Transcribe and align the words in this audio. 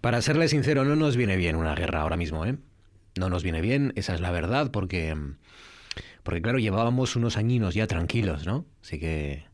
Para 0.00 0.22
serle 0.22 0.48
sincero, 0.48 0.84
no 0.84 0.96
nos 0.96 1.16
viene 1.16 1.36
bien 1.36 1.56
una 1.56 1.74
guerra 1.74 2.00
ahora 2.00 2.16
mismo, 2.16 2.46
¿eh? 2.46 2.56
No 3.18 3.28
nos 3.28 3.42
viene 3.42 3.60
bien, 3.60 3.92
esa 3.96 4.14
es 4.14 4.20
la 4.20 4.30
verdad, 4.30 4.70
porque, 4.70 5.14
porque 6.22 6.40
claro, 6.40 6.58
llevábamos 6.58 7.16
unos 7.16 7.36
añinos 7.36 7.74
ya 7.74 7.86
tranquilos, 7.86 8.46
¿no? 8.46 8.64
Así 8.82 8.98
que, 8.98 9.44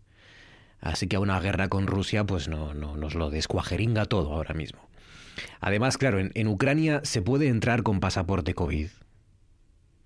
así 0.81 1.09
que 1.09 1.19
una 1.19 1.41
guerra 1.41 1.69
con 1.69 1.87
Rusia, 1.87 2.25
pues 2.25 2.49
no, 2.49 2.75
no 2.75 2.97
nos 2.97 3.15
lo 3.15 3.31
descuajeringa 3.31 4.05
todo 4.05 4.35
ahora 4.35 4.55
mismo. 4.55 4.89
Además, 5.61 5.99
claro, 5.99 6.21
en, 6.21 6.31
en 6.35 6.47
Ucrania 6.47 7.01
se 7.03 7.23
puede 7.23 7.49
entrar 7.49 7.83
con 7.83 7.99
pasaporte 7.99 8.55
COVID. 8.55 8.89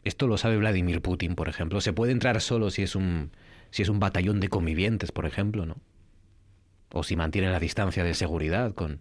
Esto 0.05 0.27
lo 0.27 0.39
sabe 0.39 0.57
Vladimir 0.57 1.03
Putin, 1.03 1.35
por 1.35 1.49
ejemplo. 1.49 1.83
Se 1.83 1.93
puede 1.93 2.13
entrar 2.13 2.41
solo 2.41 2.71
si 2.71 2.83
es 2.83 2.95
un, 2.95 3.33
si 3.71 3.83
es 3.83 3.91
un 3.91 4.01
batallón 4.01 4.41
de 4.41 4.49
convivientes, 4.49 5.13
por 5.13 5.27
ejemplo, 5.27 5.67
¿no? 5.67 5.77
O 6.93 7.03
si 7.03 7.15
mantiene 7.15 7.51
la 7.51 7.61
distancia 7.61 8.03
de 8.03 8.15
seguridad 8.15 8.75
con, 8.75 9.01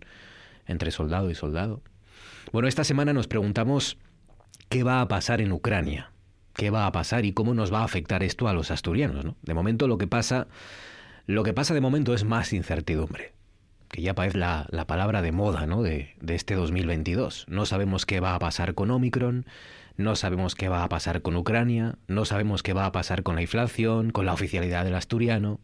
entre 0.69 0.91
soldado 0.91 1.29
y 1.29 1.35
soldado. 1.35 1.81
Bueno, 2.51 2.67
esta 2.67 2.83
semana 2.83 3.11
nos 3.11 3.27
preguntamos 3.27 3.97
qué 4.69 4.83
va 4.83 5.01
a 5.01 5.07
pasar 5.07 5.41
en 5.41 5.51
Ucrania, 5.51 6.11
qué 6.53 6.69
va 6.69 6.85
a 6.85 6.91
pasar 6.91 7.25
y 7.25 7.33
cómo 7.33 7.53
nos 7.53 7.73
va 7.73 7.81
a 7.81 7.85
afectar 7.85 8.23
esto 8.23 8.47
a 8.47 8.53
los 8.53 8.71
asturianos. 8.71 9.25
¿no? 9.25 9.35
De 9.41 9.53
momento 9.53 9.87
lo 9.87 9.97
que 9.97 10.07
pasa, 10.07 10.47
lo 11.25 11.43
que 11.43 11.53
pasa 11.53 11.73
de 11.73 11.81
momento 11.81 12.13
es 12.13 12.23
más 12.23 12.53
incertidumbre, 12.53 13.33
que 13.89 14.01
ya 14.01 14.15
parece 14.15 14.37
la, 14.37 14.67
la 14.69 14.87
palabra 14.87 15.21
de 15.21 15.31
moda 15.31 15.65
¿no? 15.65 15.81
de, 15.81 16.15
de 16.21 16.35
este 16.35 16.55
2022. 16.55 17.45
No 17.49 17.65
sabemos 17.65 18.05
qué 18.05 18.19
va 18.19 18.35
a 18.35 18.39
pasar 18.39 18.73
con 18.75 18.91
Omicron, 18.91 19.45
no 19.97 20.15
sabemos 20.15 20.55
qué 20.55 20.69
va 20.69 20.83
a 20.83 20.89
pasar 20.89 21.21
con 21.21 21.35
Ucrania, 21.35 21.97
no 22.07 22.25
sabemos 22.25 22.63
qué 22.63 22.73
va 22.73 22.85
a 22.85 22.91
pasar 22.91 23.23
con 23.23 23.35
la 23.35 23.41
inflación, 23.41 24.11
con 24.11 24.25
la 24.25 24.33
oficialidad 24.33 24.85
del 24.85 24.95
asturiano 24.95 25.59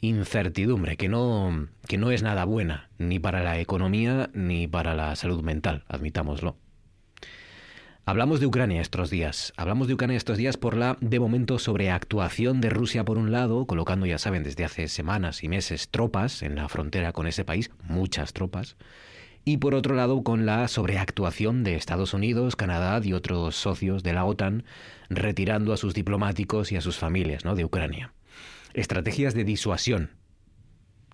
incertidumbre 0.00 0.96
que 0.96 1.08
no, 1.08 1.68
que 1.86 1.98
no 1.98 2.10
es 2.10 2.22
nada 2.22 2.44
buena, 2.44 2.90
ni 2.98 3.18
para 3.18 3.42
la 3.42 3.58
economía 3.58 4.30
ni 4.32 4.66
para 4.66 4.94
la 4.94 5.16
salud 5.16 5.42
mental, 5.42 5.84
admitámoslo. 5.88 6.56
Hablamos 8.08 8.40
de 8.40 8.46
Ucrania 8.46 8.80
estos 8.80 9.10
días. 9.10 9.52
Hablamos 9.58 9.86
de 9.86 9.92
Ucrania 9.92 10.16
estos 10.16 10.38
días 10.38 10.56
por 10.56 10.74
la, 10.74 10.96
de 11.02 11.20
momento, 11.20 11.58
sobreactuación 11.58 12.62
de 12.62 12.70
Rusia 12.70 13.04
por 13.04 13.18
un 13.18 13.32
lado, 13.32 13.66
colocando, 13.66 14.06
ya 14.06 14.16
saben, 14.16 14.44
desde 14.44 14.64
hace 14.64 14.88
semanas 14.88 15.44
y 15.44 15.48
meses 15.48 15.90
tropas 15.90 16.42
en 16.42 16.54
la 16.54 16.70
frontera 16.70 17.12
con 17.12 17.26
ese 17.26 17.44
país, 17.44 17.70
muchas 17.82 18.32
tropas, 18.32 18.78
y 19.44 19.58
por 19.58 19.74
otro 19.74 19.94
lado 19.94 20.22
con 20.22 20.46
la 20.46 20.68
sobreactuación 20.68 21.64
de 21.64 21.74
Estados 21.74 22.14
Unidos, 22.14 22.56
Canadá 22.56 22.98
y 23.04 23.12
otros 23.12 23.56
socios 23.56 24.02
de 24.02 24.14
la 24.14 24.24
OTAN, 24.24 24.64
retirando 25.10 25.74
a 25.74 25.76
sus 25.76 25.92
diplomáticos 25.92 26.72
y 26.72 26.76
a 26.76 26.80
sus 26.80 26.96
familias 26.96 27.44
¿no? 27.44 27.56
de 27.56 27.66
Ucrania. 27.66 28.14
Estrategias 28.78 29.34
de 29.34 29.42
disuasión. 29.42 30.10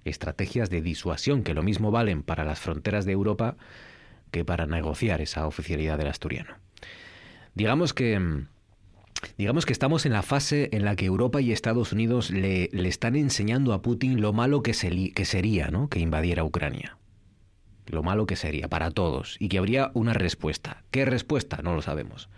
Estrategias 0.05 0.69
de 0.69 0.83
disuasión 0.83 1.43
que 1.43 1.55
lo 1.55 1.63
mismo 1.63 1.91
valen 1.91 2.23
para 2.23 2.45
las 2.45 2.61
fronteras 2.61 3.07
de 3.07 3.13
Europa 3.13 3.57
que 4.31 4.45
para 4.45 4.67
negociar 4.67 5.23
esa 5.23 5.47
oficialidad 5.47 5.97
del 5.97 6.09
asturiano. 6.09 6.57
Digamos 7.55 7.95
que 7.95 8.21
digamos 9.39 9.65
que 9.65 9.73
estamos 9.73 10.05
en 10.05 10.13
la 10.13 10.21
fase 10.21 10.69
en 10.73 10.85
la 10.85 10.95
que 10.95 11.07
Europa 11.07 11.41
y 11.41 11.53
Estados 11.53 11.93
Unidos 11.95 12.31
le, 12.31 12.69
le 12.71 12.89
están 12.91 13.17
enseñando 13.17 13.73
a 13.73 13.81
Putin 13.81 14.21
lo 14.21 14.35
malo 14.35 14.63
que, 14.63 14.75
se, 14.75 15.15
que 15.15 15.25
sería. 15.25 15.71
Que 15.89 16.01
invadiera 16.01 16.45
Ucrania. 16.45 16.99
Lo 17.87 18.03
malo 18.03 18.27
que 18.27 18.37
sería 18.37 18.69
para 18.69 18.91
todos 18.91 19.39
y 19.41 19.49
que 19.49 19.57
habría 19.57 19.91
una 19.95 20.13
respuesta. 20.13 20.85
¿Qué 20.91 21.07
respuesta? 21.07 21.63
No 21.63 21.75
lo 21.75 21.81
sabemos. 21.81 22.29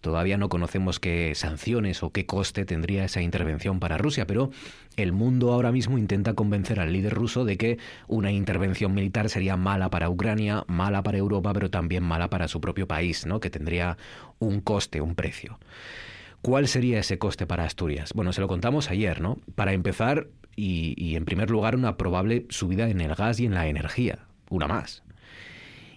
Todavía 0.00 0.38
no 0.38 0.48
conocemos 0.48 0.98
qué 0.98 1.34
sanciones 1.34 2.02
o 2.02 2.10
qué 2.10 2.26
coste 2.26 2.64
tendría 2.64 3.04
esa 3.04 3.20
intervención 3.20 3.80
para 3.80 3.98
Rusia, 3.98 4.26
pero 4.26 4.50
el 4.96 5.12
mundo 5.12 5.52
ahora 5.52 5.72
mismo 5.72 5.98
intenta 5.98 6.34
convencer 6.34 6.80
al 6.80 6.92
líder 6.92 7.14
ruso 7.14 7.44
de 7.44 7.56
que 7.56 7.78
una 8.08 8.32
intervención 8.32 8.94
militar 8.94 9.28
sería 9.28 9.56
mala 9.56 9.90
para 9.90 10.08
Ucrania, 10.08 10.64
mala 10.68 11.02
para 11.02 11.18
Europa, 11.18 11.52
pero 11.52 11.70
también 11.70 12.02
mala 12.02 12.30
para 12.30 12.48
su 12.48 12.60
propio 12.60 12.88
país, 12.88 13.26
¿no? 13.26 13.40
que 13.40 13.50
tendría 13.50 13.98
un 14.38 14.60
coste, 14.60 15.00
un 15.00 15.14
precio. 15.14 15.58
¿Cuál 16.42 16.68
sería 16.68 17.00
ese 17.00 17.18
coste 17.18 17.46
para 17.46 17.64
Asturias? 17.64 18.12
Bueno, 18.14 18.32
se 18.32 18.40
lo 18.40 18.48
contamos 18.48 18.90
ayer, 18.90 19.20
¿no? 19.20 19.36
Para 19.56 19.74
empezar, 19.74 20.28
y, 20.56 20.94
y 20.96 21.16
en 21.16 21.26
primer 21.26 21.50
lugar, 21.50 21.76
una 21.76 21.98
probable 21.98 22.46
subida 22.48 22.88
en 22.88 23.02
el 23.02 23.14
gas 23.14 23.40
y 23.40 23.44
en 23.44 23.52
la 23.52 23.66
energía, 23.66 24.20
una 24.48 24.66
más 24.66 25.02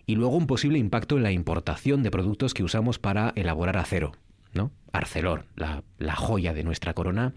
y 0.05 0.15
luego 0.15 0.35
un 0.35 0.47
posible 0.47 0.77
impacto 0.77 1.17
en 1.17 1.23
la 1.23 1.31
importación 1.31 2.03
de 2.03 2.11
productos 2.11 2.53
que 2.53 2.63
usamos 2.63 2.99
para 2.99 3.33
elaborar 3.35 3.77
acero, 3.77 4.13
¿no? 4.53 4.71
Arcelor, 4.91 5.45
la, 5.55 5.83
la 5.97 6.15
joya 6.15 6.53
de 6.53 6.63
nuestra 6.63 6.93
corona, 6.93 7.33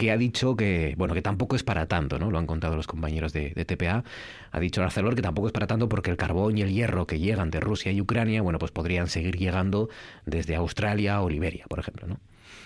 que 0.00 0.10
ha 0.10 0.16
dicho 0.16 0.56
que, 0.56 0.94
bueno, 0.96 1.12
que 1.12 1.20
tampoco 1.20 1.56
es 1.56 1.62
para 1.62 1.86
tanto, 1.86 2.18
¿no? 2.18 2.30
Lo 2.30 2.38
han 2.38 2.46
contado 2.46 2.74
los 2.74 2.86
compañeros 2.86 3.34
de, 3.34 3.50
TPA. 3.50 4.02
Ha 4.50 4.58
dicho 4.58 4.82
Arcelor 4.82 5.14
que 5.14 5.20
tampoco 5.20 5.48
es 5.48 5.52
para 5.52 5.66
tanto 5.66 5.90
porque 5.90 6.10
el 6.10 6.16
carbón 6.16 6.56
y 6.56 6.62
el 6.62 6.72
hierro 6.72 7.06
que 7.06 7.18
llegan 7.18 7.50
de 7.50 7.60
Rusia 7.60 7.92
y 7.92 8.00
Ucrania, 8.00 8.40
bueno, 8.40 8.58
pues 8.58 8.72
podrían 8.72 9.08
seguir 9.08 9.36
llegando 9.36 9.90
desde 10.24 10.56
Australia 10.56 11.20
o 11.20 11.28
Liberia, 11.28 11.66
por 11.68 11.80
ejemplo, 11.80 12.06
¿no? 12.06 12.18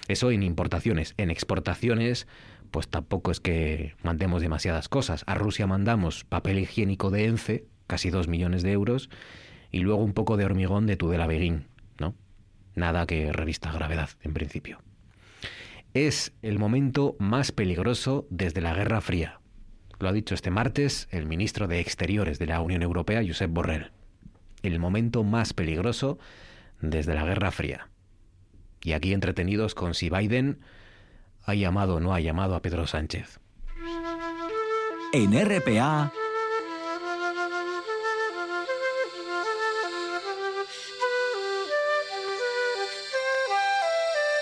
Eso 0.07 0.31
en 0.31 0.45
importaciones. 0.45 1.15
En 1.17 1.29
exportaciones, 1.29 2.29
pues 2.71 2.87
tampoco 2.87 3.33
es 3.33 3.41
que 3.41 3.97
mandemos 4.05 4.41
demasiadas 4.41 4.89
cosas. 4.89 5.25
A 5.27 5.35
Rusia 5.35 5.67
mandamos 5.67 6.23
papel 6.23 6.61
higiénico 6.61 7.11
de 7.11 7.25
ENCE, 7.25 7.65
casi 7.87 8.11
dos 8.11 8.29
millones 8.29 8.63
de 8.63 8.73
euros, 8.73 9.11
y 9.71 9.81
luego 9.81 10.03
un 10.03 10.13
poco 10.13 10.37
de 10.37 10.45
hormigón 10.45 10.87
de 10.87 10.97
Tudela 10.97 11.27
Beguín, 11.27 11.67
¿no? 11.99 12.15
Nada 12.75 13.07
que 13.07 13.33
revista 13.33 13.73
gravedad, 13.73 14.11
en 14.23 14.33
principio. 14.33 14.81
Es 15.95 16.33
el 16.43 16.59
momento 16.59 17.17
más 17.19 17.53
peligroso 17.53 18.27
desde 18.31 18.61
la 18.61 18.75
Guerra 18.75 19.01
Fría. 19.01 19.41
Lo 20.01 20.09
ha 20.09 20.13
dicho 20.13 20.35
este 20.35 20.51
martes 20.51 21.09
el 21.11 21.27
ministro 21.27 21.69
de 21.69 21.81
Exteriores 21.81 22.39
de 22.39 22.47
la 22.47 22.61
Unión 22.61 22.83
Europea, 22.83 23.23
Josep 23.27 23.51
Borrell. 23.51 23.93
El 24.63 24.79
momento 24.79 25.23
más 25.23 25.53
peligroso 25.53 26.19
desde 26.81 27.15
la 27.15 27.25
Guerra 27.25 27.51
Fría. 27.51 27.89
Y 28.83 28.93
aquí 28.93 29.13
entretenidos 29.13 29.75
con 29.75 29.95
si 29.95 30.11
Biden 30.11 30.61
ha 31.45 31.55
llamado 31.55 31.97
o 31.97 32.01
no 32.01 32.15
ha 32.15 32.21
llamado 32.21 32.55
a 32.55 32.63
Pedro 32.63 32.87
Sánchez. 32.87 33.41
En 35.13 35.33
RPA. 35.33 36.13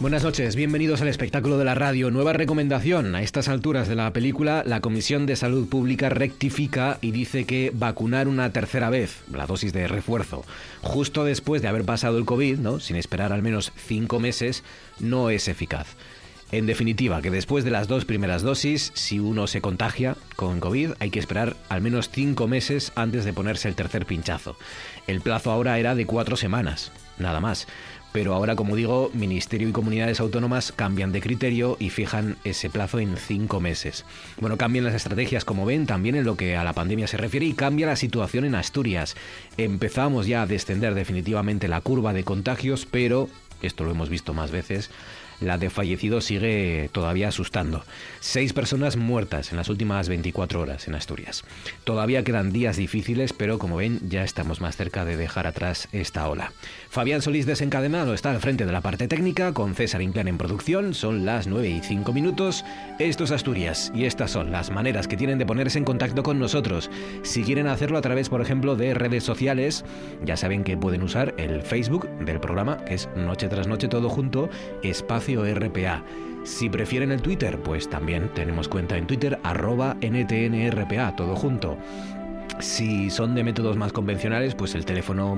Buenas 0.00 0.24
noches, 0.24 0.56
bienvenidos 0.56 1.02
al 1.02 1.08
espectáculo 1.08 1.58
de 1.58 1.66
la 1.66 1.74
radio. 1.74 2.10
Nueva 2.10 2.32
recomendación. 2.32 3.14
A 3.14 3.20
estas 3.20 3.48
alturas 3.48 3.86
de 3.86 3.96
la 3.96 4.10
película, 4.14 4.62
la 4.64 4.80
Comisión 4.80 5.26
de 5.26 5.36
Salud 5.36 5.68
Pública 5.68 6.08
rectifica 6.08 6.96
y 7.02 7.10
dice 7.10 7.44
que 7.44 7.70
vacunar 7.74 8.26
una 8.26 8.50
tercera 8.50 8.88
vez, 8.88 9.18
la 9.30 9.46
dosis 9.46 9.74
de 9.74 9.88
refuerzo, 9.88 10.42
justo 10.80 11.24
después 11.24 11.60
de 11.60 11.68
haber 11.68 11.84
pasado 11.84 12.16
el 12.16 12.24
COVID, 12.24 12.60
¿no? 12.60 12.80
sin 12.80 12.96
esperar 12.96 13.30
al 13.30 13.42
menos 13.42 13.72
cinco 13.76 14.20
meses, 14.20 14.64
no 15.00 15.28
es 15.28 15.48
eficaz. 15.48 15.86
En 16.50 16.64
definitiva, 16.64 17.20
que 17.20 17.30
después 17.30 17.62
de 17.62 17.70
las 17.70 17.86
dos 17.86 18.06
primeras 18.06 18.40
dosis, 18.40 18.92
si 18.94 19.20
uno 19.20 19.46
se 19.46 19.60
contagia 19.60 20.16
con 20.34 20.60
COVID, 20.60 20.92
hay 20.98 21.10
que 21.10 21.18
esperar 21.18 21.56
al 21.68 21.82
menos 21.82 22.08
cinco 22.10 22.48
meses 22.48 22.90
antes 22.96 23.26
de 23.26 23.34
ponerse 23.34 23.68
el 23.68 23.74
tercer 23.74 24.06
pinchazo. 24.06 24.56
El 25.06 25.20
plazo 25.20 25.50
ahora 25.52 25.78
era 25.78 25.94
de 25.94 26.06
cuatro 26.06 26.36
semanas. 26.36 26.90
nada 27.18 27.38
más. 27.38 27.68
Pero 28.12 28.34
ahora, 28.34 28.56
como 28.56 28.76
digo, 28.76 29.10
Ministerio 29.14 29.68
y 29.68 29.72
comunidades 29.72 30.20
autónomas 30.20 30.72
cambian 30.72 31.12
de 31.12 31.20
criterio 31.20 31.76
y 31.78 31.90
fijan 31.90 32.36
ese 32.44 32.68
plazo 32.68 32.98
en 32.98 33.16
cinco 33.16 33.60
meses. 33.60 34.04
Bueno, 34.40 34.56
cambian 34.56 34.84
las 34.84 34.94
estrategias, 34.94 35.44
como 35.44 35.64
ven, 35.64 35.86
también 35.86 36.16
en 36.16 36.24
lo 36.24 36.36
que 36.36 36.56
a 36.56 36.64
la 36.64 36.72
pandemia 36.72 37.06
se 37.06 37.16
refiere 37.16 37.46
y 37.46 37.52
cambia 37.52 37.86
la 37.86 37.96
situación 37.96 38.44
en 38.44 38.56
Asturias. 38.56 39.16
Empezamos 39.56 40.26
ya 40.26 40.42
a 40.42 40.46
descender 40.46 40.94
definitivamente 40.94 41.68
la 41.68 41.80
curva 41.80 42.12
de 42.12 42.24
contagios, 42.24 42.86
pero, 42.90 43.28
esto 43.62 43.84
lo 43.84 43.92
hemos 43.92 44.08
visto 44.08 44.34
más 44.34 44.50
veces, 44.50 44.90
la 45.40 45.58
de 45.58 45.70
fallecidos 45.70 46.24
sigue 46.24 46.90
todavía 46.92 47.28
asustando. 47.28 47.84
Seis 48.20 48.52
personas 48.52 48.96
muertas 48.96 49.50
en 49.50 49.56
las 49.56 49.68
últimas 49.68 50.08
24 50.08 50.60
horas 50.60 50.88
en 50.88 50.94
Asturias. 50.94 51.44
Todavía 51.84 52.24
quedan 52.24 52.52
días 52.52 52.76
difíciles, 52.76 53.32
pero 53.32 53.58
como 53.58 53.76
ven, 53.76 54.00
ya 54.08 54.22
estamos 54.22 54.60
más 54.60 54.76
cerca 54.76 55.04
de 55.04 55.16
dejar 55.16 55.46
atrás 55.46 55.88
esta 55.92 56.28
ola. 56.28 56.52
Fabián 56.90 57.22
Solís 57.22 57.46
desencadenado 57.46 58.14
está 58.14 58.30
al 58.30 58.40
frente 58.40 58.66
de 58.66 58.72
la 58.72 58.80
parte 58.80 59.08
técnica, 59.08 59.52
con 59.52 59.74
César 59.74 60.02
Inclán 60.02 60.28
en 60.28 60.38
producción. 60.38 60.94
Son 60.94 61.24
las 61.24 61.46
9 61.46 61.68
y 61.68 61.80
5 61.80 62.12
minutos. 62.12 62.64
Esto 62.98 63.24
es 63.24 63.30
Asturias 63.30 63.90
y 63.94 64.04
estas 64.04 64.30
son 64.30 64.52
las 64.52 64.70
maneras 64.70 65.08
que 65.08 65.16
tienen 65.16 65.38
de 65.38 65.46
ponerse 65.46 65.78
en 65.78 65.84
contacto 65.84 66.22
con 66.22 66.38
nosotros. 66.38 66.90
Si 67.22 67.42
quieren 67.44 67.66
hacerlo 67.66 67.98
a 67.98 68.02
través, 68.02 68.28
por 68.28 68.40
ejemplo, 68.42 68.76
de 68.76 68.94
redes 68.94 69.24
sociales, 69.24 69.84
ya 70.24 70.36
saben 70.36 70.64
que 70.64 70.76
pueden 70.76 71.02
usar 71.02 71.34
el 71.38 71.62
Facebook 71.62 72.08
del 72.24 72.40
programa, 72.40 72.84
que 72.84 72.94
es 72.94 73.08
Noche 73.16 73.48
tras 73.48 73.66
Noche 73.66 73.88
Todo 73.88 74.08
Junto, 74.08 74.50
Espacio 74.82 75.29
RPA. 75.36 76.02
Si 76.44 76.70
prefieren 76.70 77.12
el 77.12 77.22
Twitter, 77.22 77.58
pues 77.58 77.88
también 77.88 78.30
tenemos 78.34 78.68
cuenta 78.68 78.96
en 78.96 79.06
Twitter, 79.06 79.38
arroba 79.42 79.96
NTNRPA, 80.00 81.16
todo 81.16 81.36
junto. 81.36 81.76
Si 82.60 83.10
son 83.10 83.34
de 83.34 83.42
métodos 83.42 83.76
más 83.76 83.92
convencionales, 83.92 84.54
pues 84.54 84.74
el 84.74 84.84
teléfono 84.84 85.34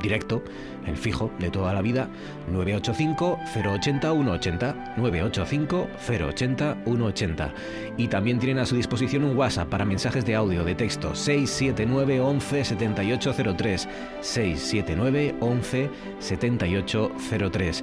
directo, 0.00 0.44
el 0.86 0.96
fijo 0.96 1.32
de 1.40 1.50
toda 1.50 1.74
la 1.74 1.82
vida, 1.82 2.08
985-080-180, 2.52 4.94
985-080-180. 4.96 7.52
Y 7.96 8.06
también 8.08 8.38
tienen 8.38 8.60
a 8.60 8.66
su 8.66 8.76
disposición 8.76 9.24
un 9.24 9.36
WhatsApp 9.36 9.68
para 9.68 9.84
mensajes 9.84 10.24
de 10.24 10.36
audio, 10.36 10.64
de 10.64 10.76
texto, 10.76 11.12
679 11.14 12.20
11 12.20 12.64
7803, 12.64 13.88
679 14.20 15.34
11 15.40 15.90
7803. 16.20 17.82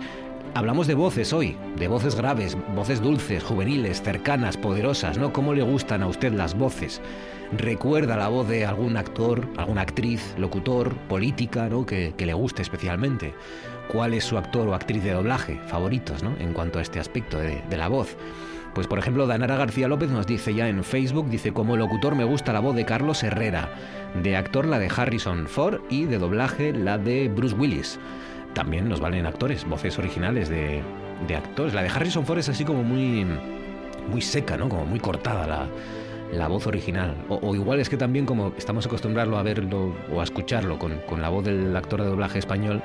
Hablamos 0.57 0.88
de 0.88 0.95
voces 0.95 1.33
hoy, 1.33 1.56
de 1.75 1.88
voces 1.88 2.15
graves, 2.15 2.57
voces 2.74 3.00
dulces, 3.00 3.44
juveniles, 3.44 4.01
cercanas, 4.01 4.57
poderosas, 4.57 5.19
¿no? 5.19 5.31
¿Cómo 5.31 5.54
le 5.54 5.62
gustan 5.62 6.01
a 6.01 6.07
usted 6.07 6.33
las 6.33 6.57
voces? 6.57 7.00
¿Recuerda 7.56 8.18
la 8.18 8.27
voz 8.27 8.48
de 8.48 8.65
algún 8.65 8.98
actor, 8.98 9.48
alguna 9.56 9.81
actriz, 9.81 10.33
locutor, 10.36 10.95
política, 11.09 11.69
¿no? 11.69 11.86
Que, 11.86 12.12
le 12.18 12.33
guste 12.33 12.63
especialmente. 12.63 13.36
¿Cuál 13.88 14.15
es 14.15 14.24
su 14.24 14.36
actor 14.36 14.68
o 14.68 14.74
actriz 14.74 15.04
de 15.04 15.12
doblaje 15.12 15.59
favoritos, 15.68 16.24
¿no? 16.24 16.36
En 16.39 16.54
cuanto 16.54 16.80
a 16.80 16.81
este 16.81 17.00
aspecto 17.00 17.38
de, 17.38 17.62
la 17.77 17.88
voz. 17.88 18.18
Pues 18.74 18.88
por 18.88 18.98
ejemplo, 18.98 19.27
Danara 19.27 19.57
García 19.57 19.88
López 19.88 20.09
nos 20.09 20.25
dice 20.25 20.56
ya 20.56 20.68
en 20.68 20.83
Facebook, 20.83 21.30
dice, 21.30 21.54
como 21.54 21.77
locutor 21.77 22.15
me 22.15 22.24
gusta 22.24 22.51
la 22.51 22.62
voz 22.62 22.75
de 22.75 22.83
Carlos 22.83 23.21
Herrera, 23.21 23.69
de 24.24 24.36
actor 24.36 24.65
la 24.65 24.80
de 24.80 24.89
Harrison 24.89 25.45
Ford 25.48 25.81
y 25.92 26.06
de 26.06 26.18
doblaje 26.18 26.74
la 26.74 26.98
de 26.98 27.27
Bruce 27.27 27.54
Willis 27.54 28.00
también 28.57 28.89
nos 28.89 29.00
valen 29.00 29.27
actores, 29.27 29.65
voces 29.65 30.00
originales 30.00 30.50
de, 30.50 30.81
actores. 31.36 31.75
La 31.75 31.83
de 31.83 31.89
Harrison 31.89 32.25
Ford 32.25 32.39
es 32.39 32.50
así 32.50 32.65
como 32.65 32.81
muy, 32.81 33.24
muy 34.09 34.19
seca, 34.19 34.57
¿no? 34.57 34.68
Como 34.68 34.83
muy 34.83 35.00
cortada 35.00 35.69
la, 36.31 36.48
voz 36.48 36.65
original. 36.65 37.15
O, 37.30 37.54
igual 37.54 37.80
es 37.80 37.88
que 37.88 37.98
también 37.98 38.25
como 38.25 38.54
estamos 38.57 38.88
acostumbrados 38.88 39.36
a 39.38 39.44
verlo 39.44 39.95
o 40.12 40.21
a 40.21 40.24
escucharlo 40.24 40.80
con, 40.80 40.98
con 41.07 41.21
la 41.21 41.30
voz 41.30 41.45
del 41.45 41.75
actor 41.75 42.01
de 42.01 42.07
doblaje 42.07 42.39
español, 42.39 42.81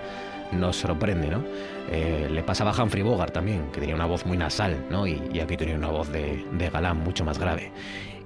nos 0.53 0.77
sorprende, 0.77 1.29
¿no? 1.29 1.43
Eh, 1.91 2.29
le 2.31 2.43
pasaba 2.43 2.73
a 2.73 2.83
Humphrey 2.83 3.03
Bogart 3.03 3.33
también, 3.33 3.71
que 3.73 3.81
tenía 3.81 3.95
una 3.95 4.05
voz 4.05 4.27
muy 4.27 4.37
nasal, 4.37 4.77
¿no? 4.91 5.07
Y, 5.07 5.41
aquí 5.41 5.57
tenía 5.57 5.77
una 5.77 5.89
voz 5.89 6.13
de, 6.13 6.45
de 6.53 6.69
galán 6.69 6.99
mucho 6.99 7.25
más 7.25 7.39
grave. 7.39 7.73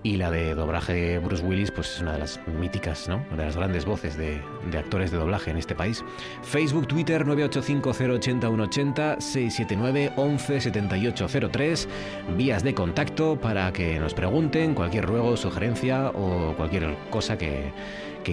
Y 0.06 0.16
la 0.18 0.30
de 0.30 0.54
doblaje 0.54 0.92
de 0.92 1.18
Bruce 1.18 1.44
Willis, 1.44 1.72
pues 1.72 1.96
es 1.96 2.00
una 2.00 2.12
de 2.12 2.20
las 2.20 2.38
míticas, 2.60 3.08
¿no? 3.08 3.26
Una 3.32 3.38
de 3.38 3.46
las 3.46 3.56
grandes 3.56 3.84
voces 3.84 4.16
de, 4.16 4.40
actores 4.78 5.10
de 5.10 5.18
doblaje 5.18 5.50
en 5.50 5.56
este 5.56 5.74
país. 5.74 6.04
Facebook, 6.44 6.86
Twitter 6.86 7.26
985080180 7.26 9.18
679 9.18 10.12
117803 10.16 11.88
Vías 12.36 12.62
de 12.62 12.72
contacto 12.72 13.40
para 13.40 13.72
que 13.72 13.98
nos 13.98 14.14
pregunten 14.14 14.74
cualquier 14.74 15.06
ruego, 15.06 15.36
sugerencia 15.36 16.10
o 16.10 16.54
cualquier 16.56 16.96
cosa 17.10 17.36
que, 17.36 17.72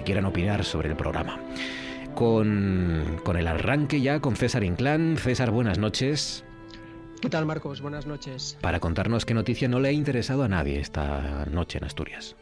quieran 0.04 0.26
opinar 0.26 0.62
sobre 0.64 0.90
el 0.90 0.96
programa. 0.96 1.40
Con, 2.14 3.20
con 3.24 3.36
el 3.36 3.48
arranque 3.48 4.00
ya 4.00 4.20
con 4.20 4.36
César 4.36 4.62
Inclán. 4.62 5.16
César, 5.16 5.50
buenas 5.50 5.78
noches. 5.78 6.44
¿Qué 7.24 7.30
tal, 7.30 7.46
Marcos? 7.46 7.80
Buenas 7.80 8.04
noches. 8.04 8.58
Para 8.60 8.80
contarnos 8.80 9.24
qué 9.24 9.32
noticia 9.32 9.66
no 9.66 9.80
le 9.80 9.88
ha 9.88 9.92
interesado 9.92 10.42
a 10.42 10.48
nadie 10.48 10.78
esta 10.78 11.46
noche 11.46 11.78
en 11.78 11.84
Asturias. 11.84 12.36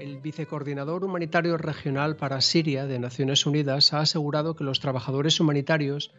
El 0.00 0.18
vicecoordinador 0.18 1.04
humanitario 1.04 1.56
regional 1.56 2.16
para 2.16 2.40
Siria 2.40 2.86
de 2.86 2.98
Naciones 2.98 3.46
Unidas 3.46 3.92
ha 3.92 4.00
asegurado 4.00 4.56
que 4.56 4.64
los 4.64 4.80
trabajadores 4.80 5.38
humanitarios 5.38 6.10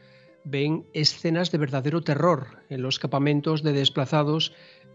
ven 0.45 0.86
escenas 0.94 1.51
de 1.51 1.57
verdadero 1.57 2.01
terror 2.01 2.63
en 2.69 2.81
los 2.81 2.98
campamentos 2.98 3.62
de 3.62 3.74
desplazados 3.74 4.53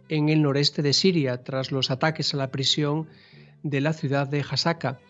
en 0.09 0.31
el 0.31 0.41
noreste 0.41 0.81
de 0.81 0.95
Siria 0.95 1.45
tras 1.45 1.71
los 1.71 1.91
ataques 1.91 2.33
a 2.33 2.39
la 2.39 2.51
prisión 2.51 3.09
de 3.63 3.83
la 3.83 3.93
ciudad 3.93 4.27
de 4.27 4.41
Hasaka. 4.41 5.01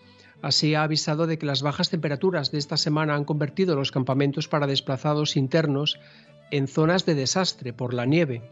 Así 0.42 0.74
ha 0.74 0.82
avisado 0.82 1.26
de 1.26 1.38
que 1.38 1.46
las 1.46 1.62
bajas 1.62 1.90
temperaturas 1.90 2.50
de 2.50 2.58
esta 2.58 2.76
semana 2.76 3.14
han 3.14 3.24
convertido 3.24 3.76
los 3.76 3.92
campamentos 3.92 4.48
para 4.48 4.66
desplazados 4.66 5.36
internos 5.36 6.00
en 6.50 6.68
zonas 6.68 7.06
de 7.06 7.14
desastre 7.14 7.72
por 7.72 7.94
la 7.94 8.06
nieve. 8.06 8.42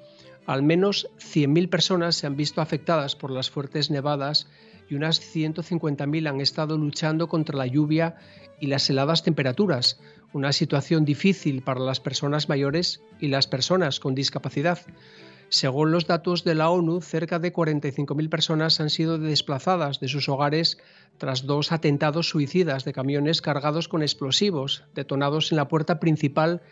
Al 0.46 0.62
menos 0.62 1.08
100.000 1.18 1.68
personas 1.68 2.16
se 2.16 2.26
han 2.26 2.36
visto 2.36 2.60
afectadas 2.60 3.16
por 3.16 3.30
las 3.30 3.50
fuertes 3.50 3.90
nevadas 3.90 4.46
y 4.88 4.94
unas 4.94 5.20
150.000 5.20 6.28
han 6.28 6.40
estado 6.40 6.78
luchando 6.78 7.28
contra 7.28 7.58
la 7.58 7.66
lluvia 7.66 8.16
y 8.60 8.68
las 8.68 8.88
heladas 8.88 9.22
temperaturas, 9.22 10.00
una 10.32 10.52
situación 10.52 11.04
difícil 11.04 11.62
para 11.62 11.80
las 11.80 12.00
personas 12.00 12.48
mayores 12.48 13.02
y 13.20 13.28
las 13.28 13.46
personas 13.46 14.00
con 14.00 14.14
discapacidad. 14.14 14.78
Según 15.50 15.92
los 15.92 16.06
datos 16.06 16.44
de 16.44 16.54
la 16.54 16.68
ONU, 16.68 17.00
cerca 17.00 17.38
de 17.38 17.52
45.000 17.52 18.28
personas 18.28 18.80
han 18.80 18.90
sido 18.90 19.18
desplazadas 19.18 19.98
de 19.98 20.08
sus 20.08 20.28
hogares 20.28 20.78
tras 21.16 21.46
dos 21.46 21.72
atentados 21.72 22.28
suicidas 22.28 22.84
de 22.84 22.92
camiones 22.92 23.40
cargados 23.40 23.88
con 23.88 24.02
explosivos 24.02 24.84
detonados 24.94 25.50
en 25.50 25.56
la 25.56 25.68
puerta 25.68 26.00
principal 26.00 26.62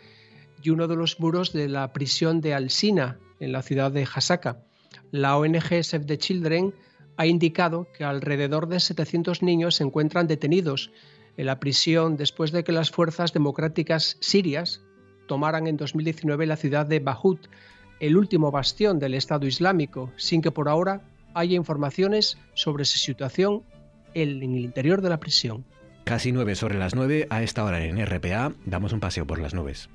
y 0.61 0.69
uno 0.69 0.87
de 0.87 0.95
los 0.95 1.19
muros 1.19 1.53
de 1.53 1.67
la 1.67 1.91
prisión 1.93 2.41
de 2.41 2.53
Alsina, 2.53 3.17
en 3.39 3.51
la 3.51 3.61
ciudad 3.61 3.91
de 3.91 4.07
Hasaka. 4.11 4.57
La 5.11 5.37
ONG 5.37 5.83
Save 5.83 6.05
the 6.05 6.17
Children 6.17 6.73
ha 7.17 7.25
indicado 7.25 7.87
que 7.91 8.03
alrededor 8.03 8.67
de 8.67 8.79
700 8.79 9.41
niños 9.41 9.75
se 9.75 9.83
encuentran 9.83 10.27
detenidos 10.27 10.91
en 11.37 11.45
la 11.45 11.59
prisión 11.59 12.17
después 12.17 12.51
de 12.51 12.63
que 12.63 12.71
las 12.71 12.91
fuerzas 12.91 13.33
democráticas 13.33 14.17
sirias 14.19 14.81
tomaran 15.27 15.67
en 15.67 15.77
2019 15.77 16.45
la 16.45 16.57
ciudad 16.57 16.85
de 16.85 16.99
Bahut, 16.99 17.47
el 17.99 18.17
último 18.17 18.51
bastión 18.51 18.99
del 18.99 19.13
Estado 19.13 19.45
Islámico, 19.45 20.11
sin 20.15 20.41
que 20.41 20.51
por 20.51 20.69
ahora 20.69 21.01
haya 21.33 21.55
informaciones 21.55 22.37
sobre 22.53 22.85
su 22.85 22.97
situación 22.97 23.63
en 24.13 24.29
el 24.29 24.43
interior 24.43 25.01
de 25.01 25.09
la 25.09 25.19
prisión. 25.19 25.65
Casi 26.05 26.31
nueve 26.31 26.55
sobre 26.55 26.79
las 26.79 26.95
nueve, 26.95 27.27
a 27.29 27.43
esta 27.43 27.63
hora 27.63 27.83
en 27.83 28.03
RPA, 28.03 28.53
damos 28.65 28.93
un 28.93 28.99
paseo 28.99 29.27
por 29.27 29.39
las 29.39 29.53
nubes. 29.53 29.89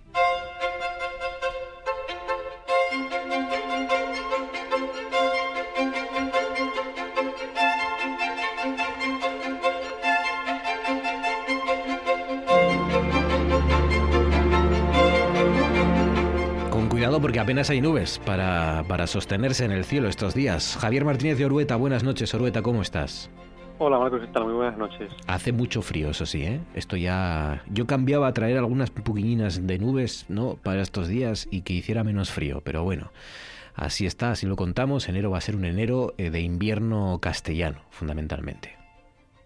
Apenas 17.42 17.70
hay 17.70 17.80
nubes 17.80 18.20
para, 18.20 18.84
para, 18.86 19.08
sostenerse 19.08 19.64
en 19.64 19.72
el 19.72 19.84
cielo 19.84 20.08
estos 20.08 20.32
días. 20.32 20.78
Javier 20.80 21.04
Martínez 21.04 21.38
de 21.38 21.44
Orueta, 21.44 21.74
buenas 21.74 22.04
noches. 22.04 22.32
Orueta, 22.34 22.62
¿cómo 22.62 22.82
estás? 22.82 23.30
Hola 23.78 23.98
Marcos, 23.98 24.20
¿qué 24.20 24.28
tal? 24.28 24.44
Muy 24.44 24.52
buenas 24.52 24.78
noches. 24.78 25.10
Hace 25.26 25.50
mucho 25.50 25.82
frío, 25.82 26.10
eso 26.10 26.24
sí, 26.24 26.44
¿eh? 26.44 26.60
Esto 26.74 26.96
ya... 26.96 27.64
Yo 27.68 27.88
cambiaba 27.88 28.28
a 28.28 28.32
traer 28.32 28.58
algunas 28.58 28.90
puquiñinas 28.90 29.66
de 29.66 29.78
nubes, 29.80 30.24
¿no? 30.28 30.54
Para 30.62 30.82
estos 30.82 31.08
días 31.08 31.48
y 31.50 31.62
que 31.62 31.72
hiciera 31.72 32.04
menos 32.04 32.30
frío, 32.30 32.60
pero 32.62 32.84
bueno. 32.84 33.10
Así 33.74 34.06
está, 34.06 34.30
así 34.30 34.46
lo 34.46 34.54
contamos. 34.54 35.08
Enero 35.08 35.32
va 35.32 35.38
a 35.38 35.40
ser 35.40 35.56
un 35.56 35.64
enero 35.64 36.14
eh, 36.18 36.30
de 36.30 36.42
invierno 36.42 37.18
castellano, 37.20 37.80
fundamentalmente. 37.90 38.81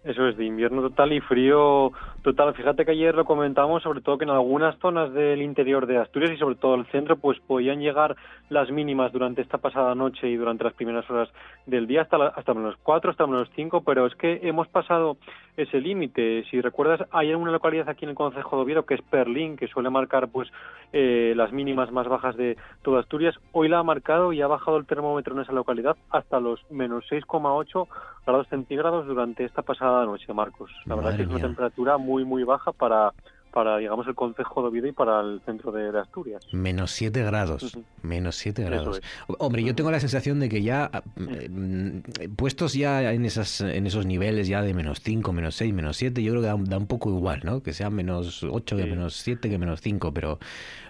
Eso 0.07 0.25
es, 0.25 0.37
de 0.37 0.45
invierno 0.45 0.81
total 0.81 1.11
y 1.11 1.19
frío 1.19 1.91
total. 2.21 2.53
Fíjate 2.53 2.85
que 2.85 2.91
ayer 2.91 3.13
lo 3.13 3.25
comentamos, 3.25 3.83
sobre 3.83 3.99
todo 3.99 4.17
que 4.17 4.23
en 4.23 4.29
algunas 4.29 4.79
zonas 4.79 5.11
del 5.11 5.41
interior 5.41 5.85
de 5.85 5.97
Asturias 5.97 6.31
y 6.31 6.37
sobre 6.37 6.55
todo 6.55 6.75
el 6.75 6.85
centro, 6.85 7.17
pues 7.17 7.37
podían 7.41 7.81
llegar 7.81 8.15
las 8.49 8.71
mínimas 8.71 9.11
durante 9.11 9.41
esta 9.41 9.57
pasada 9.57 9.93
noche 9.95 10.29
y 10.29 10.37
durante 10.37 10.63
las 10.63 10.73
primeras 10.75 11.09
horas 11.09 11.27
del 11.65 11.87
día 11.87 12.03
hasta, 12.03 12.27
hasta 12.27 12.53
menos 12.53 12.75
4, 12.83 13.11
hasta 13.11 13.27
menos 13.27 13.49
5, 13.53 13.83
pero 13.83 14.05
es 14.05 14.15
que 14.15 14.39
hemos 14.43 14.69
pasado 14.69 15.17
ese 15.57 15.81
límite. 15.81 16.45
Si 16.49 16.61
recuerdas, 16.61 17.05
hay 17.11 17.33
una 17.33 17.51
localidad 17.51 17.89
aquí 17.89 18.05
en 18.05 18.11
el 18.11 18.15
Concejo 18.15 18.55
de 18.55 18.61
Oviedo 18.61 18.85
que 18.85 18.93
es 18.93 19.01
Perlín, 19.01 19.57
que 19.57 19.67
suele 19.67 19.89
marcar 19.89 20.29
pues 20.29 20.49
eh, 20.93 21.33
las 21.35 21.51
mínimas 21.51 21.91
más 21.91 22.07
bajas 22.07 22.37
de 22.37 22.55
toda 22.81 23.01
Asturias. 23.01 23.35
Hoy 23.51 23.67
la 23.67 23.79
ha 23.79 23.83
marcado 23.83 24.31
y 24.31 24.41
ha 24.41 24.47
bajado 24.47 24.77
el 24.77 24.85
termómetro 24.85 25.35
en 25.35 25.41
esa 25.41 25.51
localidad 25.51 25.97
hasta 26.11 26.39
los 26.39 26.63
menos 26.71 27.03
6,8 27.11 27.87
grados 28.25 28.47
centígrados 28.49 29.07
durante 29.07 29.45
esta 29.45 29.63
pasada 29.63 29.96
noche, 30.05 30.33
Marcos. 30.33 30.71
La 30.85 30.95
verdad 30.95 31.11
es 31.11 31.17
que 31.17 31.23
es 31.23 31.29
una 31.29 31.39
temperatura 31.39 31.97
muy, 31.97 32.25
muy 32.25 32.43
baja 32.43 32.71
para 32.71 33.13
para, 33.57 33.77
digamos, 33.77 34.05
el 34.05 34.13
Concejo 34.13 34.61
de 34.61 34.67
Oviedo 34.67 34.85
y 34.85 34.91
para 34.91 35.19
el 35.19 35.41
centro 35.43 35.71
de, 35.71 35.87
Asturias. 35.99 36.43
Menos 36.51 36.91
7 36.91 37.23
grados, 37.23 37.75
menos 38.03 38.35
7 38.35 38.63
grados. 38.63 39.01
Hombre, 39.39 39.63
yo 39.63 39.73
tengo 39.73 39.89
la 39.89 39.99
sensación 39.99 40.39
de 40.39 40.47
que 40.47 40.61
ya, 40.61 40.91
eh, 41.15 41.49
mm, 41.49 42.35
puestos 42.35 42.73
ya 42.73 43.11
en, 43.11 43.25
esas, 43.25 43.61
en 43.61 43.87
esos 43.87 44.05
niveles 44.05 44.47
ya 44.47 44.61
de 44.61 44.75
menos 44.75 44.99
5, 45.01 45.33
menos 45.33 45.55
6, 45.55 45.73
menos 45.73 45.97
7, 45.97 46.21
yo 46.21 46.33
creo 46.33 46.41
que 46.43 46.69
da, 46.69 46.77
un 46.77 46.85
poco 46.85 47.09
igual, 47.09 47.41
¿no? 47.43 47.63
Que 47.63 47.73
sea 47.73 47.89
menos 47.89 48.43
8 48.43 48.77
que 48.77 48.85
menos 48.85 49.15
7 49.15 49.49
que 49.49 49.57
menos 49.57 49.81
5, 49.81 50.13
pero 50.13 50.37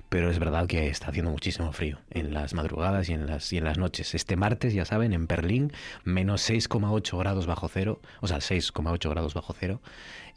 pero 0.10 0.30
es 0.30 0.40
verdad 0.40 0.68
que 0.68 0.88
está 0.88 1.08
haciendo 1.08 1.32
muchísimo 1.32 1.72
frío 1.72 2.00
en 2.10 2.34
las 2.34 2.54
madrugadas 2.54 3.10
y 3.10 3.14
en 3.14 3.28
las, 3.28 3.52
y 3.52 3.58
en 3.58 3.66
las 3.66 3.78
noches. 3.78 4.16
Este 4.16 4.36
martes, 4.36 4.74
ya 4.74 4.86
saben, 4.86 5.14
en 5.14 5.28
Berlín, 5.28 5.72
menos 6.04 6.50
6,8 6.50 7.18
grados 7.20 7.46
bajo 7.46 7.68
cero, 7.68 8.00
o 8.22 8.28
sea, 8.28 8.38
6,8 8.38 9.10
grados 9.10 9.34
bajo 9.34 9.54
cero, 9.58 9.82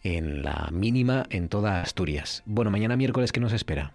en 0.03 0.43
la 0.43 0.69
mínima 0.73 1.27
en 1.31 1.49
toda 1.49 1.83
Asturias. 1.83 2.43
Bueno, 2.47 2.71
mañana 2.71 2.97
miércoles, 2.97 3.33
¿qué 3.33 3.41
nos 3.41 3.53
espera? 3.53 3.95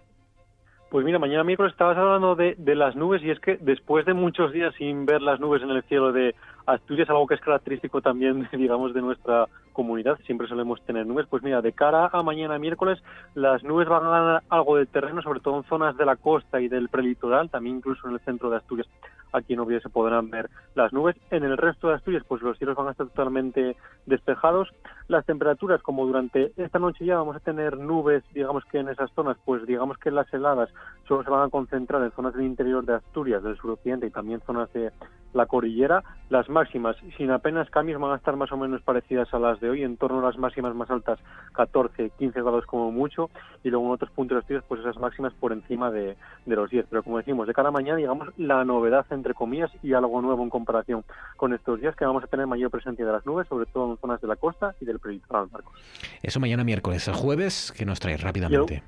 Pues 0.90 1.04
mira, 1.04 1.18
mañana 1.18 1.42
miércoles 1.42 1.72
estabas 1.72 1.98
hablando 1.98 2.36
de, 2.36 2.54
de, 2.58 2.76
las 2.76 2.94
nubes 2.94 3.20
y 3.22 3.30
es 3.30 3.40
que 3.40 3.56
después 3.56 4.06
de 4.06 4.14
muchos 4.14 4.52
días 4.52 4.72
sin 4.78 5.04
ver 5.04 5.20
las 5.20 5.40
nubes 5.40 5.60
en 5.62 5.70
el 5.70 5.82
cielo 5.82 6.12
de 6.12 6.34
Asturias, 6.64 7.10
algo 7.10 7.26
que 7.26 7.34
es 7.34 7.40
característico 7.40 8.00
también, 8.00 8.48
digamos, 8.52 8.94
de 8.94 9.00
nuestra 9.00 9.46
comunidad, 9.72 10.18
siempre 10.26 10.46
solemos 10.46 10.80
tener 10.86 11.04
nubes. 11.04 11.26
Pues 11.28 11.42
mira, 11.42 11.60
de 11.60 11.72
cara 11.72 12.08
a 12.12 12.22
mañana 12.22 12.58
miércoles, 12.58 13.02
las 13.34 13.64
nubes 13.64 13.88
van 13.88 14.04
a 14.04 14.10
ganar 14.10 14.42
algo 14.48 14.76
de 14.76 14.86
terreno, 14.86 15.22
sobre 15.22 15.40
todo 15.40 15.58
en 15.58 15.64
zonas 15.64 15.96
de 15.96 16.06
la 16.06 16.16
costa 16.16 16.60
y 16.60 16.68
del 16.68 16.88
prelitoral, 16.88 17.50
también 17.50 17.76
incluso 17.76 18.06
en 18.06 18.14
el 18.14 18.20
centro 18.20 18.48
de 18.48 18.56
Asturias. 18.56 18.88
Aquí 19.32 19.54
en 19.54 19.60
Oviedo 19.60 19.80
se 19.80 19.88
podrán 19.88 20.30
ver 20.30 20.48
las 20.74 20.92
nubes. 20.92 21.16
En 21.30 21.44
el 21.44 21.56
resto 21.56 21.88
de 21.88 21.94
Asturias, 21.94 22.24
pues 22.26 22.42
los 22.42 22.56
cielos 22.58 22.76
van 22.76 22.88
a 22.88 22.92
estar 22.92 23.08
totalmente 23.08 23.76
despejados. 24.06 24.72
Las 25.08 25.24
temperaturas, 25.24 25.82
como 25.82 26.04
durante 26.04 26.52
esta 26.56 26.80
noche 26.80 27.04
ya 27.04 27.16
vamos 27.16 27.36
a 27.36 27.40
tener 27.40 27.78
nubes, 27.78 28.24
digamos 28.34 28.64
que 28.64 28.78
en 28.78 28.88
esas 28.88 29.10
zonas, 29.12 29.36
pues 29.44 29.64
digamos 29.64 29.98
que 29.98 30.10
las 30.10 30.32
heladas 30.34 30.68
solo 31.06 31.22
se 31.22 31.30
van 31.30 31.46
a 31.46 31.48
concentrar 31.48 32.02
en 32.02 32.10
zonas 32.10 32.34
del 32.34 32.46
interior 32.46 32.84
de 32.84 32.94
Asturias, 32.94 33.42
del 33.44 33.56
suroccidente 33.56 34.06
y 34.06 34.10
también 34.10 34.40
zonas 34.44 34.72
de 34.72 34.90
la 35.36 35.46
cordillera. 35.46 36.02
Las 36.28 36.48
máximas, 36.48 36.96
sin 37.16 37.30
apenas 37.30 37.70
cambios, 37.70 38.00
van 38.00 38.12
a 38.12 38.16
estar 38.16 38.34
más 38.36 38.50
o 38.50 38.56
menos 38.56 38.82
parecidas 38.82 39.32
a 39.32 39.38
las 39.38 39.60
de 39.60 39.70
hoy, 39.70 39.84
en 39.84 39.96
torno 39.96 40.18
a 40.18 40.22
las 40.22 40.38
máximas 40.38 40.74
más 40.74 40.90
altas, 40.90 41.20
14, 41.52 42.10
15 42.18 42.42
grados 42.42 42.66
como 42.66 42.90
mucho, 42.90 43.30
y 43.62 43.70
luego 43.70 43.86
en 43.86 43.92
otros 43.92 44.10
puntos 44.10 44.44
de 44.46 44.60
pues 44.62 44.80
esas 44.80 44.96
máximas 44.98 45.32
por 45.34 45.52
encima 45.52 45.90
de, 45.90 46.16
de 46.46 46.56
los 46.56 46.70
10. 46.70 46.86
Pero 46.90 47.02
como 47.04 47.18
decimos, 47.18 47.46
de 47.46 47.54
cada 47.54 47.70
mañana, 47.70 47.98
digamos, 47.98 48.28
la 48.38 48.64
novedad, 48.64 49.06
entre 49.10 49.34
comillas, 49.34 49.70
y 49.82 49.92
algo 49.92 50.20
nuevo 50.20 50.42
en 50.42 50.50
comparación 50.50 51.04
con 51.36 51.52
estos 51.52 51.80
días, 51.80 51.94
que 51.94 52.04
vamos 52.04 52.24
a 52.24 52.26
tener 52.26 52.46
mayor 52.46 52.70
presencia 52.70 53.06
de 53.06 53.12
las 53.12 53.24
nubes, 53.24 53.46
sobre 53.46 53.66
todo 53.66 53.92
en 53.92 53.98
zonas 53.98 54.20
de 54.20 54.28
la 54.28 54.36
costa 54.36 54.74
y 54.80 54.84
del 54.84 54.98
prelitoral, 54.98 55.48
Marcos. 55.52 55.74
Eso 56.22 56.40
mañana 56.40 56.64
miércoles. 56.64 57.06
El 57.06 57.14
jueves, 57.14 57.72
que 57.76 57.84
nos 57.84 58.00
trae 58.00 58.16
rápidamente? 58.16 58.82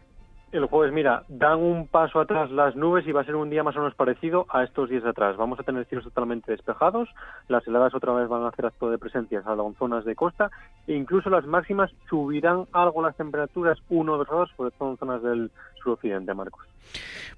El 0.50 0.64
jueves, 0.64 0.94
mira, 0.94 1.24
dan 1.28 1.58
un 1.58 1.86
paso 1.86 2.20
atrás 2.20 2.50
las 2.50 2.74
nubes 2.74 3.06
y 3.06 3.12
va 3.12 3.20
a 3.20 3.24
ser 3.24 3.36
un 3.36 3.50
día 3.50 3.62
más 3.62 3.76
o 3.76 3.80
menos 3.80 3.94
parecido 3.94 4.46
a 4.48 4.64
estos 4.64 4.88
días 4.88 5.04
atrás. 5.04 5.36
Vamos 5.36 5.60
a 5.60 5.62
tener 5.62 5.84
cielos 5.84 6.06
totalmente 6.06 6.50
despejados, 6.50 7.06
las 7.48 7.68
heladas 7.68 7.94
otra 7.94 8.14
vez 8.14 8.28
van 8.30 8.44
a 8.44 8.48
hacer 8.48 8.64
acto 8.64 8.90
de 8.90 8.96
presencia 8.96 9.42
en 9.44 9.74
zonas 9.74 10.06
de 10.06 10.14
costa 10.14 10.50
e 10.86 10.94
incluso 10.94 11.28
las 11.28 11.44
máximas 11.44 11.90
subirán 12.08 12.64
algo 12.72 13.02
las 13.02 13.14
temperaturas, 13.14 13.78
uno 13.90 14.14
o 14.14 14.16
dos 14.16 14.26
grados, 14.26 14.50
sobre 14.56 14.70
todo 14.70 14.92
en 14.92 14.96
zonas 14.96 15.22
del 15.22 15.50
suroccidente, 15.82 16.34
Marcos. 16.34 16.66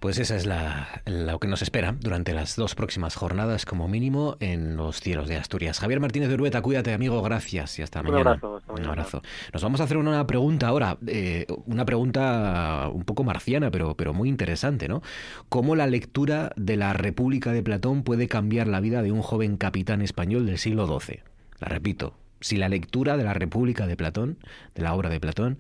Pues 0.01 0.19
esa 0.19 0.37
es 0.37 0.47
la, 0.47 1.03
lo 1.05 1.39
que 1.39 1.47
nos 1.47 1.61
espera 1.61 1.95
durante 2.01 2.33
las 2.33 2.57
dos 2.57 2.75
próximas 2.75 3.17
jornadas, 3.17 3.67
como 3.67 3.87
mínimo, 3.87 4.37
en 4.41 4.77
los 4.77 5.01
cielos 5.01 5.29
de 5.29 5.37
Asturias. 5.37 5.79
Javier 5.79 6.01
Martínez 6.01 6.31
de 6.31 6.37
Urueta, 6.37 6.63
cuídate, 6.63 6.95
amigo, 6.95 7.21
gracias 7.21 7.79
y 7.79 7.83
hasta 7.83 8.03
mañana. 8.03 8.41
Un 8.69 8.87
abrazo. 8.87 9.21
Nos 9.53 9.63
vamos 9.63 9.81
a 9.81 9.85
hacer 9.85 9.99
una 9.99 10.27
pregunta 10.27 10.69
ahora, 10.69 10.97
eh, 11.07 11.47
una 11.67 11.85
pregunta 11.85 12.89
un 12.91 13.05
poco 13.05 13.25
marciana, 13.25 13.71
pero, 13.71 13.95
pero 13.95 14.15
muy 14.15 14.31
interesante, 14.31 14.89
¿no? 14.89 15.03
¿Cómo 15.51 15.77
la 15.77 15.87
lectura 15.87 16.53
de 16.57 16.77
la 16.77 16.95
República 16.95 17.53
de 17.53 17.63
Platón 17.63 18.03
puede 18.03 18.27
cambiar 18.27 18.69
la 18.69 18.81
vida 18.81 19.03
de 19.03 19.13
un 19.13 19.21
joven 19.21 19.59
capitán 19.59 20.01
español 20.01 20.47
del 20.47 20.57
siglo 20.57 20.87
XII? 20.87 21.21
La 21.59 21.69
repito, 21.69 22.15
si 22.41 22.57
la 22.57 22.71
lectura 22.71 23.19
de 23.19 23.25
la 23.25 23.35
República 23.35 23.87
de 23.87 23.97
Platón, 23.97 24.39
de 24.75 24.83
la 24.83 24.95
obra 24.95 25.11
de 25.11 25.21
Platón, 25.21 25.59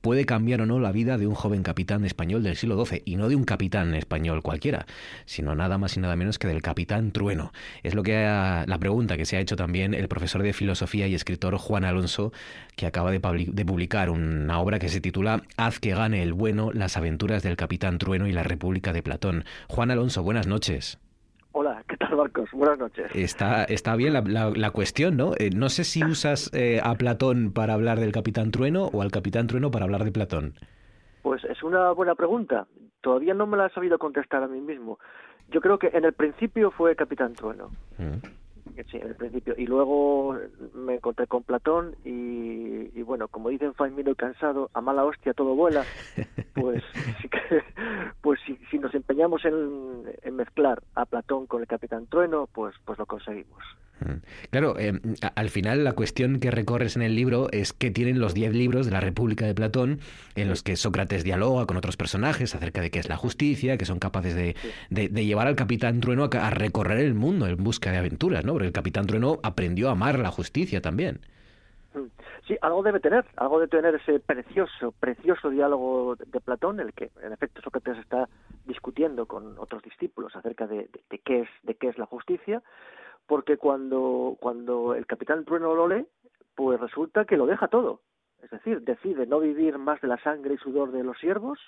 puede 0.00 0.24
cambiar 0.24 0.60
o 0.62 0.66
no 0.66 0.80
la 0.80 0.92
vida 0.92 1.18
de 1.18 1.26
un 1.26 1.34
joven 1.34 1.62
capitán 1.62 2.04
español 2.04 2.42
del 2.42 2.56
siglo 2.56 2.84
XII, 2.84 3.02
y 3.04 3.16
no 3.16 3.28
de 3.28 3.36
un 3.36 3.44
capitán 3.44 3.94
español 3.94 4.42
cualquiera, 4.42 4.86
sino 5.26 5.54
nada 5.54 5.78
más 5.78 5.96
y 5.96 6.00
nada 6.00 6.16
menos 6.16 6.38
que 6.38 6.48
del 6.48 6.62
capitán 6.62 7.12
Trueno. 7.12 7.52
Es 7.82 7.94
lo 7.94 8.02
que 8.02 8.12
la 8.22 8.78
pregunta 8.78 9.16
que 9.16 9.26
se 9.26 9.36
ha 9.36 9.40
hecho 9.40 9.56
también 9.56 9.94
el 9.94 10.08
profesor 10.08 10.42
de 10.42 10.52
filosofía 10.52 11.06
y 11.06 11.14
escritor 11.14 11.56
Juan 11.56 11.84
Alonso, 11.84 12.32
que 12.76 12.86
acaba 12.86 13.10
de, 13.10 13.20
de 13.20 13.64
publicar 13.64 14.10
una 14.10 14.60
obra 14.60 14.78
que 14.78 14.88
se 14.88 15.00
titula 15.00 15.42
Haz 15.56 15.78
que 15.78 15.94
gane 15.94 16.22
el 16.22 16.32
bueno, 16.32 16.70
las 16.72 16.96
aventuras 16.96 17.42
del 17.42 17.56
capitán 17.56 17.98
Trueno 17.98 18.26
y 18.26 18.32
la 18.32 18.42
República 18.42 18.92
de 18.92 19.02
Platón. 19.02 19.44
Juan 19.68 19.90
Alonso, 19.90 20.22
buenas 20.22 20.46
noches. 20.46 20.98
Hola, 21.52 21.82
¿qué 21.88 21.96
tal 21.96 22.16
Marcos? 22.16 22.48
Buenas 22.52 22.78
noches. 22.78 23.10
Está, 23.14 23.64
está 23.64 23.96
bien 23.96 24.12
la, 24.12 24.50
la, 24.50 24.70
cuestión, 24.70 25.16
¿no? 25.16 25.32
Eh, 25.36 25.50
no 25.54 25.68
sé 25.68 25.82
si 25.82 26.04
usas 26.04 26.50
eh, 26.54 26.80
a 26.82 26.94
Platón 26.94 27.52
para 27.52 27.74
hablar 27.74 27.98
del 27.98 28.12
Capitán 28.12 28.52
Trueno 28.52 28.86
o 28.92 29.02
al 29.02 29.10
Capitán 29.10 29.48
Trueno 29.48 29.70
para 29.70 29.84
hablar 29.84 30.04
de 30.04 30.12
Platón. 30.12 30.54
Pues 31.22 31.42
es 31.44 31.62
una 31.64 31.90
buena 31.90 32.14
pregunta. 32.14 32.66
Todavía 33.00 33.34
no 33.34 33.46
me 33.46 33.56
la 33.56 33.66
he 33.66 33.70
sabido 33.70 33.98
contestar 33.98 34.44
a 34.44 34.48
mí 34.48 34.60
mismo. 34.60 35.00
Yo 35.48 35.60
creo 35.60 35.78
que 35.78 35.88
en 35.88 36.04
el 36.04 36.12
principio 36.12 36.70
fue 36.70 36.94
Capitán 36.94 37.34
Trueno. 37.34 37.70
Mm. 37.98 38.39
Sí, 38.90 38.96
en 38.96 39.08
el 39.08 39.16
principio. 39.16 39.54
Y 39.56 39.66
luego 39.66 40.36
me 40.74 40.94
encontré 40.94 41.26
con 41.26 41.42
Platón 41.42 41.94
y, 42.04 43.02
bueno, 43.02 43.28
como 43.28 43.48
dicen 43.48 43.74
Faimino 43.74 44.14
cansado, 44.14 44.70
a 44.74 44.80
mala 44.80 45.04
hostia 45.04 45.34
todo 45.34 45.54
vuela, 45.54 45.84
pues 46.54 46.82
sí 47.20 47.28
que, 47.28 47.62
pues 48.20 48.40
si, 48.46 48.56
si 48.70 48.78
nos 48.78 48.94
empeñamos 48.94 49.44
en, 49.44 50.04
en, 50.22 50.36
mezclar 50.36 50.82
a 50.94 51.04
Platón 51.06 51.46
con 51.46 51.60
el 51.60 51.68
Capitán 51.68 52.06
Trueno, 52.06 52.48
pues, 52.52 52.74
pues 52.84 52.98
lo 52.98 53.06
conseguimos. 53.06 53.62
Claro, 54.50 54.78
eh, 54.78 54.98
al 55.34 55.50
final 55.50 55.84
la 55.84 55.92
cuestión 55.92 56.40
que 56.40 56.50
recorres 56.50 56.96
en 56.96 57.02
el 57.02 57.14
libro 57.14 57.48
es 57.52 57.72
que 57.72 57.90
tienen 57.90 58.18
los 58.18 58.34
diez 58.34 58.54
libros 58.54 58.86
de 58.86 58.92
la 58.92 59.00
República 59.00 59.46
de 59.46 59.54
Platón 59.54 60.00
en 60.36 60.48
los 60.48 60.62
que 60.62 60.76
Sócrates 60.76 61.24
dialoga 61.24 61.66
con 61.66 61.76
otros 61.76 61.96
personajes 61.96 62.54
acerca 62.54 62.80
de 62.80 62.90
qué 62.90 62.98
es 62.98 63.08
la 63.08 63.16
justicia, 63.16 63.76
que 63.76 63.84
son 63.84 63.98
capaces 63.98 64.34
de, 64.34 64.54
llevar 64.90 65.46
al 65.46 65.56
Capitán 65.56 66.00
Trueno 66.00 66.28
a, 66.32 66.50
recorrer 66.50 66.98
el 66.98 67.14
mundo 67.14 67.46
en 67.46 67.62
busca 67.62 67.90
de 67.90 67.98
aventuras, 67.98 68.44
¿no? 68.44 68.52
Porque 68.52 68.68
el 68.68 68.72
Capitán 68.72 69.06
Trueno 69.06 69.38
aprendió 69.42 69.88
a 69.88 69.92
amar 69.92 70.18
la 70.18 70.30
justicia 70.30 70.80
también. 70.80 71.20
Mm. 71.94 72.06
Sí, 72.46 72.56
algo 72.62 72.82
debe 72.82 73.00
tener, 73.00 73.24
algo 73.36 73.60
debe 73.60 73.68
tener 73.68 73.94
ese 73.94 74.18
precioso, 74.18 74.92
precioso 74.98 75.50
diálogo 75.50 76.16
de 76.16 76.40
Platón, 76.40 76.80
en 76.80 76.88
el 76.88 76.92
que 76.94 77.10
en 77.22 77.32
efecto 77.32 77.60
Sócrates 77.62 77.98
está 77.98 78.28
discutiendo 78.66 79.26
con 79.26 79.58
otros 79.58 79.82
discípulos 79.82 80.34
acerca 80.34 80.66
de, 80.66 80.88
de 81.10 81.18
qué 81.18 81.42
es, 81.42 81.48
de 81.62 81.74
qué 81.74 81.88
es 81.88 81.98
la 81.98 82.06
justicia, 82.06 82.62
porque 83.30 83.58
cuando, 83.58 84.36
cuando 84.40 84.96
el 84.96 85.06
capitán 85.06 85.44
Trueno 85.44 85.72
lo 85.72 85.86
lee, 85.86 86.04
pues 86.56 86.80
resulta 86.80 87.24
que 87.24 87.36
lo 87.36 87.46
deja 87.46 87.68
todo. 87.68 88.00
Es 88.42 88.50
decir, 88.50 88.82
decide 88.82 89.24
no 89.24 89.38
vivir 89.38 89.78
más 89.78 90.00
de 90.00 90.08
la 90.08 90.20
sangre 90.20 90.54
y 90.54 90.56
sudor 90.56 90.90
de 90.90 91.04
los 91.04 91.16
siervos, 91.16 91.60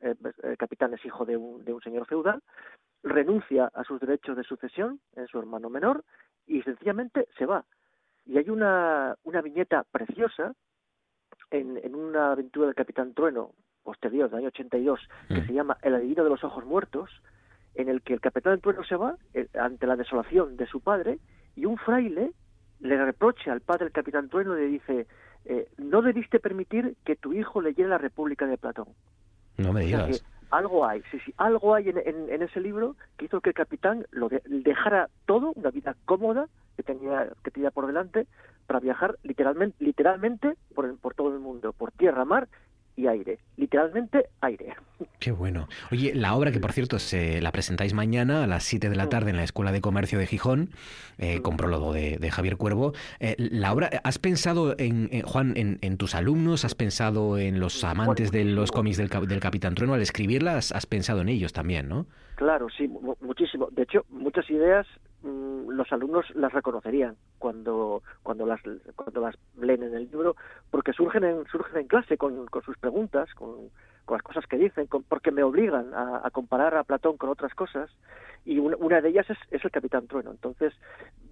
eh, 0.00 0.14
el 0.44 0.56
capitán 0.56 0.94
es 0.94 1.04
hijo 1.04 1.24
de 1.24 1.36
un, 1.36 1.64
de 1.64 1.72
un 1.72 1.82
señor 1.82 2.06
feudal, 2.06 2.40
renuncia 3.02 3.68
a 3.74 3.82
sus 3.82 3.98
derechos 3.98 4.36
de 4.36 4.44
sucesión 4.44 5.00
en 5.16 5.26
su 5.26 5.40
hermano 5.40 5.70
menor 5.70 6.04
y 6.46 6.62
sencillamente 6.62 7.26
se 7.36 7.46
va. 7.46 7.64
Y 8.24 8.38
hay 8.38 8.48
una, 8.48 9.16
una 9.24 9.42
viñeta 9.42 9.82
preciosa 9.90 10.54
en, 11.50 11.78
en 11.78 11.96
una 11.96 12.30
aventura 12.30 12.66
del 12.66 12.76
Capitán 12.76 13.12
Trueno 13.12 13.54
posterior, 13.82 14.30
del 14.30 14.38
año 14.38 14.48
82, 14.48 15.00
que 15.26 15.34
mm. 15.34 15.46
se 15.48 15.52
llama 15.52 15.78
El 15.82 15.96
adivino 15.96 16.22
de 16.22 16.30
los 16.30 16.44
ojos 16.44 16.64
muertos, 16.64 17.10
en 17.74 17.88
el 17.88 18.02
que 18.02 18.14
el 18.14 18.20
capitán 18.20 18.54
del 18.54 18.60
trueno 18.60 18.84
se 18.84 18.96
va 18.96 19.16
eh, 19.34 19.48
ante 19.58 19.86
la 19.86 19.96
desolación 19.96 20.56
de 20.56 20.66
su 20.66 20.80
padre 20.80 21.18
y 21.56 21.64
un 21.64 21.78
fraile 21.78 22.32
le 22.80 23.04
reprocha 23.04 23.52
al 23.52 23.60
padre 23.60 23.84
del 23.84 23.92
capitán 23.92 24.28
trueno 24.28 24.56
y 24.56 24.60
le 24.60 24.66
dice 24.66 25.06
eh, 25.44 25.68
no 25.78 26.02
debiste 26.02 26.38
permitir 26.38 26.96
que 27.04 27.16
tu 27.16 27.32
hijo 27.32 27.60
leyera 27.60 27.88
la 27.88 27.98
República 27.98 28.46
de 28.46 28.58
Platón. 28.58 28.88
No 29.58 29.72
me 29.72 29.82
digas. 29.82 30.24
algo 30.50 30.86
hay, 30.86 31.02
sí, 31.10 31.18
sí, 31.24 31.34
algo 31.36 31.74
hay 31.74 31.88
en, 31.88 32.42
ese 32.42 32.60
libro 32.60 32.96
que 33.16 33.24
hizo 33.24 33.40
que 33.40 33.50
el 33.50 33.54
capitán 33.54 34.06
lo 34.10 34.28
dejara 34.44 35.08
todo, 35.26 35.52
una 35.56 35.70
vida 35.70 35.96
cómoda 36.04 36.48
que 36.76 36.82
tenía, 36.82 37.28
que 37.42 37.50
tenía 37.50 37.70
por 37.70 37.86
delante, 37.86 38.26
para 38.66 38.80
viajar 38.80 39.18
literalmente, 39.22 39.76
literalmente 39.84 40.54
por, 40.74 40.96
por 40.98 41.14
todo 41.14 41.34
el 41.34 41.40
mundo, 41.40 41.72
por 41.72 41.90
tierra, 41.92 42.24
mar 42.24 42.48
y 42.96 43.06
aire, 43.06 43.38
literalmente 43.56 44.26
aire. 44.40 44.74
Qué 45.18 45.32
bueno. 45.32 45.68
Oye, 45.90 46.14
la 46.14 46.34
obra 46.34 46.52
que 46.52 46.60
por 46.60 46.72
cierto 46.72 46.98
se 46.98 47.40
la 47.40 47.52
presentáis 47.52 47.94
mañana 47.94 48.44
a 48.44 48.46
las 48.46 48.64
7 48.64 48.88
de 48.88 48.96
la 48.96 49.06
mm. 49.06 49.08
tarde 49.08 49.30
en 49.30 49.36
la 49.36 49.44
Escuela 49.44 49.72
de 49.72 49.80
Comercio 49.80 50.18
de 50.18 50.26
Gijón, 50.26 50.70
eh, 51.18 51.38
mm. 51.38 51.42
con 51.42 51.56
prólogo 51.56 51.92
de, 51.92 52.30
Javier 52.30 52.56
Cuervo. 52.56 52.92
Eh, 53.20 53.34
la 53.38 53.72
obra, 53.72 53.90
¿has 54.04 54.18
pensado 54.18 54.74
en, 54.78 55.22
Juan, 55.22 55.54
en, 55.56 55.96
tus 55.96 56.14
alumnos? 56.14 56.64
¿Has 56.64 56.74
pensado 56.74 57.38
en 57.38 57.60
los 57.60 57.82
amantes 57.84 58.32
de 58.32 58.44
los 58.44 58.72
cómics 58.72 58.96
del, 58.96 59.08
del 59.08 59.40
Capitán 59.40 59.74
Trueno? 59.74 59.94
Al 59.94 60.02
escribirla 60.02 60.56
has 60.56 60.86
pensado 60.86 61.20
en 61.20 61.28
ellos 61.28 61.52
también, 61.52 61.88
¿no? 61.88 62.06
Claro, 62.36 62.68
sí, 62.76 62.90
muchísimo. 63.20 63.68
De 63.70 63.82
hecho, 63.82 64.04
muchas 64.08 64.48
ideas 64.50 64.86
los 65.22 65.92
alumnos 65.92 66.26
las 66.34 66.52
reconocerían 66.52 67.16
cuando 67.38 68.02
cuando 68.22 68.46
las 68.46 68.60
cuando 68.96 69.20
las 69.20 69.36
leen 69.56 69.82
en 69.82 69.94
el 69.94 70.10
libro, 70.10 70.36
porque 70.70 70.92
surgen 70.92 71.24
en 71.24 71.44
surgen 71.46 71.78
en 71.78 71.86
clase 71.86 72.16
con, 72.16 72.46
con 72.46 72.62
sus 72.62 72.76
preguntas, 72.78 73.32
con, 73.34 73.70
con, 74.04 74.16
las 74.16 74.22
cosas 74.22 74.46
que 74.46 74.58
dicen, 74.58 74.88
porque 75.08 75.30
me 75.30 75.42
obligan 75.42 75.92
a, 75.94 76.28
comparar 76.30 76.74
a 76.76 76.84
Platón 76.84 77.16
con 77.16 77.30
otras 77.30 77.54
cosas 77.54 77.90
y 78.44 78.58
una, 78.58 79.00
de 79.00 79.08
ellas 79.08 79.30
es, 79.30 79.38
es, 79.50 79.64
el 79.64 79.70
Capitán 79.70 80.08
Trueno. 80.08 80.32
Entonces, 80.32 80.74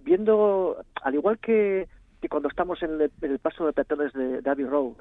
viendo, 0.03 0.77
al 1.03 1.13
igual 1.13 1.39
que, 1.39 1.89
que 2.21 2.29
cuando 2.29 2.47
estamos 2.47 2.81
en 2.83 3.01
el, 3.01 3.39
paso 3.39 3.65
de 3.65 3.73
peatones 3.73 4.13
de, 4.13 4.41
de 4.41 4.49
Abbey 4.49 4.65
Road, 4.65 4.93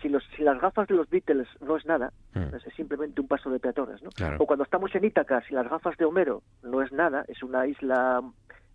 si, 0.00 0.08
los, 0.08 0.22
si 0.36 0.42
las 0.42 0.60
gafas 0.60 0.88
de 0.88 0.94
los 0.94 1.08
Beatles 1.08 1.48
no 1.60 1.76
es 1.76 1.86
nada, 1.86 2.12
hmm. 2.34 2.54
es 2.54 2.74
simplemente 2.74 3.20
un 3.20 3.28
paso 3.28 3.50
de 3.50 3.60
peatones, 3.60 4.02
¿no? 4.02 4.10
O 4.38 4.46
cuando 4.46 4.64
estamos 4.64 4.94
en 4.94 5.04
Ítaca, 5.04 5.42
si 5.48 5.54
las 5.54 5.68
gafas 5.68 5.96
de 5.96 6.04
Homero 6.04 6.42
no 6.62 6.82
es 6.82 6.92
nada, 6.92 7.24
es 7.28 7.42
una 7.42 7.66
isla 7.66 8.22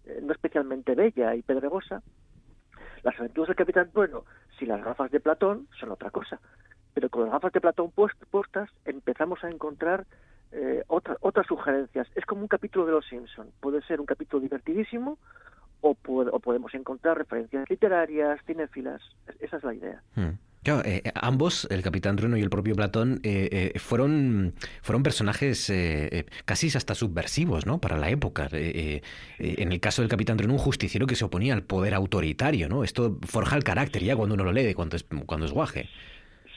eh, 0.06 0.20
no 0.22 0.34
especialmente 0.34 0.96
bella 0.96 1.34
y 1.36 1.42
pedregosa, 1.42 2.02
las 3.04 3.18
aventuras 3.20 3.50
del 3.50 3.56
Capitán 3.56 3.90
Bueno, 3.94 4.26
si 4.58 4.66
las 4.66 4.84
gafas 4.84 5.12
de 5.12 5.20
Platón 5.20 5.68
son 5.80 5.92
otra 5.92 6.10
cosa. 6.10 6.40
Pero 6.94 7.10
con 7.10 7.24
las 7.24 7.32
gafas 7.32 7.54
de 7.54 7.62
Platón 7.62 7.92
puestas 7.92 8.70
empezamos 8.86 9.44
a 9.44 9.50
encontrar 9.50 10.06
eh, 10.52 10.84
otras 10.88 11.48
sugerencias. 11.48 12.08
Es 12.16 12.26
como 12.26 12.42
un 12.42 12.48
capítulo 12.48 12.86
de 12.86 12.92
Los 12.92 13.06
Simpson. 13.08 13.50
Puede 13.60 13.82
ser 13.84 14.00
un 14.00 14.06
capítulo 14.06 14.42
divertidísimo 14.42 15.18
o, 15.82 15.98
o 16.08 16.40
podemos 16.40 16.74
encontrar 16.76 17.18
referencias 17.18 17.70
literarias, 17.70 18.40
cinéfilas. 18.46 19.02
Esa 19.40 19.58
es 19.58 19.64
la 19.64 19.74
idea. 19.74 20.02
Hmm. 20.16 20.38
Claro, 20.64 20.82
eh, 20.86 21.02
eh, 21.04 21.12
ambos, 21.16 21.68
el 21.70 21.82
Capitán 21.82 22.16
Trueno 22.16 22.38
y 22.38 22.42
el 22.42 22.50
propio 22.50 22.74
Platón, 22.74 23.20
eh, 23.24 23.74
fueron, 23.80 24.54
fueron 24.82 25.04
personajes 25.04 25.72
casi 26.46 26.68
hasta 26.76 26.96
subversivos 26.96 27.66
¿no? 27.66 27.80
para 27.80 27.98
la 27.98 28.10
época. 28.10 28.48
en 28.52 29.72
el 29.72 29.80
caso 29.82 30.02
del 30.02 30.10
Capitán 30.10 30.38
Trueno, 30.38 30.54
un 30.54 30.60
justiciero 30.60 31.06
que 31.06 31.16
se 31.16 31.26
oponía 31.26 31.54
al 31.54 31.64
poder 31.64 31.94
autoritario. 31.94 32.70
¿no? 32.70 32.84
Esto 32.84 33.18
forja 33.28 33.58
el 33.58 33.64
carácter 33.64 34.04
ya 34.04 34.16
cuando 34.16 34.36
uno 34.36 34.46
lo 34.46 34.54
lee, 34.54 34.74
cuando 34.74 34.96
es, 34.96 35.06
cuando 35.26 35.46
es 35.46 35.52
guaje. 35.52 35.90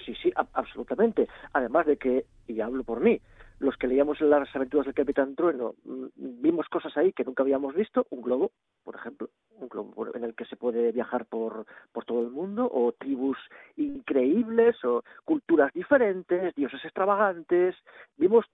Sí, 0.05 0.15
sí, 0.23 0.33
absolutamente. 0.53 1.27
Además 1.53 1.87
de 1.87 1.97
que, 1.97 2.27
y 2.47 2.61
hablo 2.61 2.85
por 2.85 3.01
mí, 3.01 3.21
los 3.59 3.77
que 3.77 3.89
leíamos 3.89 4.21
las 4.21 4.55
aventuras 4.55 4.87
del 4.87 4.95
Capitán 4.95 5.35
Trueno, 5.35 5.75
mm, 5.85 6.07
vimos 6.43 6.69
cosas 6.69 6.97
ahí 6.97 7.13
que 7.13 7.25
nunca 7.25 7.43
habíamos 7.43 7.75
visto, 7.75 8.07
un 8.11 8.23
globo, 8.23 8.53
por 8.85 8.95
ejemplo, 8.95 9.31
un 9.59 9.69
globo 9.69 10.15
en 10.15 10.25
el 10.25 10.35
que 10.35 10.45
se 10.45 10.57
puede 10.57 10.93
viajar 10.93 11.27
por, 11.27 11.67
por 11.93 12.05
todo 12.05 12.21
el 12.21 12.31
mundo, 12.31 12.69
o 12.73 12.93
tribus 12.93 13.39
increíbles, 13.77 14.83
o 14.85 15.03
culturas 15.25 15.73
diferentes, 15.73 16.55
dioses 16.55 16.85
extravagantes, 16.85 17.75
vimos 18.17 18.47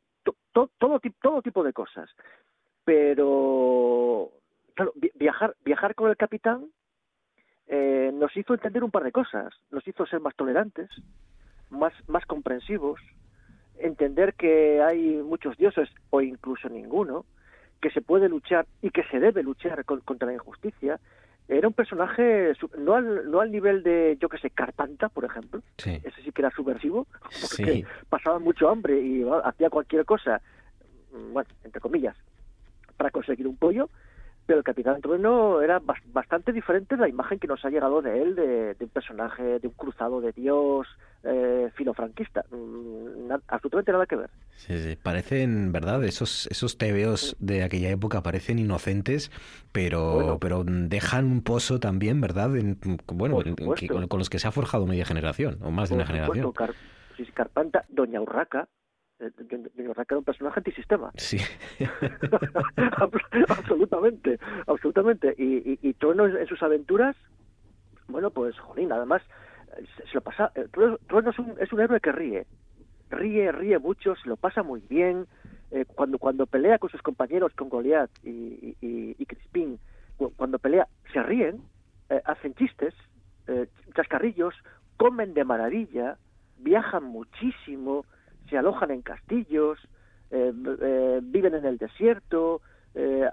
todo, 0.52 0.70
todo 0.78 1.42
tipo 1.42 1.64
de 1.64 1.72
cosas. 1.72 2.10
Pero, 2.84 4.30
claro, 4.74 4.92
viajar, 5.14 5.56
viajar 5.64 5.94
con 5.94 6.10
el 6.10 6.16
capitán 6.16 6.68
eh, 7.66 8.10
nos 8.12 8.36
hizo 8.36 8.54
entender 8.54 8.82
un 8.84 8.90
par 8.90 9.04
de 9.04 9.12
cosas, 9.12 9.54
nos 9.70 9.86
hizo 9.86 10.04
ser 10.06 10.20
más 10.20 10.34
tolerantes, 10.34 10.90
más, 11.70 11.92
más 12.08 12.26
comprensivos, 12.26 13.00
entender 13.78 14.34
que 14.34 14.82
hay 14.82 15.22
muchos 15.22 15.56
dioses 15.56 15.88
o 16.10 16.20
incluso 16.20 16.68
ninguno, 16.68 17.24
que 17.82 17.90
se 17.90 18.00
puede 18.00 18.28
luchar 18.28 18.64
y 18.80 18.90
que 18.90 19.02
se 19.10 19.18
debe 19.18 19.42
luchar 19.42 19.84
contra 19.84 20.28
la 20.28 20.34
injusticia. 20.34 21.00
Era 21.48 21.66
un 21.66 21.74
personaje 21.74 22.52
no 22.78 22.94
al, 22.94 23.28
no 23.30 23.40
al 23.40 23.50
nivel 23.50 23.82
de, 23.82 24.16
yo 24.20 24.28
que 24.28 24.38
sé, 24.38 24.50
Carpanta, 24.50 25.08
por 25.08 25.24
ejemplo. 25.24 25.60
Ese 25.76 26.22
sí 26.22 26.30
que 26.30 26.42
era 26.42 26.50
subversivo, 26.52 27.08
porque 27.42 27.84
pasaba 28.08 28.38
mucho 28.38 28.70
hambre 28.70 29.02
y 29.02 29.26
hacía 29.44 29.68
cualquier 29.68 30.04
cosa, 30.04 30.40
mm, 31.12 31.32
bueno, 31.32 31.50
entre 31.64 31.80
comillas, 31.80 32.16
para 32.96 33.10
conseguir 33.10 33.48
un 33.48 33.56
pollo 33.56 33.90
pero 34.46 34.58
el 34.58 34.64
Capitán 34.64 35.00
Trueno 35.00 35.60
era 35.60 35.80
bastante 36.12 36.52
diferente 36.52 36.96
de 36.96 37.02
la 37.02 37.08
imagen 37.08 37.38
que 37.38 37.46
nos 37.46 37.64
ha 37.64 37.70
llegado 37.70 38.02
de 38.02 38.22
él, 38.22 38.34
de, 38.34 38.76
un 38.80 38.88
personaje, 38.88 39.60
de 39.60 39.68
un 39.68 39.74
cruzado 39.74 40.20
de 40.20 40.32
Dios, 40.32 40.88
eh, 41.22 41.70
filofranquista. 41.74 42.44
Mm, 42.50 43.30
absolutamente 43.48 43.92
nada 43.92 44.06
que 44.06 44.16
ver. 44.16 44.30
Sí, 44.56 44.78
sí, 44.78 44.96
parecen, 45.00 45.72
¿verdad? 45.72 46.02
Esos, 46.04 46.46
esos 46.48 46.76
tebeos 46.76 47.36
de 47.38 47.62
aquella 47.62 47.90
época 47.90 48.22
parecen 48.22 48.58
inocentes, 48.58 49.30
pero, 49.70 50.38
pero 50.40 50.64
dejan 50.64 51.26
un 51.26 51.42
pozo 51.42 51.80
también, 51.80 52.20
¿verdad? 52.20 52.50
bueno, 53.06 53.38
con, 54.08 54.18
los 54.18 54.30
que 54.30 54.38
se 54.38 54.48
ha 54.48 54.52
forjado 54.52 54.86
media 54.86 55.04
generación, 55.04 55.58
o 55.62 55.70
más 55.70 55.88
de 55.88 55.94
una 55.94 56.06
generación. 56.06 56.52
Car 56.52 56.74
Carpanta, 57.34 57.84
Doña 57.88 58.20
Urraca, 58.20 58.68
de 59.30 59.84
era 59.84 60.18
un 60.18 60.24
personaje 60.24 60.60
antisistema. 60.60 61.12
Sí. 61.16 61.38
absolutamente, 63.48 64.38
absolutamente. 64.66 65.34
Y, 65.38 65.78
y, 65.80 65.92
Trueno 65.94 66.26
en 66.26 66.46
sus 66.46 66.62
aventuras, 66.62 67.16
bueno, 68.08 68.30
pues, 68.30 68.58
jolín, 68.58 68.92
además, 68.92 69.22
se, 69.96 70.14
lo 70.14 70.20
pasa. 70.20 70.52
Eh, 70.54 70.66
Trueno, 70.72 71.30
es, 71.30 71.38
un, 71.38 71.54
es 71.60 71.72
un 71.72 71.80
héroe 71.80 72.00
que 72.00 72.12
ríe. 72.12 72.46
Ríe, 73.10 73.52
ríe 73.52 73.78
mucho, 73.78 74.16
se 74.16 74.28
lo 74.28 74.36
pasa 74.36 74.62
muy 74.62 74.80
bien. 74.88 75.26
Eh, 75.70 75.84
cuando, 75.86 76.18
cuando 76.18 76.46
pelea 76.46 76.78
con 76.78 76.90
sus 76.90 77.02
compañeros, 77.02 77.52
con 77.54 77.68
Goliath 77.68 78.10
y, 78.22 78.76
y, 78.80 79.16
y 79.18 79.26
Crispín, 79.26 79.78
cuando 80.36 80.58
pelea, 80.58 80.86
se 81.12 81.22
ríen, 81.22 81.62
eh, 82.10 82.20
hacen 82.24 82.54
chistes, 82.54 82.94
chascarrillos, 83.96 84.54
comen 84.96 85.34
de 85.34 85.44
maravilla, 85.44 86.16
viajan 86.58 87.04
muchísimo, 87.04 88.04
se 88.48 88.58
alojan 88.58 88.90
en 88.90 89.02
castillos, 89.02 89.78
eh, 90.30 90.52
eh, 90.80 91.20
viven 91.22 91.54
en 91.54 91.64
el 91.64 91.78
desierto, 91.78 92.62
eh, 92.94 93.28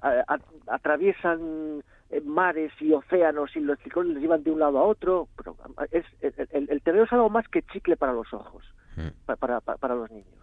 atraviesan 0.68 1.84
mares 2.26 2.72
y 2.80 2.92
océanos 2.94 3.56
y 3.56 3.60
los 3.60 3.78
ciclones 3.80 4.14
les 4.14 4.22
llevan 4.22 4.44
de 4.44 4.52
un 4.52 4.60
lado 4.60 4.80
a 4.80 4.84
otro. 4.84 5.28
Pero 5.38 5.56
es, 5.92 6.06
el, 6.22 6.70
el, 6.70 6.82
es 6.86 7.14
algo 7.14 7.30
más 7.30 7.48
que 7.48 7.62
chicle 7.64 7.98
para 7.98 8.14
los 8.14 8.34
ojos, 8.34 8.64
mm. 8.98 9.34
para, 9.38 9.62
para 9.62 9.96
los 9.96 10.10
niños. 10.10 10.39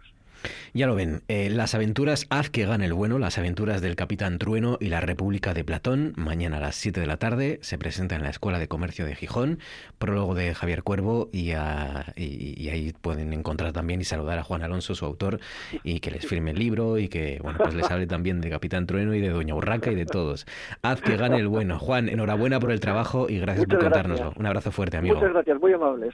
Ya 0.73 0.87
lo 0.87 0.95
ven, 0.95 1.21
eh, 1.27 1.49
las 1.49 1.75
aventuras 1.75 2.27
Haz 2.29 2.49
que 2.49 2.65
gane 2.65 2.85
el 2.85 2.93
bueno, 2.93 3.19
las 3.19 3.37
aventuras 3.37 3.81
del 3.81 3.95
Capitán 3.95 4.37
Trueno 4.37 4.77
y 4.79 4.87
la 4.87 5.01
República 5.01 5.53
de 5.53 5.63
Platón, 5.63 6.13
mañana 6.15 6.57
a 6.57 6.59
las 6.59 6.75
7 6.75 6.99
de 6.99 7.07
la 7.07 7.17
tarde, 7.17 7.59
se 7.61 7.77
presenta 7.77 8.15
en 8.15 8.23
la 8.23 8.29
Escuela 8.29 8.59
de 8.59 8.67
Comercio 8.67 9.05
de 9.05 9.15
Gijón, 9.15 9.59
prólogo 9.97 10.35
de 10.35 10.53
Javier 10.53 10.83
Cuervo 10.83 11.29
y, 11.31 11.51
ahí 11.51 12.93
pueden 13.01 13.33
encontrar 13.33 13.73
también 13.73 14.01
y 14.01 14.03
saludar 14.03 14.39
a 14.39 14.43
Juan 14.43 14.63
Alonso, 14.63 14.95
su 14.95 15.05
autor, 15.05 15.39
y 15.83 15.99
que 15.99 16.11
les 16.11 16.25
firme 16.25 16.51
el 16.51 16.59
libro 16.59 16.97
y 16.97 17.07
que 17.07 17.39
bueno 17.41 17.59
pues 17.59 17.73
les 17.73 17.89
hable 17.89 18.07
también 18.07 18.41
de 18.41 18.49
Capitán 18.49 18.85
Trueno 18.85 19.13
y 19.13 19.21
de 19.21 19.29
Doña 19.29 19.55
Urraca 19.55 19.91
y 19.91 19.95
de 19.95 20.05
todos. 20.05 20.45
Haz 20.81 21.01
que 21.01 21.17
gane 21.17 21.37
el 21.37 21.47
bueno. 21.47 21.79
Juan, 21.79 22.09
enhorabuena 22.09 22.59
por 22.59 22.71
el 22.71 22.79
trabajo 22.79 23.27
y 23.29 23.39
gracias 23.39 23.65
por 23.65 23.79
contárnoslo. 23.79 24.33
Un 24.35 24.45
abrazo 24.45 24.71
fuerte, 24.71 24.97
amigo. 24.97 25.15
Muchas 25.15 25.33
gracias, 25.33 25.59
muy 25.59 25.73
amables. 25.73 26.13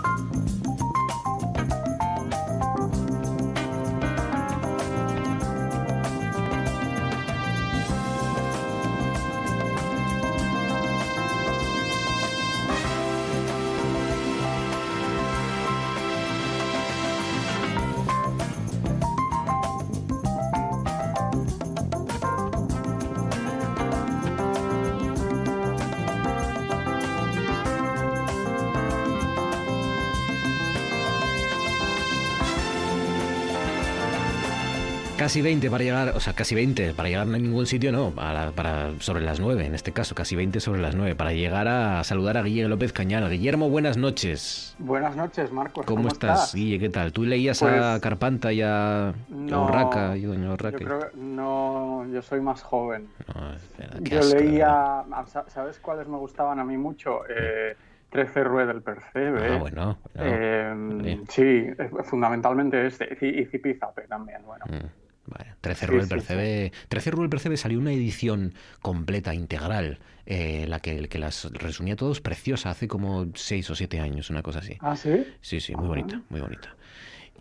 Casi 35.31 35.41
20 35.41 35.71
para 35.71 35.81
llegar, 35.81 36.09
o 36.09 36.19
sea, 36.19 36.33
casi 36.33 36.55
20 36.55 36.93
para 36.93 37.07
llegar 37.07 37.25
a 37.25 37.37
ningún 37.37 37.65
sitio, 37.65 37.93
no, 37.93 38.11
para, 38.11 38.51
para 38.51 38.99
sobre 38.99 39.21
las 39.21 39.39
9 39.39 39.65
en 39.65 39.75
este 39.75 39.93
caso, 39.93 40.13
casi 40.13 40.35
20 40.35 40.59
sobre 40.59 40.81
las 40.81 40.93
9, 40.93 41.15
para 41.15 41.31
llegar 41.31 41.69
a 41.69 42.03
saludar 42.03 42.35
a 42.35 42.41
Guillermo 42.41 42.71
López 42.71 42.91
Cañal. 42.91 43.29
Guillermo, 43.29 43.69
buenas 43.69 43.95
noches. 43.95 44.75
Buenas 44.77 45.15
noches, 45.15 45.49
Marcos. 45.53 45.85
¿Cómo, 45.85 46.09
estás, 46.09 46.53
Guille? 46.53 46.79
¿Qué 46.79 46.89
tal? 46.89 47.13
¿Tú 47.13 47.23
leías 47.23 47.63
a 47.63 47.65
Pues, 47.65 48.01
Carpanta 48.01 48.51
y 48.51 48.61
a 48.61 49.13
No, 49.29 49.67
Urraca 49.67 50.17
y 50.17 50.23
Doña 50.23 50.49
Yo 50.49 50.57
creo 50.57 50.99
que 50.99 51.07
no, 51.15 52.05
yo 52.11 52.21
soy 52.21 52.41
más 52.41 52.61
joven. 52.61 53.07
No, 53.33 53.53
espera, 53.53 53.99
qué 54.03 54.09
Yo 54.09 54.19
asco, 54.19 54.37
leía, 54.37 55.05
¿sabes 55.47 55.79
cuáles 55.79 56.09
me 56.09 56.17
gustaban 56.17 56.59
a 56.59 56.65
mí 56.65 56.75
mucho? 56.75 57.21
Eh, 57.29 57.77
13 58.09 58.43
Rue 58.43 58.65
del 58.65 58.81
Percebe. 58.81 59.47
Ah, 59.47 59.57
bueno, 59.57 59.97
bueno. 60.13 60.29
Eh, 60.29 61.21
sí, 61.29 61.41
eh, 61.41 61.89
fundamentalmente 62.03 62.85
este. 62.85 63.17
Y, 63.21 63.43
y 63.43 63.45
Zipizape 63.45 64.01
también, 64.01 64.41
bueno. 64.45 64.65
Mm, 64.67 65.00
Vale. 65.25 65.55
13 65.61 65.85
Sí, 65.85 65.91
Rubel 65.91 66.03
sí, 66.03 66.09
Percebe. 66.09 66.71
13 66.89 67.11
Rubel 67.11 67.29
Percebe 67.29 67.57
salió 67.57 67.79
una 67.79 67.91
edición 67.93 68.53
completa, 68.81 69.33
integral, 69.33 69.99
eh, 70.25 70.65
la 70.67 70.79
que, 70.79 71.07
que 71.07 71.19
las 71.19 71.45
resumía 71.53 71.95
todos, 71.95 72.21
preciosa, 72.21 72.69
hace 72.71 72.87
como 72.87 73.27
6 73.33 73.69
o 73.69 73.75
7 73.75 73.99
años, 73.99 74.29
una 74.29 74.41
cosa 74.41 74.59
así. 74.59 74.77
¿Ah, 74.79 74.95
sí? 74.95 75.23
Sí, 75.41 75.59
sí, 75.59 75.73
muy 75.75 75.83
Ajá. 75.85 75.87
bonita, 75.89 76.21
muy 76.29 76.41
bonita. 76.41 76.75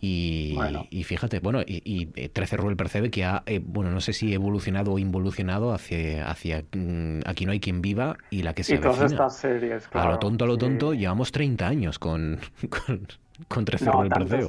Y, 0.03 0.55
Bueno. 0.55 0.87
y 0.90 1.05
fíjate, 1.05 1.40
bueno, 1.40 1.61
y, 1.61 1.83
y, 1.85 2.09
eh, 2.16 2.31
13 2.31 2.57
Rubel 2.57 2.77
Percebe 2.77 3.11
que 3.11 3.25
ha, 3.25 3.43
eh, 3.45 3.61
bueno, 3.62 3.90
no 3.90 4.01
sé 4.01 4.14
si 4.14 4.33
evolucionado 4.33 4.93
o 4.93 4.99
involucionado 4.99 5.75
hacia, 5.75 6.31
hacia 6.31 6.64
mm, 6.73 7.21
Aquí 7.27 7.45
no 7.45 7.53
hay 7.53 7.61
quien 7.61 7.83
viva 7.83 8.16
y 8.31 8.43
la 8.43 8.55
que 8.55 8.64
se 8.64 8.77
Y 8.77 8.79
todas 8.79 9.12
estas 9.12 9.37
series, 9.37 9.88
claro. 9.88 10.09
a 10.09 10.12
lo 10.12 10.19
tonto, 10.19 10.45
a 10.45 10.49
lo 10.49 10.55
sí. 10.55 10.61
tonto, 10.61 10.95
llevamos 10.95 11.33
30 11.33 11.66
años 11.69 11.99
con, 11.99 12.40
con, 12.87 13.07
con 13.48 13.64
13 13.64 13.85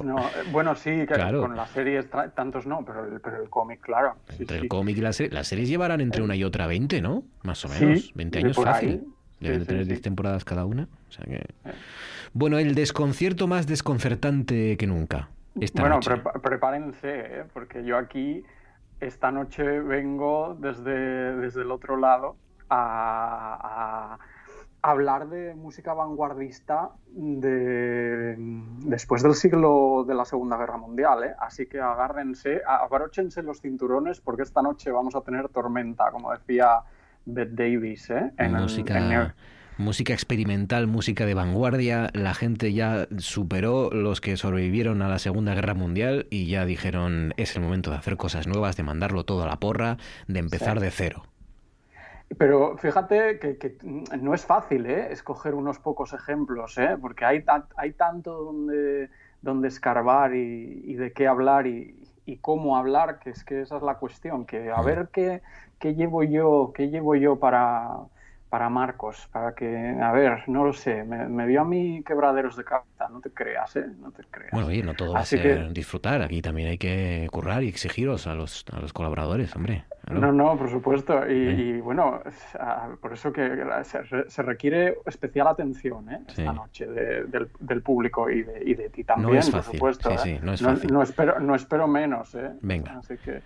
No. 0.04 0.18
Eh, 0.18 0.22
Bueno, 0.52 0.74
sí, 0.74 1.04
Claro. 1.06 1.42
con 1.42 1.56
las 1.56 1.70
series 1.70 2.06
tantos 2.34 2.66
no, 2.66 2.84
pero 2.84 3.04
el, 3.04 3.20
pero 3.20 3.42
el 3.42 3.48
cómic, 3.50 3.80
claro. 3.80 4.14
Sí, 4.30 4.36
Entre 4.42 4.56
sí. 4.58 4.62
el 4.62 4.68
cómic 4.68 4.96
y 4.96 5.00
la 5.00 5.12
serie, 5.12 5.32
las 5.32 5.46
series 5.48 5.68
llevarán 5.68 6.00
entre 6.00 6.22
una 6.22 6.34
y 6.36 6.44
otra 6.44 6.66
20, 6.66 7.00
¿no? 7.00 7.22
Más 7.42 7.64
o 7.64 7.68
Sí, 7.68 7.84
menos. 7.84 8.12
20 8.14 8.38
de 8.38 8.44
años 8.44 8.56
por 8.56 8.66
fácil. 8.66 8.88
ahí. 8.90 9.02
Deben 9.40 9.58
Sí, 9.60 9.64
sí, 9.64 9.68
tener 9.68 9.82
sí. 9.84 9.88
10 9.88 10.02
temporadas 10.02 10.44
cada 10.44 10.64
una. 10.64 10.88
O 11.08 11.12
sea 11.12 11.24
que... 11.24 11.36
Eh. 11.36 11.72
Bueno, 12.32 12.58
el 12.58 12.74
desconcierto 12.74 13.46
más 13.48 13.66
desconcertante 13.66 14.76
que 14.76 14.86
nunca. 14.86 15.28
Esta 15.60 15.82
bueno, 15.82 15.96
noche. 15.96 16.12
prepárense, 16.42 17.08
¿eh? 17.40 17.44
porque 17.52 17.84
yo 17.84 17.98
aquí 17.98 18.42
esta 19.00 19.30
noche 19.30 19.62
vengo 19.80 20.56
desde, 20.58 21.36
desde 21.36 21.62
el 21.62 21.70
otro 21.70 21.96
lado 21.98 22.36
a, 22.70 24.14
a 24.14 24.18
hablar 24.82 25.28
de 25.28 25.54
música 25.54 25.94
vanguardista 25.94 26.90
de, 27.06 28.34
después 28.84 29.22
del 29.22 29.34
siglo 29.34 30.04
de 30.06 30.14
la 30.14 30.24
Segunda 30.24 30.56
Guerra 30.56 30.76
Mundial. 30.76 31.22
¿eh? 31.24 31.34
Así 31.38 31.66
que 31.66 31.80
agárrense, 31.80 32.62
abróchense 32.66 33.42
los 33.42 33.60
cinturones 33.60 34.20
porque 34.20 34.42
esta 34.42 34.60
noche 34.62 34.90
vamos 34.90 35.14
a 35.14 35.20
tener 35.20 35.48
tormenta, 35.48 36.10
como 36.10 36.32
decía 36.32 36.80
Bette 37.24 37.54
Davis. 37.54 38.10
¿eh? 38.10 38.32
En 38.38 38.56
el- 38.56 38.62
música, 38.62 38.98
en 38.98 39.12
el- 39.12 39.32
música 39.78 40.12
experimental, 40.12 40.86
música 40.86 41.26
de 41.26 41.34
vanguardia. 41.34 42.10
La 42.12 42.34
gente 42.34 42.72
ya 42.72 43.06
superó 43.18 43.90
los 43.90 44.20
que 44.20 44.36
sobrevivieron 44.36 45.00
a 45.02 45.08
la 45.08 45.18
Segunda 45.18 45.54
Guerra 45.54 45.74
Mundial 45.74 46.26
y 46.30 46.46
ya 46.46 46.64
dijeron 46.64 47.34
es 47.36 47.56
el 47.56 47.62
momento 47.62 47.90
de 47.90 47.96
hacer 47.96 48.16
cosas 48.16 48.46
nuevas, 48.46 48.76
de 48.76 48.82
mandarlo 48.82 49.24
todo 49.24 49.44
a 49.44 49.46
la 49.46 49.56
porra, 49.60 49.96
de 50.26 50.40
empezar 50.40 50.78
Sí. 50.78 50.84
de 50.84 50.90
cero. 50.90 51.22
Pero 52.38 52.76
fíjate 52.78 53.38
que, 53.38 53.58
que 53.58 53.76
no 53.82 54.34
es 54.34 54.44
fácil 54.46 54.86
¿eh? 54.86 55.12
escoger 55.12 55.54
unos 55.54 55.78
pocos 55.78 56.12
ejemplos, 56.12 56.78
¿eh? 56.78 56.96
porque 57.00 57.24
hay, 57.24 57.42
tan- 57.42 57.66
hay 57.76 57.92
tanto 57.92 58.32
donde, 58.44 59.10
donde 59.40 59.68
escarbar 59.68 60.34
y, 60.34 60.82
y 60.84 60.94
de 60.94 61.12
qué 61.12 61.26
hablar 61.26 61.66
y, 61.66 61.96
y 62.24 62.36
cómo 62.38 62.76
hablar, 62.76 63.18
que 63.18 63.30
es 63.30 63.44
que 63.44 63.62
esa 63.62 63.76
es 63.76 63.82
la 63.82 63.96
cuestión, 63.96 64.46
que 64.46 64.70
a 64.70 64.80
ver 64.82 65.08
qué, 65.12 65.42
qué 65.78 65.94
llevo 65.94 66.22
yo, 66.22 66.72
qué 66.74 66.88
llevo 66.88 67.16
yo 67.16 67.38
para, 67.38 67.88
para 68.48 68.68
Marcos, 68.70 69.28
para 69.32 69.54
que, 69.54 69.96
a 70.00 70.12
ver, 70.12 70.48
no 70.48 70.64
lo 70.64 70.72
sé, 70.72 71.04
me, 71.04 71.28
me 71.28 71.46
dio 71.46 71.62
a 71.62 71.64
mí 71.64 72.02
quebraderos 72.06 72.56
de 72.56 72.64
cabeza, 72.64 73.08
no 73.10 73.20
te 73.20 73.30
creas, 73.30 73.76
¿eh? 73.76 73.86
No 74.00 74.10
te 74.10 74.22
creas. 74.30 74.52
Bueno, 74.52 74.68
oye, 74.68 74.82
no 74.82 74.94
todo 74.94 75.14
va 75.14 75.20
a 75.20 75.24
ser 75.24 75.42
que- 75.68 75.74
disfrutar. 75.74 76.22
Aquí 76.22 76.40
también 76.40 76.68
hay 76.68 76.78
que 76.78 77.28
currar 77.32 77.62
y 77.62 77.68
exigiros 77.68 78.26
a 78.26 78.34
los, 78.34 78.64
a 78.72 78.80
los 78.80 78.92
colaboradores, 78.92 79.54
hombre. 79.56 79.84
Claro. 80.04 80.20
No, 80.20 80.32
no, 80.32 80.56
por 80.58 80.68
supuesto. 80.68 81.28
Y, 81.30 81.80
bueno, 81.80 82.20
por 83.00 83.12
eso 83.12 83.32
que 83.32 83.64
se, 83.84 84.02
re- 84.02 84.28
se 84.28 84.42
requiere 84.42 84.98
especial 85.06 85.46
atención 85.46 86.10
¿eh? 86.10 86.22
Sí. 86.28 86.40
esta 86.42 86.52
noche 86.52 86.86
de- 86.86 87.24
del, 87.24 87.48
del 87.60 87.82
público 87.82 88.28
y 88.28 88.42
de, 88.42 88.62
y 88.64 88.74
de 88.74 88.90
ti 88.90 89.04
también, 89.04 89.34
No 89.34 89.38
es 89.38 89.50
por 89.50 89.62
supuesto. 89.62 90.10
sí, 90.18 90.18
sí, 90.18 90.40
no 90.42 90.52
es 90.54 90.62
fácil. 90.62 90.92
No, 90.92 91.02
espero, 91.02 91.38
no 91.38 91.54
espero 91.54 91.86
menos. 91.86 92.34
¿eh? 92.34 92.50
Venga. 92.62 92.98
Así 92.98 93.16
que 93.18 93.42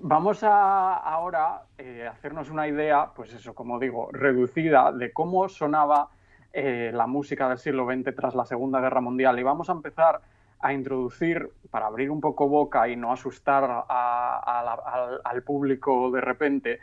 vamos 0.00 0.44
a 0.44 0.94
ahora 0.98 1.62
eh, 1.78 2.06
hacernos 2.10 2.48
una 2.50 2.68
idea, 2.68 3.08
pues 3.14 3.32
eso, 3.34 3.54
como 3.54 3.78
digo, 3.80 4.08
reducida 4.12 4.92
de 4.92 5.12
cómo 5.12 5.48
sonaba 5.48 6.08
eh, 6.52 6.90
la 6.94 7.06
música 7.06 7.48
del 7.48 7.58
siglo 7.58 7.86
XX 7.86 8.14
tras 8.14 8.34
la 8.34 8.44
Segunda 8.44 8.80
Guerra 8.80 9.00
Mundial. 9.00 9.38
Y 9.38 9.42
vamos 9.42 9.68
a 9.68 9.72
empezar 9.72 10.20
a 10.60 10.72
introducir, 10.72 11.50
para 11.70 11.86
abrir 11.86 12.10
un 12.10 12.20
poco 12.20 12.48
boca 12.48 12.88
y 12.88 12.96
no 12.96 13.12
asustar 13.12 13.84
al 13.88 15.42
público 15.42 16.10
de 16.10 16.20
repente, 16.20 16.80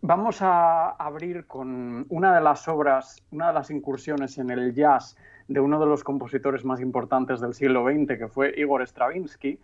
vamos 0.00 0.42
a 0.42 0.90
abrir 0.90 1.46
con 1.46 2.06
una 2.08 2.34
de 2.34 2.40
las 2.40 2.68
obras, 2.68 3.22
una 3.30 3.48
de 3.48 3.54
las 3.54 3.70
incursiones 3.70 4.38
en 4.38 4.50
el 4.50 4.74
jazz 4.74 5.16
de 5.48 5.60
uno 5.60 5.78
de 5.78 5.86
los 5.86 6.04
compositores 6.04 6.64
más 6.64 6.80
importantes 6.80 7.40
del 7.40 7.54
siglo 7.54 7.84
XX, 7.84 8.18
que 8.18 8.28
fue 8.28 8.54
Igor 8.56 8.82
Stravinsky, 8.86 9.58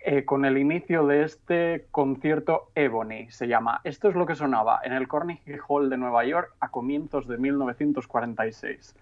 eh, 0.00 0.24
con 0.24 0.44
el 0.44 0.58
inicio 0.58 1.06
de 1.06 1.22
este 1.22 1.86
concierto 1.90 2.70
Ebony, 2.74 3.30
se 3.30 3.48
llama. 3.48 3.80
Esto 3.84 4.08
es 4.08 4.14
lo 4.14 4.26
que 4.26 4.34
sonaba 4.34 4.80
en 4.84 4.92
el 4.92 5.08
Carnegie 5.08 5.58
Hall 5.66 5.88
de 5.88 5.96
Nueva 5.96 6.24
York 6.24 6.54
a 6.60 6.70
comienzos 6.70 7.26
de 7.26 7.38
1946. 7.38 8.94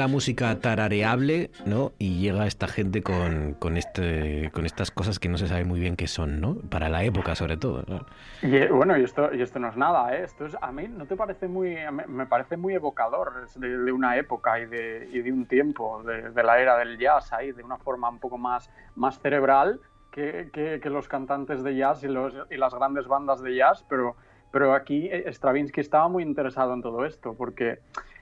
La 0.00 0.08
música 0.08 0.58
tarareable, 0.58 1.50
¿no? 1.64 1.92
Y 1.98 2.18
llega 2.20 2.46
esta 2.46 2.66
gente 2.66 3.02
con, 3.02 3.54
con, 3.54 3.76
este, 3.76 4.50
con 4.52 4.66
estas 4.66 4.90
cosas 4.90 5.18
que 5.20 5.28
no 5.28 5.38
se 5.38 5.46
sabe 5.46 5.64
muy 5.64 5.78
bien 5.78 5.94
qué 5.94 6.08
son, 6.08 6.40
¿no? 6.40 6.56
Para 6.68 6.88
la 6.88 7.04
época, 7.04 7.34
sobre 7.36 7.56
todo. 7.56 7.84
¿no? 7.86 8.04
Y 8.42 8.56
eh, 8.56 8.68
bueno, 8.70 8.96
y 8.98 9.04
esto, 9.04 9.32
y 9.32 9.40
esto 9.42 9.58
no 9.60 9.68
es 9.68 9.76
nada, 9.76 10.12
¿eh? 10.16 10.24
Esto 10.24 10.46
es, 10.46 10.56
a 10.60 10.72
mí 10.72 10.88
no 10.88 11.06
te 11.06 11.14
parece 11.14 11.46
muy, 11.46 11.76
me 12.08 12.26
parece 12.26 12.56
muy 12.56 12.74
evocador 12.74 13.46
de, 13.54 13.78
de 13.78 13.92
una 13.92 14.16
época 14.16 14.58
y 14.58 14.66
de, 14.66 15.08
y 15.12 15.20
de 15.20 15.30
un 15.32 15.46
tiempo, 15.46 16.02
de, 16.02 16.30
de 16.30 16.42
la 16.42 16.58
era 16.58 16.76
del 16.78 16.98
jazz, 16.98 17.32
ahí, 17.32 17.52
de 17.52 17.62
una 17.62 17.76
forma 17.76 18.08
un 18.08 18.18
poco 18.18 18.38
más, 18.38 18.70
más 18.96 19.20
cerebral 19.20 19.80
que, 20.10 20.50
que- 20.52 20.80
que 20.82 20.90
los 20.90 21.06
cantantes 21.06 21.62
de 21.62 21.76
jazz 21.76 22.02
y, 22.02 22.08
los, 22.08 22.34
y 22.50 22.56
las 22.56 22.74
grandes 22.74 23.06
bandas 23.06 23.42
de 23.42 23.54
jazz, 23.54 23.84
pero, 23.88 24.16
pero 24.50 24.74
aquí 24.74 25.08
eh, 25.12 25.24
Stravinsky 25.32 25.80
estaba 25.80 26.08
muy 26.08 26.22
interesado 26.24 26.72
en 26.74 26.82
todo 26.82 27.04
esto, 27.04 27.34
porque 27.34 27.78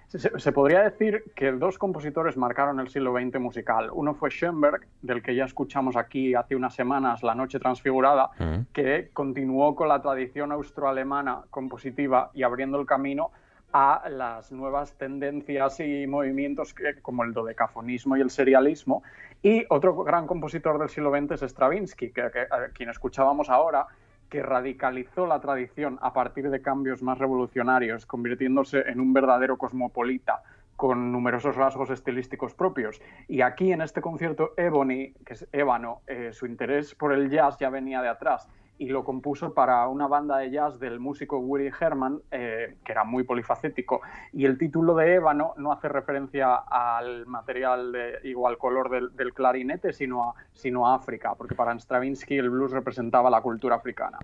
se, 0.08 0.38
se 0.38 0.52
podría 0.52 0.82
decir 0.82 1.22
que 1.36 1.52
dos 1.52 1.76
compositores 1.78 2.36
marcaron 2.36 2.80
el 2.80 2.88
siglo 2.88 3.12
XX 3.14 3.38
musical. 3.40 3.90
Uno 3.92 4.14
fue 4.14 4.30
Schoenberg, 4.30 4.86
del 5.02 5.22
que 5.22 5.34
ya 5.34 5.44
escuchamos 5.44 5.96
aquí 5.96 6.34
hace 6.34 6.56
unas 6.56 6.74
semanas, 6.74 7.22
La 7.22 7.34
Noche 7.34 7.58
Transfigurada, 7.58 8.30
Mm. 8.38 8.60
que 8.72 9.10
continuó 9.12 9.74
con 9.74 9.88
la 9.88 10.00
tradición 10.00 10.52
austroalemana 10.52 11.42
compositiva 11.50 12.30
y 12.32 12.42
abriendo 12.42 12.80
el 12.80 12.86
camino 12.86 13.30
a 13.72 14.08
las 14.08 14.50
nuevas 14.50 14.94
tendencias 14.94 15.78
y 15.80 16.06
movimientos 16.06 16.72
que- 16.72 17.02
como 17.02 17.22
el 17.24 17.34
dodecafonismo 17.34 18.16
y 18.16 18.22
el 18.22 18.30
serialismo. 18.30 19.02
Y 19.42 19.66
otro 19.68 19.94
gran 20.04 20.26
compositor 20.26 20.78
del 20.78 20.88
siglo 20.88 21.10
XX 21.10 21.32
es 21.32 21.42
Stravinsky, 21.52 22.10
que, 22.12 22.30
que- 22.30 22.40
a 22.50 22.68
quien 22.72 22.88
escuchábamos 22.88 23.50
ahora, 23.50 23.86
que 24.28 24.42
radicalizó 24.42 25.26
la 25.26 25.40
tradición 25.40 25.98
a 26.02 26.12
partir 26.12 26.50
de 26.50 26.62
cambios 26.62 27.02
más 27.02 27.18
revolucionarios, 27.18 28.06
convirtiéndose 28.06 28.80
en 28.86 29.00
un 29.00 29.12
verdadero 29.12 29.56
cosmopolita 29.56 30.42
con 30.76 31.10
numerosos 31.10 31.56
rasgos 31.56 31.90
estilísticos 31.90 32.54
propios. 32.54 33.00
Y 33.26 33.40
aquí 33.40 33.72
en 33.72 33.80
este 33.80 34.00
concierto 34.00 34.52
Ebony, 34.56 35.12
que 35.26 35.32
es 35.32 35.48
ébano, 35.50 36.02
eh, 36.06 36.30
su 36.32 36.46
interés 36.46 36.94
por 36.94 37.12
el 37.12 37.30
jazz 37.30 37.58
ya 37.58 37.68
venía 37.68 38.00
de 38.00 38.08
atrás 38.08 38.48
y 38.78 38.86
lo 38.86 39.04
compuso 39.04 39.52
para 39.52 39.86
una 39.88 40.06
banda 40.06 40.38
de 40.38 40.50
jazz 40.50 40.78
del 40.78 41.00
músico 41.00 41.38
Woody 41.38 41.70
Herman, 41.78 42.20
eh, 42.30 42.76
que 42.84 42.92
era 42.92 43.04
muy 43.04 43.24
polifacético. 43.24 44.00
Y 44.32 44.44
el 44.44 44.56
título 44.56 44.94
de 44.94 45.14
ébano 45.14 45.54
no 45.56 45.72
hace 45.72 45.88
referencia 45.88 46.54
al 46.54 47.26
material 47.26 47.92
de, 47.92 48.34
o 48.34 48.46
al 48.46 48.56
color 48.56 48.90
del, 48.90 49.34
clarinete, 49.34 49.92
sino 49.92 50.30
a, 50.30 50.34
sino 50.52 50.86
a 50.86 50.94
África, 50.94 51.34
porque 51.36 51.54
para 51.54 51.78
Stravinsky 51.78 52.36
el 52.36 52.50
blues 52.50 52.72
representaba 52.72 53.30
la 53.30 53.40
cultura 53.40 53.76
africana. 53.76 54.18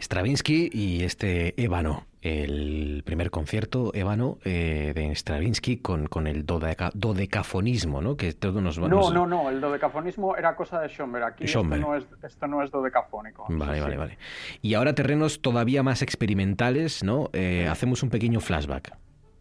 Stravinsky 0.00 0.70
y 0.72 1.04
este 1.04 1.60
ébano, 1.62 2.04
el 2.22 3.02
primer 3.04 3.30
concierto 3.30 3.92
ébano 3.94 4.38
eh, 4.44 4.92
de 4.94 5.14
Stravinsky 5.14 5.78
con, 5.78 6.06
con 6.06 6.26
el 6.26 6.44
dodecafonismo, 6.44 8.02
¿no? 8.02 8.16
Que 8.16 8.32
todo 8.32 8.60
nos, 8.60 8.78
No, 8.78 9.10
no, 9.10 9.26
no, 9.26 9.48
el 9.48 9.60
dodecafonismo 9.60 10.36
era 10.36 10.54
cosa 10.54 10.80
de 10.80 10.88
Schomberg. 10.88 11.24
Aquí 11.24 11.44
Esto, 11.44 11.62
no 11.64 11.96
es, 11.96 12.04
esto 12.22 12.46
no 12.46 12.62
es 12.62 12.70
dodecafónico. 12.70 13.46
Vale, 13.48 13.80
vale, 13.80 13.96
vale. 13.96 14.18
Y 14.60 14.74
ahora 14.74 14.94
terrenos 14.94 15.40
todavía 15.40 15.82
más 15.82 16.02
experimentales, 16.02 17.02
¿no? 17.02 17.30
Eh, 17.32 17.66
hacemos 17.68 18.02
un 18.02 18.10
pequeño 18.10 18.40
flashback. 18.40 18.96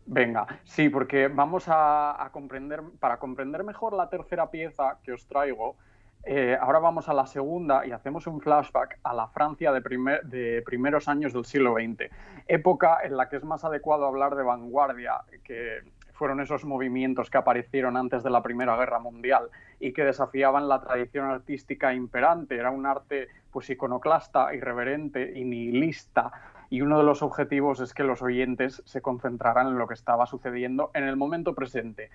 Venga, 0.06 0.48
sí, 0.64 0.90
porque 0.90 1.28
vamos 1.28 1.68
a, 1.68 2.24
a 2.24 2.32
comprender, 2.32 2.82
para 3.00 3.18
comprender 3.18 3.64
mejor 3.64 3.94
la 3.94 4.10
tercera 4.10 4.50
pieza 4.50 4.98
que 5.04 5.12
os 5.12 5.28
traigo, 5.28 5.76
eh, 6.24 6.58
ahora 6.60 6.80
vamos 6.80 7.08
a 7.10 7.14
la 7.14 7.26
segunda 7.26 7.86
y 7.86 7.92
hacemos 7.92 8.28
un 8.28 8.42
flashback 8.42 9.00
a 9.04 9.14
la 9.14 9.28
Francia 9.28 9.72
de, 9.72 10.62
primeros 10.66 11.08
años 11.08 11.34
del 11.34 11.46
siglo 11.46 11.76
XX, 11.76 12.12
época 12.48 13.00
en 13.04 13.18
la 13.18 13.30
que 13.30 13.38
es 13.38 13.44
más 13.44 13.64
adecuado 13.64 14.06
hablar 14.06 14.36
de 14.36 14.44
vanguardia, 14.44 15.22
que 15.44 15.82
fueron 16.20 16.42
esos 16.42 16.66
movimientos 16.66 17.30
que 17.30 17.38
aparecieron 17.38 17.96
antes 17.96 18.24
de 18.24 18.30
la 18.30 18.44
Primera 18.44 18.76
Guerra 18.76 19.00
Mundial 19.00 19.50
y 19.80 19.94
que 19.94 20.04
desafiaban 20.04 20.68
la 20.68 20.82
tradición 20.82 21.26
artística 21.26 21.94
imperante. 21.94 22.58
Era 22.58 22.72
un 22.72 22.86
arte 22.86 23.30
pues 23.50 23.70
iconoclasta, 23.70 24.54
irreverente 24.54 25.32
y 25.34 25.46
nihilista. 25.46 26.32
Y 26.70 26.82
uno 26.82 26.98
de 26.98 27.06
los 27.06 27.24
objetivos 27.24 27.80
es 27.80 27.94
que 27.94 28.04
los 28.04 28.22
oyentes 28.22 28.84
se 28.86 29.02
concentraran 29.02 29.68
en 29.68 29.78
lo 29.78 29.88
que 29.88 29.94
estaba 29.94 30.26
sucediendo 30.26 30.92
en 30.94 31.06
el 31.06 31.16
momento 31.16 31.56
presente. 31.56 32.10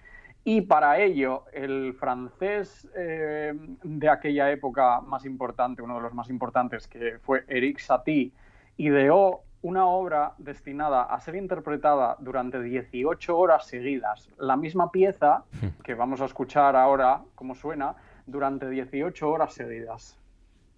Y 0.46 0.60
para 0.60 1.00
ello, 1.00 1.44
el 1.52 1.94
francés 1.94 2.86
eh, 2.94 3.54
de 3.82 4.08
aquella 4.10 4.50
época 4.50 5.00
más 5.00 5.24
importante, 5.24 5.80
uno 5.80 5.96
de 5.96 6.02
los 6.02 6.12
más 6.12 6.28
importantes, 6.28 6.86
que 6.86 7.18
fue 7.18 7.44
Eric 7.48 7.78
Satie, 7.78 8.30
ideó 8.76 9.40
una 9.62 9.86
obra 9.86 10.34
destinada 10.36 11.04
a 11.04 11.18
ser 11.20 11.36
interpretada 11.36 12.18
durante 12.20 12.60
18 12.60 13.38
horas 13.38 13.66
seguidas. 13.66 14.28
La 14.36 14.56
misma 14.56 14.90
pieza 14.90 15.44
que 15.82 15.94
vamos 15.94 16.20
a 16.20 16.26
escuchar 16.26 16.76
ahora, 16.76 17.22
como 17.34 17.54
suena, 17.54 17.94
durante 18.26 18.68
18 18.68 19.26
horas 19.26 19.54
seguidas. 19.54 20.18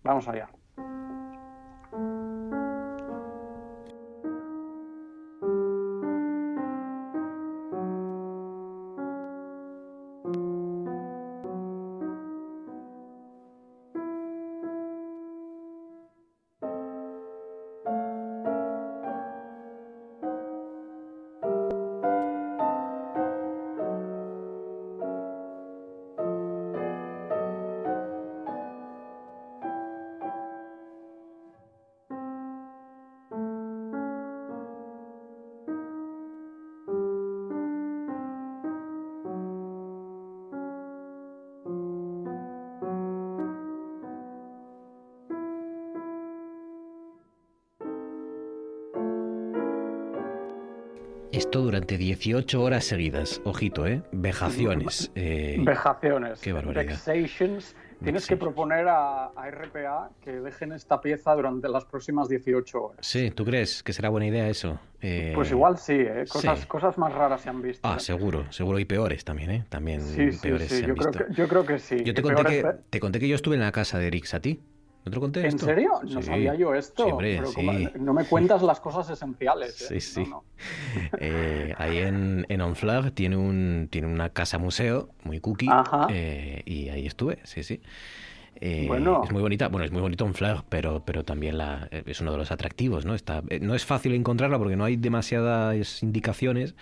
Vamos 0.05 0.29
allá. 0.29 0.49
Durante 51.87 51.99
18 51.99 52.63
horas 52.63 52.85
seguidas. 52.85 53.41
Ojito, 53.45 53.87
¿eh? 53.87 54.03
Vejaciones. 54.11 55.13
Eh... 55.15 55.57
Vejaciones. 55.61 56.41
Qué 56.41 56.53
barbaridad. 56.53 56.85
Vexations. 56.85 57.77
Tienes 58.03 58.27
que 58.27 58.37
proponer 58.37 58.87
a, 58.89 59.31
RPA 59.51 60.11
que 60.21 60.33
dejen 60.33 60.73
esta 60.73 61.01
pieza 61.01 61.33
durante 61.35 61.69
las 61.69 61.85
próximas 61.85 62.29
18 62.29 62.83
horas. 62.83 62.99
Sí, 63.01 63.31
¿tú 63.31 63.45
crees 63.45 63.83
que 63.83 63.93
será 63.93 64.11
buena 64.11 64.27
idea 64.27 64.49
eso? 64.49 64.79
Eh, 65.01 65.33
pues 65.35 65.51
igual 65.51 65.79
sí, 65.79 65.95
¿eh? 65.95 66.25
Cosas, 66.29 66.67
cosas 66.67 66.99
más 66.99 67.13
raras 67.15 67.41
se 67.41 67.49
han 67.49 67.63
visto. 67.63 67.89
Ah, 67.89 67.97
¿eh? 67.97 68.01
seguro, 68.01 68.53
seguro. 68.53 68.79
Y 68.79 68.85
peores 68.85 69.25
también, 69.25 69.51
¿eh? 69.51 69.65
También 69.69 70.03
sí, 70.03 70.29
peores 70.43 70.69
sí. 70.69 70.81
se 70.81 70.85
han 70.85 70.89
yo, 70.89 70.95
visto. 70.95 71.11
Creo 71.11 71.27
que, 71.29 71.35
yo 71.35 71.49
creo 71.49 71.67
que 71.67 71.79
sí. 71.79 72.03
Yo 72.05 72.13
te 72.13 72.23
conté 72.23 72.45
que, 72.45 72.67
te 72.91 73.01
conté 73.01 73.21
que 73.21 73.29
yo 73.29 73.37
estuve 73.37 73.55
en 73.55 73.63
la 73.63 73.73
casa 73.73 73.99
de 73.99 74.09
Eric 74.09 74.25
Satie. 74.25 74.59
¿No 75.07 75.11
te 75.11 75.15
lo 75.15 75.21
conté 75.21 75.41
¿En 75.41 75.47
esto? 75.47 75.67
serio? 75.67 75.93
No 76.03 76.21
Sí. 76.21 76.27
sabía 76.27 76.55
yo 76.57 76.75
esto. 76.75 77.05
Sí, 77.05 77.11
hombre, 77.13 77.37
pero 77.37 77.49
sí. 77.49 77.55
como- 77.55 77.73
no 78.05 78.13
me 78.13 78.25
cuentas 78.25 78.61
las 78.63 78.81
cosas 78.81 79.09
esenciales. 79.09 79.75
Sí, 79.77 79.95
¿eh? 79.95 80.01
sí. 80.01 80.25
No, 80.25 80.29
no. 80.29 80.45
Eh, 81.21 81.75
ahí 81.79 81.99
en, 81.99 82.45
en 82.49 82.61
Honfleur 82.61 83.13
tiene, 83.13 83.37
un, 83.37 83.87
tiene 83.89 84.09
una 84.09 84.31
casa 84.31 84.59
museo 84.59 85.11
muy 85.23 85.39
cookie 85.39 85.69
Ajá. 85.71 86.09
eh, 86.11 86.63
y 86.65 86.89
ahí 86.89 87.07
estuve, 87.07 87.39
sí, 87.45 87.63
sí. 87.63 87.81
Eh, 88.61 88.87
Bueno. 88.89 89.23
Es 89.23 89.31
muy 89.31 89.43
bonita, 89.43 89.69
bueno, 89.69 89.85
es 89.85 89.93
muy 89.93 90.01
bonito 90.03 90.25
Honfleur, 90.25 90.65
pero, 90.69 91.05
pero 91.05 91.23
también 91.23 91.57
la, 91.59 91.89
es 91.93 92.21
uno 92.21 92.33
de 92.33 92.39
los 92.39 92.51
atractivos, 92.51 93.05
¿no? 93.05 93.15
Está, 93.15 93.45
no 93.61 93.77
es 93.77 93.85
fácil 93.85 94.13
encontrarla 94.13 94.59
porque 94.59 94.75
no 94.77 94.85
hay 94.85 94.97
demasiadas 94.97 96.03
indicaciones, 96.03 96.75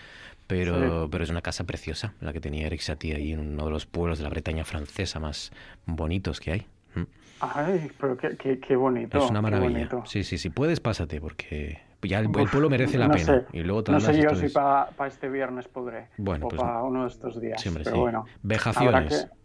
pero, 0.47 1.09
pero 1.11 1.25
es 1.25 1.31
una 1.31 1.43
casa 1.43 1.65
preciosa 1.65 2.15
la 2.21 2.33
que 2.33 2.41
tenía 2.41 2.67
Eric 2.69 2.81
Satie 2.81 3.17
ahí 3.17 3.33
en 3.33 3.41
uno 3.41 3.67
de 3.67 3.71
los 3.71 3.85
pueblos 3.85 4.17
de 4.19 4.25
la 4.25 4.31
Bretaña 4.31 4.65
francesa 4.65 5.21
más 5.21 5.53
bonitos 5.85 6.41
que 6.41 6.53
hay. 6.53 6.67
Ay, 7.41 7.91
pero 8.01 8.17
qué, 8.17 8.37
qué- 8.37 8.59
qué 8.59 8.77
bonito. 8.77 9.19
Es 9.19 9.31
una 9.31 9.43
maravilla. 9.43 9.89
Sí, 10.05 10.25
sí, 10.25 10.39
sí, 10.39 10.51
puedes, 10.51 10.81
pásate, 10.81 11.21
porque 11.21 11.79
ya 12.03 12.21
el, 12.21 12.31
pueblo 12.31 12.71
merece 12.71 12.97
la 12.99 13.09
no 13.09 13.15
pena. 13.15 13.25
sé. 13.27 13.47
Y 13.53 13.63
luego 13.63 13.83
No 13.91 14.01
sé 14.01 14.21
yo 14.21 14.35
si 14.35 14.49
para 14.49 14.89
este 15.07 15.29
viernes 15.29 15.69
podré. 15.69 16.09
Bueno, 16.17 16.47
o 16.47 16.49
pues 16.49 16.61
para 16.63 16.83
uno 16.83 17.03
de 17.03 17.09
estos 17.09 17.41
días. 17.41 17.61
Sí, 17.61 17.69
hombre, 17.69 17.85
pero 17.85 17.97
sí. 17.97 18.01
bueno. 18.01 18.25
Vejaciones. 18.43 19.27
que- 19.31 19.37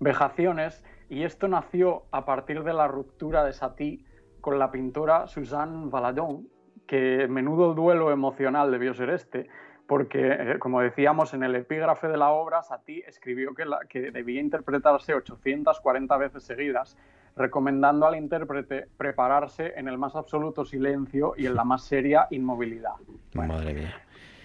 Vejaciones. 0.00 0.84
Y 1.08 1.24
esto 1.24 1.48
nació 1.48 2.04
a 2.12 2.24
partir 2.24 2.62
de 2.62 2.72
la 2.72 2.86
ruptura 2.86 3.44
de 3.44 3.52
Satie 3.52 4.00
con 4.40 4.58
la 4.58 4.70
pintora 4.70 5.26
Suzanne 5.26 5.88
Valadon, 5.90 6.46
que 6.86 7.26
menudo 7.28 7.74
duelo 7.74 8.10
emocional 8.12 8.70
debió 8.70 8.94
ser 8.94 9.10
este, 9.10 9.48
porque, 9.90 10.20
eh, 10.52 10.58
como 10.60 10.80
decíamos 10.82 11.34
en 11.34 11.42
el 11.42 11.56
epígrafe 11.56 12.06
de 12.06 12.16
la 12.16 12.30
obra, 12.30 12.62
Satie 12.62 13.02
escribió 13.08 13.54
que, 13.56 13.64
la- 13.64 13.80
que 13.88 14.12
debía 14.12 14.40
interpretarse 14.40 15.14
840 15.14 16.16
veces 16.16 16.44
seguidas, 16.44 16.96
recomendando 17.34 18.06
al 18.06 18.14
intérprete 18.14 18.86
prepararse 18.96 19.72
en 19.74 19.88
el 19.88 19.98
más 19.98 20.14
absoluto 20.14 20.64
silencio 20.64 21.34
y 21.36 21.46
en 21.46 21.56
la 21.56 21.64
más 21.64 21.82
seria 21.82 22.28
inmovilidad. 22.30 22.92
Bueno, 23.34 23.54
Madre 23.54 23.74
mía. 23.74 23.92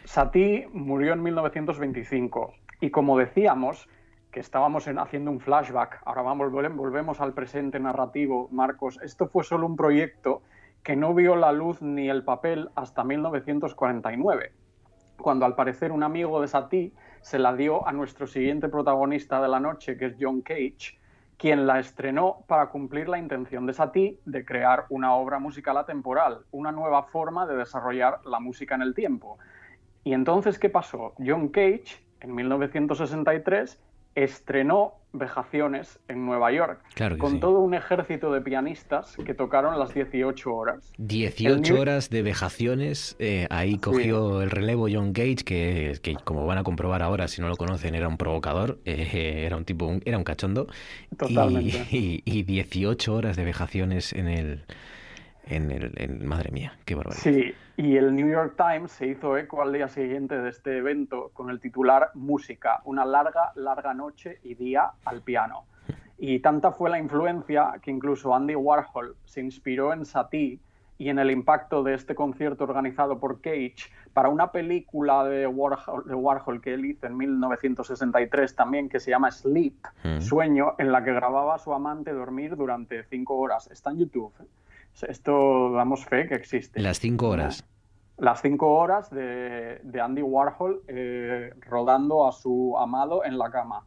Satie 0.05 0.67
murió 0.73 1.13
en 1.13 1.21
1925 1.21 2.55
y 2.81 2.89
como 2.89 3.15
decíamos 3.15 3.87
que 4.31 4.39
estábamos 4.39 4.87
en- 4.87 4.97
haciendo 4.97 5.29
un 5.29 5.39
flashback, 5.41 6.01
ahora 6.05 6.23
vamos, 6.23 6.51
volve- 6.51 6.75
volvemos 6.75 7.21
al 7.21 7.33
presente 7.33 7.79
narrativo, 7.79 8.47
Marcos, 8.51 8.99
esto 9.03 9.27
fue 9.27 9.43
solo 9.43 9.67
un 9.67 9.75
proyecto 9.75 10.41
que 10.81 10.95
no 10.95 11.13
vio 11.13 11.35
la 11.35 11.51
luz 11.51 11.83
ni 11.83 12.09
el 12.09 12.23
papel 12.23 12.69
hasta 12.73 13.03
1949, 13.03 14.51
cuando 15.17 15.45
al 15.45 15.55
parecer 15.55 15.91
un 15.91 16.03
amigo 16.03 16.41
de 16.41 16.47
Satie 16.47 16.91
se 17.21 17.39
la 17.39 17.55
dio 17.55 17.87
a 17.87 17.91
nuestro 17.91 18.27
siguiente 18.27 18.69
protagonista 18.69 19.41
de 19.41 19.47
la 19.47 19.59
noche, 19.59 19.97
que 19.97 20.05
es 20.05 20.15
John 20.19 20.41
Cage, 20.41 20.99
quien 21.37 21.67
la 21.67 21.79
estrenó 21.79 22.43
para 22.47 22.67
cumplir 22.67 23.09
la 23.09 23.17
intención 23.17 23.65
de 23.65 23.73
Satie 23.73 24.19
de 24.25 24.45
crear 24.45 24.85
una 24.89 25.13
obra 25.15 25.39
musical 25.39 25.77
atemporal, 25.77 26.45
una 26.51 26.71
nueva 26.71 27.03
forma 27.03 27.45
de 27.45 27.57
desarrollar 27.57 28.19
la 28.25 28.39
música 28.39 28.75
en 28.75 28.81
el 28.81 28.93
tiempo. 28.93 29.37
Y 30.03 30.13
entonces, 30.13 30.59
¿qué 30.59 30.69
pasó? 30.69 31.13
John 31.17 31.49
Cage, 31.49 32.03
en 32.21 32.35
1963, 32.35 33.79
estrenó 34.15 34.93
Vejaciones 35.17 35.97
en 36.09 36.25
Nueva 36.25 36.51
York, 36.51 36.81
Claro 36.93 37.17
con 37.17 37.31
sí. 37.33 37.39
todo 37.39 37.59
un 37.61 37.73
ejército 37.73 38.33
de 38.33 38.41
pianistas 38.41 39.15
que 39.25 39.33
tocaron 39.33 39.79
las 39.79 39.93
18 39.93 40.53
horas. 40.53 40.91
18 40.97 41.73
El- 41.75 41.79
horas 41.79 42.09
de 42.09 42.21
vejaciones. 42.21 43.15
eh, 43.19 43.47
ahí 43.49 43.77
cogió 43.77 44.41
el 44.41 44.51
relevo 44.51 44.87
John 44.91 45.13
Cage, 45.13 45.45
que, 45.45 45.97
que 46.01 46.15
como 46.15 46.45
van 46.45 46.57
a 46.57 46.63
comprobar 46.63 47.01
ahora, 47.01 47.29
si 47.29 47.39
no 47.41 47.47
lo 47.47 47.55
conocen, 47.55 47.95
era 47.95 48.09
un 48.09 48.17
provocador, 48.17 48.79
eh, 48.85 49.43
era 49.45 49.55
un 49.55 49.63
tipo, 49.63 49.85
un- 49.85 50.01
era 50.03 50.17
un 50.17 50.25
cachondo. 50.25 50.67
Totalmente. 51.17 51.85
Y, 51.91 52.21
y- 52.25 52.39
y 52.39 52.43
18 52.43 53.13
horas 53.15 53.37
de 53.37 53.45
vejaciones 53.45 54.11
en 54.11 54.27
el 54.27 54.65
en 55.47 55.71
el... 55.71 56.19
madre 56.25 56.51
mía, 56.51 56.77
qué 56.85 56.95
barbaridad. 56.95 57.21
Sí, 57.23 57.53
y 57.77 57.97
el 57.97 58.15
New 58.15 58.27
York 58.27 58.55
Times 58.55 58.91
se 58.91 59.07
hizo 59.07 59.37
eco 59.37 59.61
al 59.61 59.73
día 59.73 59.89
siguiente 59.89 60.37
de 60.37 60.49
este 60.49 60.77
evento 60.77 61.31
con 61.33 61.49
el 61.49 61.59
titular 61.59 62.11
Música, 62.13 62.81
una 62.85 63.05
larga, 63.05 63.51
larga 63.55 63.93
noche 63.93 64.39
y 64.43 64.55
día 64.55 64.91
al 65.03 65.21
piano. 65.21 65.65
Y 66.17 66.39
tanta 66.39 66.71
fue 66.71 66.89
la 66.89 66.99
influencia 66.99 67.73
que 67.81 67.91
incluso 67.91 68.33
Andy 68.33 68.55
Warhol 68.55 69.17
se 69.25 69.41
inspiró 69.41 69.91
en 69.91 70.05
Satie 70.05 70.59
y 70.97 71.09
en 71.09 71.19
el 71.19 71.29
impacto 71.29 71.83
de 71.83 71.93
este 71.93 72.15
concierto 72.15 72.63
organizado 72.63 73.19
por 73.19 73.41
Cage 73.41 73.91
para 74.13 74.29
una 74.29 74.53
película 74.53 75.25
de 75.25 75.45
Warhol, 75.45 76.07
de 76.07 76.15
Warhol 76.15 76.61
que 76.61 76.73
él 76.73 76.85
hizo 76.85 77.05
en 77.05 77.17
1963 77.17 78.55
también 78.55 78.87
que 78.87 79.01
se 79.01 79.11
llama 79.11 79.29
Sleep, 79.29 79.75
mm. 80.05 80.21
Sueño, 80.21 80.75
en 80.77 80.93
la 80.93 81.03
que 81.03 81.11
grababa 81.11 81.55
a 81.55 81.59
su 81.59 81.73
amante 81.73 82.13
dormir 82.13 82.55
durante 82.55 83.03
cinco 83.03 83.35
horas. 83.35 83.69
Está 83.69 83.91
en 83.91 83.99
YouTube. 83.99 84.31
¿eh? 84.39 84.45
Esto 85.03 85.71
damos 85.71 86.05
fe 86.05 86.27
que 86.27 86.35
existe. 86.35 86.79
Las 86.79 86.99
cinco 86.99 87.29
horas. 87.29 87.65
Las 88.17 88.41
cinco 88.41 88.69
horas 88.77 89.09
de, 89.09 89.81
Andy 90.01 90.21
Warhol 90.21 90.83
eh, 90.87 91.53
rodando 91.61 92.27
a 92.27 92.31
su 92.31 92.75
amado 92.77 93.25
en 93.25 93.37
la 93.37 93.51
cama. 93.51 93.83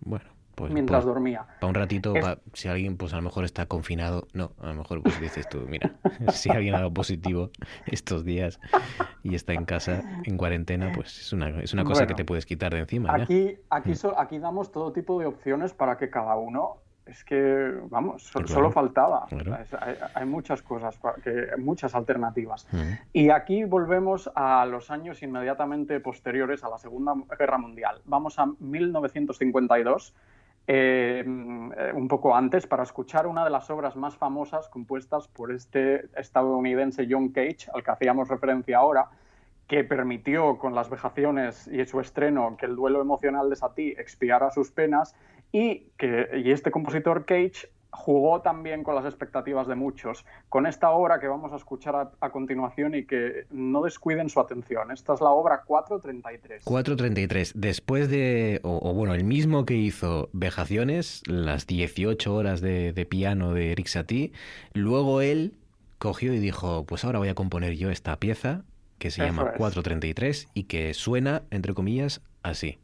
Bueno. 0.00 0.36
Pues, 0.56 0.72
mientras 0.72 1.04
dormía. 1.04 1.46
Para 1.60 1.68
un 1.68 1.74
ratito, 1.74 2.14
si 2.54 2.68
alguien 2.68 2.96
pues 2.96 3.12
a 3.12 3.16
lo 3.16 3.22
mejor 3.22 3.44
está 3.44 3.66
confinado, 3.66 4.26
no, 4.32 4.52
a 4.58 4.68
lo 4.68 4.74
mejor 4.74 5.02
pues 5.02 5.20
dices 5.20 5.46
tú, 5.50 5.66
mira, 5.68 5.92
si 6.32 6.48
alguien 6.48 6.74
ha 6.74 6.78
dado 6.78 6.94
positivo 6.94 7.50
estos 7.84 8.24
días 8.24 8.58
y 9.22 9.34
está 9.34 9.52
en 9.52 9.66
casa 9.66 10.02
en 10.24 10.38
cuarentena, 10.38 10.92
pues 10.94 11.20
es 11.20 11.32
una, 11.34 11.50
es 11.60 11.74
una 11.74 11.84
cosa 11.84 12.06
que 12.06 12.14
te 12.14 12.24
puedes 12.24 12.46
quitar 12.46 12.72
de 12.72 12.80
encima. 12.80 13.14
Aquí, 13.14 13.58
aquí, 13.68 13.90
mm. 13.90 14.12
aquí 14.16 14.38
damos 14.38 14.72
todo 14.72 14.92
tipo 14.94 15.20
de 15.20 15.26
opciones 15.26 15.74
para 15.74 15.98
que 15.98 16.08
cada 16.08 16.36
uno 16.36 16.78
es 17.06 17.24
que, 17.24 17.72
vamos, 17.88 18.24
solo 18.24 18.70
faltaba. 18.70 19.26
Hay, 20.14 20.26
muchas 20.26 20.60
cosas, 20.60 20.98
que, 21.22 21.50
muchas 21.56 21.94
alternativas. 21.94 22.66
Mm. 22.72 22.92
Y 23.12 23.30
aquí 23.30 23.64
volvemos 23.64 24.30
a 24.34 24.66
los 24.66 24.90
años 24.90 25.22
inmediatamente 25.22 26.00
posteriores 26.00 26.64
a 26.64 26.68
la 26.68 26.78
Segunda 26.78 27.14
Guerra 27.38 27.58
Mundial. 27.58 28.00
Vamos 28.06 28.38
a 28.38 28.46
1952 28.58 30.14
eh, 30.68 31.22
un 31.24 32.08
poco 32.08 32.34
antes 32.34 32.66
para 32.66 32.82
escuchar 32.82 33.28
una 33.28 33.44
de 33.44 33.50
las 33.50 33.70
obras 33.70 33.94
más 33.94 34.16
famosas 34.16 34.68
compuestas 34.68 35.28
por 35.28 35.52
este 35.52 36.06
estadounidense 36.16 37.06
John 37.08 37.28
Cage, 37.28 37.68
al 37.72 37.84
que 37.84 37.90
hacíamos 37.92 38.28
referencia 38.28 38.78
ahora, 38.78 39.08
que 39.68 39.84
permitió 39.84 40.58
con 40.58 40.74
las 40.74 40.90
vejaciones 40.90 41.68
y 41.68 41.84
su 41.84 42.00
estreno 42.00 42.56
que 42.56 42.66
el 42.66 42.74
duelo 42.74 43.00
emocional 43.00 43.48
de 43.48 43.56
Satie 43.56 44.00
expiara 44.00 44.50
sus 44.50 44.70
penas 44.70 45.14
y 45.56 45.88
que 45.96 46.28
y 46.44 46.50
este 46.50 46.70
compositor 46.70 47.24
Cage 47.24 47.70
jugó 47.90 48.42
también 48.42 48.84
con 48.84 48.94
las 48.94 49.06
expectativas 49.06 49.66
de 49.66 49.74
muchos, 49.74 50.26
con 50.50 50.66
esta 50.66 50.90
obra 50.90 51.18
que 51.18 51.28
vamos 51.28 51.50
a 51.54 51.56
escuchar 51.56 52.10
a, 52.20 52.30
continuación 52.30 52.94
y 52.94 53.06
que 53.06 53.46
no 53.50 53.80
descuiden 53.80 54.28
su 54.28 54.38
atención. 54.38 54.90
Esta 54.90 55.14
es 55.14 55.22
la 55.22 55.30
obra 55.30 55.62
433. 55.64 56.62
433. 56.62 57.52
Después 57.56 58.10
de, 58.10 58.60
o, 58.64 58.92
bueno, 58.92 59.14
el 59.14 59.24
mismo 59.24 59.64
que 59.64 59.76
hizo 59.76 60.28
Vejaciones, 60.34 61.22
las 61.26 61.66
18 61.66 62.34
horas 62.34 62.60
de, 62.60 63.06
piano 63.08 63.54
de 63.54 63.72
Eric 63.72 63.86
Satie, 63.86 64.32
luego 64.74 65.22
él 65.22 65.54
cogió 65.96 66.34
y 66.34 66.38
dijo, 66.38 66.84
pues 66.84 67.06
ahora 67.06 67.18
voy 67.18 67.28
a 67.28 67.34
componer 67.34 67.76
yo 67.76 67.90
esta 67.90 68.18
pieza 68.18 68.64
que 68.98 69.10
se 69.10 69.24
llama 69.24 69.52
433 69.56 70.48
y 70.52 70.64
que 70.64 70.92
suena, 70.92 71.44
entre 71.50 71.72
comillas, 71.72 72.20
así. 72.42 72.78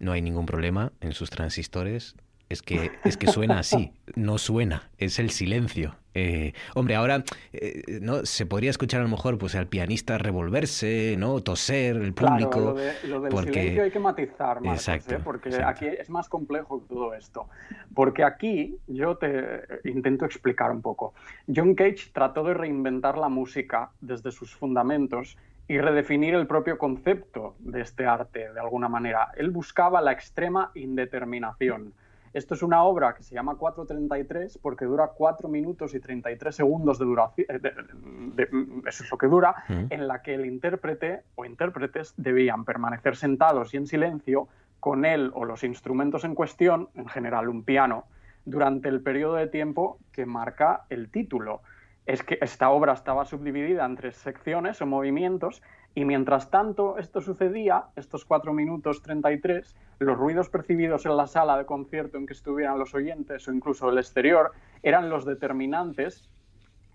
No 0.00 0.12
hay 0.12 0.22
ningún 0.22 0.46
problema 0.46 0.92
en 1.00 1.12
sus 1.12 1.30
transistores. 1.30 2.16
Es 2.48 2.62
que, 2.62 2.90
es 3.04 3.16
que 3.16 3.28
suena 3.28 3.60
así, 3.60 3.92
no 4.16 4.36
suena, 4.38 4.90
es 4.98 5.20
el 5.20 5.30
silencio. 5.30 5.94
Eh, 6.14 6.52
hombre, 6.74 6.96
ahora 6.96 7.22
eh, 7.52 8.00
no 8.02 8.26
se 8.26 8.44
podría 8.44 8.70
escuchar 8.70 9.00
a 9.00 9.04
lo 9.04 9.08
mejor 9.08 9.38
pues 9.38 9.54
al 9.54 9.68
pianista 9.68 10.18
revolverse, 10.18 11.14
no 11.16 11.40
toser, 11.40 11.94
el 11.94 12.12
público. 12.12 12.74
lo, 13.06 13.20
del 13.20 13.32
silencio 13.44 13.84
hay 13.84 13.90
que 13.92 14.00
matizar 14.00 14.60
más, 14.60 14.88
exacto, 14.88 15.22
porque 15.22 15.54
aquí 15.62 15.86
es 15.86 16.10
más 16.10 16.28
complejo 16.28 16.84
todo 16.88 17.14
esto. 17.14 17.48
Porque 17.94 18.24
aquí 18.24 18.76
yo 18.88 19.16
te 19.16 19.62
intento 19.84 20.24
explicar 20.24 20.72
un 20.72 20.82
poco. 20.82 21.14
John 21.54 21.76
Cage 21.76 22.10
trató 22.12 22.42
de 22.42 22.54
reinventar 22.54 23.16
la 23.16 23.28
música 23.28 23.92
desde 24.00 24.32
sus 24.32 24.52
fundamentos 24.56 25.36
y 25.70 25.78
redefinir 25.78 26.34
el 26.34 26.48
propio 26.48 26.78
concepto 26.78 27.54
de 27.60 27.82
este 27.82 28.04
arte 28.04 28.52
de 28.52 28.58
alguna 28.58 28.88
manera. 28.88 29.30
Él 29.36 29.50
buscaba 29.50 30.00
la 30.00 30.10
extrema 30.10 30.72
indeterminación. 30.74 31.94
Esto 32.32 32.54
es 32.54 32.64
una 32.64 32.82
obra 32.82 33.14
que 33.14 33.22
se 33.22 33.36
llama 33.36 33.54
433 33.54 34.58
porque 34.58 34.84
dura 34.84 35.12
4 35.14 35.48
minutos 35.48 35.94
y 35.94 36.00
33 36.00 36.56
segundos 36.56 36.98
de 36.98 37.04
duración, 37.04 37.46
eh, 37.48 38.48
eso 38.84 39.04
es 39.04 39.10
lo 39.12 39.16
que 39.16 39.28
dura, 39.28 39.54
en 39.68 40.08
la 40.08 40.22
que 40.22 40.34
el 40.34 40.44
intérprete 40.44 41.22
o 41.36 41.44
intérpretes 41.44 42.14
debían 42.16 42.64
permanecer 42.64 43.14
sentados 43.14 43.72
y 43.72 43.76
en 43.76 43.86
silencio 43.86 44.48
con 44.80 45.04
él 45.04 45.30
o 45.34 45.44
los 45.44 45.62
instrumentos 45.62 46.24
en 46.24 46.34
cuestión, 46.34 46.88
en 46.96 47.06
general 47.06 47.48
un 47.48 47.62
piano, 47.62 48.06
durante 48.44 48.88
el 48.88 49.02
periodo 49.02 49.36
de 49.36 49.46
tiempo 49.46 50.00
que 50.10 50.26
marca 50.26 50.82
el 50.90 51.12
título 51.12 51.62
es 52.10 52.24
que 52.24 52.38
esta 52.40 52.70
obra 52.70 52.92
estaba 52.92 53.24
subdividida 53.24 53.84
en 53.84 53.94
tres 53.94 54.16
secciones 54.16 54.82
o 54.82 54.86
movimientos 54.86 55.62
y 55.94 56.04
mientras 56.04 56.50
tanto 56.50 56.98
esto 56.98 57.20
sucedía, 57.20 57.84
estos 57.94 58.24
4 58.24 58.52
minutos 58.52 59.00
33, 59.02 59.76
los 60.00 60.18
ruidos 60.18 60.48
percibidos 60.48 61.06
en 61.06 61.16
la 61.16 61.28
sala 61.28 61.56
de 61.56 61.66
concierto 61.66 62.18
en 62.18 62.26
que 62.26 62.32
estuvieran 62.32 62.80
los 62.80 62.96
oyentes 62.96 63.46
o 63.46 63.52
incluso 63.52 63.90
el 63.90 63.98
exterior 63.98 64.50
eran 64.82 65.08
los 65.08 65.24
determinantes 65.24 66.28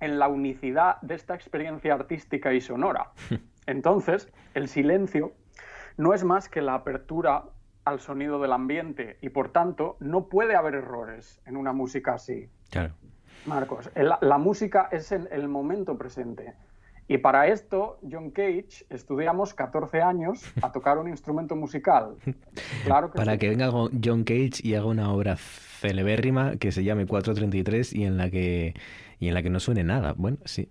en 0.01 0.19
la 0.19 0.27
unicidad 0.27 0.99
de 1.01 1.15
esta 1.15 1.33
experiencia 1.33 1.93
artística 1.93 2.53
y 2.53 2.59
sonora. 2.59 3.11
Entonces, 3.67 4.29
el 4.53 4.67
silencio 4.67 5.31
no 5.95 6.13
es 6.13 6.25
más 6.25 6.49
que 6.49 6.61
la 6.61 6.73
apertura 6.73 7.45
al 7.85 8.01
sonido 8.01 8.41
del 8.41 8.51
ambiente 8.51 9.17
y 9.21 9.29
por 9.29 9.53
tanto 9.53 9.95
no 10.01 10.27
puede 10.27 10.57
haber 10.57 10.75
errores 10.75 11.41
en 11.45 11.55
una 11.55 11.71
música 11.71 12.15
así. 12.15 12.49
Claro. 12.69 12.95
Marcos, 13.45 13.89
la, 13.95 14.37
música 14.37 14.89
es 14.91 15.11
en 15.11 15.27
el 15.31 15.47
momento 15.47 15.97
presente. 15.97 16.53
Y 17.07 17.19
para 17.19 17.47
esto, 17.47 17.99
John 18.09 18.31
Cage 18.31 18.85
estudiamos 18.89 19.53
14 19.53 20.01
años 20.01 20.43
a 20.61 20.71
tocar 20.71 20.97
un 20.97 21.07
instrumento 21.07 21.55
musical. 21.55 22.15
Claro 22.83 23.11
para 23.11 23.37
que 23.37 23.49
venga 23.49 23.71
John 23.71 24.23
Cage 24.23 24.61
y 24.63 24.75
haga 24.75 24.85
una 24.85 25.11
obra 25.11 25.37
celebérrima 25.37 26.55
que 26.57 26.71
se 26.71 26.83
llame 26.83 27.05
433 27.05 27.93
y 27.93 28.05
en 28.05 28.17
la 28.17 28.29
que 28.29 28.73
y 29.19 29.27
en 29.27 29.33
la 29.33 29.41
que 29.41 29.49
no 29.49 29.59
suene 29.59 29.83
nada. 29.83 30.13
Bueno, 30.17 30.37
sí. 30.45 30.69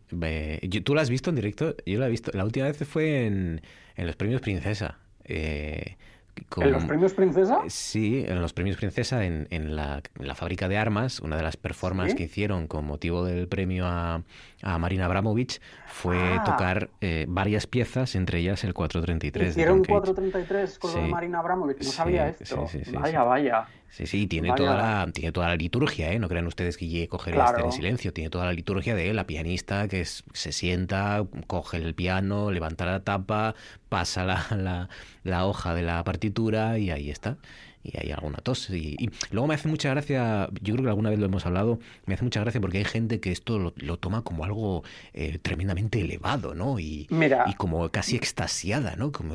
¿Tú 0.84 0.94
la 0.94 1.02
has 1.02 1.10
visto 1.10 1.30
en 1.30 1.36
directo? 1.36 1.74
Yo 1.86 1.98
la 1.98 2.06
he 2.06 2.10
visto. 2.10 2.30
La 2.34 2.44
última 2.44 2.66
vez 2.66 2.86
fue 2.86 3.26
en, 3.26 3.62
en 3.96 4.06
los 4.06 4.16
premios 4.16 4.40
Princesa. 4.40 4.98
Eh, 5.24 5.96
¿En 6.56 6.72
los 6.72 6.84
premios 6.84 7.14
Princesa? 7.14 7.60
Sí, 7.68 8.24
en 8.26 8.40
los 8.40 8.52
premios 8.52 8.76
Princesa, 8.76 9.24
en, 9.24 9.46
en, 9.50 9.76
la, 9.76 10.02
fábrica 10.34 10.68
de 10.68 10.76
armas, 10.76 11.20
una 11.20 11.36
de 11.36 11.42
las 11.42 11.56
performances 11.56 12.14
que 12.14 12.24
hicieron 12.24 12.66
con 12.66 12.84
motivo 12.84 13.24
del 13.24 13.48
premio 13.48 13.86
a, 13.86 14.22
a 14.62 14.78
Marina 14.78 15.06
Abramovich 15.06 15.60
fue 15.86 16.18
ah. 16.18 16.44
tocar 16.44 16.90
eh, 17.00 17.26
varias 17.28 17.66
piezas, 17.66 18.14
entre 18.14 18.38
ellas 18.40 18.64
el 18.64 18.74
433. 18.74 19.50
Hicieron 19.50 19.84
433 19.84 20.78
con 20.78 21.10
Marina 21.10 21.38
Abramovich, 21.40 21.82
no 21.82 21.90
sabía 21.90 22.28
esto. 22.28 22.66
vaya, 22.92 23.22
vaya. 23.22 23.66
Sí, 23.94 24.06
sí, 24.06 24.26
tiene 24.26 24.52
toda 24.54 24.76
la, 24.76 25.12
tiene 25.12 25.30
toda 25.30 25.46
la 25.46 25.54
liturgia, 25.54 26.10
¿eh? 26.10 26.18
No 26.18 26.28
crean 26.28 26.48
ustedes 26.48 26.76
que 26.76 26.88
llegue 26.88 27.04
a 27.04 27.08
coger 27.08 27.36
este 27.36 27.60
en 27.60 27.70
silencio. 27.70 28.12
Tiene 28.12 28.28
toda 28.28 28.44
la 28.44 28.52
liturgia 28.52 28.96
de 28.96 29.14
la 29.14 29.24
pianista 29.24 29.86
que 29.86 30.04
se 30.04 30.50
sienta, 30.50 31.24
coge 31.46 31.76
el 31.76 31.94
piano, 31.94 32.50
levanta 32.50 32.86
la 32.86 33.04
tapa, 33.04 33.54
pasa 33.88 34.24
la, 34.24 34.44
la, 34.50 34.88
la 35.24 35.46
hoja 35.46 35.74
de 35.74 35.82
la 35.82 36.02
partitura 36.04 36.78
y 36.78 36.90
ahí 36.90 37.10
está 37.10 37.38
y 37.84 37.98
hay 37.98 38.12
alguna 38.12 38.38
tos. 38.38 38.70
Y, 38.70 39.10
luego 39.30 39.46
me 39.46 39.54
hace 39.54 39.68
mucha 39.68 39.90
gracia, 39.90 40.48
yo 40.62 40.74
creo 40.74 40.84
que 40.84 40.88
alguna 40.88 41.10
vez 41.10 41.18
lo 41.18 41.26
hemos 41.26 41.44
hablado, 41.44 41.78
me 42.06 42.14
hace 42.14 42.24
mucha 42.24 42.40
gracia 42.40 42.60
porque 42.60 42.78
hay 42.78 42.84
gente 42.84 43.20
que 43.20 43.30
esto 43.30 43.72
lo, 43.76 43.96
toma 43.98 44.22
como 44.22 44.44
algo 44.44 44.82
eh, 45.12 45.38
tremendamente 45.40 46.00
elevado, 46.00 46.54
¿no? 46.54 46.80
Y, 46.80 47.06
y, 47.46 47.54
como 47.54 47.88
casi 47.90 48.16
extasiada, 48.16 48.96
¿no? 48.96 49.12
Como, 49.12 49.34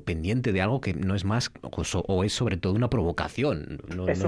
pendiente 0.00 0.52
de 0.52 0.62
algo 0.62 0.80
que 0.80 0.94
no 0.94 1.14
es 1.14 1.24
más 1.24 1.52
o, 1.60 2.24
es 2.24 2.32
sobre 2.32 2.56
todo 2.56 2.72
una 2.72 2.88
provocación, 2.88 3.78
no 3.94 4.08
es, 4.08 4.24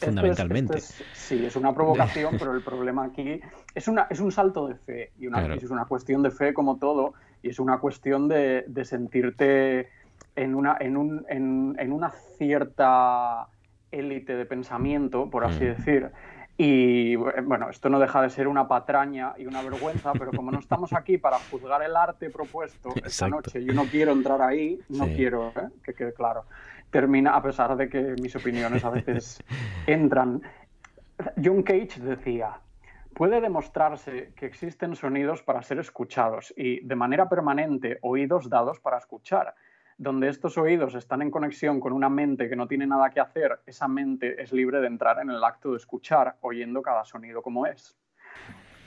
fundamentalmente. 0.00 0.80
sí, 1.14 1.44
es 1.44 1.54
una 1.54 1.72
provocación, 1.72 2.36
pero 2.38 2.54
el 2.54 2.62
problema 2.62 3.04
aquí 3.04 3.40
es, 3.74 3.86
una, 3.86 4.08
es 4.10 4.18
un 4.18 4.32
salto 4.32 4.66
de 4.66 4.74
fe 4.74 5.12
y 5.20 5.28
una, 5.28 5.54
es 5.54 5.70
una 5.70 5.84
cuestión 5.84 6.22
de 6.22 6.32
fe 6.32 6.52
como 6.52 6.78
todo 6.78 7.14
y 7.42 7.50
es 7.50 7.60
una 7.60 7.78
cuestión 7.78 8.26
de, 8.28 8.64
de 8.66 8.84
sentirte 8.84 9.88
en 10.38 10.54
una, 10.54 10.76
en, 10.80 10.96
un, 10.96 11.26
en, 11.28 11.76
en 11.78 11.92
una 11.92 12.10
cierta 12.10 13.48
élite 13.90 14.36
de 14.36 14.46
pensamiento, 14.46 15.28
por 15.30 15.44
así 15.44 15.64
mm. 15.64 15.68
decir. 15.68 16.10
Y 16.60 17.14
bueno, 17.14 17.70
esto 17.70 17.88
no 17.88 18.00
deja 18.00 18.20
de 18.20 18.30
ser 18.30 18.48
una 18.48 18.66
patraña 18.66 19.34
y 19.38 19.46
una 19.46 19.62
vergüenza, 19.62 20.12
pero 20.12 20.32
como 20.32 20.50
no 20.50 20.58
estamos 20.58 20.92
aquí 20.92 21.16
para 21.16 21.38
juzgar 21.38 21.82
el 21.82 21.94
arte 21.94 22.30
propuesto 22.30 22.92
esta 23.04 23.28
noche, 23.28 23.64
yo 23.64 23.72
no 23.72 23.84
quiero 23.84 24.10
entrar 24.10 24.42
ahí, 24.42 24.80
no 24.88 25.06
quiero, 25.06 25.50
¿eh? 25.50 25.68
que 25.84 25.94
quede 25.94 26.12
claro. 26.12 26.46
termina, 26.90 27.36
a 27.36 27.42
pesar 27.42 27.76
de 27.76 27.88
que 27.88 28.16
mis 28.20 28.34
opiniones 28.34 28.84
a 28.84 28.90
veces 28.90 29.40
entran. 29.86 30.42
John 31.42 31.62
Cage 31.62 32.00
decía, 32.00 32.58
puede 33.14 33.40
demostrarse 33.40 34.32
que 34.34 34.46
existen 34.46 34.96
sonidos 34.96 35.42
para 35.42 35.62
ser 35.62 35.78
escuchados 35.78 36.52
y 36.56 36.80
de 36.84 36.94
manera 36.96 37.28
permanente 37.28 37.98
oídos 38.02 38.48
dados 38.48 38.80
para 38.80 38.98
escuchar. 38.98 39.54
Donde 39.98 40.28
estos 40.28 40.56
oídos 40.56 40.94
están 40.94 41.22
en 41.22 41.30
conexión 41.30 41.80
con 41.80 41.92
una 41.92 42.08
mente 42.08 42.48
que 42.48 42.56
no 42.56 42.68
tiene 42.68 42.86
nada 42.86 43.10
que 43.10 43.20
hacer, 43.20 43.60
esa 43.66 43.88
mente 43.88 44.40
es 44.40 44.52
libre 44.52 44.80
de 44.80 44.86
entrar 44.86 45.18
en 45.20 45.28
el 45.28 45.42
acto 45.42 45.72
de 45.72 45.76
escuchar, 45.76 46.36
oyendo 46.40 46.80
cada 46.82 47.04
sonido 47.04 47.42
como 47.42 47.66
es. 47.66 47.98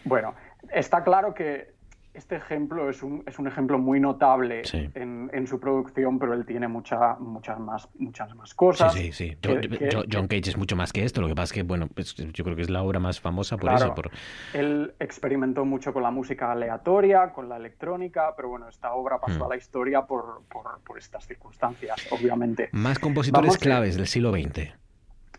Bueno, 0.05 0.34
está 0.72 1.03
claro 1.03 1.34
que 1.34 1.76
este 2.14 2.36
ejemplo 2.36 2.89
es 2.89 3.03
un, 3.03 3.24
es 3.26 3.39
un 3.39 3.47
ejemplo 3.47 3.80
muy 3.80 3.99
notable 3.99 4.64
en, 4.74 5.47
su 5.47 5.59
producción, 5.59 6.20
pero 6.20 6.34
él 6.34 6.45
tiene 6.45 6.68
mucha, 6.68 7.16
muchas, 7.16 7.59
más, 7.59 7.89
muchas 7.97 8.36
más 8.36 8.53
cosas. 8.53 8.93
Sí, 8.93 9.12
sí, 9.12 9.38
sí. 9.41 9.89
John, 10.12 10.28
Cage 10.28 10.49
es 10.49 10.57
mucho 10.57 10.76
más 10.76 10.93
que 10.93 11.03
esto. 11.03 11.22
Lo 11.22 11.28
que 11.28 11.36
pasa 11.36 11.45
es 11.45 11.53
que, 11.53 11.64
bueno, 11.64 11.88
pues, 11.88 12.16
yo 12.16 12.43
creo 12.43 12.55
que 12.55 12.62
es 12.64 12.70
la 12.70 12.84
obra 12.84 12.99
más 12.99 13.20
famosa 13.20 13.57
por 13.57 13.74
eso. 13.74 13.93
Por... 13.93 14.12
Él 14.53 14.93
experimentó 14.99 15.66
mucho 15.66 15.93
con 15.93 16.03
la 16.03 16.12
música 16.12 16.51
aleatoria, 16.51 17.32
con 17.32 17.49
la 17.49 17.57
electrónica, 17.57 18.34
pero 18.36 18.49
bueno, 18.49 18.68
esta 18.68 18.93
obra 18.93 19.20
pasó 19.20 19.39
mm. 19.39 19.43
a 19.43 19.49
la 19.49 19.57
historia 19.57 20.01
por, 20.05 20.43
por, 20.49 20.97
estas 20.97 21.26
circunstancias, 21.26 22.07
obviamente. 22.12 22.70
Más 22.74 22.99
compositores 22.99 23.57
claves 23.57 23.95
del 23.95 24.07
siglo 24.07 24.32
XX. 24.32 24.74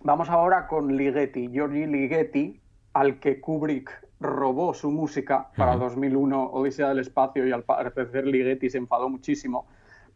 Vamos 0.03 0.29
ahora 0.31 0.67
con 0.67 0.97
Ligeti, 0.97 1.49
Giorgi 1.49 1.87
Ligeti, 1.87 2.61
al 2.95 3.21
que 3.21 3.41
Kubrick 3.41 3.91
robó 4.23 4.75
su 4.75 4.91
música 4.91 5.51
para 5.57 5.77
2001, 5.77 6.51
Odisea 6.51 6.89
del 6.89 7.01
Espacio, 7.01 7.47
y 7.47 7.53
al 7.53 7.65
parecer 7.65 8.27
Ligeti 8.27 8.71
se 8.71 8.79
enfadó 8.79 9.09
muchísimo 9.09 9.67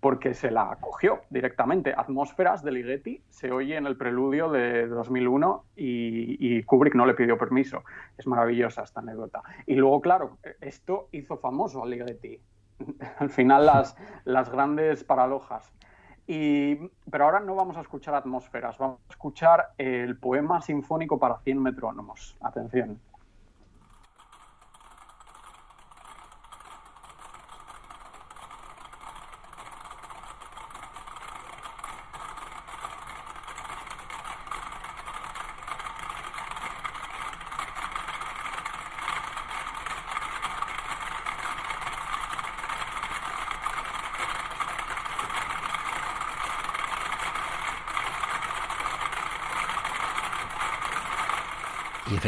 porque 0.00 0.34
se 0.34 0.50
la 0.50 0.76
cogió 0.80 1.22
directamente. 1.30 1.94
Atmósferas 1.96 2.62
de 2.62 2.72
Ligeti 2.72 3.22
se 3.28 3.50
oye 3.50 3.76
en 3.76 3.86
el 3.86 3.96
preludio 3.96 4.50
de 4.50 4.86
2001 4.86 5.64
y, 5.76 6.62
Kubrick 6.64 6.94
no 6.94 7.07
le 7.07 7.14
pidió 7.14 7.36
permiso. 7.38 7.82
Es 8.16 8.26
maravillosa 8.26 8.82
esta 8.82 9.00
anécdota. 9.00 9.42
Y 9.66 9.74
luego, 9.74 10.00
claro, 10.00 10.38
esto 10.61 11.09
hizo 11.12 11.38
famoso 11.38 11.82
a 11.82 11.86
Ligeti. 11.86 12.40
Al 13.18 13.30
final, 13.30 13.66
las, 13.66 13.96
las 14.24 14.50
grandes 14.50 15.02
paradojas. 15.04 15.72
Y, 16.26 16.76
pero 17.11 17.24
ahora 17.24 17.40
no 17.40 17.54
vamos 17.54 17.76
a 17.76 17.80
escuchar 17.80 18.14
atmósferas, 18.14 18.76
vamos 18.78 18.98
a 19.09 19.12
escuchar 19.12 19.68
el 19.78 20.18
poema 20.18 20.61
sinfónico 20.61 21.18
para 21.18 21.38
100 21.38 21.62
metrónomos. 21.62 22.36
Atención. 22.40 22.98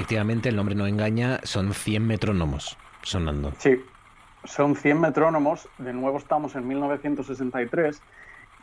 Efectivamente 0.08 0.48
el 0.48 0.56
nombre 0.56 0.74
no 0.74 0.86
engaña, 0.86 1.38
son 1.42 1.74
100 1.74 2.06
metrónomos 2.06 2.78
sonando. 3.02 3.52
Sí, 3.58 3.84
son 4.42 4.74
100 4.74 4.98
metrónomos, 4.98 5.68
de 5.76 5.92
nuevo 5.92 6.16
estamos 6.16 6.54
en 6.54 6.66
1963, 6.66 8.00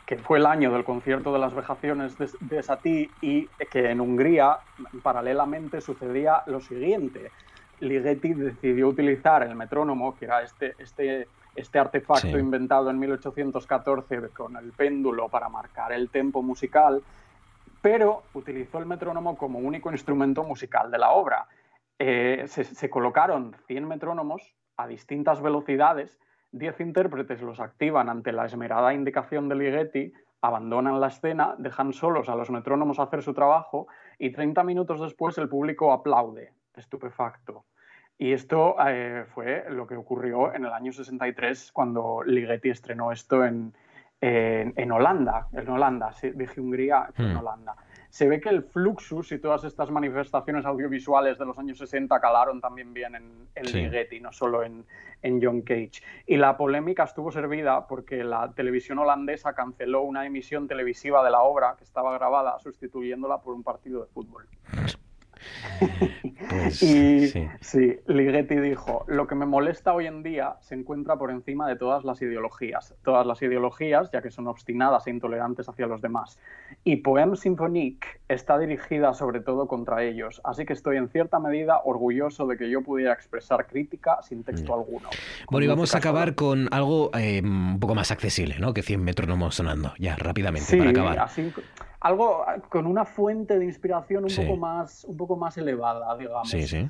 que 0.06 0.18
fue 0.18 0.38
el 0.38 0.46
año 0.46 0.72
del 0.72 0.82
concierto 0.82 1.32
de 1.32 1.38
las 1.38 1.54
vejaciones 1.54 2.18
de, 2.18 2.28
de 2.40 2.62
Satie 2.64 3.10
y 3.20 3.46
que 3.70 3.92
en 3.92 4.00
Hungría 4.00 4.58
paralelamente 5.04 5.80
sucedía 5.80 6.42
lo 6.46 6.60
siguiente. 6.60 7.30
Ligeti 7.78 8.34
decidió 8.34 8.88
utilizar 8.88 9.44
el 9.44 9.54
metrónomo, 9.54 10.16
que 10.16 10.24
era 10.24 10.42
este, 10.42 10.74
este, 10.80 11.28
este 11.54 11.78
artefacto 11.78 12.40
inventado 12.40 12.90
en 12.90 12.98
1814 12.98 14.30
con 14.30 14.56
el 14.56 14.72
péndulo 14.72 15.28
para 15.28 15.48
marcar 15.48 15.92
el 15.92 16.10
tempo 16.10 16.42
musical, 16.42 17.04
pero 17.82 18.22
utilizó 18.34 18.78
el 18.78 18.86
metrónomo 18.86 19.36
como 19.36 19.58
único 19.58 19.90
instrumento 19.90 20.42
musical 20.44 20.90
de 20.90 20.98
la 20.98 21.10
obra. 21.10 21.46
Eh, 21.98 22.44
se, 22.46 22.90
colocaron 22.90 23.56
100 23.66 23.88
metrónomos 23.88 24.54
a 24.76 24.86
distintas 24.86 25.40
velocidades, 25.40 26.18
10 26.52 26.80
intérpretes 26.80 27.40
los 27.40 27.60
activan 27.60 28.08
ante 28.08 28.32
la 28.32 28.44
esmerada 28.44 28.92
indicación 28.92 29.48
de 29.48 29.54
Ligeti, 29.54 30.12
abandonan 30.42 31.00
la 31.00 31.08
escena, 31.08 31.54
dejan 31.58 31.92
solos 31.92 32.28
a 32.28 32.34
los 32.34 32.50
metrónomos 32.50 32.98
a 32.98 33.04
hacer 33.04 33.22
su 33.22 33.32
trabajo 33.32 33.88
y 34.18 34.30
30 34.30 34.62
minutos 34.64 35.00
después 35.00 35.38
el 35.38 35.48
público 35.48 35.92
aplaude, 35.92 36.52
estupefacto. 36.76 37.64
Y 38.18 38.32
esto 38.32 38.76
eh, 38.86 39.24
fue 39.34 39.64
lo 39.68 39.86
que 39.86 39.96
ocurrió 39.96 40.54
en 40.54 40.64
el 40.64 40.72
año 40.72 40.92
63 40.92 41.72
cuando 41.72 42.22
Ligeti 42.24 42.70
estrenó 42.70 43.12
esto 43.12 43.44
en, 43.44 43.74
en, 44.20 44.92
Holanda, 44.92 45.48
en 45.52 45.68
Holanda, 45.68 46.10
dije 46.34 46.60
Hungría, 46.60 47.08
en 47.16 47.34
hmm. 47.34 47.36
Holanda. 47.38 47.76
Se 48.08 48.26
ve 48.28 48.40
que 48.40 48.48
el 48.48 48.62
Fluxus 48.62 49.32
y 49.32 49.38
todas 49.38 49.64
estas 49.64 49.90
manifestaciones 49.90 50.64
audiovisuales 50.64 51.38
de 51.38 51.44
los 51.44 51.58
años 51.58 51.76
60 51.78 52.18
calaron 52.18 52.60
también 52.60 52.94
bien 52.94 53.14
en, 53.14 53.48
en 53.54 53.72
Ligeti, 53.72 54.20
no 54.20 54.32
solo 54.32 54.62
en, 54.62 54.86
en, 55.20 55.42
John 55.42 55.60
Cage. 55.60 56.02
Y 56.26 56.36
la 56.36 56.56
polémica 56.56 57.04
estuvo 57.04 57.30
servida 57.30 57.86
porque 57.86 58.24
la 58.24 58.52
televisión 58.54 58.98
holandesa 59.00 59.54
canceló 59.54 60.02
una 60.02 60.24
emisión 60.24 60.66
televisiva 60.66 61.22
de 61.22 61.30
la 61.30 61.42
obra 61.42 61.74
que 61.76 61.84
estaba 61.84 62.14
grabada, 62.14 62.58
sustituyéndola 62.58 63.42
por 63.42 63.54
un 63.54 63.62
partido 63.62 64.00
de 64.00 64.06
fútbol. 64.06 64.46
Pues, 66.48 66.82
y 66.82 67.28
sí. 67.60 67.98
Ligeti 68.06 68.56
dijo, 68.56 69.04
lo 69.08 69.26
que 69.26 69.34
me 69.34 69.46
molesta 69.46 69.92
hoy 69.94 70.06
en 70.06 70.22
día 70.22 70.56
se 70.60 70.74
encuentra 70.74 71.16
por 71.16 71.30
encima 71.30 71.68
de 71.68 71.76
todas 71.76 72.04
las 72.04 72.22
ideologías, 72.22 72.94
todas 73.02 73.26
las 73.26 73.42
ideologías 73.42 74.10
ya 74.12 74.22
que 74.22 74.30
son 74.30 74.46
obstinadas 74.46 75.06
e 75.06 75.10
intolerantes 75.10 75.68
hacia 75.68 75.86
los 75.86 76.00
demás. 76.00 76.38
Y 76.84 76.96
Poem 76.96 77.36
Symphonique 77.36 78.06
está 78.28 78.58
dirigida 78.58 79.14
sobre 79.14 79.40
todo 79.40 79.66
contra 79.66 80.04
ellos, 80.04 80.40
así 80.44 80.64
que 80.66 80.72
estoy 80.72 80.98
en 80.98 81.08
cierta 81.08 81.38
medida 81.40 81.80
orgulloso 81.84 82.46
de 82.46 82.56
que 82.56 82.70
yo 82.70 82.82
pudiera 82.82 83.12
expresar 83.12 83.66
crítica 83.66 84.18
sin 84.22 84.44
texto 84.44 84.72
mm. 84.72 84.78
alguno. 84.78 85.08
Bueno, 85.50 85.64
y 85.64 85.68
vamos 85.68 85.94
a 85.94 85.98
acabar 85.98 86.34
con 86.34 86.68
algo 86.72 87.10
eh, 87.14 87.40
un 87.42 87.80
poco 87.80 87.94
más 87.94 88.10
accesible, 88.10 88.58
¿no? 88.58 88.74
Que 88.74 88.82
100 88.82 89.02
metrónomos 89.02 89.54
sonando, 89.54 89.94
ya 89.98 90.16
rápidamente 90.16 90.76
para 90.76 90.90
acabar. 90.90 91.18
Así, 91.18 91.52
algo 92.06 92.44
con 92.68 92.86
una 92.86 93.04
fuente 93.04 93.58
de 93.58 93.64
inspiración 93.64 94.24
un, 94.24 94.34
poco, 94.34 94.56
más, 94.56 95.04
un 95.04 95.16
poco 95.16 95.36
más 95.36 95.56
elevada, 95.58 96.16
digamos. 96.16 96.48
Sí, 96.48 96.66
sí. 96.66 96.88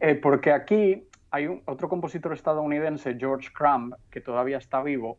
Eh, 0.00 0.14
porque 0.14 0.52
aquí 0.52 1.08
hay 1.30 1.46
un, 1.46 1.62
otro 1.66 1.88
compositor 1.88 2.32
estadounidense, 2.32 3.16
George 3.18 3.50
Crumb, 3.52 3.94
que 4.10 4.20
todavía 4.20 4.58
está 4.58 4.82
vivo, 4.82 5.18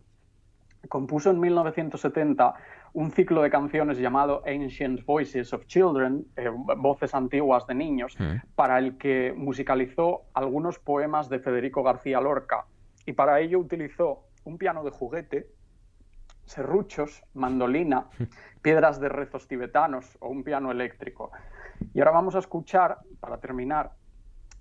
compuso 0.87 1.31
en 1.31 1.39
1970 1.39 2.53
un 2.93 3.11
ciclo 3.11 3.41
de 3.43 3.49
canciones 3.49 3.97
llamado 3.97 4.41
Ancient 4.47 5.05
Voices 5.05 5.53
of 5.53 5.65
Children, 5.67 6.25
eh, 6.35 6.49
voces 6.77 7.13
antiguas 7.13 7.67
de 7.67 7.75
niños, 7.75 8.15
mm. 8.19 8.55
para 8.55 8.79
el 8.79 8.97
que 8.97 9.33
musicalizó 9.35 10.23
algunos 10.33 10.79
poemas 10.79 11.29
de 11.29 11.39
Federico 11.39 11.83
García 11.83 12.19
Lorca. 12.19 12.65
Y 13.05 13.13
para 13.13 13.39
ello 13.39 13.59
utilizó 13.59 14.23
un 14.43 14.57
piano 14.57 14.83
de 14.83 14.91
juguete 14.91 15.47
serruchos, 16.49 17.23
mandolina, 17.35 18.05
piedras 18.61 18.99
de 18.99 19.07
rezos 19.07 19.47
tibetanos 19.47 20.17
o 20.19 20.29
un 20.29 20.43
piano 20.43 20.71
eléctrico. 20.71 21.31
Y 21.93 21.99
ahora 21.99 22.11
vamos 22.11 22.35
a 22.35 22.39
escuchar, 22.39 22.97
para 23.19 23.37
terminar, 23.37 23.91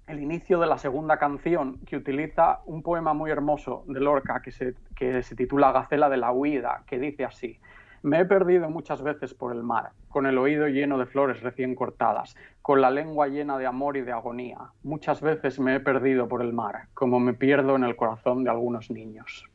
el 0.07 0.21
inicio 0.21 0.61
de 0.61 0.67
la 0.67 0.79
segunda 0.79 1.19
canción 1.19 1.81
que 1.81 1.97
utiliza 1.97 2.61
un 2.67 2.83
poema 2.83 3.13
muy 3.13 3.31
hermoso 3.31 3.85
de 3.89 4.01
Lorca 4.01 4.41
que 4.43 4.53
se, 4.53 4.75
que 4.95 5.23
se 5.23 5.35
titula 5.35 5.73
Gacela 5.73 6.09
de 6.09 6.17
la 6.17 6.33
huida, 6.33 6.85
que 6.87 6.99
dice 6.99 7.25
así. 7.25 7.59
Me 8.03 8.21
he 8.21 8.25
perdido 8.25 8.71
muchas 8.71 9.03
veces 9.03 9.35
por 9.35 9.53
el 9.55 9.63
mar, 9.63 9.91
con 10.09 10.27
el 10.27 10.39
oído 10.39 10.69
lleno 10.69 10.99
de 10.99 11.07
flores 11.07 11.43
recién 11.43 11.75
cortadas, 11.75 12.37
con 12.63 12.81
la 12.81 12.91
lengua 12.91 13.29
llena 13.29 13.59
de 13.59 13.67
amor 13.67 13.97
y 13.97 14.03
de 14.03 14.13
agonía. 14.13 14.59
Muchas 14.83 15.21
veces 15.21 15.59
me 15.59 15.75
he 15.75 15.81
perdido 15.81 16.29
por 16.29 16.43
el 16.43 16.53
mar, 16.53 16.89
como 16.95 17.19
me 17.19 17.35
pierdo 17.35 17.77
en 17.77 17.85
el 17.85 17.97
corazón 17.97 18.45
de 18.45 18.51
algunos 18.51 18.91
niños. 18.91 19.51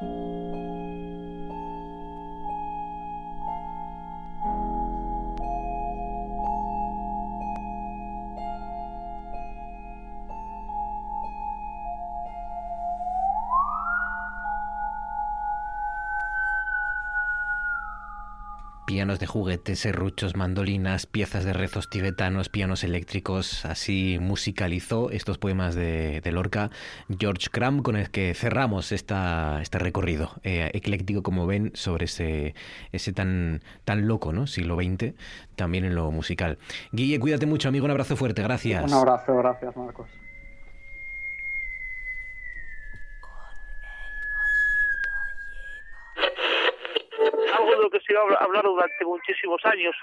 thank 0.00 0.10
you 0.10 0.35
pianos 18.96 19.20
de 19.20 19.26
juguetes, 19.26 19.80
serruchos, 19.80 20.36
mandolinas, 20.36 21.04
piezas 21.04 21.44
de 21.44 21.52
rezos 21.52 21.90
tibetanos, 21.90 22.48
pianos 22.48 22.82
eléctricos. 22.82 23.66
Así 23.66 24.16
musicalizó 24.22 25.10
estos 25.10 25.36
poemas 25.36 25.74
de, 25.74 26.22
Lorca 26.32 26.70
George 27.18 27.48
Cram, 27.52 27.82
con 27.82 27.96
el 27.96 28.10
que 28.10 28.32
cerramos 28.32 28.92
esta, 28.92 29.60
este 29.60 29.78
recorrido 29.78 30.30
eh, 30.44 30.70
ecléctico, 30.72 31.22
como 31.22 31.46
ven, 31.46 31.72
sobre 31.74 32.06
ese, 32.06 32.54
ese 32.90 33.12
tan, 33.12 33.60
tan 33.84 34.08
loco 34.08 34.32
¿no? 34.32 34.46
siglo 34.46 34.76
XX, 34.76 35.12
también 35.56 35.84
en 35.84 35.94
lo 35.94 36.10
musical. 36.10 36.56
Guille, 36.90 37.20
cuídate 37.20 37.44
mucho, 37.44 37.68
amigo. 37.68 37.84
Un 37.84 37.90
abrazo 37.90 38.16
fuerte. 38.16 38.42
Gracias. 38.42 38.82
Un 38.82 38.94
abrazo, 38.94 39.36
gracias, 39.36 39.76
Marcos. 39.76 40.08
Durante 48.76 49.04
muchísimos 49.04 49.64
años. 49.64 49.96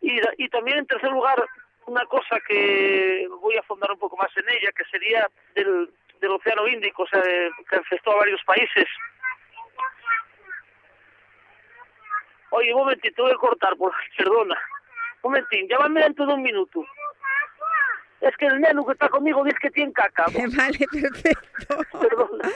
Y, 0.00 0.18
y 0.38 0.48
también, 0.48 0.78
en 0.78 0.86
tercer 0.86 1.10
lugar, 1.10 1.44
una 1.86 2.04
cosa 2.06 2.38
que 2.48 3.28
voy 3.40 3.56
a 3.56 3.62
fondar 3.62 3.92
un 3.92 3.98
poco 3.98 4.16
más 4.16 4.30
en 4.36 4.48
ella, 4.48 4.72
que 4.72 4.84
sería 4.84 5.28
del, 5.54 5.90
del 6.20 6.30
Océano 6.30 6.66
Índico, 6.66 7.02
o 7.02 7.06
sea, 7.06 7.22
que 7.22 7.76
afectó 7.76 8.12
a 8.12 8.16
varios 8.16 8.42
países. 8.44 8.86
Oye, 12.50 12.72
un 12.72 12.80
momentito, 12.80 13.22
voy 13.22 13.32
a 13.32 13.36
cortar, 13.36 13.76
por, 13.76 13.92
perdona. 14.16 14.58
Un 15.22 15.32
momentín, 15.32 15.68
llámame 15.68 16.02
dentro 16.02 16.26
de 16.26 16.34
un 16.34 16.42
minuto. 16.42 16.84
Es 18.20 18.36
que 18.36 18.46
el 18.46 18.60
neno 18.60 18.84
que 18.86 18.92
está 18.92 19.08
conmigo 19.08 19.44
dice 19.44 19.58
que 19.60 19.70
tiene 19.70 19.92
caca. 19.92 20.26
Vale, 20.56 20.78
perfecto. 20.90 21.98
Perdona. 22.00 22.50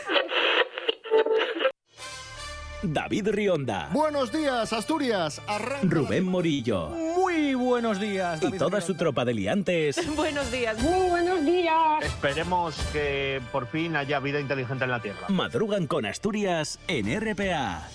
David 2.82 3.28
Rionda. 3.28 3.88
Buenos 3.92 4.32
días, 4.32 4.72
Asturias. 4.72 5.40
Rubén 5.82 6.24
Morillo. 6.24 6.88
Muy 6.88 7.54
buenos 7.54 8.00
días. 8.00 8.40
y 8.42 8.52
toda 8.52 8.80
su 8.80 8.94
tropa 8.94 9.24
de 9.24 9.34
liantes. 9.34 10.00
buenos 10.16 10.50
días. 10.50 10.78
Muy 10.78 11.10
buenos 11.10 11.44
días. 11.44 12.02
Esperemos 12.02 12.76
que 12.92 13.42
por 13.52 13.66
fin 13.66 13.96
haya 13.96 14.18
vida 14.20 14.40
inteligente 14.40 14.84
en 14.84 14.90
la 14.90 15.00
Tierra. 15.00 15.26
Madrugan 15.28 15.86
con 15.86 16.06
Asturias 16.06 16.78
en 16.88 17.20
RPA. 17.20 17.86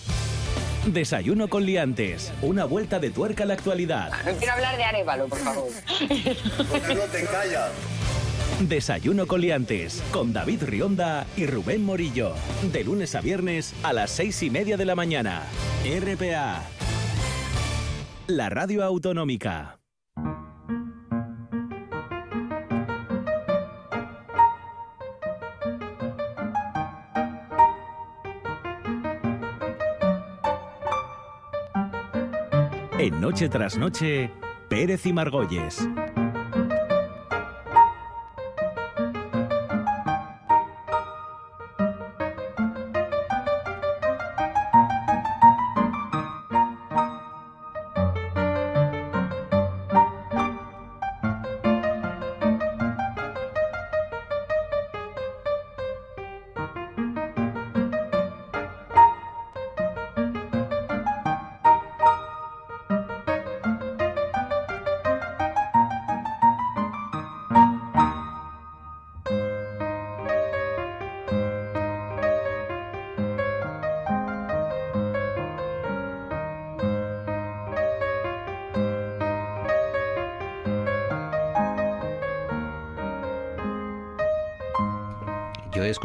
Desayuno 0.86 1.47
con 1.47 1.65
liantes. 1.65 2.31
Una 2.43 2.65
vuelta 2.65 2.99
de 2.99 3.09
tuerca 3.09 3.43
a 3.43 3.47
la 3.47 3.55
actualidad. 3.55 4.11
No 4.23 4.38
quiero 4.38 4.53
hablar 4.53 4.77
de 4.77 4.83
Arevalo, 4.83 5.27
por 5.27 5.39
favor. 5.39 5.67
no 5.99 7.01
te 7.11 7.25
callas. 7.25 7.71
Desayuno 8.62 9.28
Coliantes 9.28 10.01
con 10.12 10.32
David 10.32 10.64
Rionda 10.64 11.28
y 11.36 11.45
Rubén 11.45 11.84
Morillo. 11.84 12.34
De 12.72 12.86
lunes 12.86 13.14
a 13.14 13.20
viernes 13.20 13.76
a 13.84 13.91
las 13.91 14.12
seis 14.12 14.41
y 14.43 14.49
media 14.49 14.78
de 14.78 14.86
la 14.86 14.95
mañana. 14.95 15.43
RPA. 15.84 16.64
La 18.28 18.49
radio 18.49 18.86
autonómica. 18.86 19.78
En 32.97 33.20
Noche 33.20 33.49
tras 33.49 33.78
Noche, 33.78 34.32
Pérez 34.70 35.06
y 35.06 35.12
Margolles. 35.12 35.86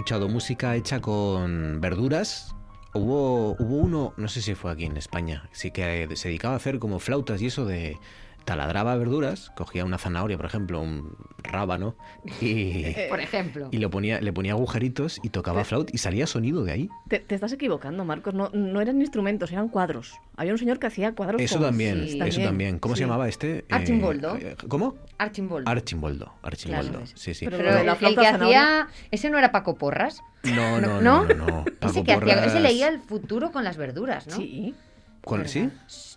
Escuchado 0.00 0.30
música 0.30 0.76
hecha 0.76 1.02
con 1.02 1.78
verduras. 1.82 2.56
Hubo, 2.94 3.50
hubo 3.58 3.76
uno, 3.76 4.14
no 4.16 4.28
sé 4.28 4.40
si 4.40 4.54
fue 4.54 4.72
aquí 4.72 4.86
en 4.86 4.96
España, 4.96 5.46
sí 5.52 5.72
que 5.72 6.08
se 6.16 6.28
dedicaba 6.28 6.54
a 6.54 6.56
hacer 6.56 6.78
como 6.78 7.00
flautas 7.00 7.42
y 7.42 7.46
eso 7.48 7.66
de 7.66 7.98
taladraba 8.46 8.96
verduras, 8.96 9.52
cogía 9.54 9.84
una 9.84 9.98
zanahoria, 9.98 10.38
por 10.38 10.46
ejemplo, 10.46 10.80
un 10.80 11.18
rábano, 11.50 11.94
y, 12.40 12.94
por 13.08 13.20
ejemplo. 13.20 13.68
y 13.70 13.78
lo 13.78 13.90
ponía, 13.90 14.20
le 14.20 14.32
ponía 14.32 14.52
agujeritos 14.52 15.20
y 15.22 15.30
tocaba 15.30 15.64
flauta 15.64 15.90
y 15.92 15.98
salía 15.98 16.26
sonido 16.26 16.64
de 16.64 16.72
ahí. 16.72 16.88
Te, 17.08 17.24
estás 17.28 17.52
equivocando, 17.52 18.04
Marcos, 18.04 18.34
no, 18.34 18.50
no, 18.52 18.80
eran 18.80 19.00
instrumentos, 19.00 19.52
eran 19.52 19.68
cuadros. 19.68 20.14
Había 20.36 20.52
un 20.52 20.58
señor 20.58 20.78
que 20.78 20.86
hacía 20.86 21.12
cuadros. 21.14 21.40
Eso 21.40 21.60
también, 21.60 22.02
eso 22.22 22.40
también. 22.40 22.78
¿Cómo 22.78 22.96
se 22.96 23.02
llamaba 23.02 23.28
este? 23.28 23.64
Archimboldo. 23.70 24.36
Eh, 24.36 24.56
¿Cómo? 24.68 24.96
Archimboldo. 25.18 25.70
Archimboldo, 25.70 26.32
Archimboldo. 26.42 27.02
sí, 27.14 27.34
sí. 27.34 27.46
Pero, 27.48 27.68
el, 27.68 28.16
que 28.16 28.26
hacía, 28.26 28.88
ese 29.10 29.30
no 29.30 29.38
era 29.38 29.52
Paco 29.52 29.76
Porras. 29.76 30.22
No, 30.44 30.80
no, 30.80 31.00
no, 31.00 31.24
no. 31.26 31.64
ese, 31.82 32.02
que 32.02 32.12
hacía, 32.12 32.44
ese 32.44 32.60
leía 32.60 32.88
el 32.88 33.00
futuro 33.00 33.52
con 33.52 33.64
las 33.64 33.76
verduras, 33.76 34.26
¿no? 34.26 34.36
Sí. 34.36 34.74
¿Cuál, 35.22 35.48
sí? 35.48 35.68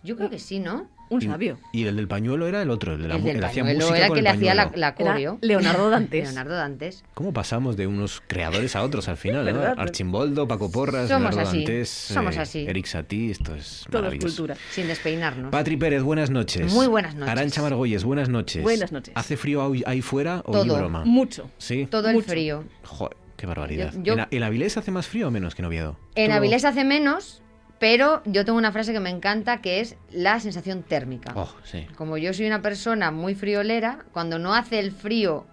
Yo 0.04 0.16
creo 0.18 0.30
que 0.30 0.40
sí, 0.40 0.60
¿no? 0.60 0.88
Un 1.10 1.22
sabio. 1.22 1.60
Y 1.72 1.84
el 1.86 1.96
del 1.98 2.08
pañuelo 2.08 2.48
era 2.48 2.62
el 2.64 2.72
otro, 2.72 2.94
el, 2.94 3.02
de 3.04 3.08
la, 3.08 3.16
el 3.18 3.24
del 3.24 3.44
hacía 3.44 3.64
música 3.64 3.96
era 3.98 4.08
el 4.08 4.14
que 4.14 4.22
le 4.24 4.30
hacía 4.30 4.56
la, 4.56 4.72
la 4.74 4.96
coreo. 4.96 5.38
Leonardo 5.42 5.90
Dantes. 5.92 6.24
Leonardo 6.24 6.56
Dantes. 6.56 7.04
¿Cómo 7.14 7.32
pasamos 7.34 7.78
de 7.78 7.86
unos 7.86 8.24
creadores 8.26 8.76
a 8.76 8.82
otros 8.82 9.08
al 9.10 9.18
final? 9.18 9.46
¿no? 9.54 9.62
Archimboldo, 9.62 10.48
Paco 10.48 10.72
Porras, 10.72 11.10
Somos 11.10 11.30
Leonardo 11.36 11.50
así. 11.52 11.58
Dantes, 11.60 11.90
Somos 11.90 12.36
eh, 12.36 12.40
así. 12.40 12.66
Eric 12.68 12.86
Satie, 12.88 13.30
esto 13.30 13.54
es 13.54 13.84
Todo 13.92 13.98
es 14.00 14.04
maravilloso. 14.06 14.28
cultura. 14.38 14.56
Sin 14.72 14.88
despeinarnos. 14.88 15.52
Patri 15.52 15.78
Pérez, 15.78 16.02
buenas 16.02 16.32
noches. 16.32 16.74
Muy 16.74 16.88
buenas 16.88 17.14
noches. 17.14 17.32
Arancha 17.32 17.62
Margolles, 17.62 18.04
buenas 18.04 18.30
noches. 18.30 18.64
Buenas 18.64 18.92
noches. 18.92 19.14
¿Hace 19.16 19.38
frío 19.38 19.64
ahí, 19.72 19.84
ahí 19.86 20.02
fuera 20.02 20.40
o 20.46 20.52
Todo. 20.52 20.64
ni 20.66 20.70
broma? 20.74 21.06
Mucho. 21.06 21.52
Sí. 21.60 21.86
Todo 21.92 22.08
el 22.10 22.16
Mucho. 22.16 22.30
frío. 22.30 22.64
Joder, 22.86 23.18
qué 23.38 23.46
barbaridad. 23.46 23.94
Yo- 23.98 24.02
yo- 24.02 24.14
¿En, 24.14 24.28
¿En 24.32 24.44
Avilés 24.44 24.78
hace 24.78 24.90
más 24.90 25.06
frío 25.08 25.28
o 25.28 25.32
menos 25.32 25.54
que 25.54 25.62
en 25.62 25.68
Oviedo? 25.68 26.00
En 26.16 26.32
Avilés 26.32 26.66
hace 26.66 26.84
menos, 26.84 27.43
pero 27.84 28.22
yo 28.24 28.46
tengo 28.46 28.58
una 28.58 28.72
frase 28.72 28.94
que 28.94 29.02
me 29.02 29.10
encanta 29.10 29.60
que 29.60 29.82
es 29.82 29.98
la 30.10 30.40
sensación 30.40 30.84
térmica. 30.84 31.34
Oh, 31.36 31.54
sí. 31.66 31.86
Como 31.98 32.18
yo 32.18 32.34
soy 32.34 32.48
una 32.48 32.62
persona 32.62 33.12
muy 33.12 33.36
friolera, 33.36 34.06
cuando 34.14 34.40
no 34.40 34.54
hace 34.54 34.80
el 34.80 34.94
frío, 34.94 35.46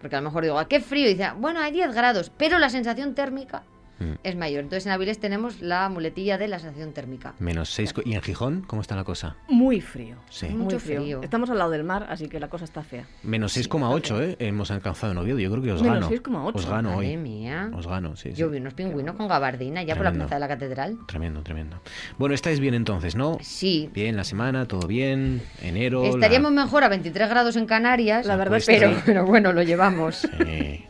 porque 0.00 0.14
a 0.14 0.20
lo 0.20 0.26
mejor 0.26 0.44
digo, 0.44 0.60
¿a 0.60 0.68
qué 0.68 0.78
frío? 0.78 1.06
Y 1.06 1.14
dice, 1.14 1.24
"Ah, 1.24 1.34
bueno, 1.36 1.58
hay 1.58 1.72
10 1.72 1.92
grados, 1.92 2.30
pero 2.36 2.60
la 2.60 2.70
sensación 2.70 3.16
térmica 3.16 3.64
Mm. 3.98 4.12
es 4.22 4.36
mayor. 4.36 4.60
Entonces 4.60 4.86
en 4.86 4.92
Avilés 4.92 5.18
tenemos 5.20 5.60
la 5.60 5.88
muletilla 5.88 6.38
de 6.38 6.48
la 6.48 6.58
sensación 6.58 6.92
térmica. 6.92 7.34
Menos 7.38 7.70
seis. 7.70 7.92
co- 7.92 8.02
¿Y 8.04 8.14
en 8.14 8.22
Gijón 8.22 8.62
cómo 8.66 8.82
está 8.82 8.96
la 8.96 9.04
cosa? 9.04 9.36
Muy 9.48 9.80
frío. 9.80 10.16
Sí. 10.30 10.46
Mucho 10.48 10.76
Muy 10.76 10.78
frío. 10.80 11.00
frío. 11.00 11.20
Estamos 11.22 11.50
al 11.50 11.58
lado 11.58 11.70
del 11.70 11.84
mar, 11.84 12.06
así 12.08 12.28
que 12.28 12.40
la 12.40 12.48
cosa 12.48 12.64
está 12.64 12.82
fea. 12.82 13.04
Menos 13.22 13.52
Sí, 13.52 13.60
6,8, 13.62 14.20
¿eh? 14.22 14.36
Hemos 14.38 14.70
alcanzado 14.70 15.12
en 15.12 15.18
Oviedo. 15.18 15.38
Yo 15.38 15.50
creo 15.50 15.62
que 15.62 15.72
os 15.72 15.82
Menos 15.82 15.96
gano. 16.00 16.08
6,8. 16.08 16.52
Os 16.54 16.66
gano 16.66 16.90
Madre 16.94 17.08
hoy. 17.10 17.16
mía. 17.16 17.70
Os 17.74 17.86
gano, 17.86 18.16
sí. 18.16 18.30
sí. 18.30 18.36
Yo 18.36 18.50
vi 18.50 18.58
unos 18.58 18.74
pingüinos 18.74 19.14
con 19.16 19.28
gabardina 19.28 19.82
ya 19.82 19.94
por 19.94 20.04
la 20.04 20.12
plaza 20.12 20.34
de 20.36 20.40
la 20.40 20.48
catedral. 20.48 20.98
Tremendo, 21.06 21.42
tremendo. 21.42 21.80
Bueno, 22.18 22.34
estáis 22.34 22.58
bien 22.60 22.74
entonces, 22.74 23.14
¿no? 23.14 23.38
Sí. 23.40 23.90
Bien, 23.92 24.16
la 24.16 24.24
semana, 24.24 24.66
todo 24.66 24.86
bien. 24.86 25.42
Enero. 25.60 26.02
la- 26.02 26.08
Estaríamos 26.08 26.50
mejor 26.52 26.84
a 26.84 26.88
23 26.88 27.28
grados 27.28 27.56
en 27.56 27.66
Canarias, 27.66 28.26
La 28.26 28.36
verdad 28.36 28.58
es 28.58 28.66
que 28.66 28.72
pero, 28.78 28.94
sí. 28.94 29.02
pero 29.06 29.26
bueno, 29.26 29.52
lo 29.52 29.62
llevamos. 29.62 30.26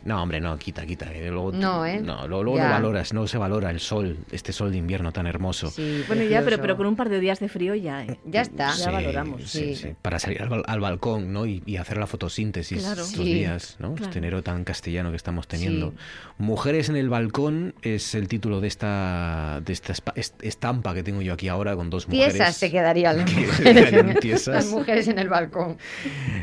No, 0.05 0.23
hombre, 0.23 0.41
no, 0.41 0.57
quita, 0.59 0.85
quita. 0.87 1.13
eh, 1.13 1.31
Luego, 1.31 1.53
No, 1.53 1.85
¿eh? 1.87 2.01
No, 2.01 2.27
luego, 2.27 2.45
luego 2.45 2.59
Ya. 2.59 2.69
no 2.79 2.81
valoras, 2.93 3.13
no 3.13 3.27
se 3.27 3.39
valora 3.39 3.71
el 3.71 3.81
sol, 3.81 4.17
este 4.31 4.53
sol 4.53 4.71
de 4.71 4.77
invierno 4.79 5.13
tan 5.13 5.27
hermoso. 5.27 5.71
Sí, 5.71 6.03
Bueno, 6.07 6.23
ya, 6.25 6.43
pero, 6.43 6.61
pero 6.61 6.77
con 6.77 6.87
un 6.87 6.97
par 6.97 7.09
de 7.09 7.21
días 7.21 7.41
de 7.41 7.49
frío 7.49 7.75
ya, 7.75 8.05
¿eh? 8.05 8.19
Ya 8.25 8.43
está. 8.43 8.75
Ya 8.77 8.91
valoramos. 8.91 9.43
Sí, 9.51 9.75
Sí. 9.75 9.77
sí. 9.77 9.95
Para 10.03 10.19
salir 10.19 10.43
al, 10.43 10.49
bal- 10.51 10.65
al 10.67 10.81
balcón, 10.81 11.33
¿no? 11.33 11.47
Y, 11.47 11.63
y 11.67 11.77
hacer 11.77 11.97
la 11.99 12.07
fotosíntesis 12.07 12.81
Claro. 12.81 13.03
estos 13.03 13.25
Sí. 13.25 13.35
días, 13.35 13.77
¿no? 13.79 13.95
Claro. 13.95 14.05
Este 14.07 14.19
enero 14.19 14.43
tan 14.43 14.65
castellano 14.65 15.11
que 15.11 15.17
estamos 15.17 15.49
teniendo. 15.49 15.91
Sí. 15.91 15.97
Mujeres 16.39 16.89
en 16.89 16.97
el 16.97 17.09
balcón 17.09 17.75
es 17.83 18.15
el 18.15 18.29
título 18.29 18.61
de 18.61 18.69
esta, 18.69 19.61
de 19.65 19.73
esta 19.73 19.95
estampa 20.43 20.95
que 20.95 21.03
tengo 21.03 21.23
yo 21.23 21.33
aquí 21.33 21.49
ahora 21.49 21.75
con 21.77 21.89
dos 21.91 22.09
mujeres. 22.09 22.35
Tiesas 22.35 22.57
se 22.57 22.71
quedarían 22.71 23.17
las 23.19 23.31
que 23.31 23.41
mujeres, 23.47 24.47
las 24.49 24.67
mujeres 24.71 25.09
en 25.09 25.19
el 25.19 25.29
balcón. 25.29 25.79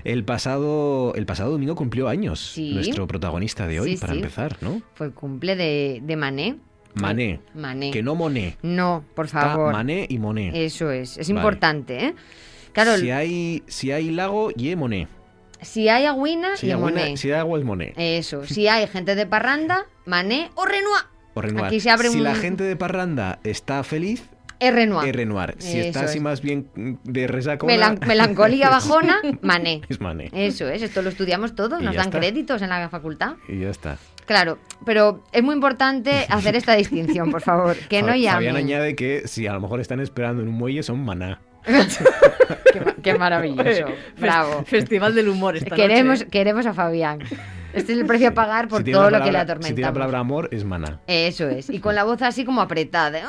El 0.03 0.23
pasado, 0.23 1.13
el 1.15 1.25
pasado 1.25 1.51
domingo 1.51 1.75
cumplió 1.75 2.07
años 2.07 2.39
Sí. 2.53 2.73
nuestro 2.73 3.05
protagonista 3.07 3.67
de 3.67 3.79
hoy, 3.79 3.91
Sí, 3.95 3.97
para 4.01 4.13
sí. 4.13 4.19
empezar, 4.19 4.57
¿no? 4.61 4.81
Fue 4.95 5.07
el 5.07 5.13
cumple 5.13 5.55
de, 5.55 6.01
de 6.03 6.15
Mané. 6.39 6.57
Mané. 6.95 7.39
Mané. 7.53 7.91
Que 7.91 8.01
no 8.03 8.15
Moné. 8.15 8.57
No, 8.63 9.03
por 9.15 9.25
Está 9.27 9.41
favor. 9.41 9.73
Mané 9.73 10.05
y 10.09 10.17
Moné. 10.17 10.65
Eso 10.65 10.91
es, 10.91 11.17
es 11.17 11.27
Vale. 11.29 11.39
importante, 11.39 12.05
¿eh? 12.05 12.15
Claro, 12.73 12.97
Si 12.97 13.11
hay, 13.11 13.63
si 13.67 13.91
hay 13.91 14.09
lago, 14.11 14.49
y 14.55 14.75
Moné. 14.75 15.07
si 15.61 15.87
hay 15.89 16.05
agüina, 16.05 16.55
Si 16.55 16.65
y 16.67 16.69
hay, 16.69 16.73
agua- 16.75 16.89
Moné. 16.89 17.17
si 17.17 17.31
hay 17.31 17.39
agua, 17.39 17.59
es 17.59 17.65
Moné. 17.65 17.93
Eso, 17.97 18.45
si 18.45 18.67
hay 18.67 18.87
gente 18.87 19.15
de 19.15 19.25
parranda, 19.25 19.85
Mané 20.05 20.49
o 20.55 20.65
Renoir. 20.65 21.03
O 21.35 21.41
Renoir. 21.41 21.65
Aquí 21.65 21.79
se 21.79 21.89
abre 21.91 22.09
si 22.09 22.17
un- 22.17 22.23
la 22.23 22.35
gente 22.35 22.63
de 22.63 22.75
Parranda 22.75 23.39
está 23.43 23.83
feliz, 23.83 24.23
Es 24.59 24.73
Renoir. 24.73 25.07
es 25.09 25.15
Renoir. 25.15 25.55
Si 25.59 25.79
está 25.79 25.99
Eso 26.01 26.09
así 26.09 26.17
es. 26.17 26.23
más 26.23 26.41
bien 26.41 26.67
de 27.03 27.27
resacona, 27.27 27.71
Melan- 27.73 28.05
melancolía 28.07 28.69
bajona, 28.71 29.21
Mané. 29.41 29.81
es 29.89 30.01
Mané. 30.01 30.29
Eso 30.33 30.67
es, 30.69 30.81
esto 30.81 31.01
lo 31.03 31.09
estudiamos 31.09 31.53
todos, 31.55 31.81
nos 31.81 31.95
dan 31.95 32.07
está. 32.07 32.19
créditos 32.19 32.61
en 32.63 32.69
la 32.69 32.89
facultad. 32.89 33.35
Y 33.47 33.59
ya 33.59 33.69
está. 33.69 33.97
Claro, 34.29 34.59
pero 34.85 35.23
es 35.31 35.41
muy 35.41 35.55
importante 35.55 36.27
hacer 36.29 36.55
esta 36.55 36.75
distinción, 36.75 37.31
por 37.31 37.41
favor. 37.41 37.75
Que 37.89 38.01
no 38.03 38.09
Fa- 38.09 38.13
Fabián 38.13 38.41
llamen. 38.43 38.55
añade 38.57 38.95
que 38.95 39.27
si 39.27 39.47
a 39.47 39.53
lo 39.53 39.59
mejor 39.59 39.79
están 39.79 39.99
esperando 40.01 40.43
en 40.43 40.49
un 40.49 40.53
muelle, 40.53 40.83
son 40.83 41.03
maná. 41.03 41.41
Qué, 41.65 42.79
ma- 42.79 42.95
qué 43.01 43.13
maravilloso. 43.17 43.85
Bravo. 44.19 44.63
Festival 44.65 45.15
del 45.15 45.29
humor 45.29 45.57
esta 45.57 45.75
Queremos, 45.75 46.19
noche. 46.19 46.29
queremos 46.31 46.65
a 46.67 46.73
Fabián. 46.75 47.19
Este 47.73 47.93
es 47.93 47.99
el 47.99 48.05
precio 48.05 48.29
a 48.29 48.31
pagar 48.35 48.67
por 48.67 48.83
Si 48.83 48.91
todo 48.91 49.09
lo 49.09 49.17
que 49.19 49.31
le 49.31 49.39
palabra- 49.39 49.55
Si 49.61 49.73
tiene 49.73 49.81
la 49.89 49.93
palabra 49.93 50.19
amor, 50.19 50.49
es 50.51 50.63
maná. 50.63 50.99
Eso 51.07 51.49
es. 51.49 51.69
Y 51.71 51.79
con 51.79 51.95
la 51.95 52.03
voz 52.03 52.21
así 52.21 52.45
como 52.45 52.61
apretada. 52.61 53.19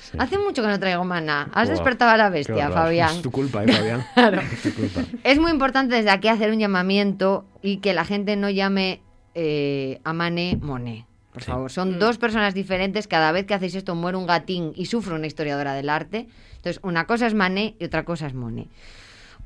Sí. 0.00 0.16
Hace 0.18 0.36
mucho 0.36 0.62
que 0.62 0.68
no 0.68 0.78
traigo 0.80 1.04
maná. 1.04 1.48
Has 1.54 1.68
despertado 1.68 2.10
a 2.10 2.16
la 2.16 2.28
bestia. 2.28 2.70
Fabián. 2.70 3.14
Es 3.16 3.22
tu 3.22 3.30
culpa, 3.30 3.62
¿eh, 3.64 3.72
Fabián? 3.72 4.04
Es 4.52 4.62
tu 4.62 4.74
culpa. 4.74 5.00
Es 5.22 5.38
muy 5.38 5.52
importante 5.52 5.94
desde 5.94 6.10
aquí 6.10 6.26
hacer 6.28 6.50
un 6.50 6.58
llamamiento 6.58 7.46
y 7.62 7.76
que 7.78 7.94
la 7.94 8.04
gente 8.04 8.34
no 8.36 8.50
llame 8.50 9.00
eh, 9.34 10.00
a 10.04 10.12
Mané 10.12 10.58
Moné. 10.60 11.06
Por 11.32 11.42
Sí. 11.42 11.50
favor, 11.50 11.70
son 11.70 11.98
dos 11.98 12.18
personas 12.18 12.52
diferentes. 12.54 13.06
Cada 13.08 13.32
vez 13.32 13.46
que 13.46 13.54
hacéis 13.54 13.74
esto 13.74 13.94
muere 13.94 14.18
un 14.18 14.26
gatín 14.26 14.72
y 14.76 14.84
sufre 14.86 15.14
una 15.14 15.26
historiadora 15.26 15.72
del 15.72 15.88
arte. 15.88 16.28
Entonces, 16.56 16.78
una 16.82 17.06
cosa 17.06 17.26
es 17.26 17.34
Mané 17.34 17.74
y 17.80 17.84
otra 17.84 18.04
cosa 18.04 18.26
es 18.26 18.34
Moné. 18.34 18.68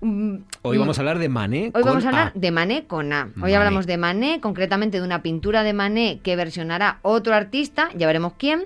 Mm, 0.00 0.36
Hoy 0.62 0.76
mm, 0.76 0.80
vamos 0.80 0.98
a 0.98 1.00
hablar 1.00 1.18
de 1.18 1.28
mané 1.30 1.64
Hoy 1.74 1.80
con 1.80 1.84
vamos 1.84 2.04
a 2.04 2.08
hablar 2.08 2.32
A. 2.36 2.38
de 2.38 2.50
Mané 2.50 2.84
con 2.86 3.12
A. 3.14 3.30
Hoy 3.42 3.54
hablamos 3.54 3.86
de 3.86 3.96
Mané, 3.96 4.40
concretamente 4.40 4.98
de 4.98 5.06
una 5.06 5.22
pintura 5.22 5.62
de 5.62 5.72
Mané 5.72 6.20
que 6.22 6.36
versionará 6.36 6.98
otro 7.00 7.34
artista, 7.34 7.88
ya 7.96 8.06
veremos 8.06 8.34
quién. 8.36 8.64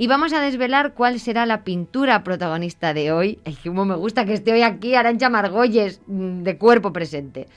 Y 0.00 0.06
vamos 0.06 0.32
a 0.32 0.40
desvelar 0.40 0.94
cuál 0.94 1.20
será 1.20 1.44
la 1.44 1.62
pintura 1.62 2.24
protagonista 2.24 2.94
de 2.94 3.12
hoy. 3.12 3.38
Ay, 3.44 3.54
cómo 3.62 3.84
me 3.84 3.96
gusta 3.96 4.24
que 4.24 4.32
esté 4.32 4.50
hoy 4.50 4.62
aquí 4.62 4.94
Arancha 4.94 5.28
Margolles 5.28 6.00
mm, 6.06 6.42
de 6.42 6.56
cuerpo 6.56 6.90
presente. 6.90 7.48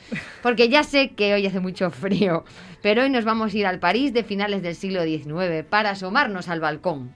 Porque 0.41 0.67
ya 0.67 0.83
sé 0.83 1.11
que 1.11 1.33
hoy 1.33 1.47
hace 1.47 1.61
mucho 1.61 1.89
frío, 1.89 2.43
pero 2.81 3.03
hoy 3.03 3.09
nos 3.09 3.23
vamos 3.23 3.53
a 3.53 3.57
ir 3.57 3.65
al 3.65 3.79
París 3.79 4.11
de 4.11 4.25
finales 4.25 4.61
del 4.61 4.75
siglo 4.75 5.03
XIX 5.03 5.63
para 5.69 5.91
asomarnos 5.91 6.49
al 6.49 6.59
balcón. 6.59 7.13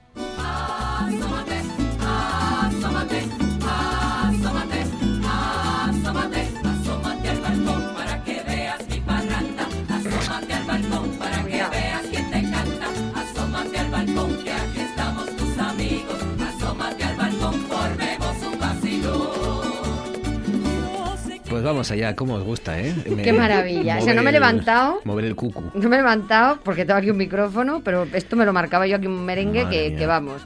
Vamos 21.68 21.90
allá, 21.90 22.14
cómo 22.16 22.34
os 22.34 22.42
gusta, 22.42 22.80
¿eh? 22.80 22.94
Me- 23.08 23.22
Qué 23.22 23.32
maravilla. 23.32 23.98
O 23.98 24.02
sea, 24.02 24.14
no 24.14 24.22
me 24.22 24.30
he 24.30 24.32
levantado. 24.32 25.00
Mover 25.04 25.24
el 25.24 25.36
cucu. 25.36 25.70
No 25.74 25.88
me 25.88 25.96
he 25.96 25.98
levantado 26.00 26.60
porque 26.64 26.84
tengo 26.84 26.98
aquí 26.98 27.10
un 27.10 27.16
micrófono, 27.16 27.82
pero 27.84 28.06
esto 28.12 28.36
me 28.36 28.44
lo 28.44 28.52
marcaba 28.52 28.86
yo 28.86 28.96
aquí 28.96 29.06
un 29.06 29.24
merengue 29.24 29.68
que, 29.68 30.06
vamos. 30.06 30.42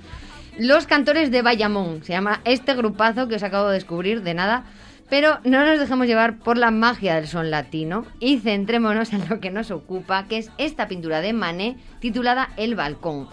Los 0.58 0.86
cantores 0.86 1.30
de 1.30 1.40
Bayamón, 1.42 2.04
se 2.04 2.12
llama 2.12 2.40
este 2.44 2.74
grupazo 2.74 3.26
que 3.28 3.36
os 3.36 3.42
acabo 3.42 3.68
de 3.68 3.74
descubrir 3.74 4.22
de 4.22 4.34
nada, 4.34 4.64
pero 5.08 5.38
no 5.44 5.64
nos 5.64 5.78
dejemos 5.78 6.06
llevar 6.06 6.38
por 6.38 6.58
la 6.58 6.70
magia 6.70 7.14
del 7.14 7.26
son 7.26 7.50
latino 7.50 8.04
y 8.20 8.38
centrémonos 8.38 9.12
en 9.14 9.26
lo 9.30 9.40
que 9.40 9.50
nos 9.50 9.70
ocupa, 9.70 10.26
que 10.28 10.36
es 10.38 10.50
esta 10.58 10.88
pintura 10.88 11.20
de 11.22 11.32
Manet 11.32 11.76
titulada 12.00 12.50
El 12.58 12.74
Balcón, 12.74 13.28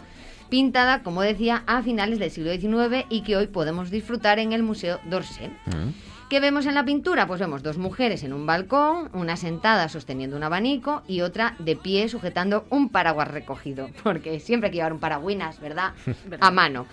pintada, 0.50 1.04
como 1.04 1.22
decía, 1.22 1.64
a 1.68 1.82
finales 1.82 2.20
del 2.20 2.32
siglo 2.32 2.52
XIX 2.54 3.06
y 3.10 3.22
que 3.22 3.36
hoy 3.38 3.48
podemos 3.48 3.92
disfrutar 3.92 4.40
en 4.40 4.54
el 4.54 4.64
Museo 4.64 5.00
d'Orsay. 5.10 5.48
Mm. 5.68 6.09
¿Qué 6.30 6.40
vemos 6.40 6.68
en 6.68 6.76
la 6.76 6.86
pintura? 6.86 7.26
Pues 7.26 7.40
vemos 7.40 7.64
dos 7.64 7.80
mujeres 7.80 8.24
en 8.24 8.34
un 8.34 8.46
balcón, 8.46 9.10
una 9.14 9.36
sentada 9.36 9.90
sosteniendo 9.90 10.38
un 10.38 10.44
abanico 10.44 11.02
y 11.08 11.22
otra 11.22 11.56
de 11.58 11.76
pie 11.76 12.08
sujetando 12.08 12.68
un 12.70 12.90
paraguas 12.90 13.30
recogido, 13.30 13.90
porque 14.04 14.40
siempre 14.40 14.68
hay 14.68 14.72
que 14.72 14.78
llevar 14.78 14.94
un 14.94 15.00
paragüinas, 15.00 15.60
¿verdad? 15.62 15.94
A 16.40 16.52
mano. 16.52 16.86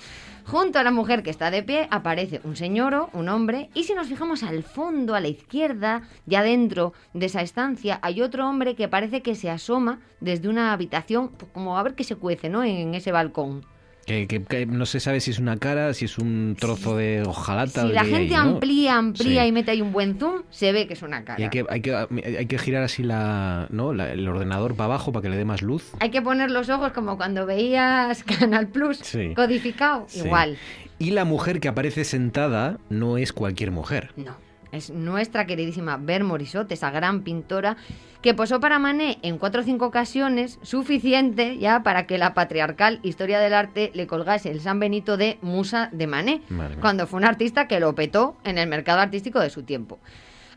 Junto 0.47 0.79
a 0.79 0.83
la 0.83 0.91
mujer 0.91 1.23
que 1.23 1.29
está 1.29 1.51
de 1.51 1.63
pie 1.63 1.87
aparece 1.91 2.41
un 2.45 2.57
señor, 2.57 3.11
un 3.13 3.29
hombre, 3.29 3.69
y 3.75 3.85
si 3.85 3.93
nos 3.93 4.07
fijamos 4.07 4.43
al 4.43 4.63
fondo, 4.63 5.15
a 5.15 5.21
la 5.21 5.29
izquierda, 5.29 6.09
ya 6.25 6.43
dentro 6.43 6.95
de 7.13 7.27
esa 7.27 7.43
estancia, 7.43 7.99
hay 8.01 8.23
otro 8.23 8.49
hombre 8.49 8.75
que 8.75 8.89
parece 8.89 9.21
que 9.21 9.35
se 9.35 9.51
asoma 9.51 10.01
desde 10.21 10.49
una 10.49 10.73
habitación, 10.73 11.29
pues, 11.29 11.53
como 11.53 11.77
a 11.77 11.83
ver 11.83 11.95
qué 11.95 12.05
se 12.05 12.17
cuece, 12.17 12.49
¿no? 12.49 12.65
En 12.65 12.95
ese 12.95 13.13
balcón. 13.13 13.67
Que, 14.07 14.29
que- 14.29 14.45
que 14.45 14.67
no 14.67 14.87
se 14.87 15.01
sabe 15.01 15.21
si 15.21 15.33
es 15.33 15.41
una 15.41 15.57
cara, 15.57 15.93
si 15.93 16.05
es 16.05 16.17
un 16.19 16.57
trozo 16.59 16.97
de 16.97 17.23
hojalata. 17.27 17.83
Si 17.83 17.93
la 17.93 18.05
gente 18.05 18.37
amplía, 18.37 18.97
amplía 18.97 19.43
Sí. 19.43 19.49
y 19.49 19.53
mete 19.53 19.73
ahí 19.73 19.83
un 19.83 19.93
buen 19.93 20.17
zoom, 20.19 20.43
se 20.51 20.71
ve 20.71 20.87
que 20.87 20.93
es 20.95 21.03
una 21.03 21.25
cara. 21.25 21.41
Y 21.41 21.43
hay 21.43 21.51
que, 21.51 21.65
hay, 21.69 21.81
que, 21.81 21.93
hay 22.39 22.47
que 22.47 22.59
girar 22.59 22.85
así 22.85 23.03
la, 23.03 23.67
¿no? 23.71 23.93
la- 23.93 24.13
el 24.13 24.27
ordenador 24.29 24.77
para 24.77 24.85
abajo 24.87 25.11
para 25.13 25.23
que 25.25 25.29
le 25.31 25.37
dé 25.37 25.45
más 25.45 25.61
luz. 25.61 25.91
Hay 25.99 26.11
que 26.11 26.23
poner 26.23 26.53
los 26.53 26.69
ojos 26.69 26.93
como 26.93 27.17
cuando 27.17 27.47
veías 27.47 28.23
Canal 28.41 28.69
Plus 28.69 28.99
Sí. 28.99 29.35
codificado. 29.35 30.07
Igual. 30.15 30.57
Y 31.01 31.11
la 31.11 31.25
mujer 31.25 31.59
que 31.61 31.67
aparece 31.69 32.05
sentada 32.05 32.79
no 32.89 33.19
es 33.19 33.33
cualquier 33.33 33.73
mujer. 33.73 34.13
No. 34.17 34.37
Es 34.73 34.91
nuestra 34.91 35.47
queridísima 35.47 35.97
Ver 35.97 36.25
Morisot, 36.25 36.71
esa 36.73 36.91
gran 36.91 37.23
pintora 37.23 37.77
que 38.23 38.35
posó 38.35 38.59
para 38.61 38.79
Manet 38.79 39.19
en 39.23 39.39
cuatro 39.39 39.61
o 39.61 39.65
cinco 39.65 39.87
ocasiones, 39.87 40.59
suficiente 40.63 41.59
ya 41.59 41.83
para 41.83 42.07
que 42.07 42.19
la 42.19 42.35
patriarcal 42.35 42.99
historia 43.03 43.39
del 43.39 43.55
arte 43.55 43.91
le 43.95 44.07
colgase 44.07 44.51
el 44.51 44.61
San 44.61 44.81
Benito 44.81 45.17
de 45.17 45.39
musa 45.43 45.89
de 45.93 46.07
Manet, 46.07 46.49
Madre 46.51 46.77
cuando 46.81 47.07
fue 47.07 47.19
un 47.19 47.25
artista 47.25 47.69
que 47.69 47.79
lo 47.79 47.95
petó 47.95 48.37
en 48.45 48.59
el 48.59 48.69
mercado 48.69 49.01
artístico 49.01 49.39
de 49.41 49.51
su 49.51 49.63
tiempo. 49.63 49.99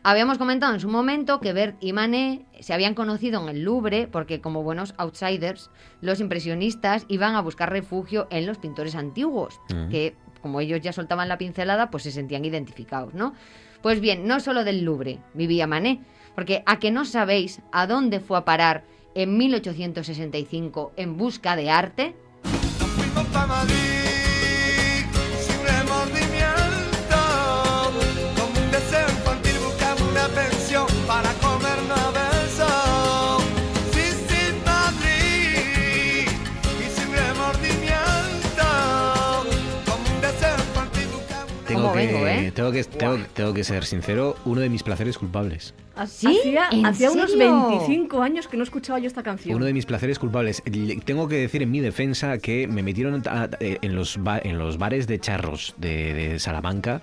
Habíamos 0.02 0.38
comentado 0.38 0.72
en 0.72 0.80
su 0.80 0.88
momento 0.88 1.40
que 1.40 1.52
Bert 1.52 1.76
y 1.78 1.92
Manet 1.92 2.46
se 2.60 2.72
habían 2.72 2.94
conocido 2.94 3.40
en 3.42 3.50
el 3.54 3.62
Louvre 3.62 4.08
porque 4.10 4.40
como 4.40 4.62
buenos 4.62 4.94
outsiders, 4.96 5.70
los 6.00 6.20
impresionistas 6.20 7.04
iban 7.08 7.34
a 7.36 7.42
buscar 7.42 7.70
refugio 7.70 8.26
en 8.30 8.46
los 8.46 8.56
pintores 8.58 8.94
antiguos, 8.94 9.60
Mm. 9.68 9.88
que 9.90 10.16
como 10.40 10.60
ellos 10.60 10.80
ya 10.80 10.94
soltaban 10.94 11.28
la 11.28 11.36
pincelada, 11.36 11.90
pues 11.90 12.02
se 12.04 12.10
sentían 12.12 12.46
identificados, 12.46 13.12
¿no? 13.12 13.34
Pues 13.82 14.00
bien, 14.00 14.26
no 14.26 14.40
solo 14.40 14.64
del 14.64 14.84
Louvre 14.84 15.18
vivía 15.34 15.66
Manet, 15.66 16.00
porque 16.34 16.62
a 16.66 16.78
que 16.78 16.90
no 16.90 17.04
sabéis 17.04 17.60
a 17.72 17.86
dónde 17.86 18.20
fue 18.20 18.38
a 18.38 18.44
parar 18.44 18.84
en 19.14 19.36
1865 19.36 20.92
en 20.96 21.16
busca 21.16 21.56
de 21.56 21.70
arte, 21.70 22.14
Tengo 41.80 41.92
¿Cómo 41.92 42.00
que, 42.00 42.06
vengo, 42.06 42.26
eh? 42.26 42.52
tengo, 42.54 42.72
que, 42.72 42.84
tengo, 42.84 43.18
tengo 43.34 43.54
que 43.54 43.64
ser 43.64 43.84
sincero, 43.84 44.36
uno 44.44 44.60
de 44.60 44.68
mis 44.68 44.82
placeres 44.82 45.18
culpables. 45.18 45.74
¿Sí? 46.06 46.28
Hacía, 46.40 46.68
¿En 46.72 46.86
hacía 46.86 47.10
unos 47.10 47.30
serio? 47.32 47.68
25 47.68 48.22
años 48.22 48.48
que 48.48 48.56
no 48.56 48.62
escuchaba 48.62 48.98
yo 49.00 49.06
esta 49.06 49.22
canción. 49.22 49.54
Uno 49.56 49.66
de 49.66 49.74
mis 49.74 49.84
placeres 49.84 50.18
culpables. 50.18 50.62
Le- 50.64 50.96
Tengo 50.96 51.28
que 51.28 51.34
decir 51.36 51.62
en 51.62 51.70
mi 51.70 51.80
defensa 51.80 52.38
que 52.38 52.66
me 52.66 52.82
metieron 52.82 53.22
a- 53.28 53.50
eh, 53.60 53.76
en, 53.82 53.94
los 53.96 54.16
ba- 54.22 54.40
en 54.42 54.56
los 54.58 54.78
bares 54.78 55.06
de 55.06 55.18
charros 55.18 55.74
de, 55.76 56.14
de 56.14 56.38
Salamanca. 56.38 57.02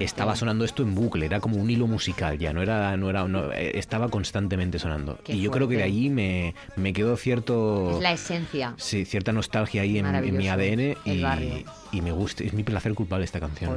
Estaba 0.00 0.34
sonando 0.36 0.64
esto 0.64 0.82
en 0.82 0.94
bucle, 0.94 1.26
era 1.26 1.40
como 1.40 1.56
un 1.56 1.68
hilo 1.68 1.86
musical 1.88 2.38
ya, 2.38 2.52
no 2.54 2.62
era, 2.62 2.96
no 2.96 3.10
era, 3.10 3.26
no, 3.26 3.52
eh, 3.52 3.72
estaba 3.74 4.08
constantemente 4.08 4.78
sonando. 4.78 5.18
Qué 5.24 5.34
y 5.34 5.40
yo 5.42 5.50
creo 5.50 5.66
que 5.68 5.74
de 5.74 5.80
fuerte. 5.82 5.96
allí 5.96 6.08
me, 6.08 6.54
me 6.76 6.92
quedó 6.92 7.16
cierto, 7.16 7.96
es 7.96 8.00
la 8.02 8.12
esencia. 8.12 8.74
sí, 8.78 9.04
cierta 9.04 9.32
nostalgia 9.32 9.82
ahí 9.82 9.98
en, 9.98 10.06
en 10.06 10.36
mi. 10.36 10.48
ADN 10.48 10.80
El 11.04 11.18
y, 11.18 11.22
barrio. 11.22 11.64
y 11.92 12.00
me 12.00 12.12
gusta, 12.12 12.44
es 12.44 12.52
mi 12.54 12.62
placer 12.62 12.94
culpable 12.94 13.24
esta 13.24 13.40
canción. 13.40 13.72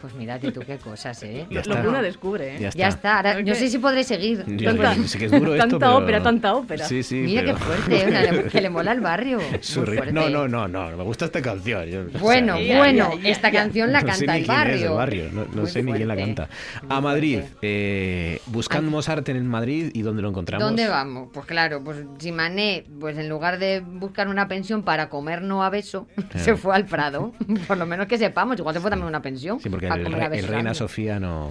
Pues 0.00 0.14
mírate 0.14 0.50
tú 0.52 0.60
qué 0.66 0.76
cosas, 0.78 1.22
¿eh? 1.22 1.46
Ya 1.50 1.62
lo 1.64 1.80
que 1.82 1.88
una 1.88 2.02
descubre, 2.02 2.56
¿eh? 2.56 2.58
Ya 2.60 2.68
está. 2.68 2.78
Ya 2.78 2.88
está. 2.88 3.16
Ahora, 3.18 3.34
no 3.38 3.44
que- 3.44 3.54
sé 3.54 3.68
si 3.68 3.78
podré 3.78 4.04
seguir. 4.04 4.44
Pero 4.46 4.94
sí 5.06 5.18
que 5.18 5.26
es 5.26 5.30
duro 5.30 5.54
esto, 5.54 5.68
Tanta 5.68 5.78
pero- 5.86 5.96
ópera, 5.98 6.22
tanta 6.22 6.54
ópera. 6.54 6.84
Sí, 6.86 7.02
sí, 7.02 7.16
Mira 7.16 7.42
pero- 7.42 7.56
qué 7.58 7.62
fuerte, 7.64 8.04
una, 8.08 8.22
le- 8.22 8.44
que 8.44 8.60
le 8.60 8.70
mola 8.70 8.92
el 8.92 9.00
barrio. 9.00 9.38
No, 10.12 10.28
no, 10.28 10.48
no, 10.48 10.66
no, 10.68 10.96
me 10.96 11.02
gusta 11.04 11.26
esta 11.26 11.40
canción. 11.42 11.84
yo- 11.86 12.02
o 12.06 12.10
sea, 12.10 12.20
Bueno, 12.20 12.58
ya- 12.60 12.78
bueno, 12.78 13.10
ya, 13.22 13.28
esta 13.30 13.50
canción 13.50 13.92
la 13.92 14.00
no 14.02 14.12
sé 14.14 14.26
canta 14.26 14.36
el 14.36 14.42
es 14.42 14.48
barrio. 14.48 14.86
el 14.90 14.96
barrio, 14.96 15.24
no, 15.54 15.66
sé 15.66 15.82
ni 15.82 15.92
quién 15.92 16.08
la 16.08 16.16
canta. 16.16 16.48
A 16.88 17.00
Madrid, 17.00 17.40
eh, 17.62 18.40
buscando 18.46 18.90
Mozart 18.90 19.28
en 19.28 19.46
Madrid 19.46 19.90
y 19.94 20.02
dónde 20.02 20.22
lo 20.22 20.28
encontramos. 20.28 20.66
¿Dónde 20.66 20.88
vamos? 20.88 21.28
Pues 21.32 21.46
claro, 21.46 21.82
pues 21.84 21.98
si 22.18 22.32
Mané, 22.32 22.84
pues 22.98 23.16
en 23.18 23.28
lugar 23.28 23.58
de 23.58 23.80
buscar 23.80 24.28
una 24.28 24.48
pensión 24.48 24.82
para 24.82 25.08
comer 25.08 25.42
no 25.42 25.62
a 25.64 25.70
beso, 25.70 26.06
se 26.36 26.56
fue 26.56 26.74
al 26.74 26.86
Prado. 26.86 27.32
Por 27.68 27.76
lo 27.78 27.86
menos 27.86 28.06
que 28.06 28.18
sepamos, 28.18 28.58
igual 28.58 28.74
se 28.74 28.80
fue 28.80 28.90
también 28.90 29.06
a 29.06 29.08
una 29.08 29.22
pensión. 29.22 29.60
Sí, 29.60 29.68
porque 29.88 30.16
el, 30.16 30.32
el 30.34 30.46
Reina. 30.48 30.74
Sofía 30.74 31.18
no. 31.20 31.50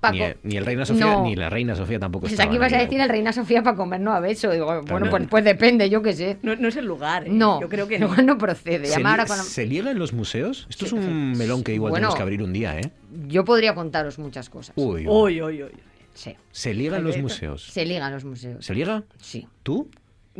Paco, 0.00 0.14
Ni, 0.16 0.22
el- 0.22 0.36
ni 0.42 0.56
el 0.58 0.66
Reina 0.66 0.84
Sofía 0.84 1.06
no. 1.06 1.22
ni 1.22 1.34
la 1.34 1.48
Reina 1.48 1.74
Sofía 1.74 1.98
tampoco 1.98 2.22
Pues 2.22 2.32
estaban 2.34 2.52
aquí 2.52 2.58
vas 2.58 2.72
a 2.74 2.76
decir 2.76 3.00
el 3.00 3.08
Reina 3.08 3.32
Sofía 3.32 3.62
para 3.62 3.74
comer 3.74 4.00
no 4.00 4.12
a 4.12 4.20
beso. 4.20 4.50
Digo, 4.50 4.66
bueno, 4.82 5.06
no. 5.06 5.10
pues, 5.10 5.26
pues 5.30 5.44
depende, 5.44 5.88
yo 5.88 6.02
qué 6.02 6.12
sé. 6.12 6.36
No, 6.42 6.54
no 6.56 6.68
es 6.68 6.76
el 6.76 6.84
lugar. 6.84 7.26
¿eh? 7.26 7.30
No, 7.30 7.58
Yo 7.60 7.70
creo 7.70 7.88
que 7.88 7.98
no. 7.98 8.06
igual 8.06 8.26
no 8.26 8.36
procede. 8.36 8.86
¿Se, 8.86 8.98
li- 8.98 9.02
con 9.04 9.12
la- 9.16 9.26
¿Se 9.26 9.64
liga 9.66 9.90
en 9.90 9.98
los 9.98 10.12
museos? 10.12 10.66
Esto 10.68 10.84
es 10.84 10.92
un 10.92 11.32
melón 11.32 11.64
que 11.64 11.72
igual 11.72 11.90
Bueno. 11.90 12.08
tenemos 12.08 12.16
que 12.16 12.22
abrir 12.22 12.42
un 12.42 12.52
día, 12.52 12.78
¿eh? 12.78 12.90
Yo 13.28 13.44
podría 13.46 13.74
contaros 13.74 14.18
muchas 14.18 14.50
cosas. 14.50 14.74
Uy, 14.76 15.06
Uy, 15.08 15.40
uy, 15.40 15.62
uy. 15.62 15.70
Sí. 16.12 16.36
¿Se 16.52 16.74
liga 16.74 16.98
en 16.98 17.04
los 17.04 17.16
museos? 17.18 17.64
Se 17.72 17.84
ligan 17.86 18.12
los 18.12 18.24
museos. 18.24 18.64
¿Se 18.64 18.74
liga? 18.74 19.02
Sí. 19.20 19.48
¿Tú? 19.62 19.88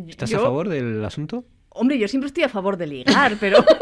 ¿Estás 0.06 0.28
Yo- 0.28 0.40
a 0.40 0.42
favor 0.42 0.68
del 0.68 1.02
asunto? 1.04 1.44
Hombre, 1.70 1.98
yo 1.98 2.06
siempre 2.06 2.26
estoy 2.28 2.44
a 2.44 2.48
favor 2.50 2.76
de 2.76 2.86
ligar, 2.86 3.36
pero. 3.40 3.64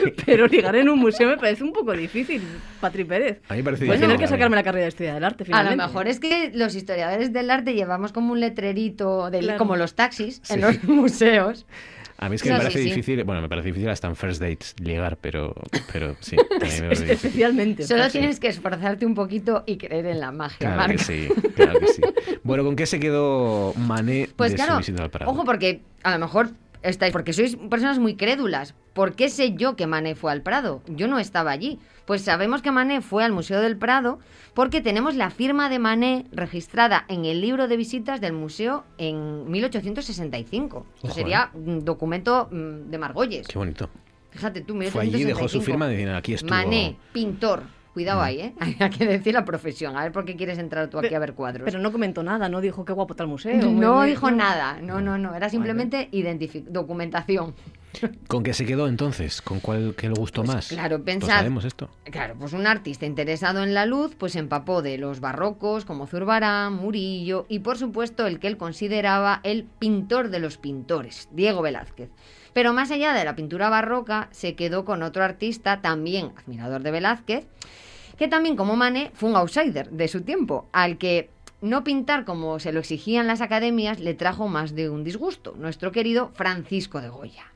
pero 0.26 0.46
ligar 0.46 0.76
en 0.76 0.88
un 0.88 0.98
museo 0.98 1.28
me 1.28 1.36
parece 1.36 1.64
un 1.64 1.72
poco 1.72 1.92
difícil, 1.92 2.42
Patri 2.80 3.04
Pérez. 3.04 3.40
A 3.48 3.52
mí 3.54 3.58
me 3.58 3.64
parece 3.64 3.84
Voy 3.84 3.90
a 3.90 3.92
difícil 3.94 4.00
tener 4.08 4.18
que 4.18 4.26
sacarme 4.28 4.56
la 4.56 4.62
carrera 4.62 4.84
de 4.84 4.88
historia 4.88 5.14
del 5.14 5.24
arte, 5.24 5.42
A 5.44 5.46
finalmente. 5.46 5.76
lo 5.82 5.86
mejor 5.88 6.08
es 6.08 6.20
que 6.20 6.50
los 6.54 6.74
historiadores 6.74 7.32
del 7.32 7.50
arte 7.50 7.74
llevamos 7.74 8.12
como 8.12 8.32
un 8.32 8.40
letrerito, 8.40 9.30
del, 9.30 9.44
Claro. 9.44 9.58
como 9.58 9.76
los 9.76 9.94
taxis, 9.94 10.40
en 10.50 10.60
los 10.60 10.82
museos. 10.84 11.66
A 12.20 12.28
mí 12.28 12.34
es 12.34 12.42
que 12.42 12.48
No, 12.48 12.56
me 12.56 12.62
parece 12.62 12.80
sí. 12.80 12.84
difícil, 12.86 13.22
bueno, 13.22 13.40
me 13.40 13.48
parece 13.48 13.68
difícil 13.68 13.88
hasta 13.90 14.08
en 14.08 14.16
first 14.16 14.40
dates 14.42 14.74
ligar, 14.80 15.16
pero, 15.20 15.54
pero 15.92 16.16
sí, 16.18 16.34
me. 16.80 16.92
Especialmente. 16.92 17.84
Solo 17.84 18.08
tienes 18.10 18.40
que 18.40 18.48
esforzarte 18.48 19.06
un 19.06 19.14
poquito 19.14 19.62
y 19.66 19.76
creer 19.78 20.06
en 20.06 20.18
la 20.18 20.32
magia, 20.32 20.58
Claro 20.58 20.76
Marc. 20.78 20.92
que 20.92 20.98
sí, 20.98 21.28
claro 21.54 21.78
que 21.78 21.86
sí. 21.86 22.02
Bueno, 22.42 22.64
¿con 22.64 22.74
qué 22.74 22.86
se 22.86 22.98
quedó 22.98 23.72
Mané 23.76 24.28
Pues 24.34 24.50
de 24.50 24.56
claro, 24.56 24.72
su 24.74 24.78
visita 24.78 25.04
al 25.04 25.10
Prado? 25.10 25.30
ojo 25.30 25.44
porque 25.44 25.80
a 26.02 26.10
lo 26.12 26.18
mejor 26.18 26.50
estáis, 26.82 27.12
porque 27.12 27.32
sois 27.32 27.56
personas 27.56 27.98
muy 27.98 28.14
crédulas. 28.14 28.74
¿Por 28.92 29.14
qué 29.14 29.28
sé 29.28 29.54
yo 29.54 29.76
que 29.76 29.86
Mané 29.86 30.14
fue 30.14 30.32
al 30.32 30.42
Prado? 30.42 30.82
Yo 30.86 31.06
no 31.08 31.18
estaba 31.18 31.50
allí. 31.50 31.78
Pues 32.04 32.22
sabemos 32.22 32.62
que 32.62 32.70
Mané 32.70 33.00
fue 33.00 33.22
al 33.22 33.32
Museo 33.32 33.60
del 33.60 33.76
Prado 33.76 34.18
porque 34.54 34.80
tenemos 34.80 35.14
la 35.14 35.30
firma 35.30 35.68
de 35.68 35.78
Mané 35.78 36.24
registrada 36.32 37.04
en 37.08 37.24
el 37.24 37.40
libro 37.40 37.68
de 37.68 37.76
visitas 37.76 38.20
del 38.20 38.32
museo 38.32 38.84
en 38.96 39.50
1865. 39.50 40.86
Esto 40.96 41.06
Ojo, 41.06 41.14
sería 41.14 41.50
un 41.54 41.84
documento 41.84 42.48
mm, 42.50 42.90
de 42.90 42.98
Margolles. 42.98 43.46
Qué 43.46 43.58
bonito. 43.58 43.88
Fíjate 44.30 44.60
tú, 44.62 44.74
Fue 44.90 45.02
allí, 45.02 45.24
dejó 45.24 45.48
su 45.48 45.58
1865. 45.58 45.64
firma 45.64 45.88
diciendo, 45.88 46.16
aquí 46.16 46.34
estuvo. 46.34 46.50
Mané, 46.50 46.96
pintor. 47.12 47.77
Cuidado 47.98 48.20
Mm. 48.20 48.22
ahí, 48.24 48.40
¿eh? 48.40 48.54
Hay 48.78 48.90
que 48.90 49.06
decir 49.06 49.34
la 49.34 49.44
profesión. 49.44 49.96
A 49.96 50.04
ver 50.04 50.12
por 50.12 50.24
qué 50.24 50.36
quieres 50.36 50.56
entrar 50.60 50.86
tú 50.88 51.00
aquí 51.00 51.12
a 51.14 51.18
ver 51.18 51.34
cuadros. 51.34 51.64
Pero 51.64 51.80
no 51.80 51.90
comentó 51.90 52.22
nada, 52.22 52.48
no 52.48 52.60
dijo 52.60 52.84
qué 52.84 52.92
guapo 52.92 53.14
está 53.14 53.24
el 53.24 53.28
museo. 53.28 53.56
No 53.72 54.04
dijo 54.04 54.30
nada, 54.30 54.78
no, 54.80 55.00
no, 55.00 55.18
no, 55.18 55.34
era 55.34 55.48
simplemente 55.50 56.08
documentación. 56.68 57.54
¿Con 58.28 58.44
qué 58.44 58.54
se 58.54 58.64
quedó 58.66 58.86
entonces? 58.86 59.42
¿Con 59.42 59.58
cuál 59.58 59.94
que 59.96 60.08
le 60.08 60.14
gustó 60.14 60.44
más? 60.44 60.68
Pues 60.68 60.68
claro, 60.78 60.98
¿Lo 60.98 61.04
pensad- 61.04 61.38
sabemos 61.38 61.64
esto? 61.64 61.88
Claro, 62.04 62.36
pues 62.38 62.52
un 62.52 62.66
artista 62.68 63.04
interesado 63.04 63.64
en 63.64 63.74
la 63.74 63.84
luz, 63.84 64.14
pues 64.16 64.36
empapó 64.36 64.80
de 64.80 64.96
los 64.98 65.18
barrocos 65.18 65.84
como 65.84 66.06
Zurbarán, 66.06 66.74
Murillo 66.74 67.46
y 67.48 67.58
por 67.60 67.78
supuesto 67.78 68.26
el 68.28 68.38
que 68.38 68.46
él 68.46 68.58
consideraba 68.58 69.40
el 69.42 69.64
pintor 69.64 70.28
de 70.28 70.38
los 70.38 70.56
pintores, 70.58 71.28
Diego 71.32 71.62
Velázquez. 71.62 72.10
Pero 72.52 72.72
más 72.72 72.90
allá 72.90 73.12
de 73.12 73.24
la 73.24 73.34
pintura 73.36 73.68
barroca, 73.70 74.28
se 74.32 74.54
quedó 74.54 74.84
con 74.84 75.02
otro 75.02 75.24
artista 75.24 75.80
también 75.80 76.30
admirador 76.36 76.82
de 76.82 76.90
Velázquez, 76.90 77.46
que 78.18 78.28
también 78.28 78.56
como 78.56 78.76
Manet 78.76 79.14
fue 79.14 79.30
un 79.30 79.36
outsider 79.36 79.90
de 79.90 80.08
su 80.08 80.22
tiempo, 80.22 80.68
al 80.72 80.98
que 80.98 81.30
no 81.60 81.84
pintar 81.84 82.24
como 82.24 82.58
se 82.58 82.72
lo 82.72 82.80
exigían 82.80 83.26
las 83.26 83.40
academias 83.40 84.00
le 84.00 84.14
trajo 84.14 84.48
más 84.48 84.74
de 84.74 84.90
un 84.90 85.04
disgusto, 85.04 85.54
nuestro 85.56 85.92
querido 85.92 86.30
Francisco 86.34 87.00
de 87.00 87.08
Goya. 87.08 87.46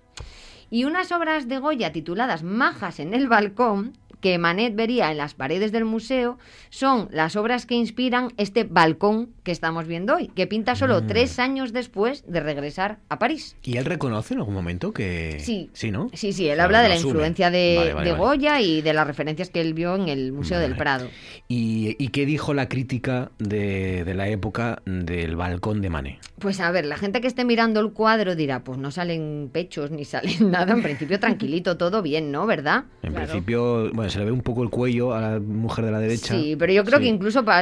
Y 0.71 0.85
unas 0.85 1.13
obras 1.13 1.49
de 1.49 1.59
Goya 1.59 1.93
tituladas 1.93 2.43
Majas 2.43 2.99
en 2.99 3.13
el 3.13 3.29
balcón, 3.29 3.93
que 4.23 4.39
Manet 4.39 4.75
vería 4.75 5.11
en 5.11 5.19
las 5.19 5.35
paredes 5.35 5.71
del 5.73 5.85
museo, 5.85 6.39
son 6.71 7.09
las 7.13 7.37
obras 7.37 7.67
que 7.67 7.75
inspiran 7.75 8.33
este 8.39 8.65
balcón 8.65 9.29
que 9.43 9.53
estamos 9.53 9.87
viendo 9.87 10.15
hoy, 10.17 10.29
que 10.29 10.47
pinta 10.47 10.75
solo 10.77 11.03
Mm. 11.03 11.07
tres 11.09 11.39
años 11.39 11.73
después 11.75 12.25
de 12.27 12.41
regresar 12.41 12.99
a 13.11 13.19
París. 13.19 13.57
¿Y 13.63 13.77
él 13.77 13.85
reconoce 13.85 14.33
en 14.35 14.41
algún 14.41 14.55
momento 14.55 14.93
que...? 14.93 15.39
Sí. 15.41 15.69
Sí, 15.75 15.91
¿no? 15.91 16.09
Sí, 16.15 16.33
sí, 16.33 16.47
él 16.49 16.55
Claro, 16.55 16.67
habla 16.69 16.83
de 16.83 16.89
la 16.89 16.95
asume. 16.95 17.11
influencia 17.11 17.51
de, 17.51 17.75
Vale, 17.77 17.95
vale, 17.95 18.07
de 18.07 18.13
vale. 18.17 18.25
Goya 18.25 18.61
y 18.61 18.81
de 18.81 18.93
las 18.95 19.07
referencias 19.07 19.51
que 19.51 19.61
él 19.61 19.75
vio 19.75 19.95
en 19.97 20.09
el 20.09 20.33
Museo 20.33 20.59
del. 20.59 20.77
Prado. 20.77 21.09
¿Y, 21.49 21.97
y 22.03 22.09
qué 22.09 22.25
dijo 22.25 22.55
la 22.55 22.69
crítica 22.69 23.31
de, 23.39 24.05
de 24.05 24.15
la 24.15 24.29
época 24.29 24.81
del 24.87 25.37
balcón 25.37 25.83
de 25.83 25.91
Mané? 25.91 26.19
Pues 26.39 26.61
a 26.61 26.71
ver, 26.71 26.87
la 26.87 26.97
gente 26.97 27.21
que 27.21 27.27
esté 27.27 27.45
mirando 27.45 27.81
el 27.81 27.93
cuadro 27.93 28.35
dirá, 28.37 28.63
pues 28.65 28.79
no 28.79 28.91
salen 28.91 29.51
pechos 29.53 29.91
ni 29.91 30.05
salen 30.07 30.51
nada, 30.51 30.73
en 30.73 30.83
principio 30.83 31.19
tranquilito, 31.21 31.77
todo 31.77 32.01
bien, 32.03 32.31
¿no? 32.33 32.47
¿Verdad? 32.47 32.85
En 33.03 33.13
principio, 33.15 33.91
bueno, 33.93 34.11
se 34.13 34.19
le 34.19 34.27
ve 34.27 34.31
un 34.33 34.43
poco 34.43 34.63
el 34.63 34.71
cuello 34.71 35.13
a 35.15 35.21
la 35.21 35.41
mujer 35.41 35.85
de 35.87 35.91
la 35.91 35.99
derecha. 35.99 36.35
Sí, 36.35 36.55
pero 36.59 36.73
yo 36.73 36.85
creo 36.85 36.99
Sí. 36.99 37.05
que 37.05 37.11
incluso 37.11 37.45
para 37.45 37.61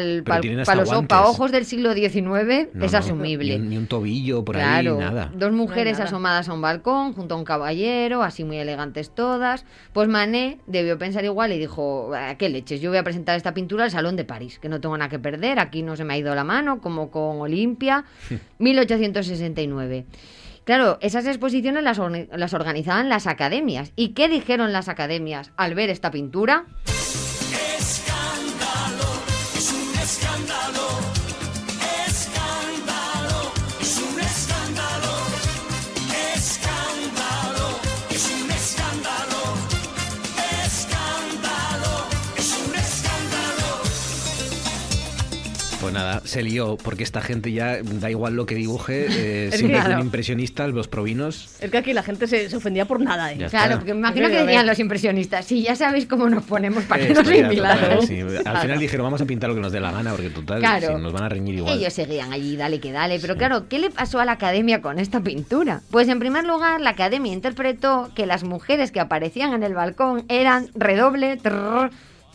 hasta 0.61 0.75
los 0.75 0.91
pa' 1.07 1.27
ojos 1.27 1.53
del 1.53 1.65
siglo 1.65 1.95
XIX 1.95 2.69
No, 2.75 2.85
es 2.85 2.93
no, 2.93 2.99
asumible. 2.99 3.59
Ni, 3.59 3.69
ni 3.69 3.77
un 3.77 3.87
tobillo 3.87 4.45
por 4.45 4.57
Claro, 4.57 4.95
ahí, 4.95 4.99
nada. 5.01 5.31
dos 5.35 5.53
mujeres 5.53 5.95
nada. 5.95 6.05
asomadas 6.05 6.49
a 6.49 6.53
un 6.53 6.61
balcón 6.61 7.13
junto 7.13 7.35
a 7.35 7.39
un 7.39 7.45
caballero, 7.45 8.23
así 8.23 8.45
muy 8.45 8.57
elegantes 8.59 9.11
todas. 9.11 9.65
Pues 9.93 10.09
Manet 10.09 10.59
debió 10.67 10.99
pensar 10.99 11.25
igual 11.25 11.53
y 11.53 11.59
dijo, 11.59 12.11
"Ah, 12.15 12.35
¿qué 12.37 12.49
leches? 12.49 12.81
Yo 12.81 12.91
voy 12.91 12.99
a 12.99 13.05
presentar 13.05 13.37
esta 13.37 13.55
pintura 13.55 13.85
al 13.85 13.91
Salón 13.91 14.17
de 14.17 14.25
París, 14.25 14.59
que 14.59 14.69
no 14.69 14.81
tengo 14.81 14.97
nada 14.99 15.09
que 15.09 15.19
perder, 15.19 15.59
aquí 15.61 15.83
no 15.83 15.97
se 15.97 16.05
me 16.05 16.15
ha 16.15 16.19
ido 16.19 16.35
la 16.35 16.45
mano, 16.45 16.81
como 16.81 17.11
con 17.11 17.41
Olimpia, 17.41 18.05
1869. 18.59 20.05
Claro, 20.65 20.99
esas 21.01 21.27
exposiciones 21.27 21.83
las, 21.83 21.99
organizaban 22.55 23.09
las 23.09 23.27
academias. 23.27 23.93
¿Y 23.97 24.11
qué 24.11 24.29
dijeron 24.29 24.73
las 24.73 24.89
academias 24.89 25.53
al 25.57 25.75
ver 25.75 25.91
esta 25.91 26.11
pintura? 26.11 26.67
Pues 45.91 46.03
nada, 46.05 46.23
se 46.25 46.43
lió, 46.45 46.77
porque 46.77 47.03
esta 47.03 47.21
gente 47.21 47.51
ya 47.51 47.79
da 47.83 48.09
igual 48.11 48.35
lo 48.37 48.47
que 48.47 48.55
dibuje, 48.55 49.07
eh, 49.11 49.51
siempre 49.53 49.59
que- 49.59 49.73
que 49.73 49.79
un 49.81 49.85
Claro. 49.87 50.05
impresionista, 50.05 50.67
los 50.69 50.87
provinos. 50.87 51.57
Es 51.61 51.69
que 51.71 51.79
aquí 51.79 51.93
la 51.93 52.05
gente 52.05 52.29
se, 52.29 52.49
se 52.49 52.57
ofendía 52.57 52.85
por 52.85 53.01
nada, 53.01 53.33
¿eh? 53.33 53.37
Ya 53.39 53.47
está. 53.47 53.59
Claro, 53.59 53.77
porque 53.79 53.93
me 53.95 53.99
imagino 54.01 54.29
que 54.29 54.35
a 54.35 54.39
ver. 54.39 54.47
dirían 54.47 54.67
los 54.67 54.79
impresionistas, 54.79 55.45
sí, 55.47 55.63
ya 55.63 55.75
sabéis 55.75 56.07
cómo 56.07 56.29
nos 56.31 56.45
ponemos 56.45 56.85
para 56.85 57.03
que 57.05 57.09
Esto 57.13 57.25
nos 57.25 57.33
ya, 57.33 58.01
sí. 58.07 58.21
Al 58.45 58.59
final 58.59 58.79
dijeron, 58.79 59.05
vamos 59.05 59.21
a 59.21 59.25
pintar 59.27 59.51
lo 59.51 59.57
que 59.57 59.63
nos 59.63 59.73
dé 59.73 59.81
la 59.81 59.91
gana, 59.91 60.13
porque 60.13 60.31
total, 60.31 60.61
Claro. 60.61 60.99
nos 60.99 61.13
van 61.13 61.25
a 61.25 61.29
reñir 61.29 61.57
igual. 61.57 61.77
Ellos 61.77 61.93
seguían 61.93 62.33
allí, 62.33 62.57
dale 62.57 62.79
que 62.79 62.93
dale. 62.93 63.19
Pero 63.19 63.37
claro, 63.37 63.69
¿qué 63.69 63.79
le 63.81 63.91
pasó 63.91 64.21
a 64.21 64.25
la 64.25 64.33
academia 64.33 64.81
con 64.81 64.99
esta 65.01 65.21
pintura? 65.21 65.81
Pues 65.91 66.09
en 66.09 66.21
primer 66.21 66.45
lugar, 66.45 66.81
la 66.81 66.91
academia 66.91 67.33
interpretó 67.33 68.11
que 68.15 68.27
las 68.27 68.45
mujeres 68.45 68.93
que 68.93 69.01
aparecían 69.01 69.53
en 69.55 69.65
el 69.65 69.75
balcón 69.75 70.25
eran 70.29 70.69
redoble, 70.75 71.37
trrr, 71.37 71.91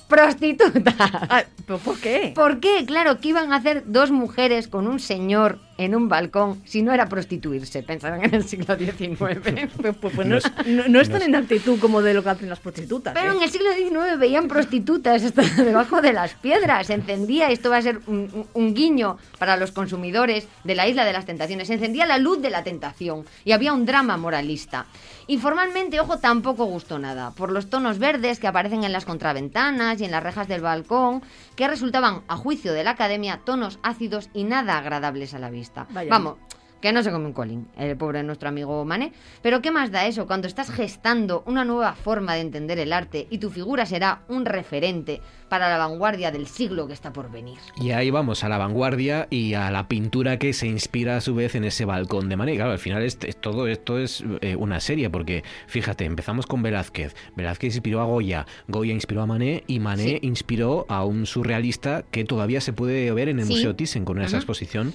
prostitutas. 0.07 0.95
Ah, 0.99 1.43
¿pero 1.65 1.79
¿Por 1.79 1.97
qué? 1.99 2.31
¿Por 2.35 2.59
qué? 2.59 2.85
Claro, 2.85 3.19
¿qué 3.19 3.29
iban 3.29 3.51
a 3.53 3.57
hacer 3.57 3.83
dos 3.85 4.11
mujeres 4.11 4.67
con 4.67 4.87
un 4.87 4.99
señor 4.99 5.59
en 5.77 5.93
un 5.95 6.07
balcón 6.07 6.61
si 6.65 6.81
no 6.83 6.93
era 6.93 7.07
prostituirse? 7.09 7.83
Pensaban 7.83 8.23
en 8.23 8.33
el 8.33 8.43
siglo 8.43 8.75
XIX. 8.77 9.17
Pues, 9.17 9.95
pues- 9.99 10.13
pues 10.15 10.27
no, 10.27 10.35
No 10.35 10.37
es, 10.37 10.45
es- 10.45 10.67
no- 10.67 10.87
no 10.87 11.01
es 11.01 11.09
tan 11.09 11.17
no 11.19 11.23
es- 11.23 11.27
en 11.29 11.35
actitud 11.35 11.79
como 11.79 12.01
de 12.01 12.13
lo 12.13 12.23
que 12.23 12.29
hacen 12.29 12.49
las 12.49 12.59
prostitutas. 12.59 13.13
Pero 13.13 13.33
¿eh? 13.33 13.35
en 13.37 13.43
el 13.43 13.49
siglo 13.49 13.71
XIX 13.73 14.17
veían 14.19 14.47
prostitutas 14.47 15.33
debajo 15.57 16.01
de 16.01 16.13
las 16.13 16.33
piedras. 16.35 16.87
Se 16.87 16.93
encendía, 16.93 17.49
esto 17.49 17.69
va 17.69 17.77
a 17.77 17.81
ser 17.81 17.99
un, 18.07 18.29
un- 18.33 18.47
un 18.53 18.73
guiño 18.73 19.17
para 19.39 19.57
los 19.57 19.71
consumidores 19.71 20.47
de 20.63 20.75
la 20.75 20.87
isla 20.87 21.03
de 21.05 21.13
las 21.13 21.25
tentaciones. 21.25 21.67
Se 21.67 21.73
encendía 21.75 22.05
la 22.05 22.17
luz 22.17 22.41
de 22.41 22.49
la 22.49 22.63
tentación 22.63 23.25
y 23.43 23.51
había 23.53 23.73
un 23.73 23.85
drama 23.85 24.17
moralista. 24.17 24.85
Y 25.27 25.37
formalmente, 25.37 25.99
ojo, 25.99 26.17
tampoco 26.17 26.65
gustó 26.65 26.99
nada, 26.99 27.31
por 27.31 27.51
los 27.51 27.69
tonos 27.69 27.99
verdes 27.99 28.39
que 28.39 28.47
aparecen 28.47 28.83
en 28.83 28.91
las 28.91 29.05
contraventanas 29.05 29.99
y 29.99 30.05
en 30.05 30.11
las 30.11 30.23
rejas 30.23 30.47
del 30.47 30.61
balcón, 30.61 31.23
que 31.55 31.67
resultaban, 31.67 32.23
a 32.27 32.37
juicio 32.37 32.73
de 32.73 32.83
la 32.83 32.91
academia, 32.91 33.41
tonos 33.43 33.79
ácidos 33.81 34.29
y 34.33 34.43
nada 34.43 34.77
agradables 34.77 35.33
a 35.33 35.39
la 35.39 35.49
vista. 35.49 35.87
Vaya. 35.89 36.09
Vamos. 36.09 36.37
Que 36.85 36.93
no 36.93 37.01
se 37.01 37.11
come 37.11 37.25
un 37.25 37.33
colín, 37.33 37.67
el 37.79 37.97
pobre 37.97 38.21
nuestro 38.21 38.47
amigo 38.49 38.85
Mané. 38.85 39.11
Pero 39.41 39.59
¿qué 39.61 39.71
más 39.71 39.89
da 39.91 40.05
eso 40.05 40.27
cuando 40.27 40.47
estás 40.47 40.69
gestando 40.69 41.41
una 41.47 41.65
nueva 41.65 41.93
forma 41.95 42.35
de 42.35 42.41
entender 42.41 42.77
el 42.77 42.93
arte 42.93 43.25
y 43.31 43.39
tu 43.39 43.49
figura 43.49 43.87
será 43.87 44.21
un 44.27 44.45
referente 44.45 45.19
para 45.49 45.67
la 45.69 45.79
vanguardia 45.79 46.29
del 46.31 46.45
siglo 46.45 46.85
que 46.87 46.93
está 46.93 47.11
por 47.11 47.31
venir? 47.31 47.57
Y 47.81 47.89
ahí 47.89 48.11
vamos, 48.11 48.43
a 48.43 48.49
la 48.49 48.59
vanguardia 48.59 49.25
y 49.31 49.55
a 49.55 49.71
la 49.71 49.87
pintura 49.87 50.37
que 50.37 50.53
se 50.53 50.67
inspira 50.67 51.17
a 51.17 51.21
su 51.21 51.33
vez 51.33 51.55
en 51.55 51.63
ese 51.63 51.85
balcón 51.85 52.29
de 52.29 52.35
Mané. 52.35 52.55
Claro, 52.55 52.71
al 52.71 52.77
final 52.79 53.01
es, 53.01 53.17
es- 53.25 53.41
todo 53.41 53.65
esto 53.67 53.97
es 53.97 54.23
eh, 54.41 54.55
una 54.55 54.79
serie, 54.79 55.09
porque 55.09 55.43
fíjate, 55.65 56.05
empezamos 56.05 56.45
con 56.45 56.61
Velázquez. 56.61 57.15
Velázquez 57.35 57.73
inspiró 57.73 57.99
a 58.01 58.05
Goya, 58.05 58.45
Goya 58.67 58.93
inspiró 58.93 59.23
a 59.23 59.25
Mané 59.25 59.63
y 59.65 59.79
Mané 59.79 60.19
inspiró 60.21 60.85
a 60.87 61.03
un 61.03 61.25
surrealista 61.25 62.03
que 62.11 62.25
todavía 62.25 62.61
se 62.61 62.73
puede 62.73 63.11
ver 63.11 63.27
en 63.29 63.39
el 63.39 63.45
Sí. 63.47 63.53
Museo 63.53 63.75
Thyssen 63.75 64.05
con 64.05 64.21
esa 64.21 64.37
exposición 64.37 64.93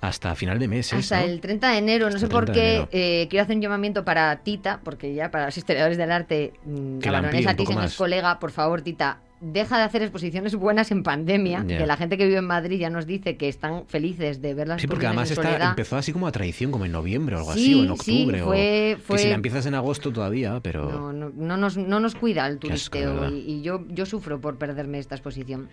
hasta 0.00 0.34
final 0.34 0.58
de 0.58 0.68
mes. 0.68 0.92
es, 0.92 0.98
Hasta 1.12 1.20
¿no? 1.20 1.26
el 1.32 1.40
30 1.40 1.70
de 1.72 1.78
enero, 1.78 2.10
no 2.10 2.18
sé 2.18 2.28
por 2.28 2.44
30 2.44 2.52
de 2.52 2.86
qué, 2.90 3.22
eh, 3.22 3.28
quiero 3.28 3.42
hacer 3.44 3.56
un 3.56 3.62
llamamiento 3.62 4.04
para 4.04 4.36
Tita, 4.36 4.80
porque 4.84 5.12
ya 5.14 5.30
para 5.30 5.46
los 5.46 5.56
historiadores 5.58 5.98
del 5.98 6.12
arte, 6.12 6.52
mm, 6.64 6.68
un 6.70 7.56
poco 7.56 7.56
Thyssen 7.70 7.74
más. 7.76 7.92
es 7.92 7.96
colega, 7.98 8.38
por 8.38 8.50
favor, 8.52 8.82
Tita, 8.82 9.18
deja 9.40 9.76
de 9.78 9.84
hacer 9.84 10.02
exposiciones 10.02 10.54
buenas 10.56 10.90
en 10.90 11.02
pandemia, 11.04 11.64
que 11.66 11.86
la 11.86 11.96
gente 11.96 12.18
que 12.18 12.26
vive 12.26 12.38
en 12.38 12.44
Madrid 12.46 12.78
ya 12.80 12.90
nos 12.90 13.06
dice 13.06 13.36
que 13.36 13.48
están 13.48 13.86
felices 13.86 14.42
de 14.42 14.52
ver 14.54 14.66
las 14.68 14.80
Sí, 14.80 14.86
porque 14.88 15.06
además 15.06 15.30
está, 15.30 15.68
empezó 15.70 15.96
así 15.96 16.12
como 16.12 16.26
a 16.26 16.32
tradición, 16.32 16.70
como 16.72 16.84
en 16.86 16.92
noviembre 16.92 17.36
o 17.36 17.38
algo 17.38 17.52
Sí, 17.54 17.60
así, 17.60 17.74
o 17.74 17.78
en 17.78 17.96
sí, 17.98 18.12
octubre. 18.22 18.42
fue- 18.42 18.96
o, 18.98 19.00
fue- 19.00 19.16
Que 19.16 19.22
si 19.22 19.28
la 19.28 19.34
empiezas 19.36 19.66
en 19.66 19.74
agosto 19.74 20.12
todavía, 20.12 20.58
pero... 20.60 20.90
No, 20.90 21.12
no, 21.12 21.30
no 21.36 21.56
nos, 21.56 21.76
no 21.76 22.00
nos 22.00 22.14
cuida 22.16 22.46
el 22.46 22.54
asco, 22.54 22.66
turisteo 22.68 23.30
y, 23.30 23.38
y 23.38 23.62
yo, 23.62 23.84
yo 23.88 24.06
sufro 24.06 24.40
por 24.40 24.58
perderme 24.58 24.98
esta 24.98 25.14
exposición. 25.14 25.68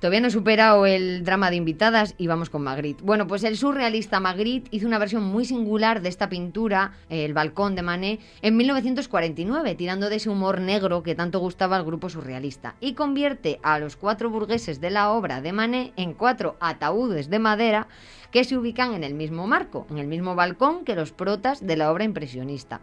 Todavía 0.00 0.20
no 0.20 0.28
he 0.28 0.30
superado 0.30 0.84
el 0.84 1.24
drama 1.24 1.48
de 1.48 1.56
invitadas 1.56 2.14
y 2.18 2.26
vamos 2.26 2.50
con 2.50 2.62
Magritte. 2.62 3.02
Bueno, 3.02 3.26
pues 3.26 3.44
el 3.44 3.56
surrealista 3.56 4.20
Magritte 4.20 4.68
hizo 4.70 4.86
una 4.86 4.98
versión 4.98 5.22
muy 5.22 5.46
singular 5.46 6.02
de 6.02 6.10
esta 6.10 6.28
pintura, 6.28 6.92
El 7.08 7.32
balcón 7.32 7.74
de 7.74 7.80
Manet, 7.80 8.20
en 8.42 8.58
1949, 8.58 9.74
tirando 9.74 10.10
de 10.10 10.16
ese 10.16 10.28
humor 10.28 10.60
negro 10.60 11.02
que 11.02 11.14
tanto 11.14 11.38
gustaba 11.38 11.76
al 11.76 11.84
grupo 11.84 12.10
surrealista, 12.10 12.74
y 12.78 12.92
convierte 12.92 13.58
a 13.62 13.78
los 13.78 13.96
cuatro 13.96 14.28
burgueses 14.28 14.82
de 14.82 14.90
la 14.90 15.10
obra 15.12 15.40
de 15.40 15.54
Manet 15.54 15.94
en 15.96 16.12
cuatro 16.12 16.56
ataúdes 16.60 17.30
de 17.30 17.38
madera 17.38 17.88
que 18.30 18.44
se 18.44 18.58
ubican 18.58 18.92
en 18.92 19.02
el 19.02 19.14
mismo 19.14 19.46
marco, 19.46 19.86
en 19.88 19.96
el 19.96 20.08
mismo 20.08 20.34
balcón 20.34 20.84
que 20.84 20.94
los 20.94 21.12
protas 21.12 21.66
de 21.66 21.76
la 21.76 21.90
obra 21.90 22.04
impresionista. 22.04 22.82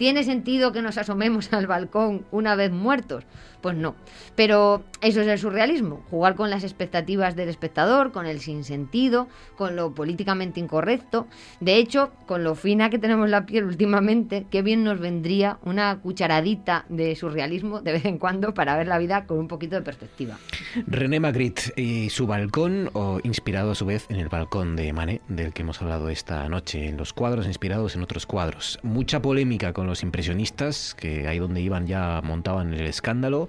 ¿Tiene 0.00 0.24
sentido 0.24 0.72
que 0.72 0.80
nos 0.80 0.96
asomemos 0.96 1.52
al 1.52 1.66
balcón 1.66 2.24
una 2.30 2.54
vez 2.54 2.70
muertos? 2.70 3.24
Pues 3.60 3.76
no. 3.76 3.94
Pero 4.36 4.82
eso 5.02 5.20
es 5.20 5.26
el 5.26 5.38
surrealismo, 5.38 6.02
jugar 6.10 6.34
con 6.34 6.50
las 6.50 6.64
expectativas 6.64 7.36
del 7.36 7.48
espectador, 7.48 8.12
con 8.12 8.26
el 8.26 8.40
sinsentido, 8.40 9.28
con 9.56 9.76
lo 9.76 9.94
políticamente 9.94 10.60
incorrecto. 10.60 11.26
De 11.60 11.76
hecho, 11.76 12.10
con 12.26 12.44
lo 12.44 12.54
fina 12.54 12.90
que 12.90 12.98
tenemos 12.98 13.28
la 13.28 13.44
piel 13.44 13.64
últimamente, 13.64 14.46
qué 14.50 14.62
bien 14.62 14.84
nos 14.84 14.98
vendría 14.98 15.58
una 15.64 15.98
cucharadita 16.00 16.86
de 16.88 17.14
surrealismo 17.16 17.80
de 17.80 17.92
vez 17.92 18.04
en 18.04 18.18
cuando 18.18 18.54
para 18.54 18.76
ver 18.76 18.86
la 18.86 18.98
vida 18.98 19.26
con 19.26 19.38
un 19.38 19.48
poquito 19.48 19.76
de 19.76 19.82
perspectiva. 19.82 20.38
René 20.86 21.20
Magritte 21.20 21.72
y 21.76 22.08
su 22.10 22.26
balcón, 22.26 22.90
o 22.94 23.20
inspirado 23.22 23.72
a 23.72 23.74
su 23.74 23.84
vez 23.84 24.06
en 24.08 24.16
el 24.16 24.28
balcón 24.28 24.76
de 24.76 24.92
Manet, 24.92 25.22
del 25.28 25.52
que 25.52 25.62
hemos 25.62 25.82
hablado 25.82 26.08
esta 26.08 26.48
noche, 26.48 26.88
en 26.88 26.96
los 26.96 27.12
cuadros 27.12 27.46
inspirados 27.46 27.94
en 27.94 28.02
otros 28.02 28.24
cuadros. 28.24 28.78
Mucha 28.82 29.20
polémica 29.20 29.72
con 29.72 29.86
los 29.86 30.02
impresionistas, 30.02 30.94
que 30.94 31.28
ahí 31.28 31.38
donde 31.38 31.60
iban 31.60 31.86
ya 31.86 32.20
montaban 32.22 32.72
el 32.72 32.86
escándalo. 32.86 33.48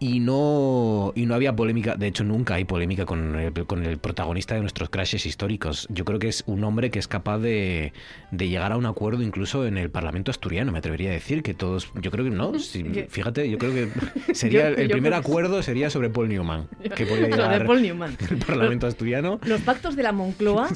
Y 0.00 0.20
no, 0.20 1.12
y 1.16 1.26
no 1.26 1.34
había 1.34 1.56
polémica, 1.56 1.96
de 1.96 2.06
hecho 2.06 2.22
nunca 2.22 2.54
hay 2.54 2.64
polémica 2.64 3.04
con 3.04 3.34
el, 3.34 3.52
con 3.66 3.84
el 3.84 3.98
protagonista 3.98 4.54
de 4.54 4.60
nuestros 4.60 4.90
crashes 4.90 5.26
históricos. 5.26 5.88
Yo 5.90 6.04
creo 6.04 6.20
que 6.20 6.28
es 6.28 6.44
un 6.46 6.62
hombre 6.62 6.90
que 6.92 7.00
es 7.00 7.08
capaz 7.08 7.38
de, 7.38 7.92
de 8.30 8.48
llegar 8.48 8.70
a 8.70 8.76
un 8.76 8.86
acuerdo 8.86 9.22
incluso 9.24 9.66
en 9.66 9.76
el 9.76 9.90
Parlamento 9.90 10.30
asturiano, 10.30 10.70
me 10.70 10.78
atrevería 10.78 11.10
a 11.10 11.14
decir 11.14 11.42
que 11.42 11.52
todos, 11.52 11.90
yo 12.00 12.12
creo 12.12 12.24
que 12.24 12.30
no, 12.30 12.56
si- 12.60 12.84
fíjate, 13.08 13.50
yo 13.50 13.58
creo 13.58 13.72
que 13.74 13.88
sería 14.34 14.70
Yo- 14.70 14.76
el 14.76 14.88
yo 14.88 14.92
primer 14.92 15.14
acuerdo 15.14 15.62
sería 15.64 15.90
sobre 15.90 16.10
Paul 16.10 16.28
Newman, 16.28 16.68
que 16.94 17.04
de 17.04 17.16
llegar 17.22 17.66
Paul 17.66 17.82
Newman. 17.82 18.16
el 18.30 18.36
Parlamento 18.38 18.86
asturiano. 18.86 19.40
Los 19.46 19.62
pactos 19.62 19.96
de 19.96 20.04
la 20.04 20.12
Moncloa 20.12 20.68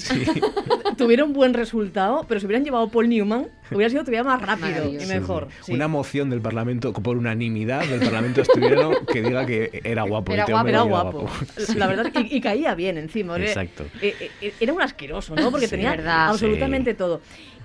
tuvieron 0.96 1.32
buen 1.32 1.54
resultado, 1.54 2.24
pero 2.28 2.40
si 2.40 2.46
hubieran 2.46 2.64
llevado 2.64 2.88
Paul 2.88 3.08
Newman, 3.08 3.46
hubiera 3.70 3.88
sido 3.90 4.02
todavía 4.02 4.24
más 4.24 4.42
rápido 4.42 4.88
y 4.92 4.98
Sí, 5.00 5.06
mejor. 5.06 5.48
sí. 5.62 5.72
Una 5.72 5.88
moción 5.88 6.28
del 6.30 6.40
Parlamento 6.40 6.92
por 6.92 7.16
unanimidad 7.16 7.84
del 7.86 8.00
Parlamento 8.00 8.42
asturiano 8.42 8.90
que 9.12 9.22
diga 9.22 9.46
que 9.46 9.80
era 9.84 10.02
guapo. 10.02 10.32
Era 10.32 10.42
este 10.42 10.52
guapo, 10.52 10.68
era 10.68 10.78
era 10.78 10.88
guapo. 10.88 11.28
La 11.76 11.86
verdad, 11.86 12.12
y, 12.14 12.36
y 12.36 12.40
caía 12.40 12.74
bien 12.74 12.98
encima. 12.98 13.36
Era- 13.36 13.46
Exacto. 13.46 13.84
eh, 14.00 14.30
eh, 14.40 14.54
Era 14.60 14.72
un 14.72 14.82
asqueroso, 14.82 15.34
¿no? 15.34 15.50
Porque 15.50 15.66
Sí, 15.66 15.72
tenía 15.72 15.90
verdad. 15.90 16.28
absolutamente 16.30 16.94
todo. 16.94 17.20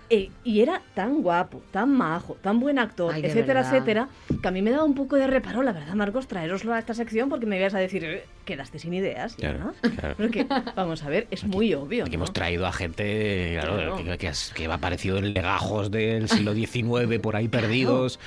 Eh, 0.10 0.30
y 0.46 0.62
era 0.62 0.82
tan 0.94 1.22
guapo, 1.22 1.62
tan 1.70 1.90
majo, 1.92 2.38
tan 2.42 2.62
buen 2.62 2.80
actor, 2.80 3.14
Ay, 3.14 3.26
etcétera, 3.26 3.56
verdad. 3.62 3.74
etcétera, 3.76 4.10
que 4.42 4.48
a 4.48 4.52
mí 4.52 4.62
me 4.62 4.72
daba 4.72 4.86
un 4.86 4.96
poco 4.96 5.18
de 5.18 5.28
reparo, 5.28 5.64
la 5.64 5.74
verdad, 5.74 5.94
Marcos, 5.96 6.30
traeroslo 6.30 6.74
a 6.74 6.80
esta 6.80 6.94
sección 6.94 7.28
porque 7.28 7.46
me 7.46 7.60
ibas 7.60 7.74
a 7.74 7.80
decir, 7.80 8.06
eh, 8.06 8.24
quedaste 8.46 8.80
sin 8.80 8.94
ideas. 8.94 9.36
Claro, 9.36 9.60
¿no? 9.60 9.74
claro. 9.98 10.16
Porque, 10.18 10.48
vamos 10.78 11.04
a 11.04 11.10
ver, 11.10 11.28
es 11.30 11.44
muy 11.44 11.74
obvio. 11.74 12.04
Aquí 12.06 12.12
¿no? 12.12 12.20
hemos 12.24 12.32
traído 12.32 12.66
a 12.66 12.72
gente 12.72 13.58
claro, 13.60 13.76
Claro. 13.76 13.98
que, 13.98 14.18
que, 14.18 14.28
has- 14.30 14.54
que 14.56 14.68
ha 14.68 14.74
aparecido 14.74 15.18
en 15.18 15.34
legajos 15.34 15.92
del 15.92 16.30
siglo 16.30 16.54
XIX 16.54 17.20
por 17.22 17.36
ahí 17.36 17.50
perdidos, 17.50 18.18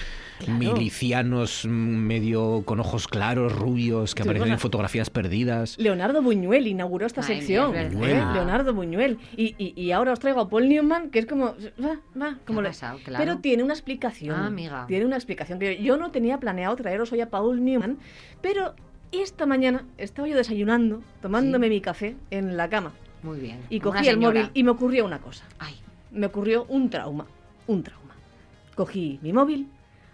milicianos 0.49 1.65
mm, 1.67 1.69
medio 1.71 2.63
con 2.65 2.81
ojos 2.81 3.07
claros, 3.09 3.53
rubios, 3.55 4.15
que 4.15 4.23
aparecen 4.23 4.53
en 4.53 4.59
fotografías 4.59 5.11
perdidas. 5.11 5.77
Leonardo 5.79 6.23
Buñuel 6.23 6.67
inauguró 6.67 7.07
esta 7.07 7.23
sección. 7.23 7.75
¿eh? 7.77 7.91
Leonardo 7.91 8.75
Buñuel. 8.75 9.19
Y, 9.37 9.55
y- 9.59 9.73
y 9.81 9.93
ahora 9.93 10.13
os 10.13 10.21
traigo 10.21 10.41
a 10.41 10.49
Paul 10.49 10.69
Newman, 10.69 11.11
que 11.11 11.19
es 11.21 11.27
como. 11.27 11.55
Va, 11.83 11.99
va, 12.21 12.39
como 12.47 12.63
pasado? 12.63 12.99
Claro. 13.05 13.25
Pero 13.25 13.39
tiene 13.39 13.63
una 13.63 13.75
explicación. 13.75 14.35
Ah, 14.37 14.47
amiga. 14.47 14.87
Tiene 14.87 15.05
una 15.05 15.17
explicación. 15.17 15.59
que 15.59 15.83
Yo 15.83 15.97
no 15.97 16.11
tenía 16.11 16.39
planeado 16.39 16.77
traeros 16.77 17.13
hoy 17.13 17.21
a 17.21 17.31
Paul 17.31 17.65
Newman, 17.65 17.99
pero 18.41 18.75
esta 19.13 19.47
mañana 19.47 19.85
estaba 19.99 20.29
yo 20.29 20.37
desayunando, 20.37 21.03
tomándome 21.21 21.69
mi 21.69 21.81
café 21.81 22.17
en 22.31 22.57
la 22.57 22.69
cama. 22.69 22.93
Muy 23.23 23.39
bien. 23.41 23.59
Y 23.69 23.81
cogí 23.81 24.09
el 24.09 24.17
móvil 24.19 24.51
y 24.55 24.63
me 24.63 24.71
ocurrió 24.71 25.05
una 25.05 25.19
cosa. 25.19 25.45
Ay, 25.59 25.75
Me 26.13 26.27
ocurrió 26.27 26.65
un 26.69 26.91
trauma. 26.91 27.27
Un 27.67 27.83
trauma. 27.83 28.15
Cogí 28.75 29.19
mi 29.23 29.33
móvil, 29.33 29.69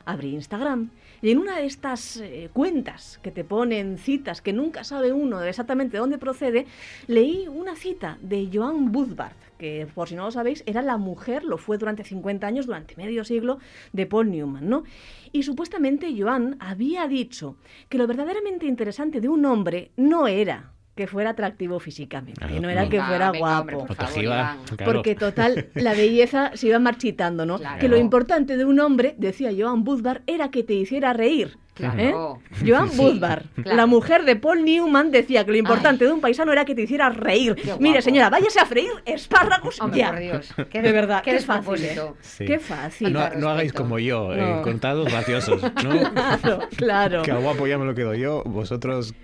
abrí 0.07 0.33
Instagram 0.35 0.91
y 1.21 1.31
en 1.31 1.39
una 1.39 1.59
de 1.59 1.67
estas 1.67 2.17
eh, 2.19 2.49
cuentas 2.53 3.19
que 3.23 3.31
te 3.31 3.45
ponen 3.45 3.99
citas 3.99 4.41
que 4.41 4.53
nunca 4.53 4.85
sabe 4.85 5.13
uno 5.13 5.43
exactamente 5.43 5.99
dónde 5.99 6.19
procede, 6.19 6.67
leí 7.07 7.49
una 7.49 7.75
cita 7.77 8.19
de 8.23 8.49
Joan 8.53 8.93
Budbart, 8.93 9.37
que 9.59 9.87
por 9.95 10.09
si 10.09 10.15
no 10.15 10.25
lo 10.25 10.31
sabéis 10.31 10.63
era 10.67 10.83
la 10.83 10.97
mujer, 10.97 11.45
lo 11.45 11.59
fue 11.59 11.79
durante 11.79 12.05
50 12.05 12.47
años, 12.47 12.67
durante 12.67 12.97
medio 12.97 13.25
siglo, 13.25 13.59
de 13.93 14.07
Paul 14.07 14.31
Newman, 14.31 14.69
¿no? 14.69 14.85
Y 15.33 15.43
supuestamente 15.43 16.15
Joan 16.17 16.57
había 16.61 17.07
dicho 17.09 17.57
que 17.89 17.99
lo 17.99 18.07
verdaderamente 18.07 18.67
interesante 18.67 19.21
de 19.21 19.29
un 19.29 19.45
hombre 19.45 19.91
no 19.97 20.29
era 20.29 20.76
que 20.97 21.07
fuera 21.07 21.31
atractivo 21.31 21.79
físicamente, 21.79 22.41
Claro, 22.41 22.61
no 22.61 22.71
era 22.71 22.85
no. 22.85 22.89
que 22.91 23.01
fuera 23.03 23.31
venga, 23.31 23.39
guapo. 23.39 23.61
hombre, 23.61 23.77
por 23.77 23.87
favor, 23.87 23.97
Protegida, 23.99 24.23
Iván. 24.25 24.59
claro. 24.77 24.93
Porque 24.93 25.15
total, 25.15 25.69
la 25.75 25.93
belleza 25.93 26.51
se 26.55 26.69
iba 26.69 26.79
marchitando, 26.79 27.45
¿no? 27.47 27.59
Claro. 27.59 27.79
Que 27.79 27.89
lo 27.89 27.99
importante 27.99 28.57
de 28.57 28.65
un 28.65 28.81
hombre, 28.81 29.15
decía 29.19 29.51
Joan 29.57 29.85
Budvar, 29.85 30.23
era 30.27 30.51
que 30.51 30.63
te 30.63 30.73
hiciera 30.73 31.13
reír. 31.13 31.59
Claro. 31.77 32.01
¿eh? 32.01 32.67
Joan 32.67 32.89
Sí, 32.91 32.97
Budvar, 32.97 33.45
claro. 33.55 33.77
la 33.77 33.87
mujer 33.87 34.25
de 34.25 34.35
Paul 34.37 34.65
Newman, 34.65 35.11
decía 35.11 35.45
que 35.45 35.51
lo 35.51 35.59
importante 35.59 36.07
de 36.07 36.13
un 36.13 36.21
paisano 36.23 36.51
era 36.53 36.65
que 36.65 36.75
te 36.75 36.83
hiciera 36.83 37.11
reír. 37.11 37.55
Mire, 37.81 38.01
señora, 38.01 38.31
váyase 38.31 38.59
a 38.61 38.65
freír 38.67 38.91
espárragos 39.05 39.79
Hombre, 39.81 39.99
ya. 39.99 40.11
por 40.11 40.19
Dios. 40.21 40.55
Qué 40.71 40.81
de 40.81 40.93
verdad, 40.93 41.23
qué 41.23 41.33
qué 41.33 41.41
fácil, 41.41 41.85
¿eh? 41.85 42.01
Sí. 42.23 42.47
Qué 42.47 42.59
fácil. 42.59 43.13
No, 43.13 43.49
hagáis 43.51 43.73
como 43.75 43.99
yo, 43.99 44.33
eh, 44.35 44.61
contados 44.63 45.09
graciosos, 45.11 45.63
¿no? 45.85 45.97
Claro, 46.17 46.61
claro. 46.77 47.23
Que 47.23 47.31
a 47.31 47.37
guapo 47.37 47.67
ya 47.67 47.77
me 47.79 47.85
lo 47.85 47.95
quedo 47.95 48.15
yo, 48.15 48.43
vosotros 48.45 49.15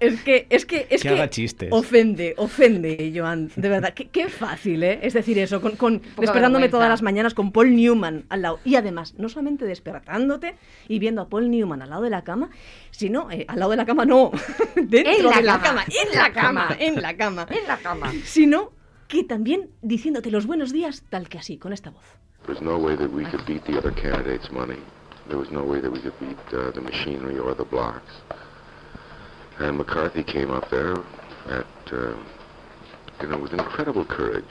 Es 0.00 0.20
que, 0.22 0.46
es 0.50 0.66
que, 0.66 0.86
es 0.90 1.02
que 1.02 1.08
que 1.08 1.14
haga 1.14 1.30
chistes. 1.30 1.68
ofende, 1.72 2.34
ofende, 2.36 3.12
Joan. 3.14 3.50
De 3.56 3.68
verdad, 3.68 3.94
qué, 3.94 4.08
qué 4.08 4.28
fácil, 4.28 4.82
¿eh? 4.82 4.98
Es 5.02 5.14
decir, 5.14 5.38
eso, 5.38 5.60
con, 5.60 5.76
con 5.76 6.02
despertándome 6.18 6.68
todas 6.68 6.88
las 6.88 7.02
mañanas 7.02 7.34
con 7.34 7.52
Paul 7.52 7.74
Newman 7.76 8.24
al 8.28 8.42
lado. 8.42 8.58
Y 8.64 8.74
además, 8.74 9.14
no 9.16 9.28
solamente 9.28 9.64
despertándote 9.64 10.54
y 10.88 10.98
viendo 10.98 11.22
a 11.22 11.28
Paul 11.28 11.50
Newman 11.50 11.82
al 11.84 11.90
lado 11.90 12.02
de 12.02 12.10
la 12.10 12.22
cama, 12.24 12.50
sino, 12.90 13.30
eh, 13.30 13.44
al 13.48 13.58
lado 13.58 13.70
de 13.70 13.76
la 13.76 13.86
cama 13.86 14.04
no, 14.04 14.30
dentro 14.76 15.12
En 15.12 15.24
la 15.24 15.36
de 15.36 15.42
la 15.42 15.60
cama, 15.60 15.84
en 15.88 16.18
la 16.18 16.32
cama. 16.32 16.68
en 16.78 17.02
la 17.02 17.16
cama. 17.16 17.46
En 17.50 17.66
la 17.66 17.76
cama. 17.78 18.12
Sino 18.24 18.72
que 19.08 19.22
también 19.24 19.70
diciéndote 19.82 20.30
los 20.30 20.46
buenos 20.46 20.72
días 20.72 21.04
tal 21.08 21.28
que 21.28 21.38
así, 21.38 21.58
con 21.58 21.72
esta 21.72 21.90
voz. 21.90 22.04
There's 22.46 22.60
no 22.60 22.76
way 22.76 22.96
that 22.96 23.10
we 23.10 23.24
could 23.24 23.46
beat 23.46 23.64
the 23.64 23.78
other 23.78 23.92
candidates' 23.94 24.50
money. 24.50 24.78
There 25.28 25.38
was 25.38 25.50
no 25.50 25.62
way 25.62 25.80
that 25.80 25.90
we 25.90 26.00
could 26.00 26.18
beat 26.20 26.36
uh, 26.52 26.72
the 26.72 26.82
machinery 26.82 27.38
or 27.38 27.54
the 27.54 27.64
blocks. 27.64 28.12
And 29.58 29.78
McCarthy 29.78 30.22
came 30.24 30.50
up 30.50 30.68
there 30.68 30.96
at, 31.48 31.92
uh, 31.92 32.14
you 33.22 33.28
know, 33.28 33.38
with 33.38 33.52
incredible 33.54 34.04
courage. 34.04 34.44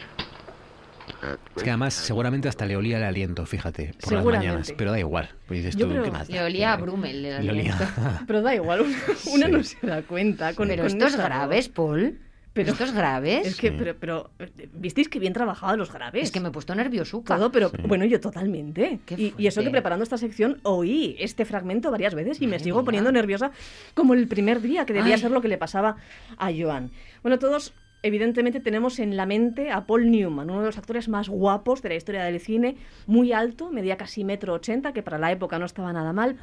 Es 1.56 1.64
que 1.64 1.70
además 1.70 1.93
seguramente 1.93 2.47
hasta 2.49 2.66
le 2.66 2.76
olía 2.76 2.97
el 2.97 3.04
aliento, 3.04 3.45
fíjate, 3.45 3.93
por 4.01 4.14
las 4.14 4.26
mañanas. 4.26 4.74
Pero 4.78 4.91
da 4.91 4.99
igual. 4.99 5.30
Pues 5.47 5.60
dices 5.60 5.76
Yo 5.76 5.86
tú, 5.86 5.91
creo- 5.91 6.04
¿qué 6.04 6.12
más 6.12 6.28
da? 6.28 6.34
Le 6.36 6.43
olía 6.43 6.74
a 6.74 6.78
Brummel 6.78 7.26
el 7.26 7.45
Le 7.45 7.51
olía. 7.51 7.76
aliento. 7.78 7.86
Pero 8.28 8.41
da 8.41 8.56
igual, 8.56 8.82
una, 8.82 8.97
una 9.34 9.47
no 9.47 9.64
se 9.64 9.78
da 9.86 10.01
cuenta. 10.01 10.54
Con, 10.54 10.68
Pero 10.68 10.84
con 10.84 10.91
esto 10.91 11.06
es 11.08 11.14
esa 11.14 11.24
grave, 11.24 11.56
voz. 11.58 11.70
Paul. 11.70 12.20
Pero 12.54 12.72
¿Esto 12.74 12.84
es 12.84 12.93
graves? 12.93 13.47
Es 13.47 13.56
que, 13.56 13.72
pero, 13.72 13.95
pero, 13.99 14.30
eh, 14.38 14.70
¿visteis 14.74 15.10
que 15.10 15.18
bien 15.18 15.34
trabajaban 15.34 15.80
los 15.80 15.91
graves? 15.91 16.26
Es 16.26 16.32
que 16.32 16.39
me 16.39 16.49
he 16.49 16.51
puesto 16.51 16.76
nerviosuca. 16.76 17.36
Todo, 17.36 17.51
pero 17.51 17.72
bueno, 17.88 18.06
yo 18.06 18.20
totalmente. 18.20 18.99
Y, 19.18 19.34
y 19.39 19.47
eso 19.47 19.64
que 19.64 19.72
preparando 19.72 20.04
esta 20.04 20.20
sección 20.20 20.60
oí 20.62 21.16
este 21.18 21.45
fragmento 21.45 21.89
varias 21.89 22.14
veces 22.14 22.39
y 22.43 22.45
me 22.45 22.60
sigo 22.60 22.78
mía. 22.78 22.86
poniendo 22.86 23.12
nerviosa 23.12 23.49
como 23.95 24.14
el 24.14 24.28
primer 24.28 24.62
día, 24.62 24.86
que 24.86 24.93
debía 24.93 25.16
Ay. 25.16 25.22
ser 25.22 25.32
lo 25.32 25.41
que 25.41 25.47
le 25.47 25.58
pasaba 25.58 25.95
a 26.38 26.51
Joan. 26.56 26.91
Bueno, 27.24 27.39
todos 27.39 27.74
evidentemente 28.04 28.60
tenemos 28.60 28.99
en 28.99 29.18
la 29.18 29.26
mente 29.26 29.72
a 29.72 29.88
Paul 29.88 30.12
Newman, 30.12 30.49
uno 30.49 30.60
de 30.60 30.68
los 30.68 30.78
actores 30.78 31.10
más 31.10 31.30
guapos 31.30 31.82
de 31.82 31.89
la 31.89 31.95
historia 31.95 32.24
del 32.24 32.39
cine, 32.39 32.76
muy 33.08 33.32
alto, 33.32 33.72
medía 33.72 33.97
casi 33.97 34.24
metro 34.24 34.54
ochenta, 34.54 34.93
que 34.93 35.01
para 35.01 35.18
la 35.18 35.32
época 35.32 35.58
no 35.58 35.66
estaba 35.66 35.91
nada 35.93 36.14
mal. 36.14 36.38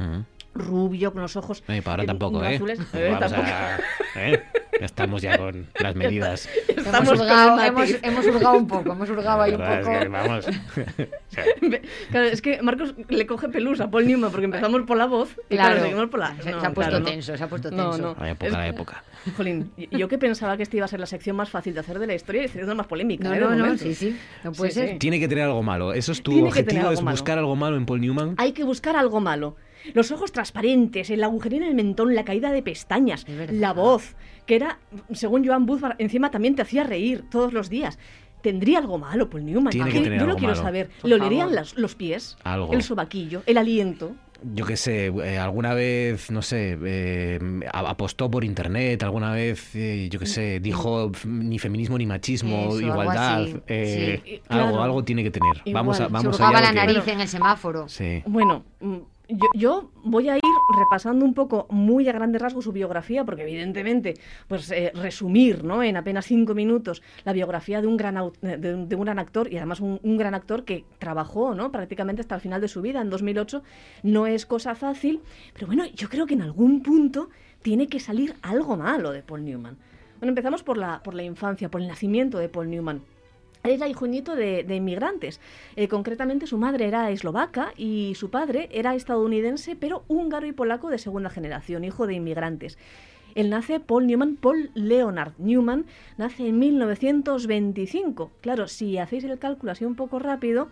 Rubio, 0.55 1.12
con 1.12 1.22
los 1.22 1.36
ojos 1.36 1.62
No, 1.68 1.74
y 1.76 1.80
para 1.80 1.92
ahora 1.94 2.03
eh, 2.05 2.07
tampoco, 2.07 2.38
no 2.40 2.44
¿eh? 2.44 2.57
azules. 2.57 2.80
Eh, 2.92 3.09
Vamos 3.12 3.30
tampoco. 3.32 3.48
a- 3.55 3.78
¿eh? 4.20 4.42
Estamos 4.80 5.20
ya 5.20 5.36
con 5.36 5.66
las 5.78 5.94
medidas. 5.94 6.48
Hemos 6.68 6.86
Estamos 6.86 7.09
con 7.11 7.20
hurgado, 7.20 7.61
hemos, 7.61 7.90
hemos 8.03 8.26
hurgado 8.26 8.57
un 8.57 8.66
poco, 8.66 8.92
hemos 8.92 9.11
hurgado 9.11 9.42
ahí 9.42 9.53
un 9.53 9.61
La 9.61 9.80
poco. 9.80 9.92
es 9.92 9.98
que, 9.98 10.09
vamos. 10.09 10.46
Claro, 12.11 12.26
es 12.26 12.42
que 12.42 12.62
Marcos 12.62 12.94
le 13.09 13.26
coge 13.26 13.48
pelusa 13.48 13.84
a 13.84 13.90
Paul 13.90 14.07
Newman 14.07 14.30
porque 14.30 14.46
empezamos 14.46 14.82
por 14.82 14.96
la 14.96 15.07
voz 15.07 15.30
y 15.48 15.55
claro, 15.55 15.70
Claro. 15.74 15.80
seguimos 15.82 16.09
por 16.11 16.20
la... 16.20 16.34
Se- 16.36 16.42
se 16.42 16.51
no, 16.51 16.59
ha 16.59 16.61
puesto 16.62 16.80
claro, 16.80 16.98
no. 17.01 17.05
tenso, 17.05 17.36
se 17.36 17.44
ha 17.44 17.48
puesto 17.48 17.70
No, 17.70 17.90
tenso. 17.90 18.14
no. 18.14 18.16
La 18.24 18.30
época, 18.30 18.46
Es- 18.46 18.53
la 18.53 18.68
época. 18.68 19.05
Jolín, 19.36 19.70
yo 19.90 20.09
que 20.09 20.18
pensaba 20.18 20.57
que 20.57 20.62
esta 20.64 20.76
iba 20.76 20.86
a 20.86 20.88
ser 20.88 20.98
la 21.01 21.07
sección 21.07 21.36
más 21.36 21.51
fácil 21.51 21.74
de 21.74 21.80
hacer 21.80 21.98
de 21.98 22.07
la 22.07 22.14
historia 22.14 22.40
y 22.42 22.46
la 22.46 22.53
sección 22.53 22.76
más 22.76 22.86
polémica. 22.86 23.28
No, 23.28 23.34
¿eh? 23.34 23.38
no, 23.40 23.55
no, 23.55 23.76
sí, 23.78 23.94
sí, 23.94 24.18
no 24.44 24.53
puede 24.53 24.72
Sí, 24.72 24.80
ser. 24.80 24.88
sí. 24.90 24.98
Tiene 24.98 25.20
que 25.20 25.28
tener 25.28 25.44
algo 25.44 25.62
malo. 25.62 25.92
Eso 25.92 26.12
es 26.12 26.22
tu 26.22 26.32
Tiene 26.32 26.48
objetivo, 26.48 26.90
es 26.90 27.03
malo. 27.03 27.14
buscar 27.16 27.38
algo 27.38 27.55
malo 27.55 27.76
en 27.76 27.86
Paul 27.86 28.01
Newman. 28.01 28.34
Hay 28.38 28.53
que 28.53 28.64
buscar 28.64 28.96
algo 28.96 29.20
malo. 29.20 29.57
Los 29.94 30.10
ojos 30.10 30.32
transparentes, 30.32 31.10
el 31.10 31.22
agujerín 31.24 31.62
en 31.62 31.68
el 31.70 31.74
mentón, 31.74 32.14
la 32.14 32.24
caída 32.24 32.52
de 32.52 32.62
pestañas, 32.62 33.26
la 33.50 33.72
voz, 33.72 34.14
que 34.46 34.56
era, 34.56 34.78
según 35.12 35.46
Joan 35.46 35.66
Booth, 35.66 35.82
encima 35.98 36.30
también 36.30 36.54
te 36.54 36.62
hacía 36.62 36.84
reír 36.84 37.24
todos 37.30 37.52
los 37.52 37.68
días. 37.70 37.98
¿Tendría 38.42 38.78
algo 38.78 38.96
malo 38.98 39.28
Paul 39.28 39.44
Newman? 39.44 39.70
Tiene 39.70 39.90
¿A 39.90 39.92
que 39.92 40.00
tener 40.00 40.18
Yo 40.20 40.24
lo 40.26 40.30
algo 40.32 40.38
quiero 40.38 40.54
malo. 40.54 40.62
saber. 40.64 40.90
¿Le 41.02 41.14
olerían 41.14 41.54
las- 41.54 41.76
los 41.76 41.94
pies? 41.94 42.38
Algo. 42.42 42.72
¿El 42.72 42.82
sobaquillo? 42.82 43.42
¿El 43.46 43.58
aliento? 43.58 44.14
Yo 44.54 44.64
qué 44.64 44.78
sé, 44.78 45.08
eh, 45.08 45.36
alguna 45.36 45.74
vez, 45.74 46.30
no 46.30 46.40
sé, 46.40 46.78
eh, 46.82 47.38
a- 47.70 47.90
apostó 47.90 48.30
por 48.30 48.42
internet, 48.42 49.02
alguna 49.02 49.32
vez, 49.32 49.76
eh, 49.76 50.08
yo 50.10 50.18
qué 50.18 50.24
sé, 50.24 50.60
dijo 50.60 51.12
ni 51.26 51.58
feminismo 51.58 51.98
ni 51.98 52.06
machismo, 52.06 52.68
Eso, 52.68 52.76
algo 52.78 52.80
igualdad, 52.88 53.46
eh, 53.66 54.22
sí. 54.24 54.40
algo, 54.48 54.68
Claro. 54.68 54.82
algo 54.82 55.04
tiene 55.04 55.22
que 55.22 55.30
tener. 55.30 55.56
Igual, 55.66 55.74
Vamos 55.74 56.00
a, 56.00 56.08
vamos 56.08 56.34
Se 56.36 56.42
hurgaba 56.42 56.62
la 56.62 56.72
nariz 56.72 57.06
en 57.08 57.20
el 57.20 57.28
semáforo. 57.28 57.86
Sí. 57.90 58.22
Bueno, 58.24 58.64
mm, 58.80 58.96
yo, 59.30 59.46
yo 59.54 59.90
voy 60.04 60.28
a 60.28 60.36
ir 60.36 60.42
repasando 60.78 61.24
un 61.24 61.34
poco 61.34 61.66
muy 61.70 62.08
a 62.08 62.12
grandes 62.12 62.40
rasgos 62.42 62.64
su 62.64 62.72
biografía, 62.72 63.24
porque 63.24 63.42
evidentemente, 63.42 64.14
pues 64.48 64.70
eh, 64.70 64.92
resumir 64.94 65.64
¿no? 65.64 65.82
en 65.82 65.96
apenas 65.96 66.26
cinco 66.26 66.54
minutos 66.54 67.02
la 67.24 67.32
biografía 67.32 67.80
de 67.80 67.86
un 67.86 67.96
gran, 67.96 68.16
au- 68.16 68.32
de, 68.40 68.56
de 68.58 68.94
un 68.96 69.02
gran 69.04 69.18
actor, 69.18 69.52
y 69.52 69.56
además 69.56 69.80
un, 69.80 70.00
un 70.02 70.16
gran 70.16 70.34
actor 70.34 70.64
que 70.64 70.84
trabajó 70.98 71.54
¿no? 71.54 71.70
prácticamente 71.72 72.20
hasta 72.22 72.34
el 72.34 72.40
final 72.40 72.60
de 72.60 72.68
su 72.68 72.82
vida, 72.82 73.00
en 73.00 73.10
2008, 73.10 73.62
no 74.02 74.26
es 74.26 74.46
cosa 74.46 74.74
fácil, 74.74 75.20
pero 75.54 75.66
bueno, 75.66 75.84
yo 75.94 76.08
creo 76.08 76.26
que 76.26 76.34
en 76.34 76.42
algún 76.42 76.82
punto 76.82 77.28
tiene 77.62 77.88
que 77.88 78.00
salir 78.00 78.34
algo 78.42 78.76
malo 78.76 79.12
de 79.12 79.22
Paul 79.22 79.44
Newman. 79.44 79.76
Bueno, 80.18 80.30
empezamos 80.30 80.62
por 80.62 80.76
la, 80.76 81.02
por 81.02 81.14
la 81.14 81.22
infancia, 81.22 81.70
por 81.70 81.80
el 81.80 81.88
nacimiento 81.88 82.38
de 82.38 82.48
Paul 82.48 82.68
Newman. 82.70 83.00
Era 83.62 83.88
hijo 83.88 84.06
nieto 84.06 84.36
de, 84.36 84.64
inmigrantes. 84.74 85.40
Eh, 85.76 85.88
concretamente, 85.88 86.46
su 86.46 86.56
madre 86.56 86.86
era 86.86 87.11
eslovaca 87.11 87.72
y 87.76 88.14
su 88.14 88.30
padre 88.30 88.68
era 88.72 88.94
estadounidense, 88.94 89.76
pero 89.76 90.04
húngaro 90.08 90.46
y 90.46 90.52
polaco 90.52 90.88
de 90.88 90.98
segunda 90.98 91.28
generación, 91.28 91.84
hijo 91.84 92.06
de 92.06 92.14
inmigrantes. 92.14 92.78
Él 93.34 93.50
nace 93.50 93.78
Paul 93.78 94.06
Newman, 94.06 94.36
Paul 94.36 94.70
Leonard 94.74 95.34
Newman, 95.38 95.86
nace 96.16 96.48
en 96.48 96.58
1925. 96.58 98.30
Claro, 98.40 98.66
si 98.66 98.98
hacéis 98.98 99.24
el 99.24 99.38
cálculo 99.38 99.72
así 99.72 99.84
un 99.84 99.94
poco 99.94 100.18
rápido, 100.18 100.68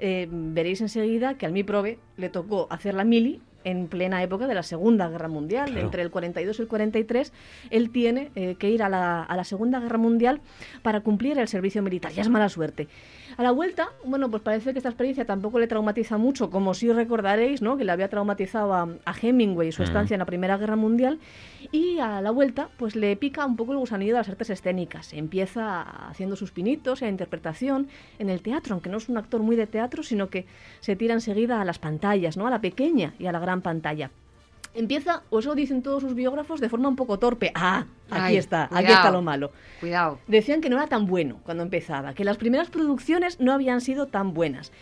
eh, 0.00 0.26
veréis 0.30 0.80
enseguida 0.80 1.38
que 1.38 1.46
al 1.46 1.52
mi 1.52 1.62
prove 1.62 1.98
le 2.16 2.28
tocó 2.28 2.66
hacer 2.70 2.94
la 2.94 3.04
mili 3.04 3.40
en 3.64 3.88
plena 3.88 4.22
época 4.22 4.46
de 4.46 4.54
la 4.54 4.62
Segunda 4.62 5.08
Guerra 5.08 5.28
Mundial. 5.28 5.66
Claro. 5.66 5.80
Entre 5.80 6.02
el 6.02 6.10
42 6.10 6.58
y 6.58 6.62
el 6.62 6.68
43, 6.68 7.32
él 7.70 7.90
tiene 7.90 8.30
eh, 8.34 8.56
que 8.58 8.70
ir 8.70 8.82
a 8.82 8.88
la, 8.88 9.22
a 9.22 9.36
la 9.36 9.44
Segunda 9.44 9.80
Guerra 9.80 9.98
Mundial 9.98 10.40
para 10.82 11.00
cumplir 11.00 11.38
el 11.38 11.48
servicio 11.48 11.82
militar. 11.82 12.12
Ya 12.12 12.22
es 12.22 12.28
mala 12.28 12.48
suerte. 12.48 12.88
A 13.36 13.42
la 13.42 13.50
vuelta, 13.50 13.88
bueno, 14.04 14.30
pues 14.30 14.42
parece 14.42 14.72
que 14.72 14.78
esta 14.78 14.88
experiencia 14.88 15.24
tampoco 15.24 15.58
le 15.58 15.66
traumatiza 15.66 16.18
mucho, 16.18 16.50
como 16.50 16.74
si 16.74 16.92
recordaréis, 16.92 17.62
¿no? 17.62 17.76
Que 17.76 17.84
le 17.84 17.92
había 17.92 18.08
traumatizado 18.08 18.74
a, 18.74 18.88
a 19.04 19.14
Hemingway 19.20 19.72
su 19.72 19.82
Mm. 19.82 19.84
estancia 19.84 20.14
en 20.14 20.18
la 20.18 20.26
Primera 20.26 20.56
Guerra 20.58 20.76
Mundial. 20.76 21.18
Y 21.70 21.98
a 21.98 22.20
la 22.20 22.30
vuelta, 22.30 22.68
pues 22.78 22.96
le 22.96 23.16
pica 23.16 23.46
un 23.46 23.56
poco 23.56 23.72
el 23.72 23.78
gusanillo 23.78 24.12
de 24.14 24.18
las 24.20 24.28
artes 24.28 24.50
escénicas. 24.50 25.12
Empieza 25.12 25.80
haciendo 26.08 26.36
sus 26.36 26.50
pinitos 26.52 27.02
en 27.02 27.08
interpretación 27.10 27.88
en 28.18 28.28
el 28.28 28.42
teatro, 28.42 28.74
aunque 28.74 28.90
no 28.90 28.98
es 28.98 29.08
un 29.08 29.16
actor 29.16 29.42
muy 29.42 29.56
de 29.56 29.66
teatro, 29.66 30.02
sino 30.02 30.28
que 30.28 30.46
se 30.80 30.96
tira 30.96 31.14
enseguida 31.14 31.60
a 31.60 31.64
las 31.64 31.78
pantallas, 31.78 32.36
¿no? 32.36 32.46
A 32.46 32.50
la 32.50 32.60
pequeña 32.60 33.14
y 33.18 33.26
a 33.26 33.32
la 33.32 33.38
gran 33.40 33.62
pantalla. 33.62 34.10
Empieza, 34.74 35.22
o 35.30 35.40
eso 35.40 35.54
dicen 35.54 35.82
todos 35.82 36.02
sus 36.02 36.14
biógrafos, 36.14 36.60
de 36.60 36.68
forma 36.68 36.88
un 36.88 36.96
poco 36.96 37.18
torpe. 37.18 37.52
Ah, 37.54 37.84
aquí 38.10 38.22
Ay, 38.24 38.36
está, 38.36 38.68
aquí 38.70 38.90
está 38.90 39.10
lo 39.10 39.20
malo. 39.20 39.52
Cuidado. 39.80 40.18
Decían 40.26 40.60
que 40.60 40.70
no 40.70 40.76
era 40.76 40.86
tan 40.86 41.06
bueno 41.06 41.40
cuando 41.44 41.62
empezaba, 41.62 42.14
que 42.14 42.24
las 42.24 42.38
primeras 42.38 42.70
producciones 42.70 43.38
no 43.38 43.52
habían 43.52 43.80
sido 43.80 44.06
tan 44.06 44.32
buenas. 44.32 44.72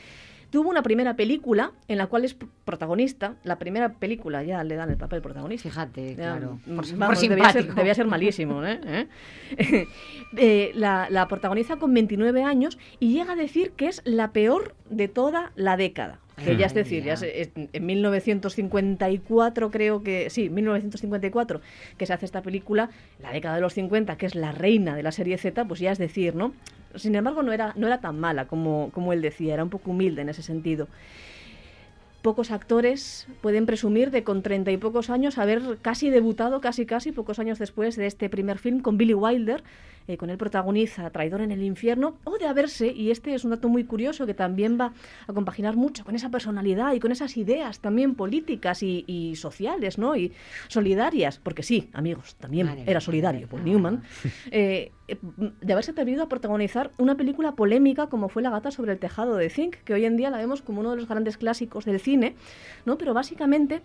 Tuvo 0.51 0.69
una 0.71 0.83
primera 0.83 1.15
película 1.15 1.73
en 1.87 1.99
la 1.99 2.07
cual 2.09 2.25
es 2.25 2.35
protagonista. 2.65 3.37
La 3.45 3.59
primera 3.59 3.91
película 3.95 4.43
ya 4.43 4.65
le 4.65 4.75
dan 4.75 4.91
el 4.91 4.97
papel 4.97 5.23
protagonista. 5.23 5.69
Fíjate, 5.69 6.15
claro. 6.17 6.59
mm, 6.67 6.77
Por, 6.77 6.87
por 6.89 6.97
vamos, 6.99 7.21
debía, 7.21 7.45
ser, 7.45 7.53
simpático. 7.63 7.75
debía 7.77 7.95
ser 7.95 8.07
malísimo, 8.07 8.65
¿eh? 8.65 8.81
¿Eh? 9.57 9.87
Eh, 10.37 10.71
la, 10.75 11.09
la 11.11 11.27
protagoniza 11.27 11.77
con 11.77 11.93
29 11.93 12.45
años 12.45 12.79
y 13.01 13.13
llega 13.13 13.33
a 13.33 13.37
decir 13.37 13.73
que 13.73 13.89
es 13.89 14.01
la 14.05 14.31
peor 14.33 14.77
de 14.89 15.09
toda 15.09 15.51
la 15.57 15.77
década. 15.77 16.21
Que 16.37 16.57
ya 16.57 16.67
es 16.67 16.73
decir, 16.75 17.03
ya 17.05 17.15
es- 17.15 17.51
en 17.55 17.87
1954 17.87 19.71
creo 19.71 20.03
que, 20.03 20.31
sí, 20.31 20.49
1954 20.51 21.61
que 21.99 22.07
se 22.07 22.13
hace 22.13 22.25
esta 22.27 22.43
película, 22.43 22.91
la 23.21 23.33
década 23.33 23.57
de 23.57 23.61
los 23.61 23.75
50, 23.75 24.17
que 24.17 24.27
es 24.27 24.35
la 24.35 24.53
reina 24.53 24.95
de 24.95 25.03
la 25.03 25.13
serie 25.13 25.37
Z, 25.39 25.65
pues 25.67 25.81
ya 25.81 25.93
es 25.93 25.99
decir, 25.99 26.35
¿no? 26.35 26.53
Sin 26.97 27.15
embargo, 27.15 27.43
no 27.43 27.53
era, 27.53 27.73
no 27.77 27.87
era 27.87 28.01
tan 28.01 28.19
mala 28.19 28.47
como, 28.47 28.91
como 28.93 29.13
él 29.13 29.23
decía, 29.23 29.55
era 29.55 29.65
un 29.65 29.71
poco 29.71 29.91
humilde 29.91 30.23
en 30.23 30.29
ese 30.29 30.43
sentido. 30.43 30.89
Pocos 32.23 32.51
actores 32.51 33.27
pueden 33.41 33.65
presumir 33.65 34.11
de 34.11 34.25
con 34.25 34.43
treinta 34.43 34.71
y 34.71 34.77
pocos 34.77 35.09
años 35.09 35.39
haber 35.39 35.79
casi 35.81 36.11
debutado, 36.11 36.61
casi 36.61 36.85
casi, 36.85 37.13
pocos 37.13 37.39
años 37.39 37.59
después 37.59 37.97
de 37.97 38.07
este 38.07 38.29
primer 38.29 38.59
film 38.59 38.81
con 38.81 38.99
Billy 38.99 39.15
Wilder, 39.15 39.63
eh, 40.11 40.17
con 40.17 40.29
él 40.31 40.39
protagoniza 40.39 41.11
Traidor 41.11 41.41
en 41.41 41.53
el 41.53 41.63
infierno, 41.63 42.19
o 42.25 42.37
de 42.37 42.47
haberse, 42.47 42.89
y 42.89 43.11
este 43.11 43.35
es 43.35 43.45
un 43.45 43.51
dato 43.51 43.69
muy 43.69 43.85
curioso 43.85 44.27
que 44.27 44.35
también 44.35 44.77
va 44.81 44.93
a 45.29 45.33
compaginar 45.33 45.77
mucho 45.77 46.05
con 46.05 46.17
esa 46.17 46.31
personalidad 46.31 46.93
y 46.95 47.01
con 47.01 47.13
esas 47.13 47.37
ideas 47.37 47.79
también 47.79 48.17
políticas 48.17 48.83
y, 48.83 49.05
y 49.07 49.37
sociales, 49.37 49.99
¿no? 49.99 50.17
Y 50.17 50.33
solidarias, 50.69 51.39
porque 51.39 51.63
sí, 51.63 51.89
amigos, 51.93 52.35
también 52.37 52.67
Madre 52.67 52.85
era 52.87 53.01
solidario, 53.01 53.47
Paul 53.47 53.63
mía. 53.63 53.75
Newman, 53.75 54.03
eh, 54.51 54.91
eh, 55.09 55.19
de 55.61 55.73
haberse 55.73 55.93
atrevido 55.93 56.25
a 56.25 56.29
protagonizar 56.29 56.91
una 56.99 57.17
película 57.17 57.53
polémica 57.53 58.09
como 58.09 58.29
fue 58.29 58.43
La 58.43 58.51
gata 58.51 58.71
sobre 58.71 58.93
el 58.93 58.99
tejado 58.99 59.37
de 59.37 59.49
Zinc, 59.49 59.77
que 59.85 59.95
hoy 59.95 60.05
en 60.05 60.17
día 60.17 60.31
la 60.31 60.39
vemos 60.39 60.63
como 60.63 60.81
uno 60.81 60.91
de 60.91 60.97
los 60.97 61.09
grandes 61.09 61.37
clásicos 61.37 61.85
del 61.85 62.01
cine, 62.01 62.35
¿no? 62.85 62.99
Pero 62.99 63.15
básicamente 63.15 63.83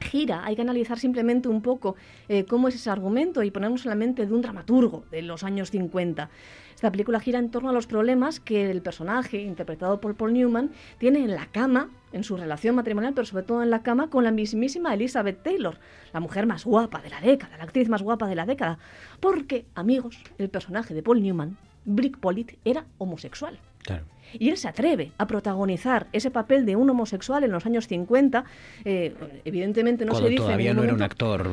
gira, 0.00 0.44
hay 0.44 0.56
que 0.56 0.62
analizar 0.62 0.98
simplemente 0.98 1.48
un 1.48 1.62
poco 1.62 1.96
eh, 2.28 2.44
cómo 2.44 2.68
es 2.68 2.74
ese 2.74 2.90
argumento 2.90 3.42
y 3.42 3.50
ponernos 3.50 3.84
en 3.84 3.90
la 3.90 3.96
mente 3.96 4.26
de 4.26 4.32
un 4.32 4.42
dramaturgo 4.42 5.04
de 5.10 5.22
los 5.22 5.44
años 5.44 5.70
50. 5.70 6.30
Esta 6.74 6.90
película 6.90 7.20
gira 7.20 7.38
en 7.38 7.50
torno 7.50 7.70
a 7.70 7.72
los 7.72 7.86
problemas 7.86 8.38
que 8.38 8.70
el 8.70 8.82
personaje, 8.82 9.40
interpretado 9.40 9.98
por 9.98 10.14
Paul 10.14 10.34
Newman, 10.34 10.72
tiene 10.98 11.20
en 11.20 11.34
la 11.34 11.46
cama, 11.46 11.88
en 12.12 12.22
su 12.22 12.36
relación 12.36 12.74
matrimonial, 12.74 13.14
pero 13.14 13.26
sobre 13.26 13.44
todo 13.44 13.62
en 13.62 13.70
la 13.70 13.82
cama 13.82 14.10
con 14.10 14.24
la 14.24 14.30
mismísima 14.30 14.92
Elizabeth 14.92 15.42
Taylor, 15.42 15.78
la 16.12 16.20
mujer 16.20 16.46
más 16.46 16.66
guapa 16.66 17.00
de 17.00 17.08
la 17.08 17.20
década, 17.22 17.56
la 17.56 17.64
actriz 17.64 17.88
más 17.88 18.02
guapa 18.02 18.26
de 18.26 18.34
la 18.34 18.44
década. 18.44 18.78
Porque, 19.20 19.64
amigos, 19.74 20.18
el 20.36 20.50
personaje 20.50 20.92
de 20.92 21.02
Paul 21.02 21.22
Newman, 21.22 21.56
Brick 21.86 22.18
Pollitt, 22.18 22.58
era 22.62 22.84
homosexual. 22.98 23.58
Claro. 23.82 24.04
Y 24.34 24.50
él 24.50 24.56
se 24.56 24.68
atreve 24.68 25.12
a 25.18 25.26
protagonizar 25.26 26.06
ese 26.12 26.30
papel 26.30 26.66
de 26.66 26.76
un 26.76 26.88
homosexual 26.90 27.44
en 27.44 27.52
los 27.52 27.64
años 27.66 27.86
50. 27.86 28.44
eh, 28.84 29.14
evidentemente 29.44 30.04
no 30.04 30.10
Cuando 30.12 30.28
se 30.28 30.30
dice. 30.32 30.42
todavía 30.44 30.74
no 30.74 30.82
era 30.84 30.94
un 30.94 31.02
actor 31.02 31.48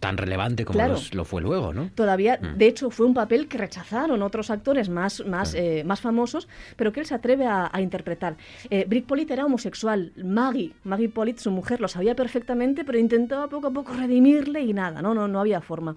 tan 0.00 0.16
relevante 0.16 0.64
como 0.64 0.76
Claro. 0.78 0.94
los- 0.94 1.14
lo 1.14 1.24
fue 1.24 1.40
luego, 1.42 1.72
¿no? 1.72 1.90
Todavía, 1.94 2.38
Mm. 2.40 2.58
de 2.58 2.66
hecho, 2.66 2.90
fue 2.90 3.06
un 3.06 3.14
papel 3.14 3.48
que 3.48 3.58
rechazaron 3.58 4.22
otros 4.22 4.50
actores 4.50 4.88
más, 4.88 5.24
más, 5.26 5.54
eh, 5.54 5.82
más 5.84 6.00
famosos, 6.00 6.48
pero 6.76 6.92
que 6.92 7.00
él 7.00 7.06
se 7.06 7.14
atreve 7.14 7.46
a, 7.46 7.70
a 7.72 7.80
interpretar. 7.80 8.36
Eh, 8.70 8.84
Brick 8.88 9.06
Pollitt 9.06 9.30
era 9.30 9.44
homosexual. 9.46 10.12
Maggie, 10.22 10.72
Maggie 10.84 11.08
Pollitt, 11.08 11.38
su 11.38 11.50
mujer, 11.50 11.80
lo 11.80 11.88
sabía 11.88 12.14
perfectamente, 12.14 12.84
pero 12.84 12.98
intentaba 12.98 13.48
poco 13.48 13.68
a 13.68 13.70
poco 13.72 13.92
redimirle 13.94 14.60
y 14.62 14.72
nada, 14.72 15.00
no, 15.02 15.14
no, 15.14 15.28
no 15.28 15.40
había 15.40 15.60
forma. 15.60 15.96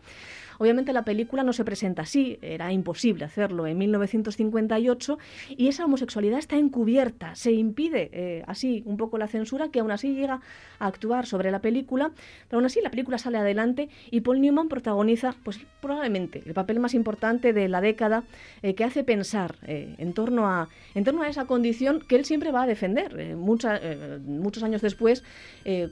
Obviamente 0.58 0.94
la 0.94 1.04
película 1.04 1.44
no 1.44 1.54
se 1.54 1.64
presenta 1.64 2.04
así, 2.04 2.40
era 2.42 2.72
imposible 2.72 3.26
hacerlo 3.26 3.68
en 3.68 3.78
1958 3.78 5.18
y 5.56 5.68
esa 5.68 5.86
homosexualidad 5.86 6.40
está 6.40 6.58
encubierta, 6.58 7.36
se 7.36 7.52
impide 7.52 8.10
eh, 8.14 8.44
así 8.48 8.84
un 8.86 8.98
poco 8.98 9.18
la 9.18 9.28
censura, 9.28 9.70
que 9.70 9.80
aún 9.80 9.92
así 9.92 10.16
llega 10.16 10.42
a 10.80 10.88
actuar 10.88 11.26
sobre 11.26 11.52
la 11.52 11.60
película, 11.60 12.12
pero 12.48 12.58
aún 12.58 12.66
así 12.66 12.82
la 12.82 12.90
película 12.90 13.18
sale 13.18 13.38
adelante 13.38 13.90
y 14.10 14.22
Paul 14.22 14.42
Newman 14.42 14.68
protagoniza, 14.68 15.36
pues 15.44 15.60
probablemente, 15.82 16.42
el 16.46 16.54
papel 16.54 16.80
más 16.80 16.94
importante 16.94 17.54
de 17.54 17.68
la 17.68 17.82
década 17.82 18.24
eh, 18.64 18.74
que 18.74 18.84
hace 18.84 19.04
pensar 19.04 19.56
eh, 19.66 19.96
en, 19.98 20.14
torno 20.14 20.48
a, 20.48 20.70
en 20.96 21.04
torno 21.04 21.22
a 21.22 21.30
esa 21.30 21.46
condición 21.46 22.02
que 22.08 22.16
él 22.16 22.26
siempre 22.26 22.52
va 22.52 22.64
a 22.64 22.68
defender. 22.68 23.36
Muchos 23.36 24.64
años 24.64 24.82
después, 24.82 25.24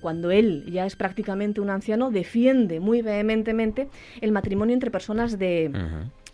cuando 0.01 0.31
él 0.31 0.65
ya 0.71 0.85
es 0.85 0.95
prácticamente 0.95 1.61
un 1.61 1.69
anciano, 1.69 2.11
defiende 2.11 2.79
muy 2.79 3.01
vehementemente 3.01 3.89
el 4.21 4.31
matrimonio 4.31 4.54
entre 4.63 4.91
personas 4.91 5.37
de, 5.39 5.71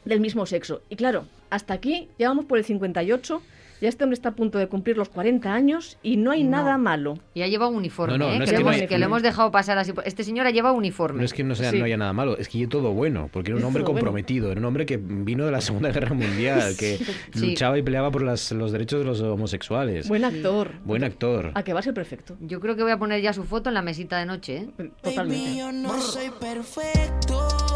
del 0.06 0.20
mismo 0.20 0.46
sexo. 0.46 0.82
Y 0.90 0.96
claro, 0.96 1.26
hasta 1.50 1.74
aquí 1.74 2.10
ya 2.20 2.28
vamos 2.30 2.46
por 2.46 2.58
el 2.58 2.64
58. 2.66 3.42
Ya 3.82 3.90
este 3.90 4.04
hombre 4.04 4.14
está 4.14 4.30
a 4.30 4.36
punto 4.36 4.60
de 4.60 4.68
cumplir 4.68 4.96
los 4.96 5.10
40 5.10 5.52
años 5.52 5.98
y 6.04 6.16
no 6.18 6.30
hay 6.30 6.44
No. 6.44 6.52
nada 6.52 6.78
malo. 6.78 7.18
Y 7.34 7.42
ha 7.42 7.48
llevado 7.48 7.72
uniforme, 7.72 8.16
No, 8.16 8.28
no, 8.28 8.32
¿eh? 8.32 8.38
no 8.38 8.46
que, 8.46 8.52
es 8.52 8.52
lo 8.52 8.58
que 8.58 8.62
hemos, 8.62 8.76
hay- 8.76 8.88
que 8.88 8.98
lo 9.00 9.06
hemos 9.06 9.24
dejado 9.24 9.50
pasar 9.50 9.80
así. 9.80 9.92
Este 10.06 10.24
señor 10.24 10.46
ha 10.46 10.52
llevado 10.52 10.76
uniforme. 10.76 11.18
No 11.18 11.26
es 11.26 11.34
que 11.34 11.44
no, 11.44 11.56
sea, 11.56 11.72
Sí. 11.72 11.80
no 11.80 11.86
haya 11.86 11.98
nada 11.98 12.14
malo, 12.14 12.38
es 12.38 12.48
que 12.48 12.60
hay 12.60 12.68
todo 12.68 12.92
bueno, 12.94 13.28
porque 13.34 13.50
era 13.50 13.56
un 13.56 13.64
Es 13.64 13.66
hombre 13.66 13.82
todo 13.82 13.94
bueno. 13.94 14.06
comprometido, 14.06 14.52
era 14.52 14.60
un 14.60 14.66
hombre 14.66 14.86
que 14.86 14.98
vino 14.98 15.48
de 15.48 15.52
la 15.52 15.62
Segunda 15.62 15.90
Guerra 15.92 16.14
Mundial, 16.14 16.76
que 16.78 17.00
Sí. 17.34 17.48
luchaba 17.50 17.76
y 17.80 17.82
peleaba 17.82 18.12
por 18.12 18.22
las- 18.22 18.52
los 18.52 18.72
derechos 18.72 19.00
de 19.00 19.06
los 19.06 19.20
homosexuales. 19.22 20.08
Buen 20.08 20.26
actor. 20.26 20.74
Buen 20.86 21.04
actor. 21.04 21.50
A 21.56 21.64
que 21.64 21.74
va 21.74 21.80
a 21.80 21.84
ser 21.84 21.96
perfecto. 21.96 22.38
Yo 22.40 22.60
creo 22.60 22.76
que 22.76 22.84
voy 22.84 22.92
a 22.92 23.00
poner 23.00 23.20
ya 23.24 23.34
su 23.34 23.46
foto 23.46 23.70
en 23.72 23.74
la 23.74 23.82
mesita 23.82 24.20
de 24.20 24.28
noche, 24.28 24.58
¿eh? 24.78 24.92
Totalmente. 25.02 25.58
Yo 25.58 25.72
no 25.72 26.00
soy 26.00 26.30
perfecto. 26.40 27.71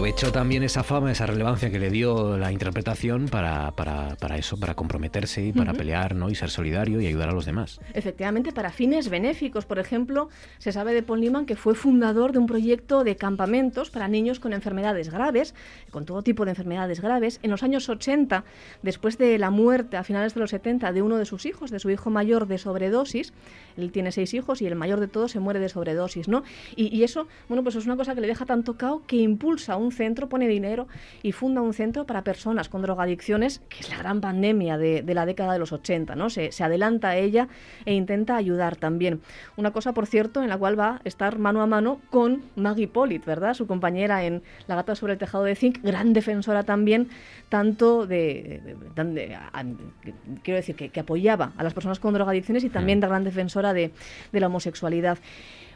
Aprovechó 0.00 0.32
también 0.32 0.62
esa 0.62 0.82
fama, 0.82 1.12
esa 1.12 1.26
relevancia 1.26 1.70
que 1.70 1.78
le 1.78 1.90
dio 1.90 2.38
la 2.38 2.50
interpretación 2.50 3.28
para, 3.28 3.70
para, 3.72 4.16
para 4.16 4.38
eso, 4.38 4.58
para 4.58 4.74
comprometerse 4.74 5.44
y 5.44 5.52
para 5.52 5.74
pelear 5.74 6.14
¿no? 6.14 6.30
y 6.30 6.34
ser 6.34 6.48
solidario 6.48 7.02
y 7.02 7.06
ayudar 7.06 7.28
a 7.28 7.32
los 7.32 7.44
demás. 7.44 7.82
Efectivamente, 7.92 8.50
para 8.50 8.72
fines 8.72 9.10
benéficos. 9.10 9.66
Por 9.66 9.78
ejemplo, 9.78 10.30
se 10.56 10.72
sabe 10.72 10.94
de 10.94 11.02
Paul 11.02 11.20
Newman 11.20 11.44
que 11.44 11.54
fue 11.54 11.74
fundador 11.74 12.32
de 12.32 12.38
un 12.38 12.46
proyecto 12.46 13.04
de 13.04 13.16
campamentos 13.16 13.90
para 13.90 14.08
niños 14.08 14.40
con 14.40 14.54
enfermedades 14.54 15.10
graves, 15.10 15.54
con 15.90 16.06
todo 16.06 16.22
tipo 16.22 16.46
de 16.46 16.52
enfermedades 16.52 17.02
graves. 17.02 17.38
En 17.42 17.50
los 17.50 17.62
años 17.62 17.86
80, 17.86 18.44
después 18.82 19.18
de 19.18 19.36
la 19.36 19.50
muerte 19.50 19.98
a 19.98 20.02
finales 20.02 20.32
de 20.32 20.40
los 20.40 20.48
70 20.48 20.94
de 20.94 21.02
uno 21.02 21.18
de 21.18 21.26
sus 21.26 21.44
hijos, 21.44 21.70
de 21.70 21.78
su 21.78 21.90
hijo 21.90 22.08
mayor 22.08 22.46
de 22.46 22.56
sobredosis, 22.56 23.34
él 23.76 23.92
tiene 23.92 24.12
seis 24.12 24.32
hijos 24.32 24.62
y 24.62 24.66
el 24.66 24.76
mayor 24.76 24.98
de 24.98 25.08
todos 25.08 25.32
se 25.32 25.40
muere 25.40 25.60
de 25.60 25.68
sobredosis, 25.68 26.26
¿no? 26.26 26.42
Y, 26.74 26.86
y 26.86 27.04
eso, 27.04 27.28
bueno, 27.48 27.62
pues 27.62 27.74
es 27.74 27.84
una 27.84 27.96
cosa 27.96 28.14
que 28.14 28.22
le 28.22 28.28
deja 28.28 28.46
tan 28.46 28.64
tocado 28.64 29.02
que 29.06 29.16
impulsa 29.16 29.76
un 29.76 29.89
centro, 29.92 30.28
pone 30.28 30.48
dinero 30.48 30.86
y 31.22 31.32
funda 31.32 31.60
un 31.60 31.74
centro 31.74 32.06
para 32.06 32.22
personas 32.24 32.68
con 32.68 32.82
drogadicciones, 32.82 33.60
que 33.68 33.80
es 33.80 33.90
la 33.90 33.98
gran 33.98 34.20
pandemia 34.20 34.78
de, 34.78 35.02
de 35.02 35.14
la 35.14 35.26
década 35.26 35.52
de 35.52 35.58
los 35.58 35.72
80, 35.72 36.14
¿no? 36.16 36.30
Se, 36.30 36.52
se 36.52 36.64
adelanta 36.64 37.10
a 37.10 37.16
ella 37.16 37.48
e 37.84 37.94
intenta 37.94 38.36
ayudar 38.36 38.76
también. 38.76 39.20
Una 39.56 39.72
cosa, 39.72 39.92
por 39.94 40.06
cierto, 40.06 40.42
en 40.42 40.48
la 40.48 40.56
cual 40.58 40.78
va 40.78 40.96
a 40.96 41.00
estar 41.04 41.38
mano 41.38 41.62
a 41.62 41.66
mano 41.66 42.00
con 42.10 42.42
Maggie 42.56 42.88
Pollitt, 42.88 43.24
¿verdad? 43.24 43.54
Su 43.54 43.66
compañera 43.66 44.24
en 44.24 44.42
La 44.66 44.74
gata 44.76 44.94
sobre 44.94 45.14
el 45.14 45.18
tejado 45.18 45.44
de 45.44 45.54
zinc, 45.56 45.82
gran 45.82 46.12
defensora 46.12 46.62
también, 46.62 47.08
tanto 47.48 48.06
de... 48.06 48.60
de- 48.64 48.76
tan 48.94 49.14
de- 49.14 49.34
a- 49.34 49.64
que- 50.02 50.14
quiero 50.42 50.56
decir, 50.56 50.74
que, 50.76 50.88
que 50.90 51.00
apoyaba 51.00 51.52
a 51.56 51.62
las 51.64 51.74
personas 51.74 51.98
con 52.00 52.14
drogadicciones 52.14 52.64
y 52.64 52.68
también 52.70 53.00
de 53.00 53.06
gran 53.06 53.24
defensora 53.24 53.72
de, 53.72 53.90
de 54.32 54.40
la 54.40 54.46
homosexualidad. 54.46 55.18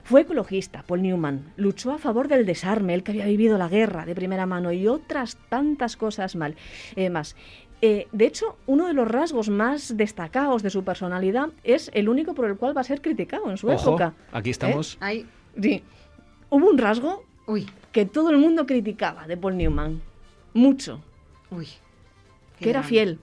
Fue 0.04 0.20
ecologista, 0.22 0.82
Paul 0.86 1.02
Newman. 1.02 1.52
Luchó 1.56 1.90
a 1.92 1.98
favor 1.98 2.28
del 2.28 2.44
desarme, 2.46 2.94
él 2.94 3.02
que 3.02 3.12
había 3.12 3.24
vivido 3.26 3.56
la 3.58 3.68
guerra 3.68 4.04
de 4.04 4.14
primera 4.14 4.44
mano 4.46 4.70
y 4.70 4.86
otras 4.86 5.36
tantas 5.48 5.96
cosas 5.96 6.36
mal, 6.36 6.56
eh, 6.94 7.08
más. 7.10 7.36
Eh, 7.80 8.06
de 8.12 8.26
hecho, 8.26 8.56
uno 8.66 8.86
de 8.86 8.94
los 8.94 9.08
rasgos 9.08 9.48
más 9.48 9.96
destacados 9.96 10.62
de 10.62 10.70
su 10.70 10.84
personalidad 10.84 11.48
es 11.64 11.90
el 11.94 12.08
único 12.08 12.34
por 12.34 12.46
el 12.46 12.56
cual 12.56 12.76
va 12.76 12.82
a 12.82 12.84
ser 12.84 13.00
criticado 13.02 13.50
en 13.50 13.56
su 13.56 13.68
Ojo, 13.68 13.90
época. 13.90 14.14
aquí 14.32 14.50
estamos. 14.50 14.96
Ay, 15.00 15.26
Sí. 15.60 15.82
Hubo 16.50 16.68
un 16.68 16.78
rasgo 16.78 17.24
uy, 17.46 17.66
que 17.92 18.04
todo 18.06 18.30
el 18.30 18.38
mundo 18.38 18.66
criticaba 18.66 19.26
de 19.26 19.36
Paul 19.36 19.56
Newman. 19.56 20.00
Mucho. 20.52 21.00
uy. 21.50 21.68
Que 22.60 22.70
era 22.70 22.82
fiel. 22.82 23.18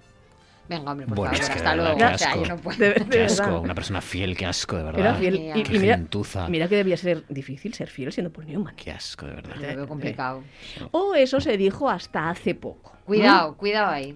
Venga, 0.72 0.92
hombre, 0.92 1.06
por 1.06 1.18
Bueno, 1.18 1.34
favor, 1.34 1.44
es 1.44 1.50
que 1.50 1.58
hasta 1.60 1.76
luego. 1.76 1.98
qué 1.98 2.04
O 2.06 2.18
sea, 2.18 2.28
asco. 2.30 2.42
yo 2.44 2.48
no 2.48 2.58
puedo. 2.58 2.78
De- 2.80 2.94
de 2.94 3.06
Qué 3.10 3.24
asco, 3.26 3.60
una 3.60 3.76
persona 3.76 4.00
fiel, 4.02 4.38
qué 4.38 4.46
asco, 4.46 4.78
de 4.78 4.84
verdad. 4.84 5.00
Era 5.02 5.16
fiel. 5.16 5.34
Qué 5.36 5.54
Y, 5.58 5.60
y 5.60 5.64
Qué 5.64 5.80
mira, 5.80 5.96
gentuza. 5.98 6.48
mira 6.48 6.68
que 6.70 6.76
debía 6.78 6.96
ser 6.96 7.24
difícil 7.28 7.74
ser 7.74 7.90
fiel 7.90 8.12
siendo 8.14 8.32
Paul 8.32 8.48
Newman. 8.48 8.76
Qué 8.78 8.90
asco, 8.92 9.26
de 9.26 9.34
verdad. 9.34 9.56
Lo 9.58 9.68
veo 9.76 9.88
complicado. 9.88 10.44
O 10.92 11.14
eso 11.14 11.42
se 11.42 11.58
dijo 11.58 11.90
hasta 11.90 12.30
hace 12.30 12.56
poco. 12.56 12.94
¿no? 12.94 13.06
Cuidado, 13.06 13.58
cuidado 13.58 13.92
ahí. 13.92 14.16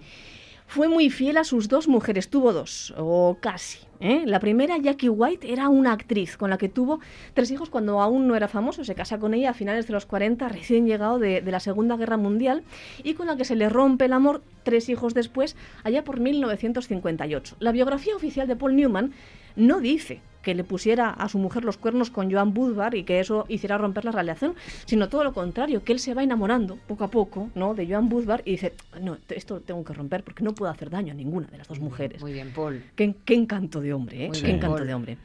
Fue 0.66 0.88
muy 0.88 1.10
fiel 1.10 1.36
a 1.36 1.44
sus 1.44 1.68
dos 1.68 1.86
mujeres, 1.86 2.28
tuvo 2.28 2.52
dos, 2.52 2.92
o 2.96 3.38
casi. 3.40 3.78
¿eh? 4.00 4.24
La 4.26 4.40
primera, 4.40 4.76
Jackie 4.78 5.08
White, 5.08 5.52
era 5.52 5.68
una 5.68 5.92
actriz 5.92 6.36
con 6.36 6.50
la 6.50 6.58
que 6.58 6.68
tuvo 6.68 7.00
tres 7.34 7.50
hijos 7.50 7.70
cuando 7.70 8.00
aún 8.00 8.26
no 8.26 8.34
era 8.34 8.48
famoso. 8.48 8.84
Se 8.84 8.94
casa 8.94 9.18
con 9.18 9.32
ella 9.32 9.50
a 9.50 9.54
finales 9.54 9.86
de 9.86 9.92
los 9.92 10.06
40, 10.06 10.48
recién 10.48 10.86
llegado 10.86 11.18
de, 11.18 11.40
de 11.40 11.50
la 11.50 11.60
Segunda 11.60 11.96
Guerra 11.96 12.16
Mundial, 12.16 12.64
y 13.04 13.14
con 13.14 13.28
la 13.28 13.36
que 13.36 13.44
se 13.44 13.54
le 13.54 13.68
rompe 13.68 14.06
el 14.06 14.12
amor 14.12 14.42
tres 14.64 14.88
hijos 14.88 15.14
después, 15.14 15.56
allá 15.84 16.02
por 16.02 16.18
1958. 16.20 17.56
La 17.60 17.72
biografía 17.72 18.16
oficial 18.16 18.48
de 18.48 18.56
Paul 18.56 18.76
Newman 18.76 19.12
no 19.54 19.80
dice 19.80 20.20
que 20.46 20.54
le 20.54 20.62
pusiera 20.62 21.10
a 21.10 21.28
su 21.28 21.38
mujer 21.38 21.64
los 21.64 21.76
cuernos 21.76 22.08
con 22.08 22.30
Joan 22.30 22.54
Budvar 22.54 22.94
y 22.94 23.02
que 23.02 23.18
eso 23.18 23.46
hiciera 23.48 23.76
romper 23.78 24.04
la 24.04 24.12
relación, 24.12 24.54
sino 24.84 25.08
todo 25.08 25.24
lo 25.24 25.32
contrario, 25.32 25.82
que 25.82 25.92
él 25.92 25.98
se 25.98 26.14
va 26.14 26.22
enamorando 26.22 26.78
poco 26.86 27.02
a 27.02 27.10
poco 27.10 27.50
¿no? 27.56 27.74
de 27.74 27.84
Joan 27.84 28.08
Budvar 28.08 28.42
y 28.44 28.52
dice, 28.52 28.72
no, 29.02 29.18
esto 29.28 29.58
tengo 29.60 29.82
que 29.82 29.92
romper 29.92 30.22
porque 30.22 30.44
no 30.44 30.54
puedo 30.54 30.70
hacer 30.70 30.88
daño 30.88 31.10
a 31.10 31.16
ninguna 31.16 31.48
de 31.48 31.58
las 31.58 31.66
dos 31.66 31.80
mujeres. 31.80 32.22
Muy 32.22 32.32
bien, 32.32 32.52
Paul. 32.54 32.80
Qué, 32.94 33.16
qué 33.24 33.34
encanto 33.34 33.80
de 33.80 33.92
hombre, 33.92 34.26
¿eh? 34.26 34.30
Qué 34.32 34.42
bien, 34.42 34.54
encanto 34.58 34.76
Paul. 34.76 34.86
de 34.86 34.94
hombre. 34.94 35.18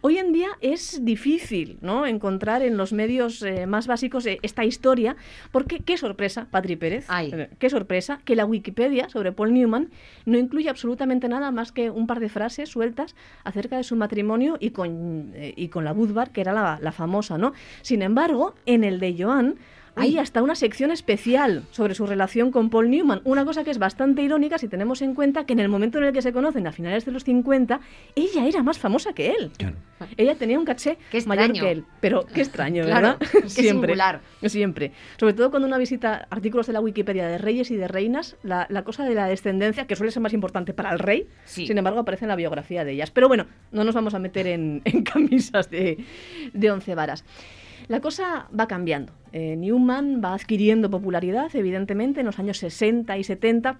Hoy 0.00 0.18
en 0.18 0.32
día 0.32 0.48
es 0.60 1.04
difícil 1.04 1.78
¿no? 1.80 2.04
encontrar 2.04 2.62
en 2.62 2.76
los 2.76 2.92
medios 2.92 3.42
eh, 3.42 3.66
más 3.66 3.86
básicos 3.86 4.26
eh, 4.26 4.40
esta 4.42 4.64
historia, 4.64 5.14
porque 5.52 5.78
qué 5.78 5.96
sorpresa, 5.96 6.48
Patri 6.50 6.74
Pérez, 6.74 7.04
Ay. 7.06 7.30
eh, 7.32 7.50
qué 7.60 7.70
sorpresa 7.70 8.18
que 8.24 8.34
la 8.34 8.44
Wikipedia 8.44 9.08
sobre 9.10 9.30
Paul 9.30 9.54
Newman 9.54 9.90
no 10.24 10.36
incluye 10.38 10.68
absolutamente 10.68 11.28
nada 11.28 11.52
más 11.52 11.70
que 11.70 11.88
un 11.88 12.08
par 12.08 12.18
de 12.18 12.28
frases 12.28 12.68
sueltas 12.68 13.14
acerca 13.44 13.76
de 13.76 13.84
su 13.84 13.94
matrimonio 13.94 14.55
y 14.60 14.70
con, 14.70 15.32
eh, 15.34 15.52
y 15.56 15.68
con 15.68 15.84
la 15.84 15.92
Budvar, 15.92 16.30
que 16.30 16.40
era 16.40 16.52
la, 16.52 16.78
la 16.80 16.92
famosa, 16.92 17.38
¿no? 17.38 17.52
Sin 17.82 18.02
embargo, 18.02 18.54
en 18.66 18.84
el 18.84 19.00
de 19.00 19.16
Joan 19.18 19.56
hay 19.96 20.18
hasta 20.18 20.42
una 20.42 20.54
sección 20.54 20.90
especial 20.90 21.64
sobre 21.70 21.94
su 21.94 22.06
relación 22.06 22.50
con 22.50 22.70
Paul 22.70 22.90
Newman, 22.90 23.20
una 23.24 23.44
cosa 23.44 23.64
que 23.64 23.70
es 23.70 23.78
bastante 23.78 24.22
irónica 24.22 24.58
si 24.58 24.68
tenemos 24.68 25.02
en 25.02 25.14
cuenta 25.14 25.44
que 25.46 25.54
en 25.54 25.60
el 25.60 25.68
momento 25.68 25.98
en 25.98 26.04
el 26.04 26.12
que 26.12 26.22
se 26.22 26.32
conocen, 26.32 26.66
a 26.66 26.72
finales 26.72 27.04
de 27.04 27.12
los 27.12 27.24
50, 27.24 27.80
ella 28.14 28.46
era 28.46 28.62
más 28.62 28.78
famosa 28.78 29.12
que 29.14 29.30
él. 29.30 29.50
Ella 30.18 30.34
tenía 30.34 30.58
un 30.58 30.64
caché 30.66 30.98
Qué 31.10 31.22
mayor 31.26 31.52
que 31.52 31.70
él, 31.70 31.84
pero 32.00 32.26
qué 32.26 32.42
extraño, 32.42 32.84
Claro, 32.84 33.16
¿verdad? 33.18 33.28
qué 33.42 33.48
singular. 33.48 34.20
Siempre. 34.44 34.92
Sobre 35.18 35.32
todo 35.32 35.50
cuando 35.50 35.66
una 35.66 35.78
visita 35.78 36.26
artículos 36.30 36.66
de 36.66 36.74
la 36.74 36.80
Wikipedia 36.80 37.26
de 37.26 37.38
reyes 37.38 37.70
y 37.70 37.76
de 37.76 37.88
reinas, 37.88 38.36
la, 38.42 38.66
la 38.68 38.84
cosa 38.84 39.04
de 39.04 39.14
la 39.14 39.26
descendencia, 39.26 39.86
que 39.86 39.96
suele 39.96 40.12
ser 40.12 40.20
más 40.22 40.34
importante 40.34 40.74
para 40.74 40.92
el 40.92 40.98
rey, 40.98 41.26
Sí. 41.46 41.66
sin 41.66 41.78
embargo 41.78 42.00
aparece 42.00 42.26
en 42.26 42.28
la 42.28 42.36
biografía 42.36 42.84
de 42.84 42.92
ellas. 42.92 43.10
Pero 43.10 43.28
bueno, 43.28 43.46
no 43.72 43.84
nos 43.84 43.94
vamos 43.94 44.12
a 44.14 44.18
meter 44.18 44.46
en, 44.46 44.82
en 44.84 45.02
camisas 45.02 45.70
de, 45.70 46.04
de 46.52 46.70
once 46.70 46.94
varas. 46.94 47.24
La 47.88 48.00
cosa 48.00 48.48
va 48.58 48.66
cambiando. 48.66 49.12
Eh, 49.32 49.54
Newman 49.56 50.20
va 50.24 50.34
adquiriendo 50.34 50.90
popularidad, 50.90 51.54
evidentemente, 51.54 52.20
en 52.20 52.26
los 52.26 52.38
años 52.38 52.58
60 52.58 53.16
y 53.16 53.24
70 53.24 53.78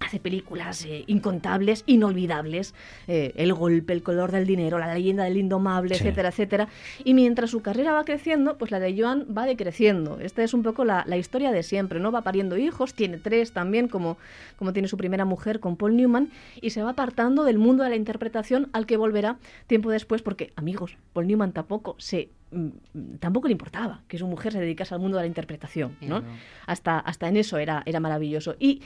hace 0.00 0.18
películas 0.18 0.84
eh, 0.86 1.04
incontables, 1.06 1.84
inolvidables, 1.86 2.74
eh, 3.06 3.32
El 3.36 3.52
golpe, 3.52 3.92
El 3.92 4.02
color 4.02 4.32
del 4.32 4.46
dinero, 4.46 4.78
La 4.78 4.92
leyenda 4.92 5.24
del 5.24 5.36
indomable, 5.36 5.94
Sí. 5.94 6.02
etcétera, 6.02 6.30
etcétera. 6.30 6.68
Y 7.04 7.14
mientras 7.14 7.50
su 7.50 7.60
carrera 7.60 7.92
va 7.92 8.04
creciendo, 8.04 8.56
pues 8.58 8.70
la 8.70 8.80
de 8.80 8.98
Joan 8.98 9.26
va 9.36 9.44
decreciendo. 9.46 10.18
Esta 10.20 10.42
es 10.42 10.54
un 10.54 10.62
poco 10.62 10.84
la, 10.84 11.04
la 11.06 11.16
historia 11.18 11.52
de 11.52 11.62
siempre, 11.62 12.00
¿no? 12.00 12.10
Va 12.12 12.22
pariendo 12.22 12.56
hijos, 12.56 12.94
tiene 12.94 13.18
tres 13.18 13.52
también, 13.52 13.88
como, 13.88 14.16
como 14.58 14.72
tiene 14.72 14.88
su 14.88 14.96
primera 14.96 15.24
mujer 15.24 15.60
con 15.60 15.76
Paul 15.76 15.96
Newman, 15.96 16.30
y 16.60 16.70
se 16.70 16.82
va 16.82 16.90
apartando 16.90 17.44
del 17.44 17.58
mundo 17.58 17.84
de 17.84 17.90
la 17.90 17.96
interpretación 17.96 18.68
al 18.72 18.86
que 18.86 18.96
volverá 18.96 19.36
tiempo 19.66 19.90
después, 19.90 20.22
porque, 20.22 20.52
amigos, 20.56 20.96
Paul 21.12 21.26
Newman 21.26 21.52
tampoco 21.52 21.94
se 21.98 22.30
mm, 22.52 22.68
tampoco 23.20 23.48
le 23.48 23.52
importaba 23.52 24.00
que 24.08 24.16
su 24.18 24.26
mujer 24.26 24.52
se 24.52 24.60
dedicase 24.60 24.94
al 24.94 25.00
mundo 25.00 25.18
de 25.18 25.24
la 25.24 25.28
interpretación, 25.28 25.96
¿no? 26.00 26.20
Claro. 26.20 26.24
Hasta, 26.66 26.98
hasta 26.98 27.28
en 27.28 27.36
eso 27.36 27.58
era, 27.58 27.82
era 27.84 28.00
maravilloso. 28.00 28.56
Y 28.58 28.80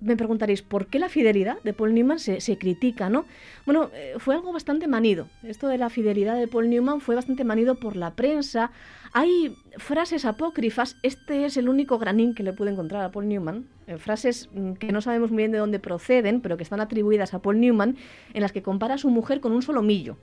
me 0.00 0.16
preguntaréis, 0.16 0.62
¿por 0.62 0.86
qué 0.86 0.98
la 0.98 1.08
fidelidad 1.08 1.60
de 1.62 1.72
Paul 1.72 1.94
Newman 1.94 2.18
se, 2.18 2.40
se 2.40 2.56
critica, 2.56 3.08
no? 3.08 3.24
Bueno, 3.66 3.90
eh, 3.94 4.14
fue 4.18 4.34
algo 4.34 4.52
bastante 4.52 4.86
manido. 4.86 5.28
Esto 5.42 5.66
de 5.66 5.78
la 5.78 5.90
fidelidad 5.90 6.36
de 6.36 6.46
Paul 6.46 6.70
Newman 6.70 7.00
fue 7.00 7.16
bastante 7.16 7.44
manido 7.44 7.74
por 7.74 7.96
la 7.96 8.14
prensa. 8.14 8.70
Hay 9.12 9.56
frases 9.76 10.24
apócrifas, 10.24 10.96
este 11.02 11.44
es 11.44 11.56
el 11.56 11.68
único 11.68 11.98
granín 11.98 12.34
que 12.34 12.42
le 12.42 12.52
pude 12.52 12.70
encontrar 12.70 13.02
a 13.02 13.10
Paul 13.10 13.28
Newman, 13.28 13.66
eh, 13.86 13.98
frases 13.98 14.48
mm, 14.52 14.74
que 14.74 14.92
no 14.92 15.00
sabemos 15.00 15.30
muy 15.30 15.38
bien 15.38 15.52
de 15.52 15.58
dónde 15.58 15.80
proceden, 15.80 16.40
pero 16.40 16.56
que 16.56 16.62
están 16.62 16.80
atribuidas 16.80 17.34
a 17.34 17.40
Paul 17.40 17.60
Newman, 17.60 17.96
en 18.34 18.42
las 18.42 18.52
que 18.52 18.62
compara 18.62 18.94
a 18.94 18.98
su 18.98 19.10
mujer 19.10 19.40
con 19.40 19.52
un 19.52 19.62
solomillo. 19.62 20.16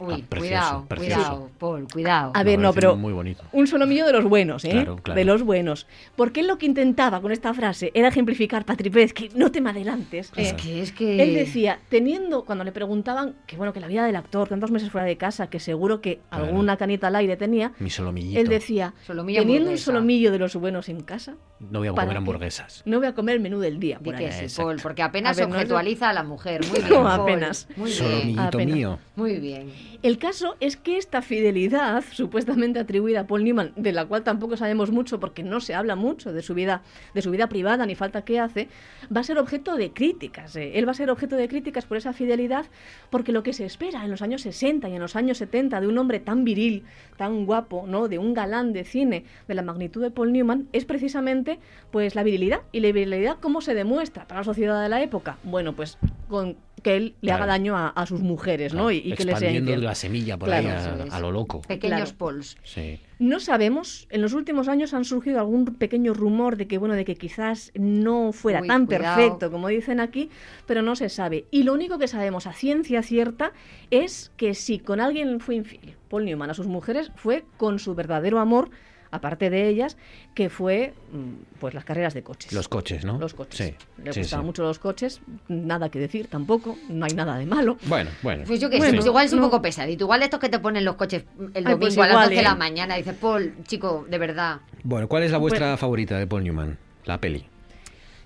Uy, 0.00 0.22
precioso, 0.22 0.38
cuidado, 0.38 0.84
precioso. 0.86 1.20
cuidado, 1.20 1.50
Paul, 1.58 1.86
cuidado. 1.92 2.32
A 2.34 2.42
ver, 2.42 2.58
no, 2.58 2.72
pero 2.72 2.96
muy 2.96 3.12
bonito. 3.12 3.42
un 3.52 3.66
solomillo 3.66 4.06
de 4.06 4.12
los 4.12 4.24
buenos, 4.24 4.64
¿eh? 4.64 4.70
Claro, 4.70 4.96
claro. 5.02 5.18
De 5.18 5.24
los 5.24 5.42
buenos. 5.42 5.86
Porque 6.16 6.40
él 6.40 6.46
lo 6.46 6.58
que 6.58 6.66
intentaba 6.66 7.20
con 7.20 7.32
esta 7.32 7.52
frase 7.54 7.90
era 7.94 8.08
ejemplificar, 8.08 8.64
Patri 8.64 8.90
Pérez, 8.90 9.12
que 9.12 9.28
no 9.34 9.50
te 9.50 9.60
me 9.60 9.70
adelantes. 9.70 10.32
Es 10.36 10.52
eh, 10.52 10.56
que, 10.56 10.82
es 10.82 10.92
que... 10.92 11.22
Él 11.22 11.34
decía, 11.34 11.80
teniendo, 11.88 12.44
cuando 12.44 12.64
le 12.64 12.72
preguntaban 12.72 13.34
que 13.46 13.56
bueno, 13.56 13.72
que 13.72 13.80
la 13.80 13.88
vida 13.88 14.04
del 14.06 14.16
actor, 14.16 14.48
tantos 14.48 14.70
meses 14.70 14.90
fuera 14.90 15.06
de 15.06 15.16
casa, 15.16 15.48
que 15.48 15.60
seguro 15.60 16.00
que 16.00 16.20
Claro. 16.30 16.44
alguna 16.46 16.76
canita 16.76 17.08
al 17.08 17.16
aire 17.16 17.36
tenía, 17.36 17.72
Mi 17.78 17.90
solomillito. 17.90 18.38
él 18.40 18.48
decía, 18.48 18.94
Solomillo 19.06 19.40
teniendo 19.40 19.70
un 19.70 19.78
solomillo 19.78 20.30
de 20.30 20.38
los 20.38 20.54
buenos 20.56 20.88
en 20.88 21.00
casa, 21.02 21.34
No 21.60 21.78
voy 21.80 21.88
a 21.88 21.92
¿para 21.92 22.04
comer 22.06 22.14
qué? 22.14 22.18
hamburguesas. 22.18 22.82
no 22.86 22.98
voy 22.98 23.06
a 23.08 23.14
comer 23.14 23.36
el 23.36 23.40
menú 23.40 23.58
del 23.60 23.80
día. 23.80 23.98
Por 23.98 24.14
ahí. 24.14 24.30
sí. 24.48 24.54
Paul, 24.62 24.76
porque 24.82 25.02
apenas 25.02 25.36
A 25.36 25.40
ver, 25.40 25.48
no 25.48 25.54
es- 25.56 25.62
objetualiza 25.62 26.10
a 26.10 26.12
la 26.12 26.22
mujer. 26.22 26.60
Muy 26.68 26.78
bien, 26.78 26.88
No, 26.90 27.02
Paul, 27.04 27.20
apenas. 27.22 27.68
Muy 27.76 27.90
bien, 27.90 27.98
Solomillito 28.02 28.42
apenas. 28.42 28.74
mío. 28.76 28.98
muy 29.16 29.36
bien. 29.38 29.72
El 30.02 30.18
caso 30.18 30.56
es 30.60 30.76
que 30.76 30.96
esta 30.96 31.22
fidelidad, 31.22 32.04
supuestamente 32.12 32.78
atribuida 32.78 33.20
a 33.20 33.26
Paul 33.26 33.42
Newman, 33.42 33.72
de 33.74 33.92
la 33.92 34.06
cual 34.06 34.22
tampoco 34.22 34.56
sabemos 34.56 34.92
mucho 34.92 35.18
porque 35.18 35.42
no 35.42 35.60
se 35.60 35.74
habla 35.74 35.96
mucho 35.96 36.32
de 36.32 36.42
su 36.42 36.54
vida, 36.54 36.82
de 37.14 37.22
su 37.22 37.30
vida 37.30 37.48
privada 37.48 37.84
ni 37.84 37.96
falta 37.96 38.22
que 38.22 38.38
hace, 38.38 38.68
va 39.14 39.22
a 39.22 39.24
ser 39.24 39.38
objeto 39.38 39.76
de 39.76 39.92
críticas. 39.92 40.54
eh. 40.56 40.78
Él 40.78 40.86
va 40.86 40.92
a 40.92 40.94
ser 40.94 41.10
objeto 41.10 41.36
de 41.36 41.48
críticas 41.48 41.84
por 41.84 41.96
esa 41.96 42.12
fidelidad, 42.12 42.66
porque 43.10 43.32
lo 43.32 43.42
que 43.42 43.52
se 43.52 43.64
espera 43.64 44.04
en 44.04 44.10
los 44.10 44.22
años 44.22 44.42
60 44.42 44.88
y 44.88 44.94
en 44.94 45.00
los 45.00 45.16
años 45.16 45.38
70 45.38 45.80
de 45.80 45.86
un 45.88 45.98
hombre 45.98 46.20
tan 46.20 46.44
viril, 46.44 46.84
tan 47.16 47.44
guapo, 47.44 47.84
¿no? 47.86 48.08
de 48.08 48.18
un 48.18 48.34
galán 48.34 48.72
de 48.72 48.84
cine 48.84 49.24
de 49.48 49.54
la 49.54 49.62
magnitud 49.62 50.00
de 50.00 50.10
Paul 50.10 50.32
Newman, 50.32 50.68
es 50.72 50.84
precisamente 50.84 51.58
pues 51.90 52.14
la 52.14 52.22
virilidad. 52.22 52.60
¿Y 52.72 52.80
la 52.80 52.92
virilidad 52.92 53.38
cómo 53.40 53.60
se 53.60 53.74
demuestra 53.74 54.26
para 54.28 54.40
la 54.40 54.44
sociedad 54.44 54.82
de 54.82 54.88
la 54.88 55.02
época? 55.02 55.38
Bueno, 55.42 55.74
pues 55.74 55.98
con 56.28 56.56
que 56.82 56.96
él 56.96 57.14
le 57.20 57.32
haga 57.32 57.46
daño 57.46 57.76
a, 57.76 57.88
a 57.88 58.06
sus 58.06 58.20
mujeres, 58.20 58.74
¿no? 58.74 58.90
Y, 58.90 58.96
y 58.98 59.12
que 59.12 59.24
le 59.24 59.32
sea 59.32 59.38
Expandiendo 59.48 59.70
infiel. 59.72 59.84
la 59.84 59.94
semilla 59.94 60.36
por 60.36 60.48
Claro, 60.48 60.68
ahí 60.68 61.08
a, 61.10 61.20
lo 61.20 61.32
loco. 61.32 61.62
Pequeños 61.62 62.12
Claro. 62.12 62.18
Pauls. 62.18 62.56
Sí. 62.62 63.00
No 63.18 63.40
sabemos, 63.40 64.06
en 64.10 64.22
los 64.22 64.32
últimos 64.32 64.68
años 64.68 64.94
han 64.94 65.04
surgido 65.04 65.40
algún 65.40 65.64
pequeño 65.64 66.14
rumor 66.14 66.56
de 66.56 66.68
que 66.68 66.78
bueno, 66.78 66.94
de 66.94 67.04
que 67.04 67.16
quizás 67.16 67.72
no 67.74 68.32
fuera 68.32 68.60
Uy, 68.62 68.68
tan 68.68 68.86
cuidado. 68.86 69.16
perfecto 69.16 69.50
como 69.50 69.66
dicen 69.68 69.98
aquí, 69.98 70.30
pero 70.66 70.82
no 70.82 70.94
se 70.94 71.08
sabe. 71.08 71.46
Y 71.50 71.64
lo 71.64 71.72
único 71.72 71.98
que 71.98 72.06
sabemos 72.06 72.46
a 72.46 72.52
ciencia 72.52 73.02
cierta 73.02 73.52
es 73.90 74.30
que 74.36 74.54
si 74.54 74.78
con 74.78 75.00
alguien 75.00 75.40
fue 75.40 75.56
infiel, 75.56 75.96
Paul 76.08 76.24
Newman 76.26 76.50
a 76.50 76.54
sus 76.54 76.68
mujeres 76.68 77.10
fue 77.16 77.44
con 77.56 77.78
su 77.80 77.94
verdadero 77.96 78.38
amor, 78.38 78.70
aparte 79.10 79.50
de 79.50 79.68
ellas, 79.68 79.96
que 80.34 80.48
fue 80.50 80.94
mm, 81.12 81.58
pues 81.60 81.74
las 81.74 81.84
carreras 81.84 82.14
de 82.14 82.22
coches. 82.22 82.52
Los 82.52 82.68
coches, 82.68 83.04
¿no? 83.04 83.18
Los 83.18 83.34
coches. 83.34 83.58
Sí. 83.68 83.74
Le 84.04 84.12
sí, 84.12 84.20
gustaban 84.20 84.44
sí. 84.44 84.46
mucho 84.46 84.62
los 84.62 84.78
coches, 84.78 85.20
nada 85.48 85.88
que 85.90 85.98
decir 85.98 86.28
tampoco, 86.28 86.76
no 86.88 87.04
hay 87.06 87.12
nada 87.14 87.36
de 87.38 87.46
malo. 87.46 87.78
Bueno, 87.86 88.10
bueno. 88.22 88.44
Pues 88.46 88.60
yo 88.60 88.70
qué 88.70 88.80
sé, 88.80 88.92
pues 88.92 89.06
igual 89.06 89.26
es 89.26 89.32
un 89.32 89.40
no. 89.40 89.46
poco 89.46 89.62
pesadito. 89.62 90.04
Igual 90.04 90.22
estos 90.22 90.40
que 90.40 90.48
te 90.48 90.58
ponen 90.58 90.84
los 90.84 90.96
coches 90.96 91.24
el 91.38 91.50
Ay, 91.54 91.62
domingo 91.62 91.78
pues 91.78 91.98
a 91.98 92.00
las 92.02 92.10
igual, 92.10 92.24
12 92.26 92.34
de 92.36 92.42
la 92.42 92.52
¿eh? 92.52 92.56
mañana. 92.56 92.96
Dices, 92.96 93.14
Paul, 93.14 93.54
chico, 93.66 94.06
de 94.08 94.18
verdad. 94.18 94.60
Bueno, 94.82 95.08
¿cuál 95.08 95.22
es 95.22 95.30
la 95.30 95.38
vuestra 95.38 95.66
Bueno. 95.66 95.76
favorita 95.78 96.18
de 96.18 96.26
Paul 96.26 96.44
Newman? 96.44 96.78
La 97.04 97.20
peli. 97.20 97.46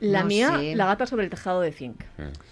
La 0.00 0.22
No 0.22 0.26
mía, 0.26 0.58
sé. 0.58 0.74
la 0.74 0.86
gata 0.86 1.06
sobre 1.06 1.22
el 1.22 1.30
tejado 1.30 1.60
de 1.60 1.70
zinc. 1.70 2.02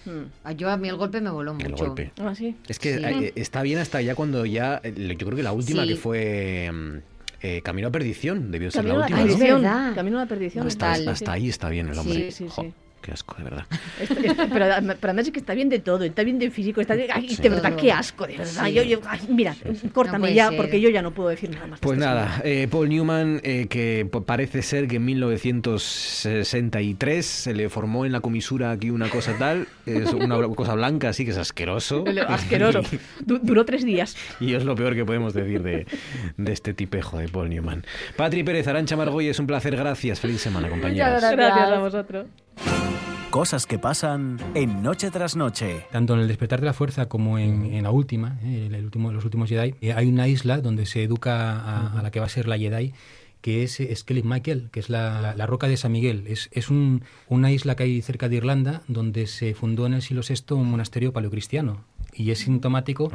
Mm. 0.06 0.10
Mm. 0.10 0.30
Ah, 0.44 0.52
Yo 0.52 0.70
a 0.70 0.76
mí 0.76 0.88
el 0.88 0.94
golpe 0.96 1.20
me 1.20 1.30
voló 1.30 1.50
El 1.58 1.70
mucho. 1.70 1.86
golpe. 1.86 2.12
Ah, 2.20 2.32
sí. 2.36 2.54
Es 2.68 2.78
que 2.78 2.96
Sí. 2.96 3.04
eh, 3.04 3.32
está 3.34 3.62
bien 3.62 3.80
hasta 3.80 4.00
ya 4.00 4.14
cuando 4.14 4.46
ya. 4.46 4.80
eh, 4.84 4.94
Yo 5.18 5.26
creo 5.26 5.34
que 5.36 5.42
la 5.42 5.50
última 5.52 5.82
Sí. 5.82 5.88
que 5.88 5.96
fue. 5.96 7.02
Eh, 7.42 7.62
Camino 7.62 7.88
a 7.88 7.90
Perdición 7.90 8.50
debió 8.50 8.70
ser 8.70 8.82
Camino 8.82 8.98
la 9.00 9.06
última. 9.06 9.18
¿no? 9.58 9.94
Camino 9.94 10.18
a 10.18 10.22
la 10.22 10.26
perdición. 10.26 10.66
Hasta, 10.66 10.92
hasta 10.92 11.32
ahí 11.32 11.48
está 11.48 11.68
bien 11.68 11.88
el 11.88 11.98
hombre. 11.98 12.30
Sí, 12.30 12.44
sí, 12.44 12.48
Jo, 12.48 12.62
sí. 12.62 12.72
Qué 13.02 13.12
asco, 13.12 13.34
de 13.38 13.44
verdad. 13.44 13.64
Pero, 13.98 14.34
pero 14.50 14.64
además 15.10 15.26
es 15.26 15.32
que 15.32 15.38
está 15.38 15.54
bien 15.54 15.70
de 15.70 15.78
todo, 15.78 16.04
está 16.04 16.22
bien 16.22 16.38
de 16.38 16.50
físico, 16.50 16.82
está 16.82 16.94
bien, 16.94 17.08
ay, 17.12 17.30
Sí. 17.30 17.40
de 17.40 17.48
verdad, 17.48 17.74
qué 17.74 17.90
asco, 17.92 18.26
de 18.26 18.36
verdad. 18.36 18.66
Sí. 18.66 18.72
Yo, 18.74 18.82
yo- 18.82 19.00
ay, 19.08 19.20
mira, 19.30 19.56
córtame 19.94 20.18
puede 20.20 20.34
ya, 20.34 20.48
ser. 20.48 20.56
porque 20.58 20.80
yo 20.82 20.90
ya 20.90 21.00
no 21.00 21.12
puedo 21.12 21.30
decir 21.30 21.48
nada 21.50 21.66
más. 21.66 21.80
de 21.80 21.86
Pues 21.86 21.98
nada, 21.98 22.42
eh, 22.44 22.68
Paul 22.70 22.90
Newman, 22.90 23.40
eh, 23.42 23.68
que 23.70 24.06
parece 24.26 24.60
ser 24.62 24.86
que 24.86 24.96
en 24.96 25.04
1963 25.06 27.26
se 27.26 27.54
le 27.54 27.68
formó 27.68 28.04
en 28.04 28.12
la 28.12 28.20
comisura 28.20 28.70
aquí 28.70 28.90
una 28.90 29.08
cosa 29.08 29.36
tal, 29.38 29.66
es 29.86 30.12
una 30.12 30.36
cosa 30.48 30.74
blanca 30.74 31.08
así 31.08 31.24
que 31.24 31.30
es 31.30 31.38
asqueroso. 31.38 32.04
Asqueroso. 32.28 32.82
Du- 33.24 33.38
duró 33.42 33.64
tres 33.64 33.84
días. 33.84 34.16
Y 34.40 34.54
es 34.54 34.64
lo 34.64 34.74
peor 34.74 34.94
que 34.94 35.04
podemos 35.04 35.34
decir 35.34 35.62
de, 35.62 35.86
de 36.36 36.52
este 36.52 36.74
tipejo 36.74 37.18
de 37.18 37.28
Paul 37.28 37.48
Newman. 37.50 37.84
Patri 38.16 38.42
Pérez, 38.42 38.66
Arancha 38.68 38.96
Margoy, 38.96 39.28
es 39.28 39.38
un 39.38 39.46
placer, 39.46 39.76
gracias. 39.76 40.20
Feliz 40.20 40.40
semana, 40.40 40.68
compañeras. 40.68 41.14
Muchas 41.14 41.32
Gracias 41.32 41.68
a 41.70 41.78
vosotros. 41.78 42.26
Cosas 43.30 43.66
que 43.66 43.78
pasan 43.78 44.38
en 44.54 44.82
Noche 44.82 45.10
tras 45.10 45.36
Noche. 45.36 45.86
Tanto 45.92 46.14
en 46.14 46.20
el 46.20 46.28
despertar 46.28 46.60
de 46.60 46.66
la 46.66 46.72
fuerza 46.72 47.08
como 47.08 47.38
en, 47.38 47.66
en 47.66 47.84
la 47.84 47.90
última, 47.92 48.38
eh, 48.42 48.68
el 48.72 48.84
último, 48.84 49.12
los 49.12 49.24
últimos 49.24 49.48
Jedi, 49.48 49.74
eh, 49.80 49.92
hay 49.92 50.08
una 50.08 50.26
isla 50.26 50.60
donde 50.60 50.84
se 50.84 51.04
educa 51.04 51.52
a, 51.60 51.98
a 51.98 52.02
la 52.02 52.10
que 52.10 52.18
va 52.18 52.26
a 52.26 52.28
ser 52.28 52.48
la 52.48 52.58
Jedi, 52.58 52.92
que 53.40 53.62
es 53.62 53.80
Skellig 53.94 54.24
Michael, 54.24 54.68
que 54.72 54.80
es 54.80 54.90
la, 54.90 55.20
la- 55.20 55.34
la 55.36 55.46
roca 55.46 55.68
de 55.68 55.76
San 55.76 55.92
Miguel. 55.92 56.24
Es, 56.26 56.48
es 56.52 56.70
un- 56.70 57.04
una 57.28 57.52
isla 57.52 57.76
que 57.76 57.84
hay 57.84 58.02
cerca 58.02 58.28
de 58.28 58.36
Irlanda 58.36 58.82
donde 58.88 59.26
se 59.28 59.54
fundó 59.54 59.86
en 59.86 59.94
el 59.94 60.02
siglo 60.02 60.22
VI 60.28 60.54
un 60.56 60.68
monasterio 60.70 61.12
paleocristiano. 61.12 61.84
Y 62.14 62.30
es 62.32 62.40
sintomático 62.40 63.10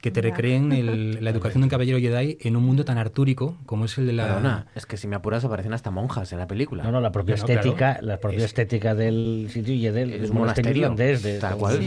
que 0.00 0.10
te 0.10 0.20
recreen 0.20 0.72
el- 0.72 1.18
la 1.24 1.30
educación 1.30 1.60
de 1.62 1.66
un 1.66 1.70
caballero 1.70 1.98
Jedi 1.98 2.38
en 2.40 2.56
un 2.56 2.64
mundo 2.64 2.84
tan 2.84 2.98
artúrico 2.98 3.56
como 3.66 3.84
es 3.84 3.96
el 3.98 4.06
de 4.06 4.12
la... 4.12 4.24
Perdona, 4.26 4.66
es 4.74 4.86
que 4.86 4.96
si 4.96 5.06
me 5.08 5.16
apuras 5.16 5.44
aparecen 5.44 5.72
hasta 5.72 5.90
monjas 5.90 6.32
en 6.32 6.38
la 6.38 6.46
película. 6.46 6.82
No, 6.82 6.90
no, 6.92 7.00
la 7.00 7.12
propia 7.12 7.36
claro. 7.36 7.52
estética, 7.52 7.98
la 8.02 8.18
propia 8.18 8.38
Es- 8.38 8.44
estética 8.44 8.94
del 8.94 9.48
sitio 9.50 9.74
y 9.74 9.80
del, 9.88 10.12
es 10.12 10.30
monasterio, 10.32 10.82
irlandés, 10.82 11.22
de, 11.22 11.38
tal 11.38 11.56
cual. 11.56 11.78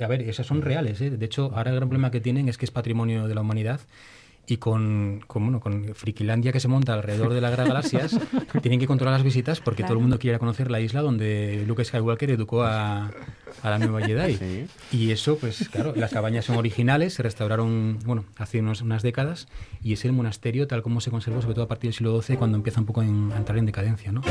a 0.00 0.06
ver, 0.08 0.22
esas 0.22 0.46
son 0.46 0.62
reales. 0.62 1.00
¿eh? 1.00 1.10
De 1.10 1.24
hecho, 1.26 1.52
ahora 1.54 1.70
el 1.70 1.76
gran 1.76 1.88
problema 1.88 2.10
que 2.10 2.20
tienen 2.20 2.48
es 2.48 2.58
que 2.58 2.64
es 2.64 2.70
patrimonio 2.70 3.26
de 3.28 3.34
la 3.34 3.40
humanidad 3.40 3.80
y 4.50 4.56
con, 4.56 5.22
con, 5.26 5.44
bueno, 5.44 5.60
con 5.60 5.94
Frikilandia 5.94 6.50
que 6.52 6.58
se 6.60 6.66
monta 6.68 6.94
alrededor 6.94 7.32
de 7.32 7.40
las 7.40 7.56
galaxias, 7.56 8.18
tienen 8.62 8.80
que 8.80 8.86
controlar 8.86 9.14
las 9.14 9.22
visitas 9.22 9.60
porque 9.60 9.82
todo 9.84 9.92
el 9.94 10.00
mundo 10.00 10.18
quiere 10.18 10.38
conocer 10.38 10.70
la 10.70 10.80
isla 10.80 11.02
donde 11.02 11.64
Luke 11.68 11.84
Skywalker 11.84 12.30
educó 12.32 12.64
a, 12.64 13.10
a 13.62 13.70
la 13.70 13.78
nueva 13.78 14.00
Jedi. 14.02 14.36
Sí. 14.36 14.66
Y 14.90 15.10
eso, 15.12 15.36
pues 15.38 15.68
claro, 15.68 15.92
las 15.94 16.10
cabañas 16.12 16.44
son 16.46 16.56
originales, 16.56 17.14
se 17.14 17.22
restauraron 17.22 17.98
bueno, 18.04 18.24
hace 18.36 18.58
unos- 18.60 18.82
unas 18.82 19.02
décadas 19.02 19.46
y 19.84 19.92
es 19.92 20.04
el 20.04 20.12
monasterio 20.12 20.66
tal 20.66 20.82
como 20.82 21.00
se 21.00 21.10
conservó, 21.10 21.40
sobre 21.42 21.54
todo 21.54 21.64
a 21.64 21.68
partir 21.68 21.88
del 21.90 21.94
siglo 21.94 22.20
XII, 22.20 22.36
cuando 22.36 22.56
empieza 22.56 22.80
un 22.80 22.86
poco 22.86 23.02
en- 23.02 23.30
a 23.32 23.36
entrar 23.36 23.56
en 23.56 23.66
decadencia. 23.66 24.10
¿no? 24.10 24.22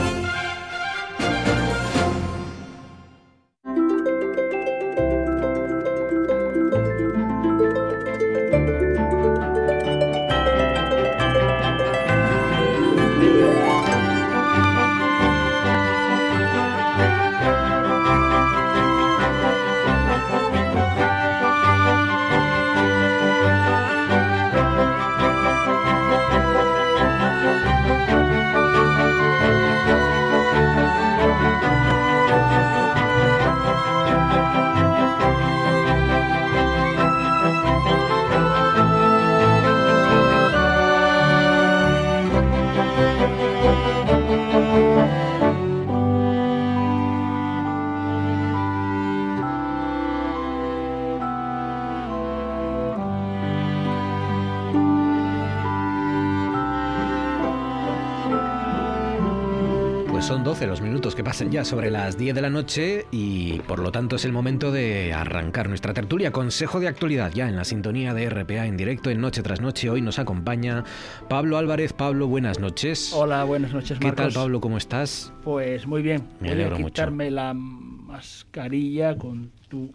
Pasan 61.40 61.52
ya 61.54 61.64
sobre 61.64 61.90
las 61.90 62.18
10 62.18 62.36
de 62.36 62.42
la 62.42 62.50
noche 62.50 63.06
y 63.12 63.60
por 63.60 63.80
lo 63.80 63.94
tanto 63.94 64.18
es 64.18 64.26
el 64.26 64.34
momento 64.34 64.74
de 64.74 65.14
arrancar 65.14 65.70
nuestra 65.70 65.94
tertulia. 65.94 66.34
Consejo 66.34 66.82
de 66.82 66.90
actualidad 66.90 67.32
ya 67.34 67.48
en 67.48 67.56
la 67.56 67.64
sintonía 67.64 68.14
de 68.14 68.30
RPA 68.30 68.66
en 68.66 68.76
directo 68.76 69.10
en 69.10 69.22
Noche 69.22 69.42
tras 69.42 69.62
Noche. 69.62 69.90
Hoy 69.90 70.02
nos 70.02 70.20
acompaña 70.20 70.84
Pablo 71.30 71.58
Álvarez. 71.58 71.94
Pablo, 71.94 72.28
buenas 72.28 72.60
noches. 72.60 73.14
Hola, 73.14 73.46
buenas 73.46 73.72
noches, 73.72 74.00
¿Qué 74.00 74.08
Marcos. 74.08 74.34
tal, 74.34 74.34
Pablo? 74.34 74.60
¿Cómo 74.60 74.78
estás? 74.78 75.32
Pues 75.46 75.88
muy 75.88 76.02
bien. 76.02 76.28
Me 76.42 76.52
alegro 76.52 76.78
mucho. 76.78 77.10
la 77.10 77.54
mascarilla 77.54 79.18
con 79.18 79.50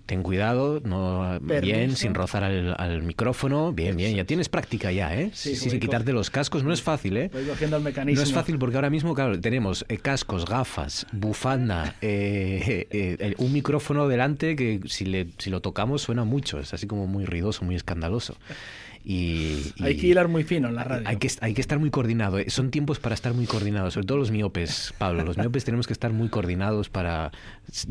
Ten 0.07 0.23
cuidado, 0.23 0.81
no 0.85 1.41
bien, 1.41 1.97
sin 1.97 2.15
rozar 2.15 2.45
al, 2.45 2.75
al 2.79 3.03
micrófono. 3.03 3.73
Bien, 3.73 3.97
bien, 3.97 4.15
ya 4.15 4.25
tienes 4.25 4.49
práctica 4.49 4.93
ya, 4.93 5.15
¿eh? 5.19 5.31
Sí, 5.33 5.57
Sí, 5.57 5.69
voy 5.69 5.81
quitarte 5.81 6.13
los 6.13 6.31
cascos 6.31 6.63
no 6.63 6.73
es 6.73 6.83
fácil, 6.83 7.17
¿eh? 7.17 7.31
Voy 7.33 7.45
cogiendo 7.45 7.77
el 7.77 7.83
mecanismo. 7.83 8.21
No 8.21 8.23
es 8.23 8.33
fácil 8.33 8.59
porque 8.59 8.77
ahora 8.77 8.91
mismo, 8.91 9.15
claro, 9.15 9.41
tenemos 9.41 9.85
eh, 9.89 9.99
cascos, 9.99 10.45
gafas, 10.45 11.07
bufanda, 11.13 11.97
eh, 12.03 12.87
eh, 12.91 13.17
eh, 13.19 13.35
un 13.39 13.53
micrófono 13.53 14.07
delante 14.09 14.57
que 14.57 14.81
si, 14.87 15.07
le, 15.07 15.29
si 15.39 15.51
lo 15.51 15.61
tocamos 15.61 16.03
suena 16.03 16.25
mucho, 16.25 16.61
es 16.61 16.73
así 16.73 16.87
como 16.87 17.07
muy 17.07 17.25
ruidoso, 17.25 17.65
muy 17.65 17.75
escandaloso. 17.75 18.37
Y, 19.07 19.59
y 19.77 19.85
Hay 19.85 19.97
que 19.99 20.07
hilar 20.07 20.29
muy 20.29 20.45
fino 20.45 20.69
en 20.69 20.75
la 20.77 20.85
radio. 20.85 21.07
hay 21.07 21.17
que, 21.19 21.29
hay 21.43 21.53
que 21.53 21.61
estar 21.61 21.79
muy 21.79 21.91
coordinado. 21.91 22.39
eh. 22.39 22.49
Son 22.49 22.71
tiempos 22.71 22.99
para 23.01 23.15
estar 23.15 23.35
muy 23.35 23.45
coordinados, 23.47 23.95
sobre 23.95 24.07
todo 24.07 24.17
los 24.17 24.31
miopes, 24.31 24.95
Pablo. 24.97 25.25
Los 25.25 25.37
miopes 25.37 25.65
tenemos 25.65 25.87
que 25.87 25.93
estar 25.93 26.11
muy 26.13 26.29
coordinados 26.31 26.89
para 26.89 27.31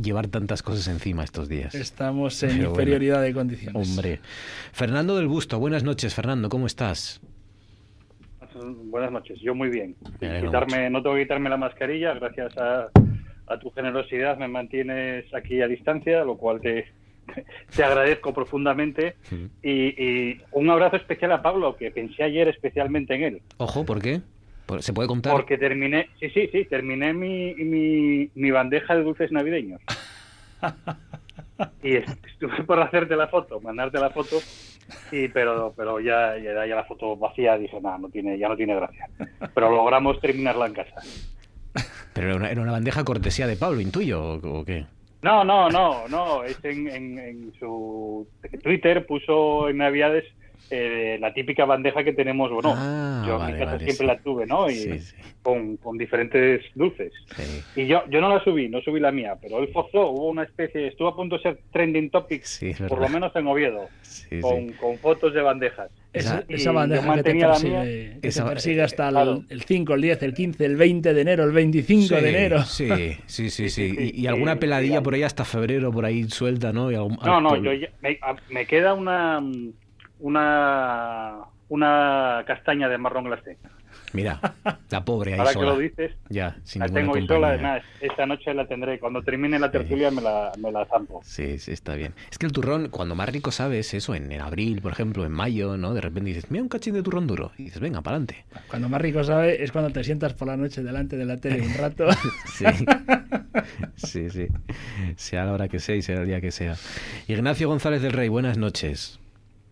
llevar 0.02 0.28
tantas 0.30 0.64
cosas 0.64 0.88
encima 0.88 1.24
estos 1.24 1.48
días. 1.50 1.76
Estamos 1.76 2.42
en 2.42 2.50
Pero 2.50 2.60
bueno. 2.62 2.72
inferioridad 2.72 3.22
de 3.22 3.32
condiciones. 3.34 3.88
Hombre. 3.90 4.20
Fernando 4.72 5.16
del 5.16 5.28
Busto, 5.28 5.60
buenas 5.60 5.84
noches, 5.84 6.16
Fernando, 6.16 6.50
¿cómo 6.50 6.66
estás? 6.66 7.22
Buenas 8.86 9.12
noches, 9.12 9.40
yo 9.42 9.56
muy 9.56 9.70
bien. 9.70 9.96
Quitarme, 10.20 10.90
no 10.90 11.02
tengo 11.02 11.16
que 11.16 11.24
quitarme 11.24 11.50
la 11.50 11.58
mascarilla, 11.58 12.14
gracias 12.14 12.56
a, 12.58 12.88
a 13.48 13.60
tu 13.60 13.72
generosidad 13.72 14.38
me 14.38 14.48
mantienes 14.48 15.26
aquí 15.34 15.62
a 15.62 15.68
distancia, 15.68 16.24
lo 16.24 16.38
cual 16.38 16.62
te, 16.62 16.86
te 17.76 17.84
agradezco 17.84 18.34
profundamente. 18.34 19.16
Y, 19.62 19.72
y 19.72 20.42
un 20.52 20.70
abrazo 20.70 20.96
especial 20.98 21.32
a 21.32 21.42
Pablo, 21.42 21.76
que 21.76 21.92
pensé 21.92 22.24
ayer 22.24 22.48
especialmente 22.48 23.16
en 23.16 23.24
él. 23.24 23.42
Ojo, 23.58 23.86
¿por 23.86 24.02
qué? 24.02 24.22
¿Se 24.80 24.94
puede 24.94 25.08
contar? 25.08 25.34
Porque 25.34 25.58
terminé, 25.58 26.10
sí, 26.20 26.30
sí, 26.30 26.50
sí, 26.52 26.66
terminé 26.66 27.14
mi, 27.14 27.54
mi, 27.56 28.30
mi 28.34 28.52
bandeja 28.52 28.96
de 28.96 29.04
dulces 29.04 29.32
navideños. 29.32 29.82
Y 31.84 31.96
est- 31.98 32.26
estuve 32.26 32.64
por 32.64 32.80
hacerte 32.80 33.16
la 33.16 33.28
foto, 33.28 33.60
mandarte 33.62 34.00
la 34.00 34.10
foto, 34.10 34.38
y 35.12 35.28
pero 35.28 35.74
pero 35.78 36.00
ya, 36.00 36.36
ya, 36.38 36.66
ya 36.66 36.76
la 36.76 36.84
foto 36.86 37.16
vacía, 37.16 37.58
dije, 37.58 37.80
nada, 37.80 37.98
no 38.00 38.10
tiene, 38.10 38.38
ya 38.38 38.50
no 38.50 38.56
tiene 38.56 38.76
gracia. 38.76 39.08
Pero 39.54 39.70
logramos 39.70 40.20
terminarla 40.20 40.66
en 40.68 40.74
casa. 40.74 40.96
Pero 42.14 42.28
era 42.28 42.36
una, 42.38 42.50
era 42.52 42.62
una 42.62 42.72
bandeja 42.72 43.04
cortesía 43.04 43.46
de 43.48 43.56
Pablo, 43.56 43.82
intuyo, 43.82 44.22
¿o, 44.24 44.60
o 44.62 44.66
qué? 44.66 44.86
No, 45.24 45.46
no, 45.46 45.70
no, 45.70 46.06
no, 46.10 46.44
es 46.44 46.64
en, 46.66 46.90
en, 47.18 47.54
su 47.58 48.28
Twitter 48.62 49.06
puso 49.06 49.70
en 49.70 49.78
Navidades 49.78 50.26
eh, 50.70 51.18
la 51.20 51.34
típica 51.34 51.66
bandeja 51.66 52.04
que 52.04 52.14
tenemos, 52.14 52.52
bueno, 52.52 52.74
Ah, 52.76 53.24
yo 53.28 53.34
en 53.34 53.40
vale, 53.40 53.54
mi 53.54 53.60
casa 53.60 53.72
vale, 53.74 53.84
siempre 53.86 54.06
sí. 54.06 54.06
la 54.06 54.20
tuve, 54.24 54.46
¿no? 54.46 54.70
Y 54.70 54.76
Sí, 54.76 55.00
sí. 55.00 55.16
Con, 55.44 55.78
con 55.78 55.98
diferentes 55.98 56.62
dulces. 56.74 57.12
Sí. 57.36 57.82
Y 57.82 57.88
yo, 57.88 58.04
yo 58.10 58.22
no 58.22 58.30
la 58.30 58.44
subí, 58.44 58.70
no 58.70 58.80
subí 58.82 59.00
la 59.00 59.12
mía, 59.12 59.36
pero 59.42 59.60
él 59.60 59.68
forzó, 59.74 60.10
hubo 60.10 60.30
una 60.30 60.44
especie, 60.44 60.88
estuvo 60.88 61.10
a 61.10 61.16
punto 61.16 61.36
de 61.38 61.44
ser 61.44 61.60
trending 61.72 62.10
topic, 62.10 62.44
por 62.78 62.90
verdad. 62.90 62.98
lo 63.02 63.10
menos 63.10 63.36
en 63.36 63.48
Oviedo, 63.48 63.88
Sí, 64.02 64.40
con, 64.40 64.70
sí. 64.70 64.74
con 64.80 64.98
fotos 64.98 65.34
de 65.34 65.42
bandejas. 65.42 65.92
Esa, 66.14 66.44
bandeja 66.72 67.16
que 67.16 67.24
te 67.24 67.36
persigue, 67.36 67.70
mía. 67.72 68.20
que 68.22 68.28
Esa- 68.28 68.44
te 68.44 68.50
persigue 68.52 68.82
hasta 68.84 69.08
el- 69.08 69.14
claro. 69.16 69.44
el, 69.50 69.64
5, 69.64 69.94
el 69.96 70.02
10, 70.02 70.22
el 70.24 70.34
15, 70.36 70.66
el 70.66 70.76
20 70.76 71.14
de 71.14 71.22
enero, 71.22 71.44
el 71.44 71.52
25 71.52 72.16
Sí, 72.16 72.24
de 72.24 72.30
enero. 72.30 72.64
Sí, 72.64 72.88
sí, 73.26 73.50
sí, 73.50 73.70
sí. 73.70 74.12
Y, 74.14 74.28
alguna 74.28 74.58
peladilla 74.58 75.02
por 75.02 75.16
ahí 75.16 75.24
hasta 75.24 75.44
febrero, 75.44 75.92
por 75.92 76.06
ahí 76.06 76.24
suelta, 76.30 76.72
¿no? 76.72 76.92
Y 76.92 76.96
algún- 76.96 77.18
No, 77.26 77.42
no, 77.42 77.56
yo 77.58 77.74
ya- 77.74 77.90
me, 78.52 78.66
queda 78.66 78.94
una 78.94 79.42
una 80.24 81.40
una 81.70 82.44
castaña 82.46 82.88
de 82.90 82.98
marrón 82.98 83.26
glacé. 83.26 83.58
Mira, 84.14 84.40
la 84.92 85.04
pobre 85.04 85.34
ahí 85.34 85.40
Ahora 85.40 85.54
sola. 85.54 85.66
que 85.66 85.72
lo 85.74 85.80
dices, 85.80 86.12
Ya, 86.30 86.56
sin 86.64 86.82
la 86.82 86.88
tengo 86.88 87.16
ahí 87.16 87.26
sola, 87.26 87.58
nada, 87.58 87.82
esta 88.00 88.28
noche 88.28 88.54
la 88.54 88.68
tendré. 88.68 89.00
Cuando 89.00 89.24
termine 89.24 89.58
la 89.58 89.72
tertulia 89.72 90.12
me 90.12 90.22
la, 90.22 90.52
me 90.60 90.72
la 90.72 90.86
zampo. 90.86 91.22
Sí, 91.24 91.58
sí, 91.58 91.72
está 91.72 91.96
bien. 91.96 92.14
Es 92.32 92.38
que 92.38 92.46
el 92.46 92.52
turrón, 92.52 92.90
cuando 92.90 93.16
más 93.16 93.28
rico 93.30 93.52
sabes 93.52 93.92
eso, 93.96 94.14
en, 94.14 94.32
en 94.32 94.42
abril, 94.42 94.82
por 94.84 94.92
ejemplo, 94.92 95.26
en 95.26 95.32
mayo, 95.32 95.78
¿no? 95.78 95.96
De 95.96 96.02
repente 96.02 96.28
dices, 96.30 96.52
mira 96.52 96.62
un 96.62 96.70
cachín 96.70 96.94
de 96.94 97.02
turrón 97.02 97.26
duro. 97.26 97.54
Y 97.58 97.64
dices, 97.66 97.80
venga, 97.80 98.02
para 98.02 98.18
adelante. 98.18 98.46
Cuando 98.68 98.88
más 98.88 99.02
rico 99.02 99.24
sabe 99.24 99.64
es 99.64 99.72
cuando 99.72 99.90
te 99.92 100.04
sientas 100.04 100.34
por 100.36 100.48
la 100.48 100.58
noche 100.58 100.84
delante 100.84 101.18
de 101.18 101.26
la 101.26 101.38
tele 101.38 101.62
un 101.66 101.74
rato. 101.74 102.06
Sí, 102.54 102.66
sí, 103.96 104.30
sí. 104.30 104.48
Sea 105.16 105.46
la 105.46 105.54
hora 105.54 105.68
que 105.68 105.80
sea 105.80 105.96
y 105.96 106.02
sea 106.04 106.20
el 106.22 106.28
día 106.28 106.40
que 106.42 106.52
sea. 106.52 106.76
Ignacio 107.28 107.68
González 107.68 108.02
del 108.02 108.12
Rey, 108.14 108.30
buenas 108.30 108.58
noches. 108.58 109.20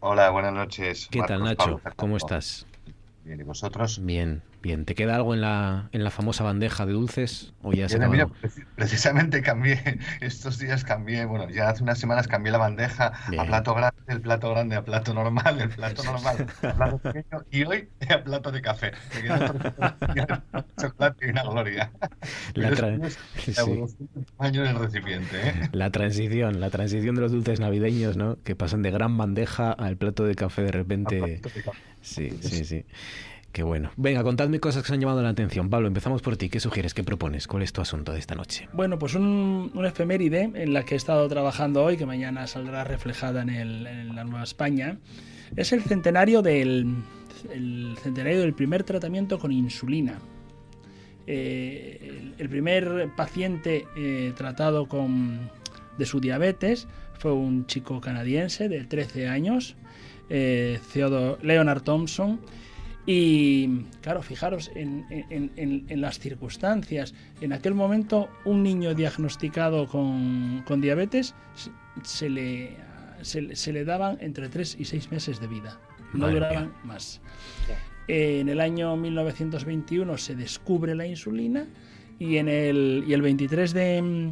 Hola, 0.03 0.31
buenas 0.31 0.51
noches. 0.53 1.07
¿Qué 1.11 1.21
tal, 1.21 1.43
Nacho? 1.43 1.77
Pablo, 1.77 1.93
¿Cómo 1.95 2.17
estás? 2.17 2.65
Bien, 3.23 3.39
¿y 3.39 3.43
vosotros? 3.43 4.03
Bien, 4.03 4.41
bien. 4.61 4.85
¿Te 4.85 4.95
queda 4.95 5.15
algo 5.15 5.33
en 5.33 5.41
la, 5.41 5.89
en 5.91 6.03
la 6.03 6.11
famosa 6.11 6.43
bandeja 6.43 6.85
de 6.85 6.93
dulces? 6.93 7.53
¿O 7.61 7.73
ya 7.73 7.89
se 7.89 7.99
mira, 7.99 8.27
preci- 8.27 8.65
precisamente 8.75 9.41
cambié, 9.41 9.79
estos 10.21 10.59
días 10.59 10.83
cambié, 10.83 11.25
bueno, 11.25 11.49
ya 11.49 11.69
hace 11.69 11.83
unas 11.83 11.99
semanas 11.99 12.27
cambié 12.27 12.51
la 12.51 12.57
bandeja 12.57 13.11
Bien. 13.29 13.41
a 13.41 13.45
plato 13.45 13.73
grande, 13.75 14.01
el 14.07 14.21
plato 14.21 14.51
grande 14.51 14.75
a 14.75 14.83
plato 14.83 15.13
normal, 15.13 15.59
el 15.61 15.69
plato 15.69 16.03
normal 16.03 16.45
a 16.63 16.73
plato 16.75 16.99
pequeño 16.99 17.43
y 17.49 17.63
hoy 17.63 17.89
a 18.09 18.23
plato 18.23 18.51
de 18.51 18.61
café. 18.61 18.91
Me 19.23 20.25
chocolate 20.77 21.27
y 21.27 21.29
una 21.29 21.43
gloria. 21.43 21.91
La 22.55 22.69
es 22.69 23.55
sí. 23.55 23.79
del 24.39 24.75
recipiente, 24.75 25.49
¿eh? 25.49 25.69
La 25.73 25.89
transición, 25.89 26.59
la 26.59 26.69
transición 26.69 27.15
de 27.15 27.21
los 27.21 27.31
dulces 27.31 27.59
navideños, 27.59 28.17
¿no? 28.17 28.37
Que 28.43 28.55
pasan 28.55 28.81
de 28.81 28.91
gran 28.91 29.17
bandeja 29.17 29.71
al 29.71 29.97
plato 29.97 30.23
de 30.25 30.35
café 30.35 30.63
de 30.63 30.71
repente. 30.71 31.41
Sí, 32.01 32.29
sí, 32.41 32.65
sí. 32.65 32.85
Qué 33.51 33.63
bueno. 33.63 33.91
Venga, 33.97 34.23
contadme 34.23 34.61
cosas 34.61 34.81
que 34.83 34.87
os 34.87 34.91
han 34.93 35.01
llamado 35.01 35.21
la 35.21 35.29
atención. 35.29 35.69
Pablo, 35.69 35.87
empezamos 35.89 36.21
por 36.21 36.37
ti. 36.37 36.47
¿Qué 36.49 36.61
sugieres? 36.61 36.93
¿Qué 36.93 37.03
propones? 37.03 37.47
¿Cuál 37.47 37.63
es 37.63 37.73
tu 37.73 37.81
asunto 37.81 38.13
de 38.13 38.19
esta 38.19 38.33
noche? 38.33 38.69
Bueno, 38.71 38.97
pues 38.97 39.13
un, 39.15 39.71
un 39.73 39.85
efeméride 39.85 40.51
en 40.53 40.73
la 40.73 40.83
que 40.85 40.93
he 40.93 40.97
estado 40.97 41.27
trabajando 41.27 41.83
hoy, 41.83 41.97
que 41.97 42.05
mañana 42.05 42.47
saldrá 42.47 42.85
reflejada 42.85 43.41
en, 43.41 43.49
el- 43.49 43.87
en 43.87 44.15
la 44.15 44.23
Nueva 44.23 44.43
España, 44.43 44.99
es 45.57 45.73
el 45.73 45.81
centenario 45.81 46.41
del, 46.41 46.95
el 47.53 47.95
centenario 48.01 48.39
del 48.39 48.53
primer 48.53 48.83
tratamiento 48.83 49.37
con 49.37 49.51
insulina. 49.51 50.19
Eh, 51.27 51.99
el, 52.01 52.33
el 52.37 52.49
primer 52.49 53.09
paciente 53.15 53.85
eh, 53.97 54.33
tratado 54.35 54.87
con, 54.87 55.49
de 55.97 56.05
su 56.05 56.19
diabetes 56.19 56.87
fue 57.19 57.31
un 57.33 57.67
chico 57.67 58.01
canadiense 58.01 58.69
de 58.69 58.85
13 58.85 59.27
años, 59.27 59.75
eh, 60.29 60.79
Theodore 60.93 61.37
Leonard 61.45 61.81
Thompson, 61.83 62.39
y 63.13 63.85
claro, 64.01 64.21
fijaros 64.21 64.71
en, 64.75 65.05
en- 65.09 65.51
en- 65.57 65.85
en 65.89 66.01
las 66.01 66.17
circunstancias. 66.19 67.13
En 67.41 67.51
aquel 67.51 67.73
momento, 67.73 68.29
un 68.45 68.63
niño 68.63 68.93
diagnosticado 68.93 69.87
con, 69.87 70.63
con 70.65 70.79
diabetes 70.79 71.35
se- 71.55 71.71
se 72.03 72.29
le, 72.29 72.77
se, 73.21 73.41
le- 73.41 73.55
se 73.55 73.73
le 73.73 73.83
daban 73.83 74.17
entre 74.21 74.47
3 74.49 74.77
y 74.79 74.85
6 74.85 75.11
meses 75.11 75.39
de 75.41 75.47
vida. 75.47 75.79
No 76.13 76.19
Madre 76.19 76.33
duraban 76.35 76.63
mía. 76.67 76.75
más. 76.85 77.21
Eh, 78.07 78.39
En 78.39 78.49
el 78.49 78.59
año 78.61 78.95
1921 78.95 80.17
se 80.17 80.35
descubre 80.35 80.95
la 80.95 81.05
insulina 81.05 81.65
y, 82.19 82.37
en 82.37 82.47
el, 82.47 83.03
y 83.07 83.13
el 83.13 83.21
23 83.21 83.73
de, 83.73 84.31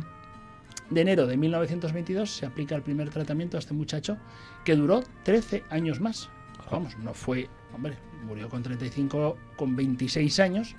de 0.90 1.02
enero 1.02 1.28
de 1.28 1.38
1922 1.38 2.30
se 2.30 2.46
aplica 2.46 2.76
el 2.76 2.82
primer 2.82 3.10
tratamiento 3.10 3.58
a 3.58 3.60
este 3.60 3.74
muchacho 3.74 4.18
que 4.64 4.76
duró 4.76 5.04
13 5.24 5.64
años 5.70 6.00
más. 6.00 6.30
Vamos, 6.72 6.98
no 7.00 7.14
fue, 7.14 7.48
hombre, 7.74 7.96
murió 8.26 8.50
con 8.50 8.62
35, 8.64 9.38
con 9.56 9.76
26 9.76 10.40
años, 10.40 10.76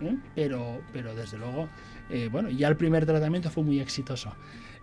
¿eh? 0.00 0.16
pero, 0.34 0.80
pero 0.92 1.14
desde 1.14 1.38
luego, 1.38 1.68
eh, 2.10 2.28
bueno, 2.30 2.50
ya 2.50 2.68
el 2.68 2.76
primer 2.76 3.06
tratamiento 3.06 3.50
fue 3.50 3.62
muy 3.62 3.80
exitoso. 3.80 4.32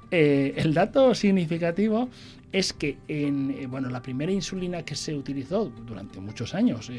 Eh, 0.10 0.54
el 0.58 0.74
dato 0.74 1.16
significativo 1.16 2.10
es 2.52 2.74
que 2.74 2.98
en, 3.08 3.70
bueno, 3.72 3.90
la 3.90 4.02
primera 4.02 4.32
insulina 4.32 4.84
que 4.84 4.96
se 4.96 5.16
utilizó 5.16 5.66
durante 5.70 6.20
muchos 6.20 6.54
años, 6.54 6.92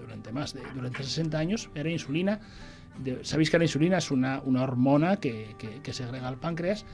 durante 0.00 0.32
más 0.32 0.52
de 0.54 0.60
durante 0.74 1.04
60 1.04 1.38
años, 1.38 1.70
era 1.74 1.88
insulina. 1.88 2.40
Sabéis 3.22 3.48
que 3.48 3.58
la 3.58 3.64
insulina 3.64 3.98
es 3.98 4.10
una, 4.10 4.40
hormona 4.44 5.18
que, 5.18 5.54
que- 5.56 5.80
que 5.82 5.92
segrega 5.92 6.26
al 6.26 6.36
páncreas, 6.38 6.84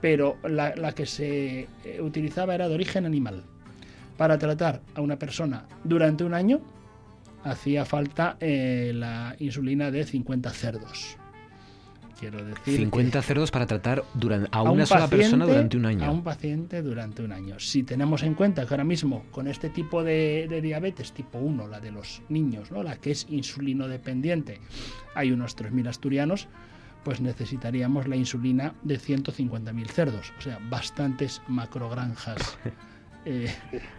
pero 0.00 0.38
la, 0.44 0.72
que 0.94 1.04
se 1.04 1.68
utilizaba 2.00 2.54
era 2.54 2.68
de 2.68 2.74
origen 2.74 3.04
animal. 3.04 3.44
Para 4.22 4.38
tratar 4.38 4.80
a 4.94 5.00
una 5.00 5.18
persona 5.18 5.64
durante 5.82 6.22
un 6.22 6.32
año 6.32 6.60
hacía 7.42 7.84
falta 7.84 8.36
eh, 8.38 8.92
la 8.94 9.34
insulina 9.40 9.90
de 9.90 10.04
50 10.04 10.48
cerdos. 10.50 11.16
Quiero 12.20 12.38
decir 12.44 12.62
que- 12.64 12.76
50 12.76 13.20
cerdos 13.20 13.50
para 13.50 13.66
tratar 13.66 14.04
durante, 14.14 14.48
a, 14.52 14.58
a 14.58 14.62
una 14.62 14.82
un 14.82 14.86
sola 14.86 15.08
persona 15.08 15.44
durante 15.44 15.76
un 15.76 15.86
año. 15.86 16.04
A 16.04 16.12
un 16.12 16.22
paciente 16.22 16.82
durante 16.82 17.24
un 17.24 17.32
año. 17.32 17.58
Si 17.58 17.82
tenemos 17.82 18.22
en 18.22 18.34
cuenta 18.34 18.64
que 18.64 18.72
ahora 18.72 18.84
mismo 18.84 19.24
con 19.32 19.48
este 19.48 19.70
tipo 19.70 20.04
de, 20.04 20.46
de 20.48 20.60
diabetes 20.60 21.10
tipo 21.12 21.38
1, 21.38 21.66
la 21.66 21.80
de 21.80 21.90
los 21.90 22.22
niños, 22.28 22.70
¿no? 22.70 22.84
la 22.84 22.98
que 22.98 23.10
es 23.10 23.26
insulino 23.28 23.88
dependiente, 23.88 24.60
hay 25.16 25.32
unos 25.32 25.56
3.000 25.58 25.88
asturianos, 25.88 26.46
pues 27.02 27.20
necesitaríamos 27.20 28.06
la 28.06 28.14
insulina 28.14 28.74
de 28.84 29.00
150.000 29.00 29.86
cerdos. 29.88 30.32
O 30.38 30.42
sea, 30.42 30.60
bastantes 30.70 31.42
macrogranjas 31.48 32.56
eh, 33.24 33.52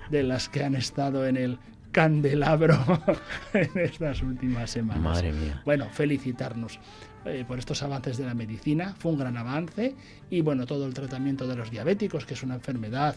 de 0.10 0.24
las 0.24 0.50
que 0.50 0.64
han 0.64 0.76
estado 0.76 1.26
en 1.28 1.38
el 1.38 1.58
candelabro 1.92 2.78
en 3.54 3.70
estas 3.80 4.22
últimas 4.22 4.70
semanas. 4.72 5.04
Madre 5.04 5.32
mía. 5.32 5.62
Bueno, 5.66 5.88
felicitarnos. 5.92 6.80
eh, 7.26 7.46
por 7.48 7.58
estos 7.60 7.82
avances 7.84 8.18
de 8.18 8.26
la 8.26 8.34
medicina, 8.34 8.96
fue 8.98 9.12
un 9.12 9.20
gran 9.20 9.38
avance 9.38 9.96
y 10.30 10.42
bueno, 10.42 10.66
todo 10.66 10.86
el 10.86 10.94
tratamiento 10.94 11.48
de 11.48 11.56
los 11.56 11.72
diabéticos, 11.72 12.26
que 12.26 12.34
es 12.34 12.44
una 12.44 12.56
enfermedad, 12.56 13.16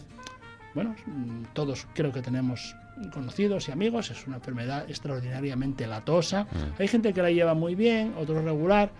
bueno, 0.73 0.95
todos 1.53 1.87
creo 1.93 2.11
que 2.13 2.21
tenemos 2.21 2.75
conocidos 3.11 3.67
y 3.67 3.71
amigos, 3.71 4.11
es 4.11 4.25
una 4.27 4.37
enfermedad 4.37 4.89
extraordinariamente 4.89 5.87
latosa. 5.87 6.43
Mm. 6.43 6.81
Hay 6.81 6.87
gente 6.87 7.13
que 7.13 7.21
la 7.21 7.31
lleva 7.31 7.53
muy 7.53 7.75
bien, 7.75 8.13
otros 8.17 8.43
regular. 8.43 8.91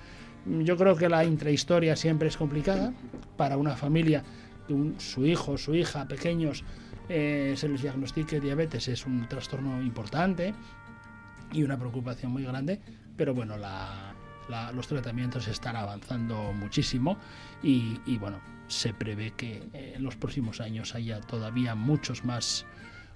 Yo 0.46 0.76
creo 0.78 0.96
que 0.96 1.08
la 1.10 1.24
intrahistoria 1.24 1.96
siempre 1.96 2.28
es 2.30 2.38
complicada 2.38 2.94
para 3.38 3.58
una 3.58 3.76
familia 3.76 4.24
un- 4.70 4.96
su 5.00 5.26
hijo, 5.26 5.58
su 5.58 5.74
hija, 5.76 6.06
pequeños, 6.08 6.64
eh, 7.10 7.54
se 7.58 7.68
les 7.70 7.82
diagnostique 7.82 8.40
diabetes 8.40 8.88
es 8.88 9.06
un 9.06 9.28
trastorno 9.28 9.82
importante 9.82 10.54
y 11.54 11.64
una 11.64 11.78
preocupación 11.78 12.32
muy 12.32 12.44
grande, 12.44 12.82
pero 13.16 13.34
bueno, 13.34 13.58
la- 13.58 14.14
la- 14.50 14.72
los 14.72 14.88
tratamientos 14.88 15.48
están 15.48 15.76
avanzando 15.76 16.54
muchísimo 16.54 17.18
y, 17.64 18.00
y, 18.06 18.18
bueno, 18.18 18.40
se 18.68 18.94
prevé 18.94 19.32
que 19.32 19.64
eh, 19.74 19.94
en 19.96 20.04
los 20.04 20.16
próximos 20.16 20.60
años 20.62 20.96
haya 20.96 21.22
todavía 21.22 21.76
muchos 21.76 22.26
más, 22.26 22.66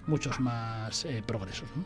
muchos 0.08 0.40
más 0.40 1.06
eh, 1.06 1.24
progresos. 1.26 1.70
¿no? 1.76 1.84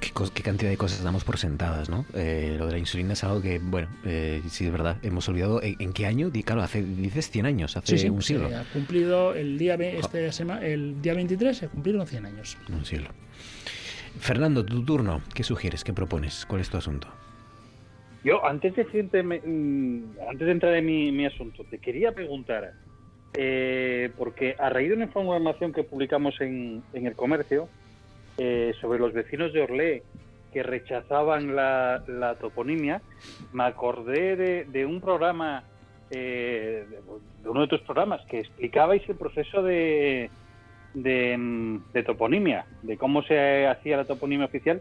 ¿Qué, 0.00 0.42
cantidad 0.42 0.70
de 0.70 0.76
cosas 0.76 1.02
damos 1.04 1.24
por 1.24 1.36
sentadas, 1.38 1.88
¿no? 1.90 2.06
Eh, 2.14 2.56
lo 2.58 2.66
de 2.66 2.72
la 2.72 2.78
insulina 2.78 3.12
es 3.12 3.22
algo 3.22 3.42
que, 3.42 3.58
bueno, 3.58 3.88
eh, 4.04 4.40
sí 4.48 4.64
es 4.64 4.72
verdad, 4.72 4.96
hemos 5.02 5.28
olvidado. 5.28 5.62
¿En, 5.62 5.76
en 5.78 5.92
qué 5.92 6.06
año? 6.06 6.30
Claro, 6.44 6.62
hace, 6.62 6.82
dices 6.82 7.30
100 7.30 7.46
años, 7.46 7.76
hace 7.76 7.96
Sí, 7.96 7.98
sí, 8.04 8.08
un 8.08 8.22
siglo. 8.22 8.48
se 8.48 8.54
ha 8.56 8.64
cumplido 8.72 9.34
el 9.34 9.58
día, 9.58 9.76
ve- 9.76 9.98
este 9.98 10.32
sema- 10.32 10.60
el 10.64 11.00
día 11.02 11.14
23, 11.14 11.56
se 11.56 11.68
cumplieron 11.68 12.06
100 12.06 12.24
años. 12.26 12.56
Un 12.72 12.84
siglo. 12.84 13.10
Fernando, 14.18 14.64
tu 14.64 14.84
turno. 14.84 15.20
¿Qué 15.34 15.42
sugieres? 15.44 15.84
¿Qué 15.84 15.92
propones? 15.92 16.44
¿Cuál 16.46 16.62
es 16.62 16.70
tu 16.70 16.76
asunto? 16.78 17.06
Yo, 18.24 18.44
antes 18.44 18.74
de, 18.76 18.84
mm, 18.84 20.18
antes 20.30 20.46
de 20.46 20.52
entrar 20.52 20.74
en 20.74 20.84
mi, 20.86 21.12
mi 21.12 21.26
asunto, 21.26 21.64
te 21.70 21.78
quería 21.78 22.12
preguntar, 22.12 22.72
eh, 23.34 24.10
porque 24.16 24.56
a 24.58 24.68
raíz 24.70 24.88
de 24.88 24.96
una 24.96 25.04
información 25.04 25.72
que 25.72 25.84
publicamos 25.84 26.34
en, 26.40 26.82
en 26.92 27.06
el 27.06 27.14
comercio 27.14 27.68
eh, 28.42 28.72
sobre 28.80 28.98
los 28.98 29.12
vecinos 29.12 29.52
de 29.52 29.60
Orlé 29.60 30.02
que 30.50 30.62
rechazaban 30.62 31.54
la, 31.54 32.02
toponimia, 32.40 33.02
me 33.52 33.64
acordé 33.64 34.34
de, 34.34 34.64
de 34.64 34.86
un 34.86 34.98
programa, 35.02 35.62
eh, 36.10 36.86
de, 36.88 37.48
uno 37.50 37.60
de 37.60 37.68
tus 37.68 37.82
programas, 37.82 38.22
que 38.30 38.38
explicabais 38.40 39.06
el 39.10 39.18
proceso 39.18 39.62
de, 39.62 40.30
de, 40.94 41.36
de 41.92 42.02
toponimia, 42.02 42.66
de 42.82 42.96
cómo 42.96 43.22
se 43.24 43.66
hacía 43.66 43.98
la 43.98 44.06
toponimia 44.06 44.46
oficial. 44.46 44.80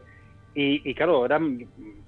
Y, 0.56 0.90
y 0.90 0.96
claro, 0.96 1.26
era, 1.26 1.40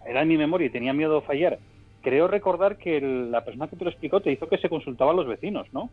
era 0.07 0.21
en 0.21 0.27
mi 0.29 0.37
memoria 0.37 0.67
y 0.67 0.71
tenía 0.71 0.93
miedo 0.93 1.15
de 1.19 1.27
fallar. 1.27 1.59
Creo 2.01 2.29
recordar 2.29 2.77
que 2.77 2.97
el- 2.97 3.29
la 3.29 3.43
persona 3.43 3.67
que 3.67 3.75
te 3.75 3.83
lo 3.83 3.91
explicó 3.91 4.21
te 4.21 4.31
hizo 4.31 4.47
que 4.47 4.57
se 4.57 4.69
consultaba 4.69 5.11
a 5.11 5.15
los 5.15 5.27
vecinos, 5.27 5.67
¿no? 5.73 5.91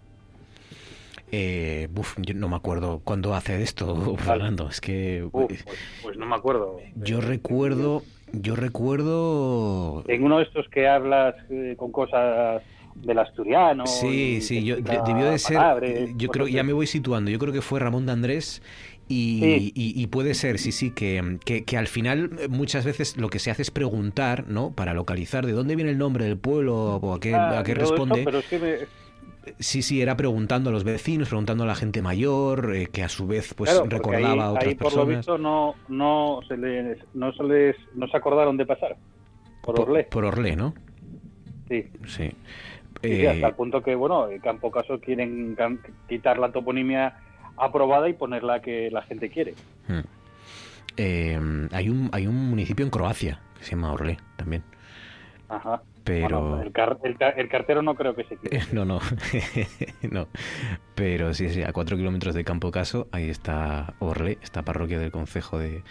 Eh, 1.30 1.88
buf, 1.90 2.16
yo 2.18 2.34
no 2.34 2.48
me 2.48 2.56
acuerdo 2.56 3.00
cuándo 3.04 3.34
hace 3.34 3.62
esto, 3.62 4.16
Fernando. 4.18 4.68
Es 4.68 4.80
que 4.80 5.22
Uf, 5.24 5.46
pues, 5.46 5.64
pues 6.02 6.16
no 6.16 6.26
me 6.26 6.36
acuerdo. 6.36 6.78
yo 6.96 7.20
recuerdo, 7.20 8.02
yo 8.32 8.56
recuerdo. 8.56 10.04
En 10.08 10.24
uno 10.24 10.38
de 10.38 10.44
estos 10.44 10.66
que 10.68 10.88
hablas 10.88 11.34
eh, 11.50 11.74
con 11.78 11.92
cosas 11.92 12.62
del 12.94 13.18
asturiano. 13.18 13.86
Sí, 13.86 14.40
sí, 14.40 14.64
yo 14.64 14.76
debió 14.76 15.30
de 15.30 15.38
ser. 15.38 15.56
palabras, 15.56 15.92
Yo 16.16 16.28
creo, 16.30 16.48
ya 16.48 16.62
me 16.62 16.72
voy 16.72 16.86
situando. 16.86 17.30
Yo 17.30 17.38
creo 17.38 17.52
que 17.52 17.62
fue 17.62 17.78
Ramón 17.80 18.06
de 18.06 18.12
Andrés. 18.12 18.62
Y, 19.10 19.40
Sí. 19.40 19.72
y- 19.74 20.02
y 20.02 20.06
puede 20.08 20.34
ser, 20.34 20.58
sí, 20.58 20.70
sí, 20.70 20.90
que, 20.90 21.38
que, 21.46 21.64
que 21.64 21.78
al 21.78 21.86
final 21.86 22.30
eh, 22.40 22.48
muchas 22.48 22.84
veces 22.84 23.16
lo 23.16 23.30
que 23.30 23.38
se 23.38 23.50
hace 23.50 23.62
es 23.62 23.70
preguntar, 23.70 24.44
¿no? 24.48 24.72
Para 24.72 24.92
localizar 24.92 25.46
de 25.46 25.52
dónde 25.52 25.76
viene 25.76 25.92
el 25.92 25.96
nombre 25.98 26.26
del 26.26 26.36
pueblo 26.36 26.96
o 26.96 27.14
a 27.14 27.18
qué, 27.20 27.34
Ah, 27.34 27.60
a 27.60 27.62
qué 27.62 27.72
responde. 27.74 28.22
pero 28.26 28.40
es 28.40 28.46
que 28.46 28.58
me- 28.58 28.76
Sí, 29.58 29.82
sí, 29.82 30.00
era 30.02 30.16
preguntando 30.16 30.70
a 30.70 30.72
los 30.72 30.84
vecinos, 30.84 31.28
preguntando 31.28 31.64
a 31.64 31.66
la 31.66 31.74
gente 31.74 32.02
mayor, 32.02 32.74
eh, 32.74 32.86
que 32.86 33.02
a 33.02 33.08
su 33.08 33.26
vez 33.26 33.54
pues 33.54 33.70
claro, 33.70 33.86
recordaba 33.88 34.32
ahí, 34.32 34.38
a 34.40 34.50
otras 34.50 34.66
ahí, 34.66 34.74
por 34.74 34.92
lo 34.92 35.06
personas. 35.06 35.16
visto 35.18 35.38
no, 35.38 35.74
no, 35.88 36.40
se 36.46 36.56
les, 36.56 36.98
no, 37.14 37.32
se 37.32 37.42
les, 37.44 37.76
no 37.94 38.06
se 38.08 38.16
acordaron 38.16 38.56
de 38.56 38.66
pasar. 38.66 38.96
Por 39.62 39.80
Orlé. 39.80 40.04
Por 40.04 40.24
Orlé, 40.24 40.56
¿no? 40.56 40.74
Sí. 41.68 41.86
Sí. 42.06 42.30
Sí, 42.30 42.32
Eh, 43.02 43.28
hasta 43.28 43.48
el 43.48 43.54
punto 43.54 43.82
que, 43.82 43.94
bueno, 43.94 44.28
en 44.28 44.40
Campo 44.40 44.70
Caso 44.70 44.98
quieren 44.98 45.56
quitar 46.08 46.38
la 46.38 46.50
toponimia 46.50 47.16
aprobada 47.56 48.08
y 48.08 48.14
poner 48.14 48.42
la 48.42 48.60
que 48.60 48.90
la 48.90 49.02
gente 49.02 49.30
quiere. 49.30 49.54
Hmm. 49.86 50.00
Eh, 50.96 51.68
hay, 51.72 51.88
un, 51.88 52.08
hay 52.12 52.26
un 52.26 52.50
municipio 52.50 52.84
en 52.84 52.90
Croacia 52.90 53.40
que 53.56 53.64
se 53.64 53.72
llama 53.72 53.92
Orlé 53.92 54.16
también. 54.36 54.64
Ajá. 55.48 55.80
Pero. 56.08 56.40
Bueno, 56.40 56.62
el, 56.62 56.72
car- 56.72 56.98
el 57.04 57.16
ca- 57.16 57.30
el 57.30 57.48
cartero 57.48 57.82
no 57.82 57.94
creo 57.94 58.14
que 58.14 58.24
se 58.24 58.36
quiera. 58.36 58.64
No, 58.72 58.84
no. 58.84 59.00
no. 60.10 60.28
Pero 60.94 61.32
sí, 61.34 61.48
sí, 61.50 61.62
a 61.62 61.72
cuatro 61.72 61.96
kilómetros 61.96 62.34
de 62.34 62.44
Campo 62.44 62.70
Caso, 62.70 63.08
ahí 63.12 63.28
está 63.30 63.94
Orle, 64.00 64.38
esta 64.42 64.62
parroquia 64.64 64.98
del 64.98 65.10
concejo 65.12 65.58
de, 65.58 65.82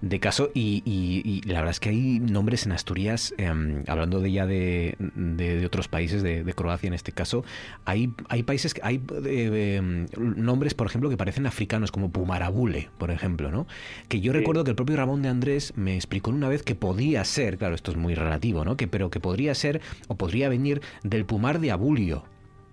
de 0.00 0.18
Caso. 0.20 0.50
Y, 0.54 0.82
y- 0.84 1.22
y 1.24 1.42
la 1.42 1.60
verdad 1.60 1.70
es 1.72 1.80
que 1.80 1.90
hay 1.90 2.18
nombres 2.20 2.66
en 2.66 2.72
Asturias, 2.72 3.34
em, 3.38 3.82
hablando 3.86 4.20
de 4.20 4.32
ya 4.32 4.46
de, 4.46 4.94
de- 4.98 5.56
de 5.58 5.66
otros 5.66 5.88
países, 5.88 6.22
de, 6.22 6.42
de 6.44 6.52
Croacia 6.54 6.86
en 6.88 6.94
este 6.94 7.12
caso, 7.12 7.44
hay, 7.84 8.12
hay 8.28 8.42
países, 8.42 8.74
hay 8.82 9.00
eh, 9.26 9.76
em, 9.76 10.06
nombres, 10.36 10.74
por 10.74 10.86
ejemplo, 10.86 11.10
que 11.10 11.16
parecen 11.16 11.46
africanos, 11.46 11.92
como 11.92 12.10
Pumarabule, 12.10 12.88
por 12.98 13.10
ejemplo, 13.10 13.50
¿no? 13.50 13.66
Que 14.08 14.20
yo 14.20 14.32
Sí. 14.32 14.38
recuerdo 14.38 14.64
que 14.64 14.70
el 14.70 14.76
propio 14.76 14.96
Ramón 14.96 15.22
de 15.22 15.28
Andrés 15.28 15.72
me 15.76 15.94
explicó 15.96 16.30
una 16.30 16.48
vez 16.48 16.62
que 16.62 16.74
podía 16.74 17.24
ser, 17.24 17.58
claro, 17.58 17.74
esto 17.74 17.90
es 17.90 17.96
muy 17.96 18.14
relativo, 18.14 18.64
¿no? 18.64 18.76
Que, 18.76 18.86
pero 18.88 19.10
que 19.10 19.20
podría 19.20 19.54
ser 19.54 19.80
o 20.08 20.14
podría 20.16 20.48
venir 20.48 20.80
del 21.02 21.24
Pumar 21.26 21.60
de 21.60 21.70
Abulio, 21.72 22.24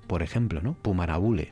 por 0.07 0.23
ejemplo, 0.23 0.61
¿no? 0.61 0.73
Pumarabule. 0.81 1.51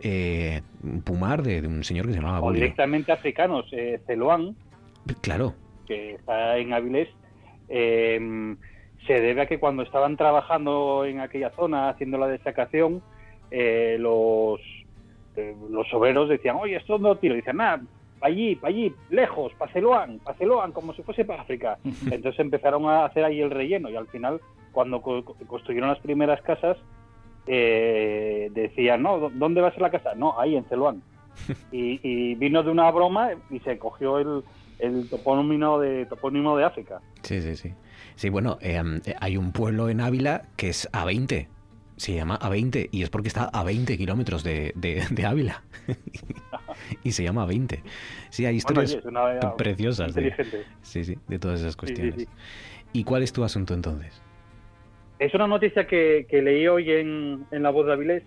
Eh, 0.00 0.62
Pumar 1.04 1.42
de, 1.42 1.62
de 1.62 1.68
un 1.68 1.84
señor 1.84 2.06
que 2.06 2.12
se 2.12 2.18
llamaba 2.18 2.36
O 2.38 2.42
Abulio. 2.46 2.60
directamente 2.60 3.12
africanos. 3.12 3.66
Eh, 3.72 4.00
Celoán, 4.06 4.56
Claro, 5.20 5.54
que 5.86 6.14
está 6.14 6.56
en 6.58 6.72
Avilés, 6.72 7.08
eh, 7.68 8.56
se 9.06 9.20
debe 9.20 9.42
a 9.42 9.46
que 9.46 9.58
cuando 9.58 9.82
estaban 9.82 10.16
trabajando 10.16 11.04
en 11.04 11.20
aquella 11.20 11.50
zona 11.50 11.88
haciendo 11.88 12.18
la 12.18 12.28
desacación, 12.28 13.02
eh, 13.50 13.96
los, 13.98 14.60
eh, 15.36 15.54
los 15.70 15.92
obreros 15.92 16.28
decían, 16.28 16.56
oye, 16.60 16.76
¿esto 16.76 16.98
lo 16.98 17.16
tiro? 17.16 17.34
Y 17.34 17.38
dicen, 17.38 17.56
nada, 17.56 17.82
para 18.20 18.32
allí, 18.32 18.54
para 18.54 18.72
allí, 18.72 18.94
lejos, 19.10 19.52
para 19.54 19.72
Celoán, 19.72 20.20
como 20.72 20.94
si 20.94 21.02
fuese 21.02 21.24
para 21.24 21.42
África. 21.42 21.78
Entonces 22.10 22.38
empezaron 22.38 22.86
a 22.86 23.04
hacer 23.04 23.24
ahí 23.24 23.40
el 23.40 23.50
relleno 23.50 23.90
y 23.90 23.96
al 23.96 24.06
final, 24.06 24.40
cuando 24.70 25.02
co- 25.02 25.24
construyeron 25.46 25.88
las 25.90 25.98
primeras 25.98 26.40
casas, 26.42 26.76
eh, 27.46 28.48
decían, 28.52 29.02
no, 29.02 29.18
¿dó- 29.18 29.30
¿dónde 29.34 29.60
va 29.60 29.68
a 29.68 29.72
ser 29.72 29.82
la 29.82 29.90
casa? 29.90 30.14
No, 30.14 30.38
ahí 30.38 30.56
en 30.56 30.64
Celoán. 30.66 31.02
Y, 31.72 31.98
y 32.02 32.34
vino 32.34 32.62
de 32.62 32.70
una 32.70 32.90
broma 32.90 33.30
y 33.50 33.58
se 33.60 33.78
cogió 33.78 34.18
el, 34.18 34.44
el 34.82 35.08
topónimo 35.08 35.78
de 35.80 36.06
topónimo 36.06 36.56
de 36.56 36.64
África. 36.64 37.00
sí, 37.22 37.40
sí, 37.40 37.56
sí. 37.56 37.72
Sí, 38.14 38.28
bueno, 38.28 38.58
em, 38.60 39.00
eh, 39.06 39.14
hay 39.20 39.36
un 39.38 39.52
pueblo 39.52 39.88
en 39.88 40.00
Ávila 40.00 40.48
que 40.56 40.68
es 40.68 40.88
A20. 40.92 41.48
Se 41.96 42.14
llama 42.14 42.38
A20 42.38 42.88
y 42.90 43.02
es 43.02 43.10
porque 43.10 43.28
está 43.28 43.44
a 43.44 43.64
20 43.64 43.96
kilómetros 43.96 44.42
de, 44.44 44.72
de, 44.76 45.04
de 45.10 45.26
Ávila. 45.26 45.64
y 47.04 47.12
se 47.12 47.22
llama 47.24 47.46
A20. 47.46 47.82
Sí, 48.30 48.44
hay 48.44 48.60
Bueno, 48.60 48.82
historias 48.82 48.98
oye, 49.04 49.52
preciosas. 49.56 50.14
De, 50.14 50.34
sí, 50.82 51.04
sí, 51.04 51.18
de 51.28 51.38
todas 51.38 51.60
esas 51.60 51.74
sí, 51.74 51.78
cuestiones. 51.78 52.16
sí. 52.16 52.28
¿Y 52.92 53.04
cuál 53.04 53.22
es 53.22 53.32
tu 53.32 53.44
asunto 53.44 53.72
entonces? 53.74 54.22
Es 55.18 55.32
una 55.34 55.46
noticia 55.46 55.86
que, 55.86 56.26
que 56.28 56.42
leí 56.42 56.66
hoy 56.66 56.90
en, 56.90 57.46
en 57.50 57.62
La 57.62 57.70
Voz 57.70 57.86
de 57.86 57.92
Avilés, 57.92 58.24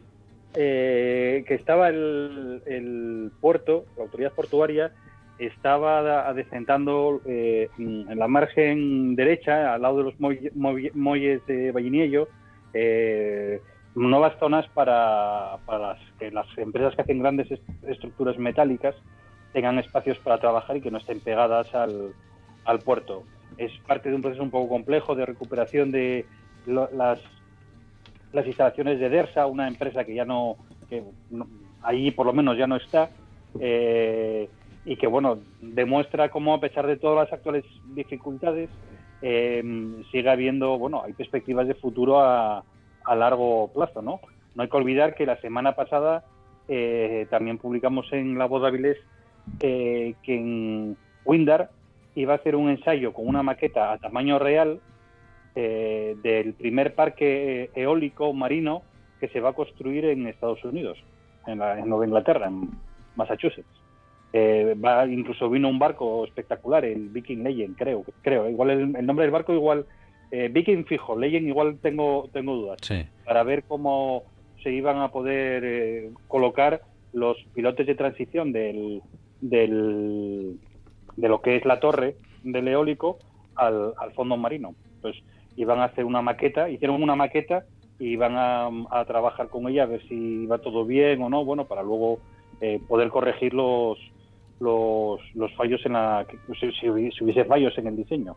eh, 0.56 1.44
que 1.48 1.54
estaba 1.56 1.90
el, 1.90 2.64
el 2.66 3.32
puerto, 3.42 3.86
la 3.98 4.04
autoridad 4.04 4.32
portuaria, 4.34 4.94
estaba 5.38 6.28
adecentando 6.28 7.22
eh, 7.26 7.70
en 7.78 8.18
la 8.18 8.28
margen 8.28 9.16
derecha, 9.16 9.74
al 9.74 9.82
lado 9.82 9.98
de 9.98 10.04
los 10.06 10.20
muelle- 10.20 10.52
muelle- 10.54 10.92
muelles 10.94 11.46
de 11.46 11.72
Valliniello, 11.72 12.28
eh, 12.74 13.62
nuevas 13.96 14.38
zonas 14.40 14.68
para, 14.74 15.58
para 15.66 15.90
las, 15.90 16.00
que 16.20 16.32
las 16.32 16.48
empresas 16.58 16.96
que 16.96 17.02
hacen 17.02 17.20
grandes 17.20 17.50
est- 17.52 17.84
estructuras 17.88 18.38
metálicas 18.38 18.96
tengan 19.54 19.80
espacios 19.80 20.18
para 20.20 20.38
trabajar 20.38 20.78
y 20.78 20.82
que 20.82 20.92
no 20.92 20.98
estén 20.98 21.20
pegadas 21.22 21.74
al, 21.74 22.14
al 22.66 22.80
puerto. 22.80 23.24
Es 23.58 23.72
parte 23.88 24.10
de 24.10 24.16
un 24.16 24.22
proceso 24.22 24.44
un 24.44 24.52
poco 24.52 24.68
complejo 24.68 25.16
de 25.16 25.26
recuperación 25.26 25.92
de 25.92 26.26
lo- 26.66 26.90
las, 26.92 27.20
las 28.34 28.46
instalaciones 28.46 29.00
de 29.00 29.10
DERSA, 29.10 29.46
una 29.48 29.68
empresa 29.68 30.04
que 30.04 30.14
ya 30.16 30.26
no, 30.26 30.58
que 30.90 31.04
no- 31.30 31.48
ahí 31.84 32.12
por 32.12 32.26
lo 32.26 32.34
menos 32.34 32.58
ya 32.58 32.68
no 32.68 32.76
está, 32.76 33.10
eh, 33.62 34.50
y 34.86 34.98
que 34.98 35.08
bueno, 35.08 35.40
demuestra 35.62 36.30
cómo 36.30 36.54
a 36.54 36.60
pesar 36.60 36.86
de 36.88 36.98
todas 36.98 37.26
las 37.26 37.34
actuales 37.34 37.66
dificultades, 37.96 38.70
eh, 39.22 39.64
sigue 40.12 40.30
habiendo, 40.30 40.78
bueno, 40.78 41.02
hay 41.04 41.14
perspectivas 41.14 41.68
de 41.68 41.74
futuro 41.76 42.20
a, 42.22 42.64
a 43.06 43.16
largo 43.16 43.72
plazo, 43.74 44.02
¿no? 44.02 44.20
No 44.56 44.64
hay 44.64 44.70
que 44.70 44.78
olvidar 44.78 45.16
que 45.16 45.26
la 45.26 45.38
semana 45.42 45.74
pasada 45.74 46.24
eh, 46.68 47.26
también 47.30 47.58
publicamos 47.58 48.12
en 48.14 48.38
La 48.38 48.46
Voz 48.46 48.62
de 48.62 48.68
Avilés 48.68 48.98
eh, 49.62 50.16
que 50.24 50.36
en 50.36 50.98
Windar 51.24 51.70
iba 52.16 52.34
a 52.34 52.38
hacer 52.38 52.56
un 52.56 52.70
ensayo 52.70 53.12
con 53.14 53.28
una 53.28 53.44
maqueta 53.44 53.92
a 53.92 53.98
tamaño 53.98 54.38
real 54.40 54.80
eh, 55.56 56.16
del 56.22 56.54
primer 56.54 56.94
parque 56.96 57.70
eólico 57.76 58.34
marino 58.34 58.84
que 59.20 59.28
se 59.30 59.40
va 59.40 59.50
a 59.50 59.54
construir 59.54 60.06
en 60.06 60.28
Estados 60.28 60.64
Unidos, 60.64 60.98
en, 61.48 61.60
la- 61.60 61.80
en 61.80 61.88
Nueva 61.90 62.06
Inglaterra, 62.06 62.48
en 62.48 62.70
Massachusetts. 63.16 63.68
Eh, 64.38 64.76
va, 64.84 65.06
incluso 65.06 65.50
vino 65.50 65.70
un 65.70 65.80
barco 65.80 66.26
espectacular, 66.26 66.84
el 66.84 67.08
Viking 67.08 67.42
Legend, 67.42 67.78
creo, 67.78 68.04
creo. 68.22 68.50
Igual 68.50 68.70
el, 68.72 68.96
el 68.98 69.06
nombre 69.06 69.24
del 69.24 69.32
barco 69.32 69.54
igual 69.54 69.86
eh, 70.30 70.50
Viking 70.52 70.84
fijo, 70.84 71.18
Legend 71.18 71.48
igual 71.48 71.78
tengo 71.82 72.28
tengo 72.34 72.54
dudas 72.56 72.80
Sí. 72.82 73.06
para 73.24 73.44
ver 73.44 73.64
cómo 73.64 74.24
se 74.62 74.72
iban 74.74 74.98
a 74.98 75.08
poder 75.08 75.64
eh, 75.64 76.10
colocar 76.28 76.82
los 77.14 77.38
pilotes 77.54 77.88
de 77.88 77.96
transición 77.96 78.52
del, 78.52 79.02
del 79.40 80.58
de 81.16 81.30
lo 81.30 81.42
que 81.42 81.56
es 81.56 81.64
la 81.64 81.80
torre 81.80 82.16
del 82.44 82.68
eólico 82.68 83.20
al, 83.56 83.94
al 83.98 84.12
fondo 84.12 84.36
marino. 84.36 84.76
Pues 85.02 85.16
iban 85.56 85.80
a 85.80 85.86
hacer 85.86 86.04
una 86.04 86.22
maqueta, 86.22 86.70
hicieron 86.70 87.02
una 87.02 87.16
maqueta 87.16 87.64
y 88.00 88.08
iban 88.10 88.34
a, 88.36 88.68
a 88.92 89.06
trabajar 89.06 89.48
con 89.48 89.70
ella 89.70 89.84
a 89.84 89.86
ver 89.86 90.02
si 90.10 90.46
va 90.46 90.58
todo 90.58 90.84
bien 90.84 91.22
o 91.22 91.30
no, 91.30 91.46
bueno, 91.46 91.64
para 91.68 91.84
luego 91.84 92.20
eh, 92.60 92.82
poder 92.86 93.08
corregir 93.10 93.54
los, 93.54 93.98
los, 94.60 95.20
los 95.34 95.54
fallos 95.56 95.86
en 95.86 95.94
la 95.94 96.26
que- 96.28 96.38
si, 96.60 96.72
si 96.72 96.90
hubiese 96.90 97.46
fallos 97.46 97.78
en 97.78 97.88
el 97.88 97.96
diseño. 97.96 98.36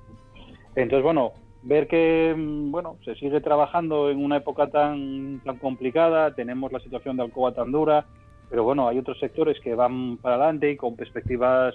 Entonces, 0.75 1.03
bueno, 1.03 1.33
ver 1.63 1.87
que 1.89 2.35
mm, 2.37 2.71
bueno 2.71 2.97
se 3.05 3.15
sigue 3.17 3.41
trabajando 3.41 4.11
en 4.11 4.23
una 4.23 4.37
época 4.37 4.69
tan 4.69 5.41
tan 5.45 5.59
complicada, 5.59 6.35
tenemos 6.35 6.73
la 6.73 6.81
situación 6.81 7.17
de 7.17 7.25
Alcoba 7.25 7.53
tan 7.53 7.73
dura, 7.73 8.07
pero 8.51 8.65
bueno, 8.65 8.89
hay 8.89 8.99
otros 8.99 9.19
sectores 9.19 9.59
que 9.61 9.75
van 9.75 10.19
para 10.19 10.37
adelante 10.37 10.71
y 10.71 10.77
con 10.77 10.97
perspectivas 10.97 11.75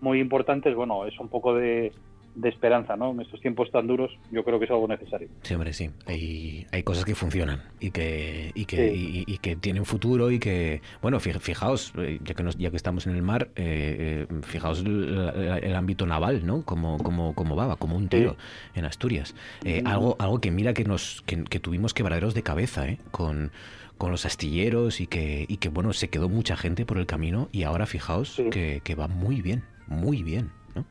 muy 0.00 0.20
importantes, 0.20 0.74
bueno, 0.74 1.06
es 1.06 1.18
un 1.18 1.28
poco 1.28 1.54
de, 1.54 1.92
de 2.34 2.48
esperanza, 2.48 2.96
¿no? 2.96 3.10
En 3.10 3.20
estos 3.20 3.40
tiempos 3.40 3.70
tan 3.72 3.86
duros, 3.86 4.10
yo 4.30 4.44
creo 4.44 4.58
que 4.58 4.66
es 4.66 4.70
algo 4.70 4.86
necesario. 4.86 5.28
Sí, 5.42 5.54
hombre, 5.54 5.72
sí. 5.72 5.90
Hay, 6.06 6.66
hay 6.70 6.82
cosas 6.84 7.04
que 7.04 7.14
funcionan 7.14 7.62
y 7.80 7.90
que, 7.90 8.52
y 8.54 8.64
que, 8.64 8.94
y, 8.94 9.24
y 9.26 9.38
que 9.38 9.56
tienen 9.56 9.84
futuro 9.84 10.30
y 10.30 10.38
que, 10.38 10.80
bueno, 11.02 11.18
fij- 11.18 11.40
fijaos, 11.40 11.92
eh, 11.98 12.20
ya 12.22 12.34
que, 12.34 12.42
nos- 12.44 12.56
ya 12.56 12.70
que 12.70 12.76
estamos 12.76 13.06
en 13.06 13.16
el 13.16 13.22
mar, 13.22 13.50
eh, 13.56 14.26
eh, 14.30 14.34
fijaos 14.42 14.80
el, 14.80 15.30
el- 15.62 15.74
ámbito 15.74 16.06
naval, 16.06 16.46
¿no? 16.46 16.62
Como, 16.64 16.98
como, 16.98 17.34
como 17.34 17.56
va, 17.56 17.66
va 17.66 17.76
como 17.76 17.96
un 17.96 18.08
tiro 18.08 18.36
en 18.74 18.84
Asturias. 18.84 19.34
Eh, 19.64 19.82
algo, 19.84 20.16
algo 20.20 20.40
que 20.40 20.50
mira 20.50 20.74
que 20.74 20.84
nos 20.84 21.22
que, 21.26 21.42
que 21.44 21.58
tuvimos 21.60 21.92
quebraderos 21.94 22.34
de 22.34 22.42
cabeza, 22.42 22.88
¿eh? 22.88 22.98
Con, 23.10 23.50
con 23.96 24.10
los 24.12 24.26
astilleros 24.26 25.00
y 25.00 25.06
que, 25.08 25.44
y 25.48 25.56
que, 25.56 25.68
bueno, 25.70 25.92
se 25.92 26.08
quedó 26.08 26.28
mucha 26.28 26.56
gente 26.56 26.86
por 26.86 26.98
el 26.98 27.06
camino 27.06 27.48
y 27.50 27.64
ahora 27.64 27.86
fijaos 27.86 28.36
que, 28.50 28.80
que 28.84 28.94
va 28.94 29.08
muy 29.08 29.42
bien, 29.42 29.64
muy 29.88 30.22
bien, 30.22 30.50
¿no? 30.76 30.84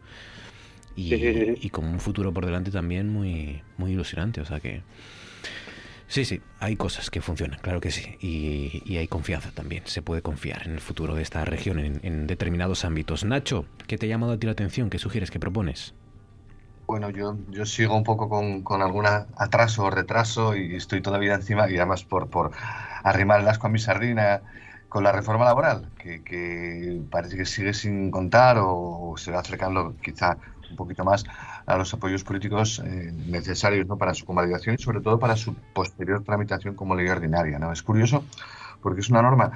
Y, 0.97 1.03
Sí, 1.09 1.17
sí, 1.19 1.33
sí, 1.33 1.45
sí. 1.45 1.61
y 1.61 1.71
con 1.71 1.85
un 1.87 2.01
futuro 2.01 2.33
por 2.33 2.45
delante 2.45 2.71
también 2.71 3.09
muy, 3.09 3.63
muy 3.77 3.93
ilusionante, 3.93 4.41
o 4.41 4.45
sea 4.45 4.59
que... 4.61 4.83
Sí, 6.07 6.23
sí, 6.25 6.41
hay 6.59 6.77
cosas 6.77 7.09
que 7.09 7.21
funcionan, 7.21 7.59
claro 7.59 7.81
que 7.81 7.91
sí. 7.91 8.15
Y, 8.21 8.81
y 8.85 8.97
hay 8.97 9.07
confianza 9.09 9.51
también. 9.51 9.83
Se 9.87 10.01
puede 10.01 10.21
confiar 10.21 10.65
en 10.65 10.71
el 10.73 10.79
futuro 10.81 11.15
de 11.15 11.21
esta 11.21 11.43
región 11.45 11.79
en, 11.79 11.99
en 12.03 12.27
determinados 12.27 12.85
ámbitos. 12.85 13.25
Nacho, 13.25 13.65
¿qué 13.87 13.97
te 13.97 14.05
ha 14.05 14.09
llamado 14.09 14.33
a 14.33 14.37
ti 14.39 14.45
la 14.47 14.53
atención? 14.53 14.89
¿Qué 14.89 14.99
sugieres? 14.99 15.31
¿Qué 15.31 15.39
propones? 15.39 15.93
Bueno, 16.85 17.09
yo, 17.09 17.37
yo 17.49 17.65
sigo 17.65 17.95
un 17.97 18.03
poco 18.03 18.29
con, 18.29 18.63
con 18.63 18.81
algún 18.81 19.05
atraso 19.07 19.83
o 19.85 19.89
retraso 19.89 20.55
y 20.55 20.75
estoy 20.75 21.01
todavía 21.01 21.33
encima, 21.35 21.69
y 21.69 21.75
además 21.75 22.05
por, 22.05 22.29
por 22.29 22.51
arrimar 23.03 23.41
el 23.41 23.47
asco 23.49 23.67
a 23.67 23.69
mi 23.69 23.79
sardina 23.79 24.41
con 24.87 25.03
la 25.03 25.11
reforma 25.11 25.43
laboral, 25.45 25.91
que, 25.97 26.23
que 26.23 27.01
parece 27.11 27.35
que 27.35 27.45
sigue 27.45 27.73
sin 27.73 28.09
contar 28.09 28.57
o, 28.61 29.15
se 29.17 29.31
va 29.31 29.39
acercando 29.41 29.97
quizá 30.01 30.37
un 30.69 30.76
poquito 30.76 31.03
más 31.03 31.23
a 31.65 31.77
los 31.77 31.94
apoyos 31.94 32.23
políticos 32.23 32.80
eh, 32.85 33.11
necesarios 33.27 33.88
¿no? 33.88 33.98
para 33.98 34.14
su 34.14 34.26
convalidación 34.26 34.76
y 34.80 34.81
sobre 34.84 35.02
todo 35.02 35.19
para 35.19 35.35
su 35.35 35.53
posterior 35.73 36.23
tramitación 36.23 36.76
como 36.76 36.95
ley 36.95 37.07
ordinaria. 37.10 37.60
¿no? 37.60 37.72
Es 37.72 37.84
curioso 37.84 38.23
porque 38.81 39.02
es 39.02 39.10
una 39.10 39.22
norma 39.22 39.52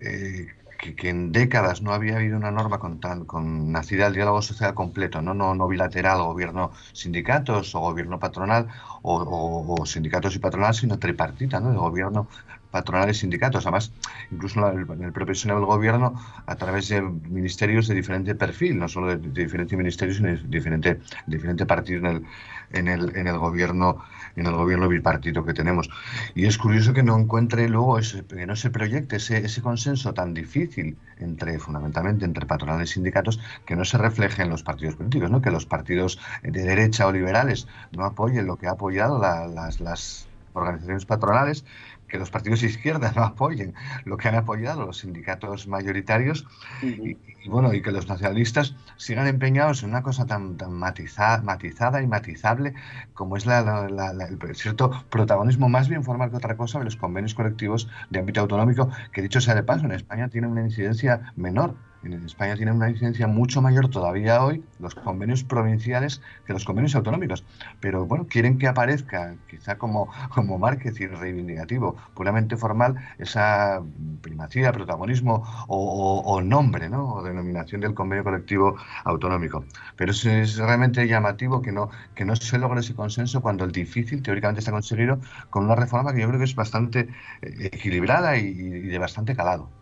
eh, 0.00 0.46
que, 0.78 0.94
que 0.94 1.10
en 1.10 1.30
décadas 1.32 1.82
no 1.82 1.92
había 1.92 2.16
habido 2.16 2.36
una 2.38 2.50
norma 2.50 2.78
con, 2.78 3.00
tan, 3.00 3.26
con 3.26 3.70
nacida 3.70 4.06
el 4.06 4.14
diálogo 4.14 4.40
social 4.40 4.72
completo, 4.72 5.20
no, 5.20 5.34
no, 5.34 5.54
no 5.54 5.68
bilateral, 5.68 6.22
gobierno 6.22 6.70
sindicatos 6.92 7.74
o 7.74 7.80
gobierno 7.80 8.18
patronal 8.18 8.68
o, 9.02 9.16
o- 9.22 9.82
o 9.82 9.86
sindicatos 9.86 10.34
y 10.36 10.38
patronal, 10.38 10.74
sino 10.74 10.98
tripartita, 10.98 11.60
¿no? 11.60 11.70
de 11.70 11.76
gobierno 11.76 12.28
patronal 12.70 13.10
y 13.10 13.14
sindicatos. 13.14 13.66
Además, 13.66 13.92
incluso 14.30 14.68
en 14.70 15.02
el 15.02 15.12
propio 15.12 15.34
seno 15.34 15.56
del 15.56 15.64
gobierno, 15.64 16.14
a 16.46 16.56
través 16.56 16.88
de 16.88 17.02
ministerios 17.02 17.88
de 17.88 17.94
diferente 17.94 18.34
perfil, 18.34 18.78
no 18.78 18.88
solo 18.88 19.16
de, 19.16 19.16
diferentes 19.44 19.76
ministerios, 19.76 20.16
sino 20.18 20.28
de 20.30 20.36
diferente, 20.44 21.00
diferente 21.26 21.66
partido 21.66 22.00
en 22.00 22.06
el, 22.06 22.26
en 22.72 22.88
el, 22.88 23.16
en 23.16 23.26
el 23.26 23.38
gobierno 23.38 24.02
en 24.36 24.46
el 24.46 24.54
gobierno 24.54 24.88
bipartito 24.88 25.44
que 25.44 25.52
tenemos. 25.54 25.90
Y 26.34 26.46
es 26.46 26.56
curioso 26.56 26.92
que 26.92 27.02
no 27.02 27.18
encuentre 27.18 27.68
luego, 27.68 27.98
ese, 27.98 28.24
que 28.24 28.46
no 28.46 28.56
se 28.56 28.70
proyecte 28.70 29.16
ese, 29.16 29.38
ese 29.44 29.60
consenso 29.60 30.14
tan 30.14 30.34
difícil 30.34 30.96
entre, 31.18 31.58
fundamentalmente, 31.58 32.24
entre 32.24 32.46
patronales 32.46 32.90
y 32.90 32.94
sindicatos, 32.94 33.40
que 33.66 33.76
no 33.76 33.84
se 33.84 33.98
refleje 33.98 34.42
en 34.42 34.50
los 34.50 34.62
partidos 34.62 34.96
políticos, 34.96 35.30
¿no? 35.30 35.40
que 35.42 35.50
los 35.50 35.66
partidos 35.66 36.18
de 36.42 36.62
derecha 36.62 37.06
o 37.06 37.12
liberales 37.12 37.66
no 37.92 38.04
apoyen 38.04 38.46
lo 38.46 38.56
que 38.56 38.68
ha 38.68 38.72
apoyado 38.72 39.18
la- 39.20 39.46
las, 39.48 39.80
las 39.80 40.28
organizaciones 40.52 41.06
patronales, 41.06 41.64
que 42.10 42.18
los 42.18 42.30
partidos 42.30 42.60
de 42.60 42.66
izquierda 42.68 43.12
no 43.16 43.22
apoyen 43.24 43.74
lo 44.04 44.16
que 44.16 44.28
han 44.28 44.34
apoyado 44.34 44.84
los 44.86 44.98
sindicatos 44.98 45.66
mayoritarios 45.68 46.46
y, 46.82 47.16
y 47.44 47.48
bueno, 47.48 47.72
y 47.72 47.80
que 47.82 47.92
los 47.92 48.08
nacionalistas 48.08 48.74
sigan 48.96 49.26
empeñados 49.26 49.82
en 49.82 49.90
una 49.90 50.02
cosa 50.02 50.26
tan, 50.26 50.56
tan 50.56 50.72
matiza- 50.72 51.42
matizada 51.42 52.02
y 52.02 52.06
matizable 52.06 52.74
como 53.14 53.36
es 53.36 53.46
la, 53.46 53.62
la- 53.62 53.88
la- 53.88 54.12
la- 54.12 54.26
el 54.26 54.38
cierto 54.56 54.90
protagonismo 55.10 55.68
más 55.68 55.88
bien 55.88 56.04
formal 56.04 56.30
que 56.30 56.36
otra 56.36 56.56
cosa 56.56 56.78
de 56.78 56.84
los 56.86 56.96
convenios 56.96 57.34
colectivos 57.34 57.88
de 58.10 58.18
ámbito 58.20 58.40
autonómico, 58.40 58.90
que 59.12 59.22
dicho 59.22 59.40
sea 59.40 59.54
de 59.54 59.62
paso, 59.62 59.84
en 59.86 59.92
España 59.92 60.28
tiene 60.28 60.48
una 60.48 60.62
incidencia 60.62 61.32
menor. 61.36 61.76
En 62.02 62.24
España 62.24 62.56
tienen 62.56 62.76
una 62.76 62.88
incidencia 62.88 63.26
mucho 63.26 63.60
mayor 63.60 63.90
todavía 63.90 64.42
hoy 64.42 64.64
los 64.78 64.94
convenios 64.94 65.44
provinciales 65.44 66.22
que 66.46 66.54
los 66.54 66.64
convenios 66.64 66.94
autonómicos. 66.94 67.44
Pero 67.80 68.06
bueno, 68.06 68.26
quieren 68.26 68.58
que 68.58 68.68
aparezca, 68.68 69.36
quizá 69.48 69.76
como, 69.76 70.10
como 70.30 70.58
marketing 70.58 71.08
reivindicativo, 71.08 71.96
puramente 72.14 72.56
formal, 72.56 72.94
esa 73.18 73.82
primacía, 74.22 74.72
protagonismo 74.72 75.44
o, 75.68 76.40
nombre, 76.42 76.88
¿no? 76.88 77.16
O 77.16 77.22
denominación 77.22 77.82
del 77.82 77.94
convenio 77.94 78.24
colectivo 78.24 78.76
autonómico. 79.04 79.64
Pero 79.96 80.12
es, 80.12 80.24
es 80.24 80.56
realmente 80.56 81.06
llamativo 81.06 81.60
que 81.60 81.72
no, 81.72 81.90
que 82.14 82.24
no 82.24 82.34
se 82.34 82.58
logre 82.58 82.80
ese 82.80 82.94
consenso 82.94 83.42
cuando 83.42 83.64
el 83.64 83.72
difícil 83.72 84.22
teóricamente 84.22 84.60
está 84.60 84.72
conseguido 84.72 85.20
con 85.50 85.64
una 85.64 85.74
reforma 85.74 86.14
que 86.14 86.20
yo 86.22 86.28
creo 86.28 86.38
que 86.38 86.44
es 86.46 86.54
bastante 86.54 87.08
eh, 87.42 87.70
equilibrada 87.72 88.38
y 88.38 88.52
de 88.52 88.98
bastante 88.98 89.36
calado. 89.36 89.79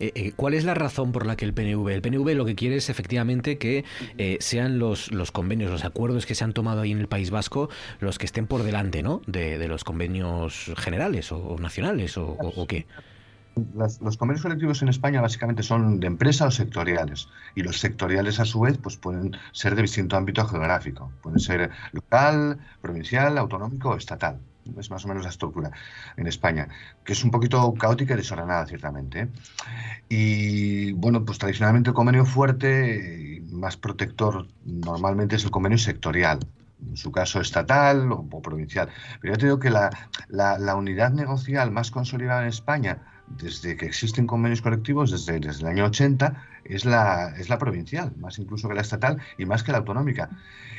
Eh, 0.00 0.12
eh, 0.14 0.32
¿Cuál 0.36 0.54
es 0.54 0.64
la 0.64 0.74
razón 0.74 1.12
por 1.12 1.26
la 1.26 1.36
que 1.36 1.44
el 1.44 1.52
PNV? 1.52 1.88
El 1.88 2.02
PNV 2.02 2.34
lo 2.34 2.44
que 2.44 2.54
quiere 2.54 2.76
es 2.76 2.88
efectivamente 2.88 3.58
que 3.58 3.84
eh, 4.16 4.38
sean 4.40 4.78
los, 4.78 5.12
los 5.12 5.32
convenios, 5.32 5.70
los 5.70 5.84
acuerdos 5.84 6.26
que 6.26 6.34
se 6.34 6.44
han 6.44 6.52
tomado 6.52 6.80
ahí 6.82 6.92
en 6.92 6.98
el 6.98 7.08
País 7.08 7.30
Vasco 7.30 7.68
los 8.00 8.18
que 8.18 8.26
estén 8.26 8.46
por 8.46 8.62
delante, 8.62 9.02
¿no? 9.02 9.22
De, 9.26 9.68
los 9.68 9.84
convenios 9.84 10.72
generales 10.78 11.30
o, 11.30 11.56
nacionales 11.58 12.16
o, 12.16 12.66
qué. 12.66 12.86
Los 14.00 14.16
convenios 14.16 14.42
colectivos 14.42 14.80
en 14.82 14.88
España 14.88 15.20
básicamente 15.20 15.62
son 15.62 16.00
de 16.00 16.06
empresa 16.06 16.46
o 16.46 16.50
sectoriales 16.50 17.28
y 17.54 17.62
los 17.62 17.78
sectoriales 17.80 18.40
a 18.40 18.46
su 18.46 18.60
vez 18.60 18.78
pues 18.78 18.96
pueden 18.96 19.36
ser 19.52 19.74
de 19.74 19.82
distinto 19.82 20.16
ámbito 20.16 20.46
geográfico, 20.46 21.12
pueden 21.22 21.40
ser 21.40 21.70
local, 21.92 22.58
provincial, 22.80 23.36
autonómico 23.36 23.90
o 23.90 23.96
estatal. 23.96 24.38
Es 24.78 24.90
más 24.90 25.04
o 25.04 25.08
menos 25.08 25.22
la 25.24 25.30
estructura 25.30 25.70
en 26.16 26.26
España, 26.26 26.68
que 27.04 27.12
es 27.12 27.24
un 27.24 27.30
poquito 27.30 27.72
caótica 27.74 28.14
y 28.14 28.18
desordenada 28.18 28.66
ciertamente. 28.66 29.20
¿eh? 29.22 29.28
Y 30.08 30.92
bueno, 30.92 31.24
pues 31.24 31.38
tradicionalmente 31.38 31.90
el 31.90 31.94
convenio 31.94 32.24
fuerte 32.24 33.42
más 33.50 33.76
protector 33.76 34.46
normalmente 34.64 35.36
es 35.36 35.44
el 35.44 35.50
convenio 35.50 35.78
sectorial, 35.78 36.40
en 36.86 36.96
su 36.96 37.10
caso 37.12 37.40
estatal 37.40 38.10
o, 38.12 38.26
o 38.30 38.42
provincial. 38.42 38.88
Pero 39.20 39.34
yo 39.34 39.38
te 39.38 39.46
digo 39.46 39.58
que 39.58 39.70
la, 39.70 39.90
la- 40.28 40.58
la 40.58 40.74
unidad 40.76 41.10
negocial 41.12 41.70
más 41.70 41.90
consolidada 41.90 42.42
en 42.42 42.48
España, 42.48 43.17
desde 43.28 43.76
que 43.76 43.86
existen 43.86 44.26
convenios 44.26 44.62
colectivos, 44.62 45.10
desde, 45.10 45.40
desde 45.40 45.62
el 45.62 45.68
año 45.68 45.86
80, 45.86 46.44
es 46.64 46.84
la, 46.84 47.34
es 47.38 47.48
la 47.48 47.58
provincial, 47.58 48.14
más 48.16 48.38
incluso 48.38 48.68
que 48.68 48.74
la 48.74 48.80
estatal 48.82 49.20
y 49.36 49.46
más 49.46 49.62
que 49.62 49.72
la 49.72 49.78
autonómica. 49.78 50.30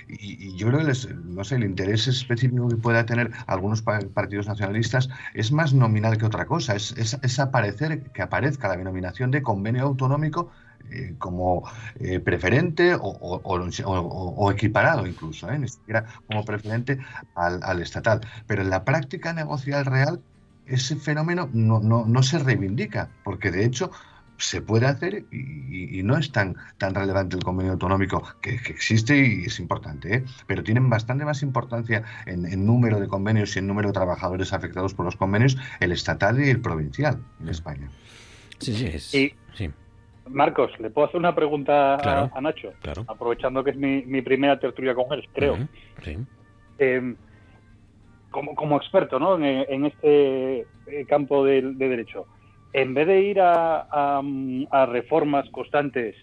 Y, 0.07 0.49
y 0.49 0.55
yo 0.57 0.67
creo 0.67 0.79
que 0.79 0.85
les- 0.85 1.09
no 1.15 1.43
sé, 1.43 1.55
el 1.55 1.63
interés 1.63 2.07
específico 2.07 2.67
que 2.69 2.77
pueda 2.77 3.05
tener 3.05 3.31
algunos 3.47 3.81
pa- 3.81 3.99
partidos 4.13 4.47
nacionalistas 4.47 5.09
es 5.33 5.51
más 5.51 5.73
nominal 5.73 6.17
que 6.17 6.25
otra 6.25 6.45
cosa, 6.45 6.75
es, 6.75 6.91
es, 6.97 7.17
es 7.21 7.39
aparecer, 7.39 8.11
que 8.11 8.21
aparezca 8.21 8.67
la 8.67 8.77
denominación 8.77 9.31
de 9.31 9.41
convenio 9.43 9.83
autonómico 9.83 10.51
eh, 10.89 11.15
como 11.17 11.69
eh, 11.95 12.19
preferente 12.19 12.95
o, 12.95 12.99
o- 13.01 13.41
o- 13.43 13.59
o- 13.85 14.35
o 14.45 14.51
equiparado 14.51 15.05
incluso, 15.07 15.49
¿eh? 15.49 15.59
ni 15.59 15.67
siquiera 15.67 16.05
como 16.25 16.45
preferente 16.45 16.99
al, 17.33 17.59
al 17.63 17.81
estatal. 17.81 18.21
Pero 18.47 18.61
en 18.61 18.69
la 18.69 18.83
práctica 18.85 19.33
negocial 19.33 19.85
real 19.85 20.23
ese 20.69 20.95
fenómeno 20.95 21.49
no, 21.53 21.79
no, 21.79 22.05
no 22.05 22.23
se 22.23 22.39
reivindica, 22.39 23.09
porque 23.23 23.51
de 23.51 23.65
hecho 23.65 23.91
se 24.39 24.61
puede 24.61 24.85
hacer 24.85 25.25
y, 25.31 25.99
y 25.99 26.03
no 26.03 26.17
es 26.17 26.31
tan, 26.31 26.55
tan 26.77 26.95
relevante 26.95 27.35
el 27.35 27.43
convenio 27.43 27.73
autonómico 27.73 28.23
que, 28.41 28.57
que 28.61 28.71
existe 28.71 29.17
y 29.17 29.45
es 29.45 29.59
importante, 29.59 30.15
¿eh? 30.15 30.23
pero 30.47 30.63
tienen 30.63 30.89
bastante 30.89 31.25
más 31.25 31.43
importancia 31.43 32.03
en, 32.25 32.45
en, 32.45 32.65
número 32.65 32.99
de 32.99 33.07
convenios 33.07 33.55
y 33.55 33.59
en 33.59 33.67
número 33.67 33.89
de 33.89 33.93
trabajadores 33.93 34.53
afectados 34.53 34.93
por 34.93 35.05
los 35.05 35.17
convenios 35.17 35.57
el 35.81 35.91
estatal 35.91 36.39
y 36.39 36.49
el 36.49 36.61
provincial 36.61 37.19
en 37.41 37.49
España. 37.49 37.89
Sí, 38.59 38.73
sí, 38.73 38.85
es, 38.87 39.13
y, 39.13 39.33
sí. 39.53 39.69
Marcos, 40.25 40.71
¿le 40.79 40.89
puedo 40.89 41.07
hacer 41.07 41.19
una 41.19 41.35
pregunta 41.35 41.97
Claro, 42.01 42.29
a, 42.33 42.37
a 42.37 42.41
Nacho? 42.41 42.71
claro. 42.81 43.03
Aprovechando 43.07 43.63
que 43.63 43.71
es 43.71 43.77
mi, 43.77 44.03
mi 44.03 44.21
primera 44.21 44.59
tertulia 44.59 44.95
con 44.95 45.11
él, 45.11 45.27
creo. 45.33 45.55
Ujú, 45.55 45.67
sí. 46.03 46.17
Eh, 46.77 47.15
como, 48.31 48.55
como 48.55 48.77
experto 48.77 49.19
¿no? 49.19 49.35
en, 49.35 49.65
en 49.67 49.85
este 49.85 50.59
eh, 50.87 51.05
campo 51.07 51.45
de 51.45 51.61
derecho, 51.61 52.25
en 52.73 52.93
vez 52.93 53.07
de 53.07 53.21
ir 53.21 53.41
a, 53.41 53.87
a, 53.89 54.21
a 54.71 54.85
reformas 54.85 55.49
constantes 55.49 56.15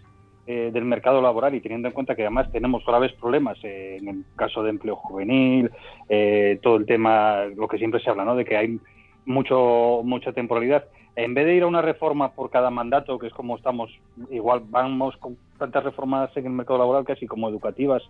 eh, 0.48 0.70
del 0.72 0.84
mercado 0.84 1.20
laboral 1.20 1.56
y 1.56 1.60
teniendo 1.60 1.88
en 1.88 1.94
cuenta 1.94 2.14
que 2.14 2.22
además 2.22 2.52
tenemos 2.52 2.86
graves 2.86 3.12
problemas 3.14 3.58
eh, 3.64 3.96
en 4.00 4.08
el 4.08 4.24
caso 4.36 4.62
de 4.62 4.70
empleo 4.70 4.94
juvenil, 4.94 5.72
eh, 6.08 6.60
todo 6.62 6.76
el 6.76 6.86
tema, 6.86 7.46
lo 7.56 7.66
que 7.66 7.78
siempre 7.78 8.00
se 8.00 8.10
habla, 8.10 8.24
¿no? 8.24 8.36
de 8.36 8.44
que 8.44 8.56
hay 8.56 8.78
mucho 9.24 10.02
mucha 10.04 10.32
temporalidad. 10.32 10.84
En 11.16 11.34
vez 11.34 11.46
de 11.46 11.56
ir 11.56 11.64
a 11.64 11.66
una 11.66 11.82
reforma 11.82 12.30
por 12.30 12.50
cada 12.50 12.70
mandato, 12.70 13.18
que 13.18 13.26
es 13.26 13.32
como 13.32 13.56
estamos, 13.56 13.90
igual 14.30 14.62
vamos 14.68 15.16
con 15.16 15.36
tantas 15.58 15.82
reformas 15.82 16.30
en 16.36 16.46
el 16.46 16.52
mercado 16.52 16.78
laboral 16.78 17.04
casi 17.04 17.26
como 17.26 17.48
educativas, 17.48 18.04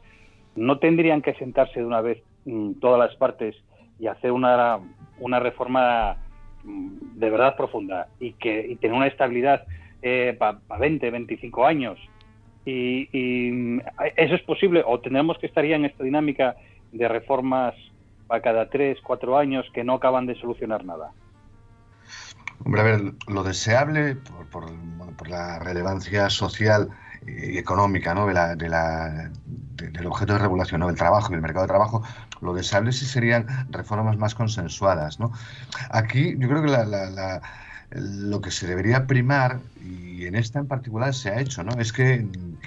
¿no 0.56 0.78
tendrían 0.78 1.22
que 1.22 1.32
sentarse 1.36 1.80
de 1.80 1.86
una 1.86 2.02
vez 2.02 2.22
mm, 2.44 2.72
todas 2.80 2.98
las 2.98 3.16
partes 3.16 3.56
y 3.98 4.06
hacer 4.06 4.32
una, 4.32 4.78
una 5.18 5.40
reforma 5.40 6.16
mm, 6.64 7.18
de 7.18 7.30
verdad 7.30 7.56
profunda 7.56 8.08
y 8.20 8.32
que 8.32 8.66
y 8.68 8.76
tener 8.76 8.96
una 8.96 9.06
estabilidad 9.06 9.64
para 10.38 10.60
20, 10.78 11.10
25 11.10 11.66
años? 11.66 11.98
Y, 12.64 13.08
y, 13.12 13.80
eso 14.16 14.34
es 14.34 14.42
posible 14.42 14.82
o 14.84 15.00
tendremos 15.00 15.38
que 15.38 15.46
estar 15.46 15.64
ya 15.64 15.76
en 15.76 15.84
esta 15.84 16.04
dinámica 16.04 16.56
de 16.92 17.08
reformas 17.08 17.74
para 18.26 18.42
cada 18.42 18.68
tres, 18.68 18.98
cuatro 19.02 19.38
años 19.38 19.66
que 19.72 19.84
no 19.84 19.94
acaban 19.94 20.26
de 20.26 20.34
solucionar 20.36 20.84
nada. 20.84 21.12
Hombre, 22.64 22.80
a 22.80 22.84
ver, 22.84 23.00
lo 23.28 23.42
deseable 23.42 24.16
por, 24.16 24.46
por, 24.50 24.76
bueno, 24.96 25.12
por 25.16 25.28
la 25.28 25.58
relevancia 25.58 26.30
social 26.30 26.88
y 27.26 27.58
económica 27.58 28.14
¿no? 28.14 28.26
de 28.26 28.34
la, 28.34 28.56
de 28.56 28.68
la, 28.68 29.30
de, 29.44 29.90
del 29.90 30.06
objeto 30.06 30.34
de 30.34 30.38
regulación, 30.40 30.80
¿no? 30.80 30.86
del 30.86 30.96
trabajo, 30.96 31.30
del 31.30 31.40
mercado 31.40 31.64
de 31.64 31.68
trabajo, 31.68 32.02
lo 32.40 32.54
deseable 32.54 32.92
sí 32.92 33.06
serían 33.06 33.46
reformas 33.70 34.16
más 34.16 34.34
consensuadas. 34.34 35.18
¿no? 35.18 35.32
Aquí 35.90 36.36
yo 36.38 36.48
creo 36.48 36.62
que 36.62 36.68
la, 36.68 36.84
la, 36.84 37.10
la 37.10 37.42
lo 37.90 38.40
que 38.40 38.50
se 38.50 38.66
debería 38.66 39.06
primar, 39.06 39.60
y 39.82 40.26
en 40.26 40.34
esta 40.34 40.58
en 40.58 40.66
particular 40.66 41.14
se 41.14 41.30
ha 41.30 41.40
hecho, 41.40 41.62
¿no? 41.62 41.72
es 41.78 41.92
que, 41.92 42.26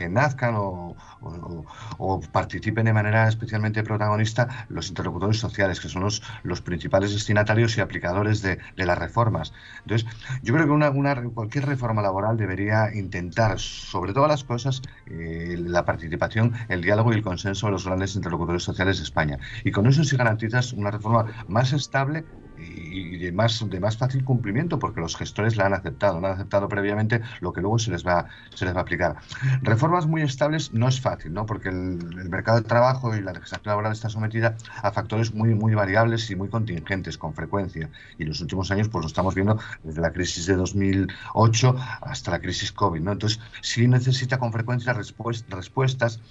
nazcan 0.10 0.56
o, 0.56 0.96
o, 1.22 1.66
o, 1.98 2.22
participen 2.22 2.86
de 2.86 2.94
manera 2.94 3.28
especialmente 3.28 3.84
protagonista 3.84 4.66
los 4.70 4.88
interlocutores 4.88 5.38
sociales, 5.38 5.82
que 5.82 5.90
son 5.90 6.04
los, 6.04 6.24
los 6.44 6.62
principales 6.62 7.12
destinatarios 7.12 7.78
y 7.78 7.82
aplicadores 7.82 8.42
de, 8.42 8.60
las 8.78 8.98
reformas. 8.98 9.52
Entonces, 9.82 10.08
yo 10.42 10.54
creo 10.54 10.68
que 10.68 10.72
una, 10.72 10.90
una, 10.90 11.22
cualquier 11.22 11.66
reforma 11.66 12.02
laboral 12.02 12.38
debería 12.38 12.96
intentar, 12.96 13.60
sobre 13.60 14.14
todas 14.14 14.30
las 14.30 14.46
cosas, 14.46 14.82
eh, 15.08 15.58
la 15.60 15.84
participación, 15.84 16.54
el 16.70 16.82
diálogo 16.82 17.12
y 17.12 17.16
el 17.16 17.24
consenso 17.24 17.66
de 17.66 17.74
los 17.74 17.86
grandes 17.86 18.16
interlocutores 18.16 18.64
sociales 18.64 19.00
de 19.00 19.04
España. 19.04 19.38
Y 19.66 19.72
con 19.72 19.86
eso 19.86 20.06
sí 20.06 20.16
garantizas 20.16 20.72
una 20.72 20.92
reforma 20.92 21.26
más 21.50 21.74
estable 21.74 22.24
y 22.60 23.18
de 23.18 23.32
más, 23.32 23.64
de 23.68 23.80
más 23.80 23.98
fácil 23.98 24.24
cumplimiento 24.24 24.80
porque 24.80 25.02
los 25.02 25.16
gestores 25.16 25.56
la 25.58 25.66
han 25.66 25.74
aceptado, 25.74 26.20
no 26.20 26.28
han 26.28 26.34
aceptado 26.34 26.68
previamente 26.68 27.22
lo 27.40 27.54
que 27.54 27.62
luego 27.62 27.80
se 27.80 27.92
les 27.92 28.06
va, 28.06 28.28
se 28.54 28.66
les 28.66 28.74
va 28.74 28.80
a 28.80 28.82
aplicar. 28.82 29.18
Reformas 29.62 30.08
muy 30.08 30.22
estables 30.22 30.74
no 30.74 30.88
es 30.88 31.00
fácil, 31.02 31.34
¿no? 31.34 31.46
porque 31.46 31.70
el, 31.70 32.00
el 32.20 32.30
mercado 32.30 32.62
de 32.62 32.68
trabajo 32.68 33.16
y 33.16 33.22
la 33.22 33.34
legislación 33.34 33.72
laboral 33.72 33.92
está 33.92 34.10
sometida 34.10 34.56
a 34.82 34.92
factores 34.92 35.34
muy, 35.34 35.54
muy 35.56 35.74
variables 35.74 36.30
y 36.30 36.36
muy 36.36 36.50
contingentes 36.50 37.18
con 37.18 37.34
frecuencia. 37.34 37.90
Y 38.18 38.24
en 38.24 38.30
los 38.30 38.42
últimos 38.42 38.72
años 38.72 38.90
pues 38.90 39.04
lo 39.04 39.08
estamos 39.08 39.36
viendo 39.36 39.60
desde 39.84 40.02
la 40.02 40.12
crisis 40.12 40.46
de 40.46 40.56
2008 40.56 41.76
hasta 42.02 42.32
la 42.32 42.40
crisis 42.40 42.72
COVID. 42.72 43.02
¿no? 43.02 43.12
Entonces 43.12 43.40
sí 43.62 43.88
necesita 43.88 44.38
con 44.38 44.52
frecuencia 44.52 44.94
respuestas 44.94 46.22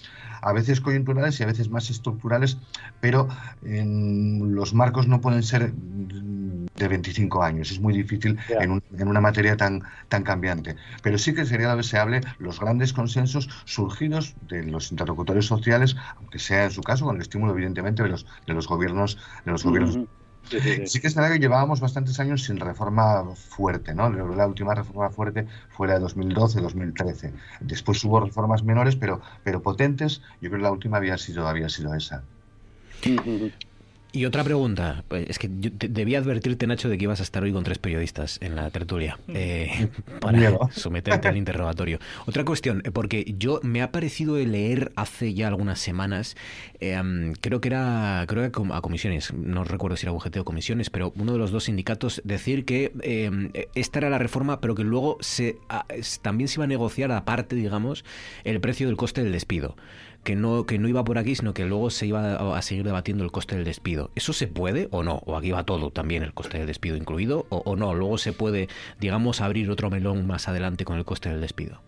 a 0.40 0.52
veces 0.52 0.80
coyunturales 0.80 1.38
y 1.40 1.42
a 1.42 1.46
veces 1.46 1.70
más 1.70 1.90
estructurales, 1.90 2.58
pero 3.00 3.28
en 3.64 4.54
los 4.54 4.74
marcos 4.74 5.08
no 5.08 5.20
pueden 5.20 5.42
ser 5.42 5.72
de 6.22 6.88
25 6.88 7.42
años. 7.42 7.70
Es 7.70 7.80
muy 7.80 7.94
difícil 7.94 8.38
yeah. 8.48 8.62
en, 8.62 8.72
un, 8.72 8.82
en, 8.96 9.08
una 9.08 9.20
materia 9.20 9.56
tan, 9.56 9.82
tan 10.08 10.22
cambiante. 10.22 10.76
Pero 11.02 11.18
sí 11.18 11.34
que 11.34 11.44
sería 11.44 11.74
deseable 11.76 12.20
los 12.38 12.60
grandes 12.60 12.92
consensos 12.92 13.48
surgidos 13.64 14.34
de 14.48 14.64
los 14.64 14.90
interlocutores 14.90 15.46
sociales, 15.46 15.96
aunque 16.16 16.38
sea 16.38 16.64
en 16.64 16.70
su 16.70 16.82
caso 16.82 17.04
con 17.04 17.16
el 17.16 17.22
estímulo, 17.22 17.52
evidentemente, 17.52 18.02
de 18.02 18.08
los, 18.08 18.26
de 18.46 18.54
los 18.54 18.66
gobiernos. 18.68 19.18
De 19.44 19.52
los 19.52 19.64
gobiernos 19.64 19.96
uh 19.96 20.00
-huh. 20.00 20.08
Sí, 20.50 20.60
sí, 20.60 20.76
sí. 20.76 20.86
sí, 20.86 21.00
que 21.00 21.08
es 21.08 21.14
verdad 21.14 21.32
que 21.32 21.40
llevábamos 21.40 21.80
bastantes 21.80 22.18
años 22.20 22.44
sin 22.44 22.58
reforma 22.58 23.22
fuerte, 23.34 23.94
¿no? 23.94 24.08
La 24.08 24.46
última 24.46 24.74
reforma 24.74 25.10
fuerte 25.10 25.46
fue 25.70 25.88
la 25.88 25.98
de 25.98 26.06
2012-2013. 26.06 27.32
Después 27.60 28.02
hubo 28.04 28.20
reformas 28.20 28.62
menores, 28.62 28.96
pero, 28.96 29.20
pero 29.44 29.60
potentes. 29.60 30.22
Yo 30.40 30.48
creo 30.48 30.60
que 30.60 30.62
la 30.62 30.72
última 30.72 30.96
había 30.96 31.18
sido, 31.18 31.46
había 31.46 31.68
sido 31.68 31.94
esa. 31.94 32.22
Y 34.10 34.24
otra 34.24 34.42
pregunta, 34.42 35.04
pues, 35.06 35.28
es 35.28 35.38
que 35.38 35.50
yo 35.60 35.70
debía 35.74 36.18
advertirte, 36.18 36.66
Nacho, 36.66 36.88
de 36.88 36.96
que 36.96 37.04
ibas 37.04 37.20
a 37.20 37.22
estar 37.22 37.42
hoy 37.42 37.52
con 37.52 37.62
tres 37.62 37.78
periodistas 37.78 38.38
en 38.40 38.56
la 38.56 38.70
tertulia 38.70 39.18
eh, 39.28 39.88
para 40.20 40.38
Miedo. 40.38 40.70
someterte 40.72 41.28
al 41.28 41.36
interrogatorio. 41.36 41.98
Otra 42.26 42.44
cuestión, 42.44 42.80
eh, 42.84 42.90
porque 42.90 43.34
yo 43.38 43.60
me 43.62 43.82
ha 43.82 43.92
parecido 43.92 44.36
leer 44.36 44.92
hace 44.96 45.34
ya 45.34 45.48
algunas 45.48 45.78
semanas, 45.78 46.36
eh, 46.80 46.98
creo 47.42 47.60
que 47.60 47.68
era 47.68 48.24
creo 48.26 48.50
que 48.50 48.62
a 48.72 48.80
comisiones, 48.80 49.34
no 49.34 49.64
recuerdo 49.64 49.96
si 49.96 50.06
era 50.06 50.12
UGT 50.12 50.38
o 50.38 50.44
comisiones, 50.44 50.88
pero 50.88 51.12
uno 51.16 51.32
de 51.32 51.38
los 51.38 51.50
dos 51.50 51.64
sindicatos 51.64 52.22
decir 52.24 52.64
que 52.64 52.92
eh, 53.02 53.68
esta 53.74 53.98
era 53.98 54.08
la 54.08 54.18
reforma, 54.18 54.60
pero 54.60 54.74
que 54.74 54.84
luego 54.84 55.18
se 55.20 55.56
a, 55.68 55.84
también 56.22 56.48
se 56.48 56.56
iba 56.56 56.64
a 56.64 56.68
negociar 56.68 57.12
aparte, 57.12 57.56
digamos, 57.56 58.04
el 58.44 58.58
precio 58.60 58.86
del 58.86 58.96
coste 58.96 59.22
del 59.22 59.32
despido 59.32 59.76
que 60.28 60.36
no, 60.36 60.66
que 60.66 60.78
no 60.78 60.88
iba 60.88 61.02
por 61.04 61.16
aquí, 61.16 61.34
sino 61.34 61.54
que 61.54 61.64
luego 61.64 61.88
se 61.88 62.04
iba 62.04 62.34
a, 62.54 62.60
seguir 62.60 62.84
debatiendo 62.84 63.24
el 63.24 63.32
coste 63.32 63.56
del 63.56 63.64
despido. 63.64 64.10
¿Eso 64.14 64.34
se 64.34 64.46
puede 64.46 64.86
o 64.90 65.02
no? 65.02 65.22
¿O 65.24 65.38
aquí 65.38 65.52
va 65.52 65.64
todo 65.64 65.90
también, 65.90 66.22
el 66.22 66.34
coste 66.34 66.58
del 66.58 66.66
despido 66.66 66.96
incluido? 66.96 67.46
¿O, 67.48 67.62
o 67.64 67.76
no? 67.76 67.94
¿Luego 67.94 68.18
se 68.18 68.34
puede, 68.34 68.68
digamos, 69.00 69.40
abrir 69.40 69.70
otro 69.70 69.88
melón 69.88 70.26
más 70.26 70.46
adelante 70.46 70.84
con 70.84 70.98
el 70.98 71.06
coste 71.06 71.30
del 71.30 71.40
despido? 71.40 71.80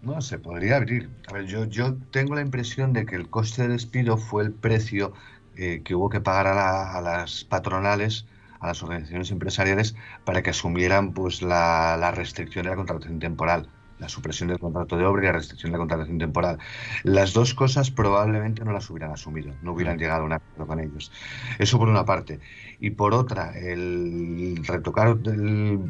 No, 0.00 0.22
se 0.22 0.38
podría 0.38 0.76
abrir. 0.76 1.10
A 1.28 1.34
ver, 1.34 1.44
yo, 1.44 1.66
yo 1.66 1.96
tengo 2.12 2.34
la 2.34 2.40
impresión 2.40 2.94
de 2.94 3.04
que 3.04 3.14
el 3.14 3.28
coste 3.28 3.60
del 3.60 3.72
despido 3.72 4.16
fue 4.16 4.44
el 4.44 4.52
precio 4.52 5.12
eh, 5.56 5.82
que 5.84 5.94
hubo 5.94 6.08
que 6.08 6.22
pagar 6.22 6.46
a, 6.46 6.54
la, 6.54 6.96
a, 6.96 7.02
las 7.02 7.44
patronales, 7.44 8.24
a 8.58 8.68
las 8.68 8.82
organizaciones 8.82 9.30
empresariales, 9.30 9.96
para 10.24 10.42
que 10.42 10.48
asumieran 10.48 11.12
pues 11.12 11.42
la, 11.42 11.98
la 12.00 12.10
restricción 12.10 12.64
de 12.64 12.70
la 12.70 12.76
contratación 12.76 13.18
temporal 13.18 13.68
la 13.98 14.08
supresión 14.08 14.48
del 14.48 14.58
contrato 14.58 14.96
de 14.96 15.04
obra 15.04 15.22
y 15.22 15.26
la 15.26 15.32
restricción 15.32 15.72
de 15.72 15.78
la 15.78 15.82
contratación 15.82 16.18
temporal. 16.18 16.58
Las 17.02 17.32
dos 17.32 17.54
cosas 17.54 17.90
probablemente 17.90 18.64
no 18.64 18.72
las 18.72 18.88
hubieran 18.90 19.12
asumido, 19.12 19.54
no 19.62 19.72
hubieran 19.72 19.98
llegado 19.98 20.22
a 20.22 20.26
un 20.26 20.32
acuerdo 20.32 20.66
con 20.66 20.80
ellos. 20.80 21.12
Eso 21.58 21.78
por 21.78 21.88
una 21.88 22.04
parte. 22.04 22.40
Y 22.80 22.90
por 22.90 23.14
otra, 23.14 23.52
el 23.58 24.62
retocar 24.66 25.18
el, 25.24 25.80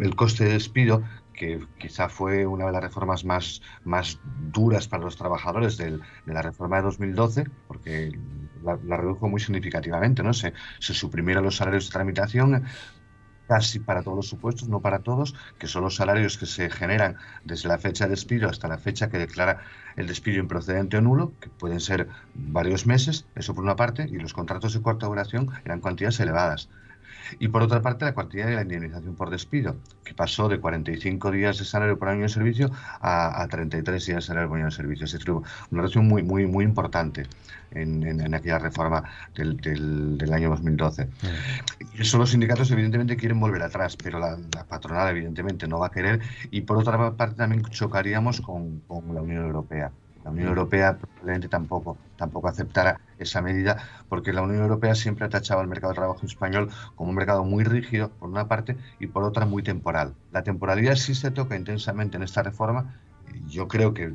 el 0.00 0.16
coste 0.16 0.44
de 0.44 0.52
despido, 0.52 1.02
que 1.40 1.58
quizá 1.78 2.10
fue 2.10 2.46
una 2.46 2.66
de 2.66 2.72
las 2.72 2.82
reformas 2.82 3.24
más, 3.24 3.62
más 3.84 4.20
duras 4.52 4.88
para 4.88 5.02
los 5.02 5.16
trabajadores 5.16 5.78
del, 5.78 6.02
de 6.26 6.34
la 6.34 6.42
reforma 6.42 6.76
de 6.76 6.82
2012, 6.82 7.44
porque 7.66 8.12
la, 8.62 8.78
la 8.84 8.98
redujo 8.98 9.26
muy 9.26 9.40
significativamente, 9.40 10.22
¿no? 10.22 10.34
Se, 10.34 10.52
se 10.80 10.92
suprimieron 10.92 11.42
los 11.42 11.56
salarios 11.56 11.86
de 11.86 11.92
tramitación, 11.92 12.64
casi 13.50 13.80
para 13.80 14.04
todos 14.04 14.16
los 14.16 14.28
supuestos, 14.28 14.68
no 14.68 14.78
para 14.78 15.00
todos, 15.00 15.34
que 15.58 15.66
son 15.66 15.82
los 15.82 15.96
salarios 15.96 16.38
que 16.38 16.46
se 16.46 16.70
generan 16.70 17.16
desde 17.42 17.68
la 17.68 17.78
fecha 17.78 18.04
de 18.04 18.10
despido 18.10 18.48
hasta 18.48 18.68
la 18.68 18.78
fecha 18.78 19.10
que 19.10 19.18
declara 19.18 19.58
el 19.96 20.06
despido 20.06 20.38
improcedente 20.38 20.98
o 20.98 21.00
nulo, 21.00 21.32
que 21.40 21.48
pueden 21.48 21.80
ser 21.80 22.06
varios 22.34 22.86
meses, 22.86 23.26
eso 23.34 23.52
por 23.52 23.64
una 23.64 23.74
parte, 23.74 24.06
y 24.08 24.18
los 24.20 24.34
contratos 24.34 24.72
de 24.72 24.82
corta 24.82 25.06
duración 25.06 25.50
eran 25.64 25.80
cuantías 25.80 26.20
elevadas. 26.20 26.68
Y 27.38 27.48
por 27.48 27.62
otra 27.62 27.82
parte, 27.82 28.04
la 28.04 28.14
cuantía 28.14 28.46
de 28.46 28.54
la 28.54 28.62
indemnización 28.62 29.14
por 29.14 29.30
despido, 29.30 29.76
que 30.04 30.14
pasó 30.14 30.48
de 30.48 30.58
45 30.58 31.30
días 31.30 31.58
de 31.58 31.64
salario 31.64 31.98
por 31.98 32.08
año 32.08 32.22
de 32.22 32.28
servicio 32.28 32.70
a, 33.00 33.42
a 33.42 33.48
33 33.48 34.06
días 34.06 34.16
de 34.16 34.22
salario 34.22 34.48
por 34.48 34.58
año 34.58 34.66
de 34.66 34.72
servicio. 34.72 35.04
Es 35.04 35.12
decir, 35.12 35.30
una 35.30 35.42
relación 35.70 36.06
muy, 36.06 36.22
muy, 36.22 36.46
muy 36.46 36.64
importante 36.64 37.26
en, 37.72 38.02
en, 38.02 38.20
en 38.20 38.34
aquella 38.34 38.58
reforma 38.58 39.04
del, 39.34 39.56
del, 39.58 40.18
del, 40.18 40.32
año 40.32 40.50
2012. 40.50 41.04
Mm. 41.04 41.08
Y 41.96 42.02
eso 42.02 42.18
los 42.18 42.30
sindicatos, 42.30 42.70
evidentemente, 42.70 43.16
quieren 43.16 43.40
volver 43.40 43.62
atrás, 43.62 43.96
pero 43.96 44.18
la, 44.18 44.38
la, 44.54 44.64
patronal, 44.64 45.08
evidentemente, 45.10 45.66
no 45.66 45.78
va 45.78 45.86
a 45.86 45.90
querer. 45.90 46.20
Y 46.50 46.62
por 46.62 46.78
otra 46.78 47.16
parte, 47.16 47.36
también 47.36 47.62
chocaríamos 47.64 48.40
con, 48.40 48.80
con 48.80 49.14
la 49.14 49.22
Unión 49.22 49.44
Europea 49.44 49.90
La 50.24 50.30
Unión 50.30 50.48
Europea 50.48 50.96
probablemente 50.96 51.48
tampoco, 51.48 51.96
tampoco 52.16 52.48
aceptará 52.48 53.00
esa 53.20 53.42
medida, 53.42 53.76
porque 54.08 54.32
la 54.32 54.42
Unión 54.42 54.62
Europea 54.62 54.94
siempre 54.94 55.26
ha 55.26 55.28
tachado 55.28 55.60
al 55.60 55.68
mercado 55.68 55.92
de 55.92 55.98
trabajo 55.98 56.26
español 56.26 56.70
como 56.94 57.10
un 57.10 57.16
mercado 57.16 57.44
muy 57.44 57.64
rígido, 57.64 58.10
por 58.10 58.28
una 58.28 58.48
parte, 58.48 58.76
y 58.98 59.06
por 59.06 59.22
otra 59.22 59.46
muy 59.46 59.62
temporal. 59.62 60.14
La 60.32 60.42
temporalidad 60.42 60.96
sí 60.96 61.14
se 61.14 61.30
toca 61.30 61.56
intensamente 61.56 62.16
en 62.16 62.22
esta 62.22 62.42
reforma. 62.42 63.00
Yo 63.46 63.68
creo 63.68 63.94
que 63.94 64.14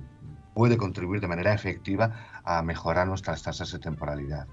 puede 0.53 0.77
contribuir 0.77 1.21
de 1.21 1.27
manera 1.27 1.53
efectiva 1.53 2.41
a 2.43 2.61
mejorar 2.63 3.07
nuestras 3.07 3.43
tasas 3.43 3.71
de 3.71 3.79
temporalidad. 3.79 4.47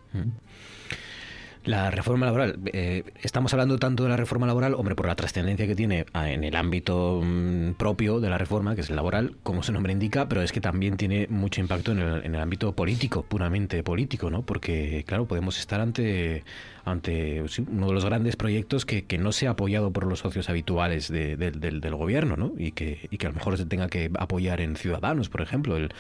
La 1.65 1.93
reforma 1.93 2.27
laboral, 2.27 2.59
eh, 2.73 3.05
estamos 3.23 3.53
hablando 3.53 3.79
tanto 3.79 4.03
de 4.03 4.09
la 4.09 4.17
reforma 4.17 4.49
laboral, 4.49 4.75
hombre, 4.75 4.97
por 4.97 5.07
la 5.07 5.15
trascendencia 5.15 5.65
que 5.65 5.77
tiene 5.77 6.07
ah, 6.13 6.29
en 6.29 6.43
el 6.43 6.57
ámbito 6.57 7.21
mm, 7.23 7.75
propio 7.75 8.19
de 8.19 8.29
la 8.29 8.37
reforma, 8.37 8.75
que 8.75 8.81
es 8.81 8.91
el 8.91 8.97
laboral, 8.97 9.37
como 9.45 9.63
su 9.63 9.73
nombre 9.73 9.93
indica, 9.93 10.29
pero 10.29 10.43
es 10.43 10.51
que 10.51 10.61
también 10.61 10.97
tiene 10.97 11.29
mucho 11.31 11.61
impacto 11.61 11.93
en 11.93 12.01
el, 12.01 12.25
en 12.25 12.35
el 12.35 12.41
ámbito 12.41 12.73
político, 12.73 13.23
puramente 13.23 13.85
político, 13.85 14.29
¿no? 14.29 14.43
Porque, 14.43 15.05
claro, 15.07 15.27
podemos 15.27 15.57
estar 15.61 15.81
ante 15.81 16.43
ante 16.85 17.45
uno 17.69 17.87
de 17.89 17.93
los 17.93 18.05
grandes 18.05 18.37
proyectos 18.37 18.85
que, 18.85 19.05
que, 19.05 19.19
no 19.19 19.33
se 19.33 19.47
ha 19.47 19.51
apoyado 19.51 19.93
por 19.93 20.07
los 20.07 20.21
socios 20.21 20.49
habituales 20.49 21.09
de, 21.09 21.37
de, 21.37 21.51
del, 21.53 21.81
del, 21.81 21.95
gobierno, 21.95 22.37
¿no? 22.37 22.53
Y 22.59 22.73
que, 22.73 23.09
y 23.11 23.19
que 23.19 23.27
a 23.27 23.31
lo 23.31 23.37
mejor 23.37 23.57
se 23.57 23.67
tenga 23.67 23.89
que 23.89 24.11
apoyar 24.19 24.61
en 24.61 24.77
Ciudadanos, 24.77 25.29
por 25.29 25.43
ejemplo. 25.43 25.77
El, 25.77 25.93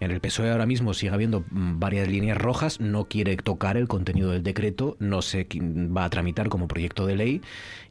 en 0.00 0.10
el 0.12 0.20
PSOE 0.20 0.50
ahora 0.50 0.66
mismo 0.66 0.94
sigue 0.94 1.12
habiendo 1.12 1.44
mm, 1.50 1.80
varias 1.80 2.08
líneas 2.08 2.38
rojas, 2.38 2.80
no 2.80 3.06
quiere 3.06 3.36
tocar 3.36 3.76
el 3.76 3.88
contenido 3.88 4.30
del 4.30 4.42
decreto, 4.42 4.96
no 5.00 5.22
se 5.22 5.46
va 5.54 6.04
a 6.04 6.10
tramitar 6.10 6.48
como 6.48 6.68
proyecto 6.68 7.06
de 7.06 7.16
ley 7.16 7.40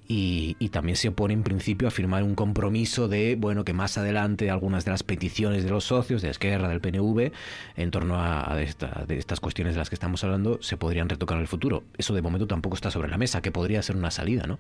y, 0.08 0.56
también 0.70 0.96
se 0.96 1.08
opone 1.08 1.34
en 1.34 1.44
principio 1.44 1.88
a 1.88 1.92
firmar 1.92 2.24
un 2.24 2.36
compromiso 2.36 3.08
de 3.08 3.36
bueno 3.36 3.66
que 3.66 3.74
más 3.74 3.98
adelante 3.98 4.52
algunas 4.52 4.86
de 4.86 4.92
las 4.92 5.02
peticiones 5.02 5.64
de 5.64 5.70
los 5.72 5.86
socios 5.86 6.22
de 6.22 6.30
Esquerra 6.30 6.68
del 6.70 6.82
PNV 6.82 7.32
en 7.76 7.92
torno 7.92 8.16
a, 8.16 8.54
a 8.54 8.62
esta, 8.62 9.06
de 9.08 9.18
estas 9.18 9.40
cuestiones 9.40 9.74
de 9.74 9.80
las 9.80 9.90
que 9.90 9.96
estamos 9.96 10.24
hablando 10.24 10.62
se 10.62 10.78
podrían 10.78 11.10
retocar 11.10 11.38
en 11.38 11.42
el 11.42 11.48
futuro. 11.48 11.84
Eso 11.98 12.14
de 12.14 12.22
momento 12.22 12.48
tampoco 12.48 12.76
está 12.76 12.92
sobre 12.92 13.10
la 13.10 13.18
mesa 13.18 13.42
que 13.42 13.52
podría 13.52 13.82
ser 13.82 13.96
una 13.96 14.12
salida 14.12 14.46
no 14.46 14.60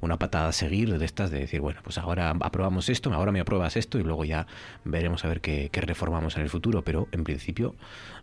una 0.00 0.18
patada 0.18 0.48
a 0.48 0.52
seguir 0.52 0.98
de 0.98 1.04
estas 1.04 1.30
de 1.30 1.40
decir 1.40 1.60
bueno 1.60 1.80
pues 1.82 1.98
ahora 1.98 2.34
aprobamos 2.40 2.88
esto 2.88 3.12
ahora 3.12 3.32
me 3.32 3.40
apruebas 3.40 3.76
esto 3.76 3.98
y 3.98 4.02
luego 4.02 4.24
ya 4.24 4.46
veremos 4.84 5.24
a 5.24 5.28
ver 5.28 5.40
qué, 5.40 5.70
reformamos 5.72 6.36
en 6.36 6.42
el 6.42 6.50
futuro 6.50 6.82
pero 6.82 7.08
en 7.12 7.24
principio 7.24 7.74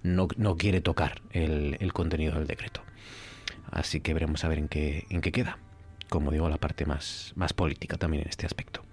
no, 0.03 0.27
no 0.37 0.57
quiere 0.57 0.81
tocar 0.81 1.21
el, 1.31 1.77
el 1.79 1.93
contenido 1.93 2.35
del 2.35 2.47
decreto. 2.47 2.81
Así 3.71 4.01
que 4.01 4.13
veremos 4.13 4.43
a 4.43 4.49
ver 4.49 4.59
en 4.59 4.67
qué 4.67 5.05
en 5.09 5.21
qué 5.21 5.31
queda 5.31 5.57
como 6.09 6.31
digo, 6.31 6.49
la 6.49 6.57
parte 6.57 6.85
más, 6.85 7.33
más 7.35 7.53
política 7.53 7.97
también 7.97 8.23
en 8.23 8.29
este 8.29 8.45
aspecto, 8.45 8.83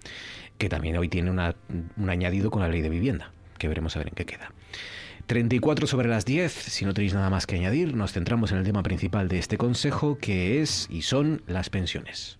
que 0.58 0.68
también 0.68 0.96
hoy 0.96 1.08
tiene 1.08 1.30
una, 1.30 1.54
un 1.96 2.10
añadido 2.10 2.50
con 2.50 2.62
la 2.62 2.68
ley 2.68 2.80
de 2.80 2.88
vivienda, 2.88 3.32
que 3.58 3.68
veremos 3.68 3.94
a 3.96 4.00
ver 4.00 4.08
en 4.08 4.14
qué 4.14 4.26
queda. 4.26 4.52
34 5.26 5.86
sobre 5.86 6.08
las 6.08 6.24
10, 6.24 6.52
si 6.52 6.84
no 6.84 6.92
tenéis 6.92 7.14
nada 7.14 7.30
más 7.30 7.46
que 7.46 7.54
añadir, 7.54 7.94
nos 7.94 8.12
centramos 8.12 8.50
en 8.50 8.58
el 8.58 8.64
tema 8.64 8.82
principal 8.82 9.28
de 9.28 9.38
este 9.38 9.58
consejo, 9.58 10.18
que 10.18 10.60
es 10.60 10.88
y 10.90 11.02
son 11.02 11.42
las 11.46 11.70
pensiones. 11.70 12.39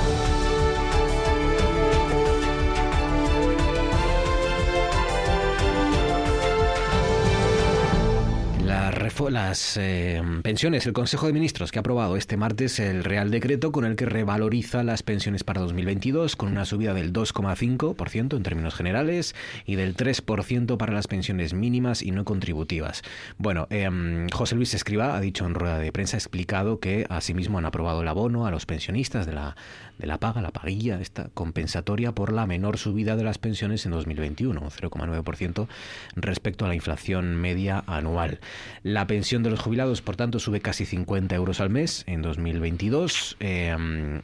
Las 9.29 9.77
eh, 9.77 10.21
pensiones, 10.41 10.85
el 10.85 10.93
Consejo 10.93 11.27
de 11.27 11.33
Ministros 11.33 11.71
que 11.71 11.79
ha 11.79 11.81
aprobado 11.81 12.17
este 12.17 12.37
martes 12.37 12.79
el 12.79 13.03
Real 13.03 13.29
Decreto 13.29 13.71
con 13.71 13.85
el 13.85 13.95
que 13.95 14.05
revaloriza 14.05 14.83
las 14.83 15.03
pensiones 15.03 15.43
para 15.43 15.61
2022 15.61 16.35
con 16.35 16.51
una 16.51 16.65
subida 16.65 16.93
del 16.93 17.13
2,5% 17.13 18.35
en 18.35 18.43
términos 18.43 18.73
generales 18.73 19.35
y 19.65 19.75
del 19.75 19.95
3% 19.95 20.77
para 20.77 20.93
las 20.93 21.07
pensiones 21.07 21.53
mínimas 21.53 22.01
y 22.01 22.11
no 22.11 22.25
contributivas. 22.25 23.03
Bueno, 23.37 23.67
eh, 23.69 24.27
José 24.31 24.55
Luis 24.55 24.73
Escriba 24.73 25.15
ha 25.15 25.21
dicho 25.21 25.45
en 25.45 25.53
rueda 25.53 25.77
de 25.77 25.91
prensa, 25.91 26.17
ha 26.17 26.19
explicado 26.19 26.79
que 26.79 27.05
asimismo 27.09 27.57
han 27.57 27.65
aprobado 27.65 28.01
el 28.01 28.07
abono 28.07 28.45
a 28.45 28.51
los 28.51 28.65
pensionistas 28.65 29.25
de 29.25 29.33
la, 29.33 29.55
de 29.99 30.07
la 30.07 30.19
paga, 30.19 30.41
la 30.41 30.51
paguilla, 30.51 30.99
esta 30.99 31.29
compensatoria 31.33 32.13
por 32.13 32.31
la 32.31 32.47
menor 32.47 32.77
subida 32.77 33.15
de 33.15 33.23
las 33.23 33.37
pensiones 33.37 33.85
en 33.85 33.91
2021, 33.91 34.59
un 34.59 34.69
0,9% 34.69 35.67
respecto 36.15 36.65
a 36.65 36.69
la 36.69 36.75
inflación 36.75 37.35
media 37.35 37.83
anual. 37.87 38.39
La 38.83 39.07
pensión 39.11 39.43
de 39.43 39.49
los 39.49 39.59
jubilados, 39.59 40.01
por 40.01 40.15
tanto, 40.15 40.39
sube 40.39 40.61
casi 40.61 40.85
50 40.85 41.35
euros 41.35 41.59
al 41.59 41.69
mes 41.69 42.05
en 42.07 42.21
2022. 42.21 43.35
Eh, 43.41 43.75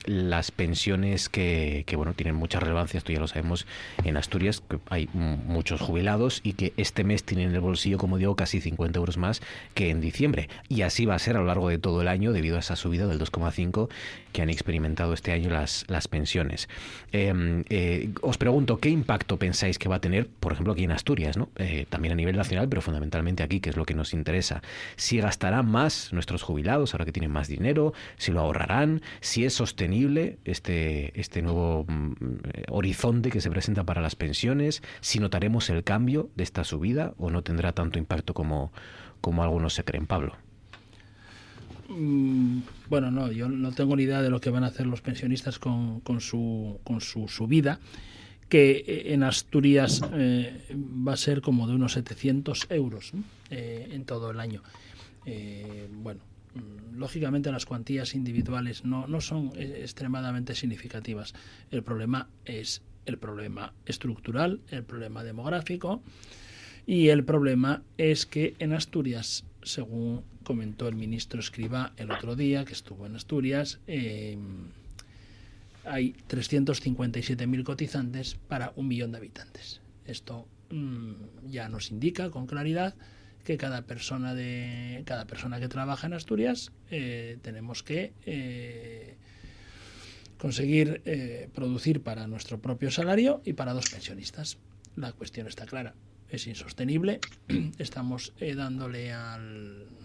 las 0.05 0.51
pensiones 0.51 1.27
que, 1.27 1.83
que, 1.85 1.97
bueno, 1.97 2.13
tienen 2.13 2.35
mucha 2.35 2.61
relevancia, 2.61 2.97
esto 2.97 3.11
ya 3.11 3.19
lo 3.19 3.27
sabemos, 3.27 3.67
en 4.05 4.15
Asturias, 4.15 4.63
que 4.65 4.79
hay 4.89 5.09
muchos 5.13 5.81
jubilados 5.81 6.39
y 6.41 6.53
que 6.53 6.71
este 6.77 7.03
mes 7.03 7.25
tienen 7.25 7.49
en 7.49 7.55
el 7.55 7.59
bolsillo, 7.59 7.97
como 7.97 8.17
digo, 8.17 8.37
casi 8.37 8.61
50 8.61 8.97
euros 8.97 9.17
más 9.17 9.41
que 9.73 9.89
en 9.89 9.99
diciembre. 9.99 10.47
Y 10.69 10.83
así 10.83 11.05
va 11.05 11.15
a 11.15 11.19
ser 11.19 11.35
a 11.35 11.39
lo 11.41 11.47
largo 11.47 11.67
de 11.67 11.79
todo 11.79 12.01
el 12.01 12.07
año 12.07 12.31
debido 12.31 12.55
a 12.55 12.59
esa 12.59 12.77
subida 12.77 13.07
del 13.07 13.19
2,5 13.19 13.89
que 14.37 14.43
han 14.43 14.51
experimentado 14.51 15.13
este 15.13 15.31
año 15.31 15.49
las, 15.49 15.83
las 15.87 16.07
pensiones. 16.07 16.69
Eh, 17.11 17.63
eh, 17.69 18.11
os 18.21 18.37
pregunto, 18.37 18.77
¿qué 18.77 18.89
impacto 18.89 19.39
pensáis 19.39 19.79
que 19.79 19.89
va 19.89 19.95
a 19.95 19.99
tener, 19.99 20.27
por 20.27 20.53
ejemplo, 20.53 20.73
aquí 20.73 20.83
en 20.83 20.91
Asturias, 20.91 21.37
¿no? 21.37 21.49
también 21.89 22.11
a 22.11 22.15
nivel 22.15 22.37
nacional, 22.37 22.69
pero 22.69 22.83
fundamentalmente 22.83 23.41
aquí, 23.41 23.59
que 23.59 23.71
es 23.71 23.77
lo 23.77 23.85
que 23.85 23.95
nos 23.95 24.13
interesa? 24.13 24.61
si 24.95 25.17
gastarán 25.17 25.69
más 25.69 26.13
nuestros 26.13 26.43
jubilados 26.43 26.93
ahora 26.93 27.05
que 27.05 27.11
tienen 27.11 27.31
más 27.31 27.47
dinero, 27.47 27.93
si 28.17 28.31
lo 28.31 28.41
ahorrarán, 28.41 29.01
si 29.21 29.45
es 29.45 29.53
sostenible 29.53 30.37
este, 30.45 31.19
este 31.19 31.41
nuevo 31.41 31.85
mm, 31.87 32.13
horizonte 32.69 33.29
que 33.31 33.41
se 33.41 33.49
presenta 33.49 33.83
para 33.83 34.01
las 34.01 34.15
pensiones, 34.15 34.83
si 35.01 35.19
notaremos 35.19 35.69
el 35.69 35.83
cambio 35.83 36.29
de 36.35 36.43
esta 36.43 36.63
subida 36.63 37.13
o 37.17 37.29
no 37.29 37.41
tendrá 37.43 37.71
tanto 37.71 37.97
impacto 37.97 38.33
como, 38.33 38.71
como 39.21 39.43
algunos 39.43 39.73
se 39.73 39.83
creen, 39.83 40.05
Pablo. 40.05 40.46
Mm, 41.89 42.59
bueno, 42.89 43.11
no, 43.11 43.31
yo 43.31 43.47
no 43.49 43.71
tengo 43.71 43.95
ni 43.95 44.03
idea 44.03 44.21
de 44.21 44.29
lo 44.29 44.41
que 44.41 44.49
van 44.49 44.63
a 44.63 44.67
hacer 44.67 44.85
los 44.87 45.01
pensionistas 45.01 45.59
con, 45.59 46.01
con, 46.01 46.21
su, 46.21 46.79
con 46.83 47.01
su 47.01 47.27
subida 47.27 47.79
que 48.49 49.03
en 49.07 49.23
Asturias 49.23 50.01
eh, 50.13 50.65
va 50.73 51.13
a 51.13 51.17
ser 51.17 51.41
como 51.41 51.67
de 51.67 51.75
unos 51.75 51.93
700 51.93 52.67
euros 52.69 53.11
eh, 53.49 53.89
en 53.91 54.05
todo 54.05 54.31
el 54.31 54.39
año. 54.39 54.63
Eh, 55.25 55.89
bueno, 55.91 56.21
lógicamente 56.95 57.51
las 57.51 57.65
cuantías 57.65 58.15
individuales 58.15 58.85
no, 58.85 59.05
no 59.07 59.19
son 59.19 59.51
extremadamente 59.57 60.55
significativas. 60.55 61.33
El 61.71 61.83
problema 61.83 62.29
es 62.45 62.81
el 63.05 63.17
problema 63.17 63.73
estructural, 63.85 64.61
el 64.69 64.83
problema 64.83 65.23
demográfico 65.23 66.01
y 66.85 67.09
el 67.09 67.23
problema 67.25 67.83
es 67.97 68.25
que 68.25 68.55
en 68.59 68.73
Asturias, 68.73 69.43
según 69.61 70.23
comentó 70.47 70.87
el 70.87 70.95
ministro 70.95 71.41
Escriba 71.41 71.91
el 71.97 72.09
otro 72.09 72.37
día, 72.37 72.63
que 72.63 72.71
estuvo 72.71 73.05
en 73.05 73.17
Asturias, 73.17 73.81
eh, 73.85 74.37
hay 75.83 76.15
357.000 76.29 77.63
cotizantes 77.65 78.35
para 78.47 78.71
un 78.77 78.87
millón 78.87 79.11
de 79.11 79.17
habitantes. 79.17 79.81
Esto 80.05 80.47
mmm, 80.69 81.11
ya 81.49 81.67
nos 81.67 81.91
indica 81.91 82.29
con 82.29 82.47
claridad 82.47 82.95
que 83.43 83.57
cada 83.57 83.81
persona 83.81 84.33
de 84.33 85.03
cada 85.05 85.25
persona 85.27 85.59
que 85.59 85.67
trabaja 85.67 86.07
en 86.07 86.13
Asturias 86.13 86.71
eh, 86.91 87.39
tenemos 87.41 87.83
que 87.83 88.13
eh, 88.25 89.15
conseguir 90.37 91.01
eh, 91.03 91.49
producir 91.53 92.01
para 92.01 92.25
nuestro 92.27 92.61
propio 92.61 92.89
salario 92.89 93.41
y 93.43 93.51
para 93.51 93.73
dos 93.73 93.89
pensionistas. 93.89 94.59
La 94.95 95.11
cuestión 95.11 95.45
está 95.47 95.65
clara, 95.65 95.93
es 96.29 96.47
insostenible. 96.47 97.19
Estamos 97.79 98.31
dándole 98.39 99.11
al, 99.11 99.96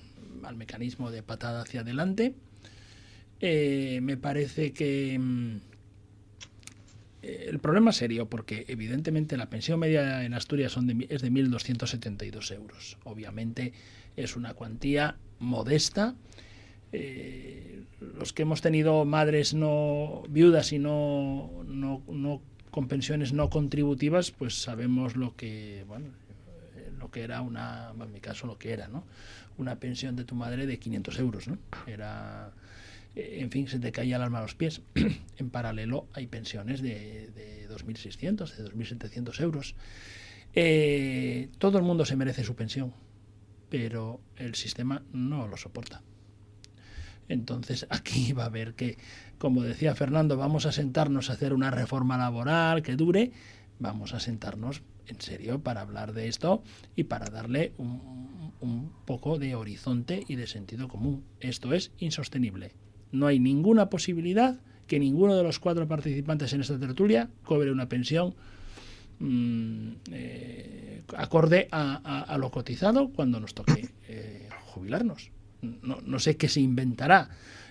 al, 0.44 0.56
mecanismo 0.56 1.10
de 1.10 1.23
patada 1.23 1.62
hacia 1.62 1.81
adelante. 1.81 2.35
me 3.40 4.16
parece 4.16 4.73
que 4.73 5.19
mm, 5.19 5.56
el 7.23 7.60
problema 7.60 7.90
es 7.90 7.97
serio 7.97 8.28
porque 8.28 8.64
evidentemente 8.69 9.36
la 9.36 9.48
pensión 9.48 9.78
media 9.78 10.24
en 10.24 10.35
Asturias 10.35 10.73
son 10.73 10.86
de, 10.86 11.06
es 11.09 11.23
de 11.23 11.31
1.272 11.31 12.52
euros. 12.55 12.98
Obviamente 13.05 13.73
es 14.16 14.36
una 14.36 14.55
cuantía 14.55 15.16
modesta. 15.39 16.16
Eh, 16.93 17.85
los 18.01 18.32
que 18.32 18.43
hemos 18.43 18.60
tenido 18.60 19.05
madres 19.05 19.55
no 19.55 20.24
viudas 20.28 20.73
y 20.73 20.78
no, 20.78 21.62
no, 21.64 22.02
no 22.09 22.43
con 22.70 22.89
pensiones 22.89 23.32
no 23.32 23.51
contributivas, 23.51 24.31
pues 24.31 24.60
sabemos 24.60 25.16
lo 25.16 25.36
que, 25.36 25.81
eh, 25.81 25.86
que 27.12 27.22
era 27.22 27.40
una, 27.43 27.93
en 27.98 28.12
mi 28.12 28.20
caso 28.20 28.48
lo 28.48 28.59
que 28.59 28.72
era, 28.72 28.89
¿no? 28.89 29.05
Una 29.59 29.76
pensión 29.76 30.16
de 30.16 30.24
tu 30.24 30.34
madre 30.34 30.66
de 30.66 30.78
500 30.78 31.18
euros, 31.20 31.47
¿no? 31.47 31.59
Era, 31.86 32.51
eh, 33.14 33.39
en 33.40 33.51
fin, 33.51 33.68
se 33.68 33.78
te 33.78 33.93
caía 33.93 34.16
el 34.16 34.22
alma 34.22 34.39
a 34.39 34.43
los 34.43 34.56
pies. 34.56 34.80
en 35.36 35.51
paralelo 35.51 36.09
hay 36.14 36.26
pensiones 36.26 36.82
de, 36.82 37.30
de 37.34 37.68
2.600, 37.68 38.56
de 38.56 38.64
2.700 38.64 39.40
euros. 39.40 39.76
Eh, 40.55 41.48
todo 41.59 41.78
el 41.78 41.84
mundo 41.84 42.05
se 42.05 42.16
merece 42.16 42.44
su 42.44 42.55
pensión, 42.55 42.93
pero 43.70 44.20
el 44.36 44.55
sistema 44.55 45.02
no 45.12 45.47
lo 45.47 45.56
soporta. 45.56 46.02
Entonces 47.28 47.86
aquí 47.90 48.32
va 48.32 48.44
a 48.44 48.47
haber 48.47 48.74
que, 48.74 48.98
como 49.39 49.62
decía 49.62 49.94
Fernando, 49.94 50.36
vamos 50.36 50.66
a 50.66 50.72
sentarnos 50.72 51.30
a 51.30 51.34
hacer 51.34 51.52
una 51.52 51.70
reforma 51.70 52.18
laboral 52.18 52.82
que 52.82 52.97
dure, 52.97 53.32
vamos 53.78 54.14
a 54.14 54.20
sentarnos 54.20 54.82
en 55.06 55.20
serio 55.20 55.60
para 55.60 55.80
hablar 55.80 56.12
de 56.12 56.28
esto 56.28 56.62
y 56.96 57.04
para 57.04 57.30
darle 57.30 57.72
un, 57.78 58.52
un 58.60 58.92
poco 59.04 59.38
de 59.38 59.54
horizonte 59.54 60.24
y 60.26 60.36
de 60.36 60.46
sentido 60.46 60.88
común. 60.88 61.24
Esto 61.40 61.74
es 61.74 61.92
insostenible. 61.98 62.72
No 63.10 63.26
hay 63.26 63.38
ninguna 63.38 63.90
posibilidad 63.90 64.60
que 64.86 64.98
ninguno 64.98 65.36
de 65.36 65.42
los 65.42 65.58
cuatro 65.58 65.86
participantes 65.86 66.52
en 66.52 66.60
esta 66.60 66.78
tertulia 66.78 67.28
cobre 67.44 67.72
una 67.72 67.88
pensión 67.88 68.34
mm, 69.18 69.88
eh, 70.10 71.02
acorde 71.16 71.68
a, 71.70 72.36
lo 72.38 72.50
cotizado 72.50 73.10
cuando 73.10 73.40
nos 73.40 73.54
toque 73.54 73.88
eh, 74.08 74.48
jubilarnos. 74.66 75.30
No, 75.62 76.00
no 76.04 76.18
sé 76.18 76.36
qué 76.36 76.48
se 76.48 76.60
inventará. 76.60 77.30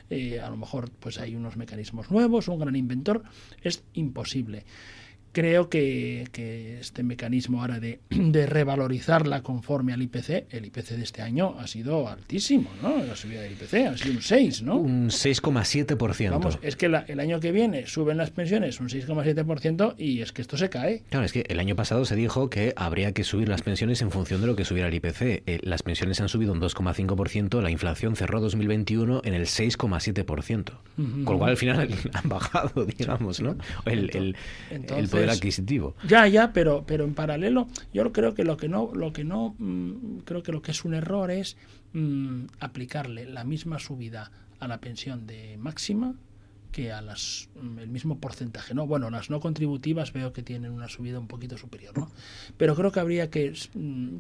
Eh, 0.09 0.39
a 0.39 0.49
lo 0.49 0.57
mejor 0.57 0.89
pues 0.91 1.19
hay 1.19 1.35
unos 1.35 1.57
mecanismos 1.57 2.11
nuevos, 2.11 2.47
un 2.47 2.59
gran 2.59 2.75
inventor. 2.75 3.23
Es 3.61 3.83
imposible. 3.93 4.65
Creo 5.33 5.69
que, 5.69 6.27
que 6.31 6.79
este 6.79 7.03
mecanismo 7.03 7.61
ahora 7.61 7.79
de, 7.79 7.99
de 8.09 8.45
revalorizarla 8.45 9.41
conforme 9.43 9.93
al 9.93 10.01
IPC, 10.01 10.47
el 10.51 10.65
IPC 10.65 10.89
de 10.91 11.03
este 11.03 11.21
año 11.21 11.55
ha 11.59 11.67
sido 11.67 12.07
altísimo, 12.09 12.69
¿no? 12.81 12.97
La 13.03 13.15
subida 13.15 13.41
del 13.41 13.53
IPC 13.53 13.73
ha 13.87 13.97
sido 13.97 14.15
un 14.15 14.21
6, 14.21 14.61
¿no? 14.63 14.77
Un 14.77 15.09
6,7%. 15.09 16.29
Vamos, 16.31 16.59
es 16.61 16.75
que 16.75 16.89
la- 16.89 17.05
el 17.07 17.19
año 17.19 17.39
que 17.39 17.51
viene 17.51 17.87
suben 17.87 18.17
las 18.17 18.31
pensiones 18.31 18.79
un 18.79 18.89
6,7% 18.89 19.95
y 19.97 20.21
es 20.21 20.31
que 20.31 20.41
esto 20.41 20.57
se 20.57 20.69
cae. 20.69 21.03
Claro, 21.09 21.25
es 21.25 21.31
que 21.31 21.45
el 21.47 21.59
año 21.59 21.75
pasado 21.75 22.05
se 22.05 22.15
dijo 22.15 22.49
que 22.49 22.73
habría 22.75 23.11
que 23.13 23.23
subir 23.23 23.47
las 23.49 23.61
pensiones 23.61 24.01
en 24.01 24.11
función 24.11 24.41
de 24.41 24.47
lo 24.47 24.55
que 24.55 24.65
subiera 24.65 24.87
el 24.89 24.93
IPC. 24.95 25.21
Eh, 25.45 25.59
las 25.63 25.83
pensiones 25.83 26.19
han 26.21 26.29
subido 26.29 26.51
un 26.53 26.59
2,5%, 26.59 27.61
la 27.61 27.71
inflación 27.71 28.15
cerró 28.15 28.41
2021 28.41 29.21
en 29.23 29.33
el 29.33 29.43
6,7%. 29.47 30.73
Ujú. 30.97 31.23
Con 31.23 31.33
lo 31.33 31.37
cual 31.39 31.51
al 31.51 31.57
final 31.57 31.87
han 32.13 32.29
bajado, 32.29 32.85
digamos, 32.85 33.39
¿no? 33.41 33.55
El, 33.85 34.09
el- 34.15 34.35
poder 35.23 35.35
adquisitivo. 35.38 35.95
Ya, 36.07 36.27
ya, 36.27 36.53
pero, 36.53 36.84
pero 36.85 37.03
en 37.03 37.14
paralelo, 37.14 37.68
yo 37.93 38.11
creo 38.11 38.34
que 38.34 38.43
lo 38.43 38.57
que 38.57 38.69
no, 38.69 38.91
lo 38.93 39.14
que 39.14 39.23
no, 39.23 39.56
mm, 39.57 40.19
creo 40.26 40.43
que 40.43 40.52
lo 40.52 40.61
que 40.61 40.72
es 40.72 40.85
un 40.85 40.93
error 40.93 41.31
es 41.31 41.57
mm, 41.93 42.45
aplicarle 42.60 43.26
la 43.26 43.43
misma 43.43 43.80
subida 43.80 44.31
a 44.60 44.68
la 44.68 44.80
pensión 44.80 45.26
de 45.27 45.57
máxima 45.57 46.15
que 46.72 46.91
a 46.91 47.02
las 47.02 47.49
mm, 47.61 47.80
el 47.80 47.89
mismo 47.89 48.19
porcentaje, 48.19 48.73
¿no? 48.73 48.88
Bueno, 48.88 49.10
las 49.10 49.30
no 49.30 49.39
contributivas 49.39 50.14
veo 50.14 50.31
que 50.31 50.41
tienen 50.41 50.72
una 50.72 50.88
subida 50.88 51.19
un 51.19 51.27
poquito 51.27 51.57
superior, 51.57 51.98
¿no? 51.98 52.10
Pero 52.57 52.76
creo 52.76 52.91
que 52.91 52.99
habría 53.02 53.30
que, 53.30 53.53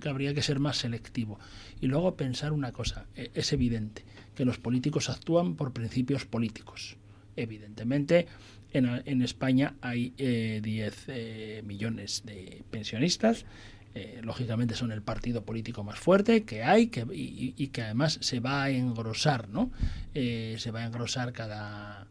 que 0.01 0.09
habría 0.09 0.33
que 0.33 0.41
ser 0.41 0.59
más 0.59 0.77
selectivo. 0.77 1.39
Y 1.79 1.87
luego 1.87 2.15
pensar 2.15 2.51
una 2.51 2.71
cosa, 2.73 3.05
e- 3.15 3.31
es 3.33 3.53
evidente 3.53 4.03
que 4.35 4.43
los 4.45 4.57
políticos 4.57 5.09
actúan 5.09 5.55
por 5.55 5.71
principios 5.71 6.25
políticos. 6.25 6.97
Evidentemente, 7.37 8.27
en, 8.73 9.01
en 9.05 9.21
España 9.21 9.75
hay 9.81 10.13
eh, 10.17 10.59
10 10.63 11.05
eh, 11.07 11.63
millones 11.65 12.23
de 12.25 12.63
pensionistas. 12.71 13.45
eh, 13.93 14.21
lógicamente 14.23 14.75
son 14.75 14.91
el 14.91 15.01
partido 15.01 15.43
político 15.43 15.83
más 15.83 15.99
fuerte 15.99 16.43
que 16.43 16.63
hay 16.63 16.87
que, 16.87 17.01
y, 17.13 17.53
y 17.57 17.67
que 17.67 17.81
además 17.81 18.17
se 18.21 18.39
va 18.39 18.63
a 18.63 18.69
engrosar, 18.69 19.49
¿no? 19.49 19.69
Eh, 20.15 20.55
se 20.59 20.71
va 20.71 20.79
a 20.81 20.85
engrosar 20.85 21.33
cada 21.33 22.07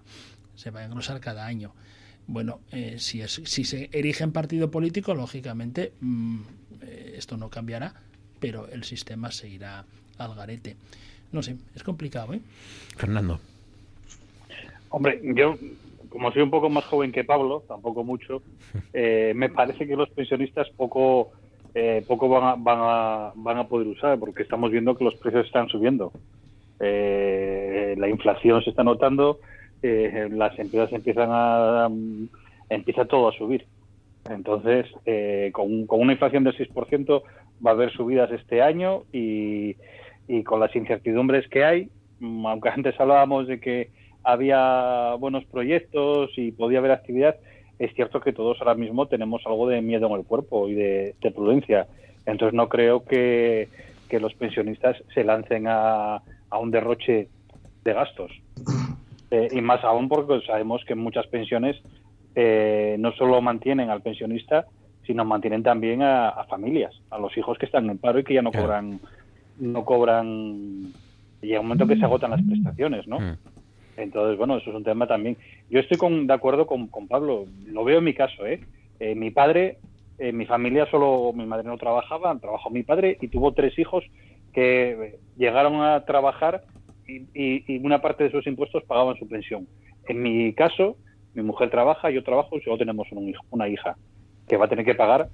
se 0.57 0.71
va 0.71 0.81
a 0.81 0.85
engrosar 0.85 1.21
cada 1.21 1.47
año. 1.47 1.73
Bueno, 2.27 2.61
eh, 2.71 2.97
si, 2.99 3.23
es, 3.23 3.41
si 3.45 3.65
se 3.65 3.89
erige 3.93 4.25
en 4.25 4.33
partido 4.33 4.71
político, 4.71 5.15
lógicamente 5.15 5.95
mm, 6.01 6.41
eh, 6.83 7.15
esto 7.17 7.39
no 7.39 7.49
cambiará, 7.49 7.95
pero 8.41 8.69
el 8.69 8.85
sistema 8.85 9.31
se 9.31 9.49
irá 9.49 9.87
al 10.19 10.35
garete. 10.35 10.77
No 11.33 11.43
sé, 11.43 11.57
es 11.75 11.83
complicado, 11.83 12.35
¿eh? 12.35 12.43
Fernando. 12.97 13.41
Hombre, 14.91 15.21
yo, 15.35 15.57
como 16.11 16.33
soy 16.33 16.43
un 16.43 16.51
poco 16.51 16.69
más 16.69 16.85
joven 16.85 17.13
que 17.13 17.25
Pablo, 17.25 17.63
tampoco 17.67 18.05
mucho, 18.05 18.43
eh, 18.93 19.33
me 19.35 19.49
parece 19.49 19.87
que 19.87 19.97
los 19.97 20.11
pensionistas 20.11 20.69
poco, 20.77 21.31
eh, 21.75 22.05
poco 22.07 22.29
van, 22.29 22.45
a, 22.45 22.55
van, 22.57 22.79
a, 22.81 23.33
van 23.35 23.59
a 23.59 23.69
poder 23.69 23.87
usar, 23.87 24.19
porque 24.19 24.43
estamos 24.43 24.71
viendo 24.71 24.97
que 24.97 25.05
los 25.05 25.15
precios 25.15 25.47
están 25.47 25.69
subiendo. 25.69 26.13
Eh, 26.81 27.95
la 27.97 28.09
inflación 28.09 28.63
se 28.63 28.71
está 28.71 28.83
notando, 28.83 29.39
las 29.83 30.59
empresas 30.59 30.93
empiezan 30.93 31.29
a, 31.31 31.89
empieza 32.69 33.05
todo 33.07 33.29
a 33.29 33.33
subir. 33.33 33.65
Entonces, 34.29 34.87
con, 35.53 35.87
con 35.87 36.01
una 36.01 36.13
inflación 36.13 36.45
del 36.45 36.57
6% 36.57 37.23
va 37.65 37.71
a 37.71 37.75
haber 37.75 37.91
subidas 37.93 38.31
este 38.33 38.61
año 38.61 39.05
y, 39.13 39.77
y 40.29 40.43
con 40.43 40.61
las 40.61 40.75
incertidumbres 40.77 41.49
que 41.49 41.65
hay, 41.65 41.89
aunque 42.21 42.69
antes 42.69 42.99
hablábamos 43.01 43.47
de 43.47 43.61
que 43.61 43.91
había 44.23 45.15
buenos 45.19 45.45
proyectos 45.45 46.31
y 46.37 46.53
podía 46.53 46.79
haber 46.79 46.93
actividad, 46.93 47.37
es 47.79 47.95
cierto 47.95 48.21
que 48.21 48.33
todos 48.33 48.59
ahora 48.61 48.75
mismo 48.75 49.07
tenemos 49.07 49.43
algo 49.47 49.69
de 49.69 49.81
miedo 49.81 50.07
en 50.09 50.13
el 50.13 50.25
cuerpo 50.25 50.69
y 50.69 50.75
de, 50.75 51.15
de 51.21 51.31
prudencia. 51.31 51.87
Entonces 52.27 52.55
no 52.55 52.69
creo 52.69 53.05
que, 53.05 53.69
que 54.09 54.21
los 54.21 54.35
pensionistas 54.35 54.97
se 55.15 55.25
lancen 55.25 55.67
a, 55.67 56.17
a 56.51 56.59
un 56.59 56.71
derroche 56.71 57.29
de 57.85 57.93
gastos. 57.93 58.31
Eh, 59.33 59.47
y 59.53 59.61
más 59.61 59.85
aún 59.85 60.09
porque 60.09 60.45
sabemos 60.45 60.85
que 60.85 60.97
muchas 60.97 61.25
pensiones 61.29 61.81
eh, 62.35 62.97
no 62.99 63.13
solo 63.13 63.41
mantienen 63.41 63.89
al 63.89 64.03
pensionista, 64.03 64.67
sino 65.07 65.25
mantienen 65.25 65.63
también 65.63 66.03
a, 66.03 66.31
a 66.31 66.45
familias, 66.47 66.93
a 67.11 67.19
los 67.21 67.37
hijos 67.39 67.57
que 67.57 67.67
están 67.67 67.89
en 67.89 67.99
paro 67.99 68.19
y 68.19 68.25
que 68.25 68.35
ya 68.35 68.43
no 68.43 68.51
cobran, 68.51 68.99
no 69.61 69.85
cobran, 69.85 70.93
llega 71.41 71.61
un 71.61 71.67
momento 71.67 71.87
que 71.87 71.97
se 71.97 72.05
agotan 72.05 72.33
las 72.33 72.43
prestaciones, 72.43 73.07
¿no? 73.07 73.19
Entonces, 74.01 74.37
bueno, 74.39 74.57
eso 74.57 74.71
es 74.71 74.77
un 74.77 74.85
tema 74.85 75.07
también. 75.07 75.37
Yo 75.69 75.81
estoy 75.81 75.99
con, 75.99 76.27
de 76.27 76.35
acuerdo 76.35 76.67
con, 76.67 76.89
con 76.89 77.09
Pablo, 77.09 77.47
lo 77.67 77.85
veo 77.85 77.99
en 77.99 78.05
mi 78.05 78.15
caso, 78.15 78.47
¿eh? 78.47 78.61
Eh, 78.99 79.15
mi 79.15 79.31
padre, 79.31 79.79
en 80.19 80.37
mi 80.37 80.47
familia 80.47 80.87
solo, 80.91 81.33
mi 81.33 81.47
madre 81.47 81.69
no 81.69 81.79
trabajaba, 81.79 82.39
trabajó 82.39 82.71
mi 82.71 82.83
padre 82.83 83.17
y 83.21 83.29
tuvo 83.29 83.53
tres 83.53 83.79
hijos 83.79 84.05
que 84.53 84.91
eh, 84.91 85.19
llegaron 85.37 85.83
a 85.83 86.05
trabajar 86.05 86.63
y, 87.07 87.79
una 87.79 88.01
parte 88.01 88.25
de 88.25 88.31
sus 88.31 88.47
impuestos 88.47 88.85
pagaban 88.85 89.17
su 89.17 89.27
pensión. 89.27 89.67
En 90.07 90.23
mi 90.23 90.53
caso, 90.53 90.97
mi 91.35 91.43
mujer 91.43 91.71
trabaja, 91.71 92.11
yo 92.11 92.23
trabajo 92.23 92.57
y 92.57 92.61
solo 92.61 92.79
tenemos 92.79 93.11
un 93.13 93.29
hijo, 93.29 93.45
una 93.51 93.69
hija 93.69 93.97
que 94.49 94.57
va 94.57 94.67
a 94.67 94.69
tener 94.69 94.85
que 94.85 94.95
pagar 94.95 95.29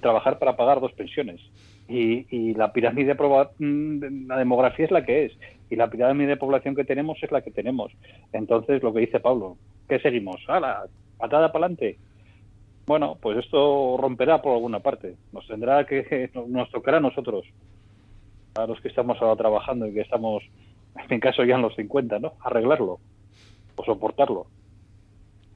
trabajar 0.00 0.38
para 0.38 0.56
pagar 0.56 0.80
dos 0.80 0.92
pensiones. 0.92 1.40
Y, 1.88 2.26
y 2.34 2.54
la 2.54 2.72
pirámide 2.72 3.16
proba- 3.16 3.50
mm, 3.58 3.98
de- 3.98 4.10
la 4.26 4.36
demografía 4.38 4.84
es 4.86 4.90
la 4.90 5.04
que 5.04 5.26
es 5.26 5.32
y 5.68 5.76
la 5.76 5.88
pirámide 5.90 6.28
de 6.28 6.36
población 6.36 6.74
que 6.74 6.84
tenemos 6.84 7.18
es 7.22 7.30
la 7.32 7.40
que 7.42 7.50
tenemos. 7.50 7.92
Entonces, 8.32 8.82
lo 8.82 8.92
que 8.92 9.00
dice 9.00 9.20
Pablo, 9.20 9.56
¿qué 9.88 9.98
seguimos? 10.00 10.36
¡Hala! 10.48 10.84
¿Patada 11.18 11.50
para 11.52 11.66
adelante? 11.66 11.98
Bueno, 12.86 13.16
pues 13.20 13.38
esto 13.38 13.96
romperá 13.98 14.42
por 14.42 14.52
alguna 14.54 14.80
parte. 14.80 15.16
Nos 15.32 15.46
tendrá 15.46 15.86
que, 15.86 16.30
nos 16.48 16.70
tocará 16.70 16.96
a 16.98 17.00
nosotros, 17.00 17.44
a 18.54 18.66
los 18.66 18.80
que 18.80 18.88
estamos 18.88 19.16
ahora 19.20 19.36
trabajando 19.36 19.86
y 19.86 19.94
que 19.94 20.00
estamos, 20.02 20.42
en 21.08 21.20
caso, 21.20 21.44
ya 21.44 21.54
en 21.56 21.62
los 21.62 21.74
50, 21.76 22.18
¿no? 22.18 22.34
Arreglarlo 22.40 22.98
o 23.76 23.84
soportarlo. 23.84 24.46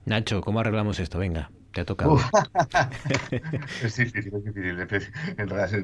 Nacho, 0.07 0.40
¿cómo 0.40 0.61
arreglamos 0.61 1.01
esto? 1.01 1.19
Venga, 1.19 1.51
te 1.77 1.82
ha 1.82 1.85
tocado. 1.85 2.16
Es 3.82 3.97
difícil, 3.97 4.32
es 4.35 4.44
difícil. 4.44 5.12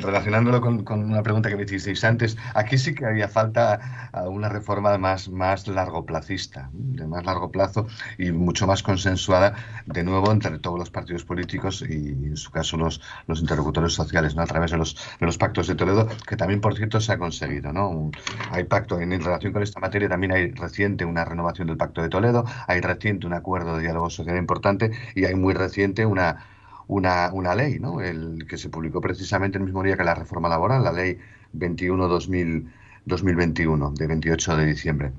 Relacionándolo 0.00 0.60
con, 0.60 0.84
con 0.84 1.04
una 1.04 1.22
pregunta 1.22 1.48
que 1.50 1.56
me 1.56 1.64
hicisteis 1.64 2.02
antes, 2.04 2.36
aquí 2.54 2.78
sí 2.78 2.94
que 2.94 3.04
haría 3.04 3.28
falta 3.28 4.10
una 4.26 4.48
reforma 4.48 4.96
más, 4.98 5.28
más 5.28 5.68
largoplacista, 5.68 6.70
de 6.72 7.06
más 7.06 7.24
largo 7.24 7.50
plazo 7.50 7.86
y 8.18 8.32
mucho 8.32 8.66
más 8.66 8.82
consensuada, 8.82 9.54
de 9.86 10.02
nuevo, 10.04 10.32
entre 10.32 10.58
todos 10.58 10.78
los 10.78 10.90
partidos 10.90 11.24
políticos 11.24 11.84
y, 11.86 12.08
en 12.08 12.36
su 12.36 12.50
caso, 12.50 12.76
los, 12.78 13.00
los 13.26 13.40
interlocutores 13.40 13.92
sociales, 13.92 14.34
¿no? 14.34 14.42
a 14.42 14.46
través 14.46 14.70
de 14.70 14.78
los, 14.78 14.94
de 15.20 15.26
los 15.26 15.36
pactos 15.36 15.66
de 15.66 15.74
Toledo, 15.74 16.08
que 16.26 16.36
también, 16.36 16.60
por 16.62 16.74
cierto, 16.74 17.00
se 17.00 17.12
ha 17.12 17.18
conseguido. 17.18 17.72
¿no? 17.72 17.88
Un- 17.90 18.12
hay 18.50 18.64
pacto 18.64 18.98
en, 19.00 19.12
en 19.12 19.20
relación 19.22 19.52
con 19.52 19.62
esta 19.62 19.80
materia, 19.80 20.08
también 20.08 20.32
hay 20.32 20.50
reciente 20.52 21.04
una 21.04 21.24
renovación 21.24 21.68
del 21.68 21.76
pacto 21.76 22.00
de 22.02 22.08
Toledo, 22.08 22.44
hay 22.66 22.80
reciente 22.80 23.26
un 23.26 23.34
acuerdo 23.34 23.76
de 23.76 23.82
diálogo 23.82 24.08
social 24.10 24.36
importante 24.38 24.90
y 25.14 25.24
hay 25.26 25.34
muy 25.34 25.52
reciente 25.54 25.81
una, 26.06 26.44
una, 26.88 27.30
una 27.32 27.54
ley, 27.54 27.78
¿no? 27.78 28.00
El 28.00 28.46
que 28.48 28.58
se 28.58 28.68
publicó 28.68 29.00
precisamente 29.00 29.58
el 29.58 29.64
mismo 29.64 29.82
día 29.82 29.96
que 29.96 30.04
la 30.04 30.14
reforma 30.14 30.48
laboral, 30.48 30.84
la 30.84 30.92
ley 30.92 31.18
21-2021, 31.56 33.94
de 33.94 34.06
28 34.06 34.56
de 34.56 34.66
diciembre. 34.66 35.12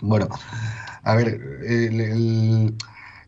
Bueno, 0.00 0.28
a 1.02 1.14
ver, 1.14 1.60
el- 1.64 2.74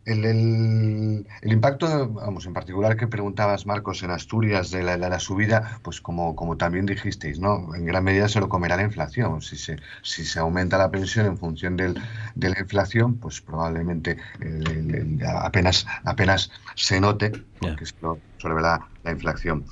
el, 0.05 0.23
el- 0.25 1.27
el 1.41 1.51
impacto, 1.51 2.09
vamos, 2.09 2.45
en 2.45 2.53
particular 2.53 2.95
que 2.97 3.07
preguntabas, 3.07 3.65
Marcos, 3.65 4.03
en 4.03 4.11
Asturias 4.11 4.71
de 4.71 4.83
la, 4.83 4.97
la 4.97 5.19
subida, 5.19 5.79
pues 5.83 5.99
como, 6.01 6.35
como 6.35 6.57
también 6.57 6.85
dijisteis, 6.85 7.39
¿no? 7.39 7.73
En 7.75 7.85
gran 7.85 8.03
medida 8.03 8.27
se 8.29 8.39
lo 8.39 8.47
comerá 8.49 8.75
la 8.77 8.83
inflación. 8.83 9.41
Si 9.41 9.57
se, 9.57 9.77
si 10.03 10.23
se 10.25 10.39
aumenta 10.39 10.77
la 10.77 10.91
pensión 10.91 11.25
en 11.25 11.37
función 11.37 11.75
del, 11.77 11.99
de 12.35 12.49
la 12.49 12.59
inflación, 12.59 13.19
pues 13.19 13.41
probablemente 13.41 14.17
el- 14.39 14.93
el- 14.95 15.25
apenas, 15.25 15.85
apenas 16.03 16.51
se 16.75 16.99
note, 17.01 17.31
porque 17.59 17.85
se 17.85 17.95
lo 17.99 18.21
la, 18.59 18.89
la 19.03 19.11
inflación. 19.11 19.65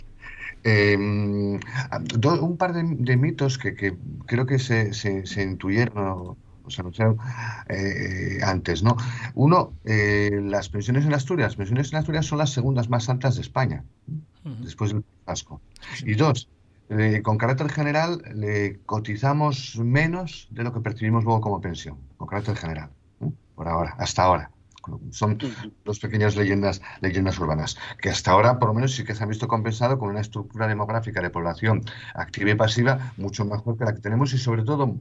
Eh, 0.63 0.97
do- 2.23 2.41
un 2.43 2.57
par 2.57 2.73
de, 2.73 2.83
de 2.83 3.17
mitos 3.17 3.57
que, 3.57 3.75
que 3.75 3.97
creo 4.25 4.45
que 4.45 4.59
se, 4.59 4.93
se, 4.93 5.25
se 5.25 5.43
intuyeron 5.43 6.37
se 6.69 6.81
anunciaron 6.81 7.17
eh, 7.69 8.39
antes, 8.43 8.83
¿no? 8.83 8.95
Uno, 9.35 9.73
eh, 9.85 10.39
las 10.43 10.69
pensiones 10.69 11.05
en 11.05 11.13
Asturias. 11.13 11.49
Las 11.49 11.55
pensiones 11.55 11.91
en 11.91 11.99
Asturias 11.99 12.25
son 12.25 12.37
las 12.37 12.51
segundas 12.51 12.89
más 12.89 13.09
altas 13.09 13.35
de 13.35 13.41
España, 13.41 13.83
después 14.61 14.91
del 14.91 15.03
Vasco. 15.25 15.61
Y 16.05 16.15
dos, 16.15 16.49
eh, 16.89 17.21
con 17.23 17.37
carácter 17.37 17.69
general, 17.69 18.21
le 18.33 18.79
cotizamos 18.85 19.77
menos 19.77 20.47
de 20.51 20.63
lo 20.63 20.73
que 20.73 20.81
percibimos 20.81 21.23
luego 21.23 21.41
como 21.41 21.61
pensión, 21.61 21.97
con 22.17 22.27
carácter 22.27 22.55
general, 22.55 22.89
por 23.55 23.67
ahora, 23.67 23.95
hasta 23.97 24.23
ahora. 24.23 24.51
Son 25.11 25.37
dos 25.85 25.99
pequeñas 25.99 26.35
leyendas, 26.35 26.81
leyendas 26.99 27.39
urbanas, 27.39 27.77
que 28.01 28.09
hasta 28.09 28.31
ahora, 28.31 28.59
por 28.59 28.67
lo 28.67 28.73
menos, 28.73 28.93
sí 28.93 29.05
que 29.05 29.15
se 29.15 29.23
han 29.23 29.29
visto 29.29 29.47
compensado 29.47 29.97
con 29.97 30.09
una 30.09 30.19
estructura 30.19 30.67
demográfica 30.67 31.21
de 31.21 31.29
población 31.29 31.83
activa 32.13 32.51
y 32.51 32.55
pasiva 32.55 33.13
mucho 33.15 33.45
mejor 33.45 33.77
que 33.77 33.85
la 33.85 33.93
que 33.93 34.01
tenemos 34.01 34.33
y, 34.33 34.37
sobre 34.37 34.63
todo, 34.63 34.97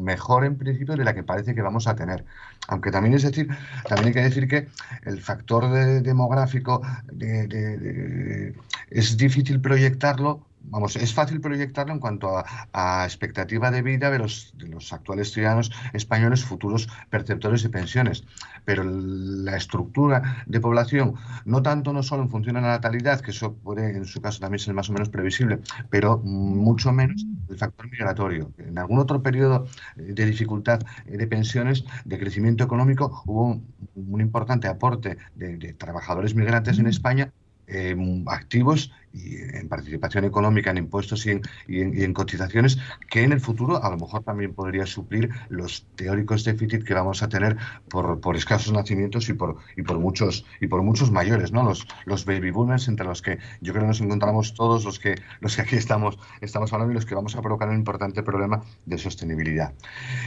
mejor 0.00 0.44
en 0.44 0.56
principio 0.56 0.96
de 0.96 1.04
la 1.04 1.14
que 1.14 1.22
parece 1.22 1.54
que 1.54 1.62
vamos 1.62 1.86
a 1.86 1.94
tener. 1.94 2.24
Aunque 2.68 2.90
también 2.90 3.14
es 3.14 3.22
decir, 3.22 3.48
también 3.88 4.08
hay 4.08 4.14
que 4.14 4.22
decir 4.22 4.48
que 4.48 4.68
el 5.04 5.20
factor 5.20 5.70
de- 5.70 6.00
demográfico 6.02 6.82
de- 7.12 7.46
de- 7.46 7.78
de- 7.78 8.54
es 8.90 9.16
difícil 9.16 9.60
proyectarlo. 9.60 10.46
Vamos, 10.70 10.94
es 10.94 11.12
fácil 11.12 11.40
proyectarlo 11.40 11.92
en 11.92 11.98
cuanto 11.98 12.38
a, 12.38 12.44
a 12.72 13.04
expectativa 13.04 13.72
de 13.72 13.82
vida 13.82 14.08
de 14.08 14.20
los, 14.20 14.54
de 14.56 14.68
los 14.68 14.92
actuales 14.92 15.32
ciudadanos 15.32 15.72
españoles, 15.92 16.44
futuros 16.44 16.88
perceptores 17.10 17.64
de 17.64 17.70
pensiones. 17.70 18.24
Pero 18.64 18.84
la 18.84 19.56
estructura 19.56 20.44
de 20.46 20.60
población, 20.60 21.14
no 21.44 21.60
tanto 21.62 21.92
no 21.92 22.04
solo 22.04 22.22
en 22.22 22.30
función 22.30 22.54
de 22.54 22.62
la 22.62 22.68
natalidad, 22.68 23.20
que 23.20 23.32
eso 23.32 23.54
puede 23.54 23.96
en 23.96 24.04
su 24.04 24.20
caso 24.20 24.38
también 24.38 24.60
ser 24.60 24.74
más 24.74 24.88
o 24.90 24.92
menos 24.92 25.08
previsible, 25.08 25.58
pero 25.90 26.18
mucho 26.18 26.92
menos 26.92 27.26
el 27.48 27.58
factor 27.58 27.90
migratorio. 27.90 28.52
En 28.58 28.78
algún 28.78 29.00
otro 29.00 29.22
periodo 29.22 29.66
eh, 29.96 30.12
de 30.14 30.24
dificultad 30.24 30.80
eh, 31.06 31.16
de 31.16 31.26
pensiones, 31.26 31.84
de 32.04 32.16
crecimiento 32.16 32.62
económico, 32.62 33.22
hubo 33.26 33.46
un, 33.46 33.74
un 33.96 34.20
importante 34.20 34.68
aporte 34.68 35.18
de, 35.34 35.56
de 35.56 35.72
trabajadores 35.72 36.36
migrantes 36.36 36.78
en 36.78 36.86
España 36.86 37.32
eh, 37.70 37.96
activos 38.26 38.90
y 39.12 39.36
en 39.58 39.68
participación 39.68 40.24
económica, 40.24 40.70
en 40.70 40.78
impuestos 40.78 41.26
y 41.26 41.30
en, 41.30 41.40
y 41.66 41.80
en- 41.80 41.98
y 41.98 42.04
en 42.04 42.12
cotizaciones, 42.14 42.78
que 43.10 43.24
en 43.24 43.32
el 43.32 43.40
futuro 43.40 43.82
a 43.82 43.90
lo 43.90 43.96
mejor 43.96 44.22
también 44.22 44.54
podría 44.54 44.86
suplir 44.86 45.30
los 45.48 45.86
teóricos 45.96 46.44
déficit 46.44 46.84
que 46.84 46.94
vamos 46.94 47.22
a 47.22 47.28
tener 47.28 47.56
por, 47.88 48.36
escasos 48.36 48.72
nacimientos 48.72 49.28
y 49.28 49.32
por, 49.34 49.56
y 49.76 49.82
por 49.82 49.98
muchos 49.98 50.44
y 50.60 50.68
por 50.68 50.82
muchos 50.82 51.10
mayores, 51.10 51.50
¿no? 51.52 51.64
Los, 51.64 51.86
los 52.04 52.24
baby 52.24 52.50
boomers, 52.52 52.86
entre 52.88 53.06
los 53.06 53.20
que 53.22 53.38
yo 53.60 53.72
creo 53.72 53.82
que 53.84 53.88
nos 53.88 54.00
encontramos 54.00 54.54
todos 54.54 54.84
los 54.84 54.98
que 55.00 55.16
los 55.40 55.56
que 55.56 55.62
aquí 55.62 55.76
estamos, 55.76 56.18
estamos 56.40 56.72
hablando 56.72 56.92
y 56.92 56.94
los 56.94 57.06
que 57.06 57.14
vamos 57.16 57.34
a 57.36 57.42
provocar 57.42 57.68
un 57.68 57.76
importante 57.76 58.22
problema 58.22 58.62
de 58.84 58.98
sostenibilidad. 58.98 59.74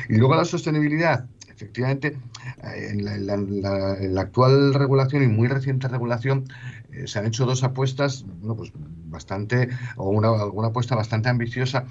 Y 0.10 0.18
luego 0.18 0.36
la 0.36 0.46
sostenibilidad, 0.46 1.26
efectivamente, 1.64 2.18
eh, 2.64 2.90
en 2.92 4.16
la, 4.16 4.22
actual 4.22 4.74
regulación 4.74 5.24
y 5.24 5.28
muy 5.28 5.48
reciente 5.48 5.88
regulación 5.88 6.46
eh, 6.92 7.08
se 7.08 7.20
han 7.20 7.26
hecho 7.26 7.46
dos 7.46 7.64
apuestas, 7.64 8.26
bueno, 8.40 8.56
pues 8.56 8.72
bastante, 9.06 9.70
o 9.96 10.10
una, 10.10 10.30
alguna 10.30 10.68
apuesta 10.70 10.96
bastante 10.96 11.30
ambiciosa, 11.30 11.86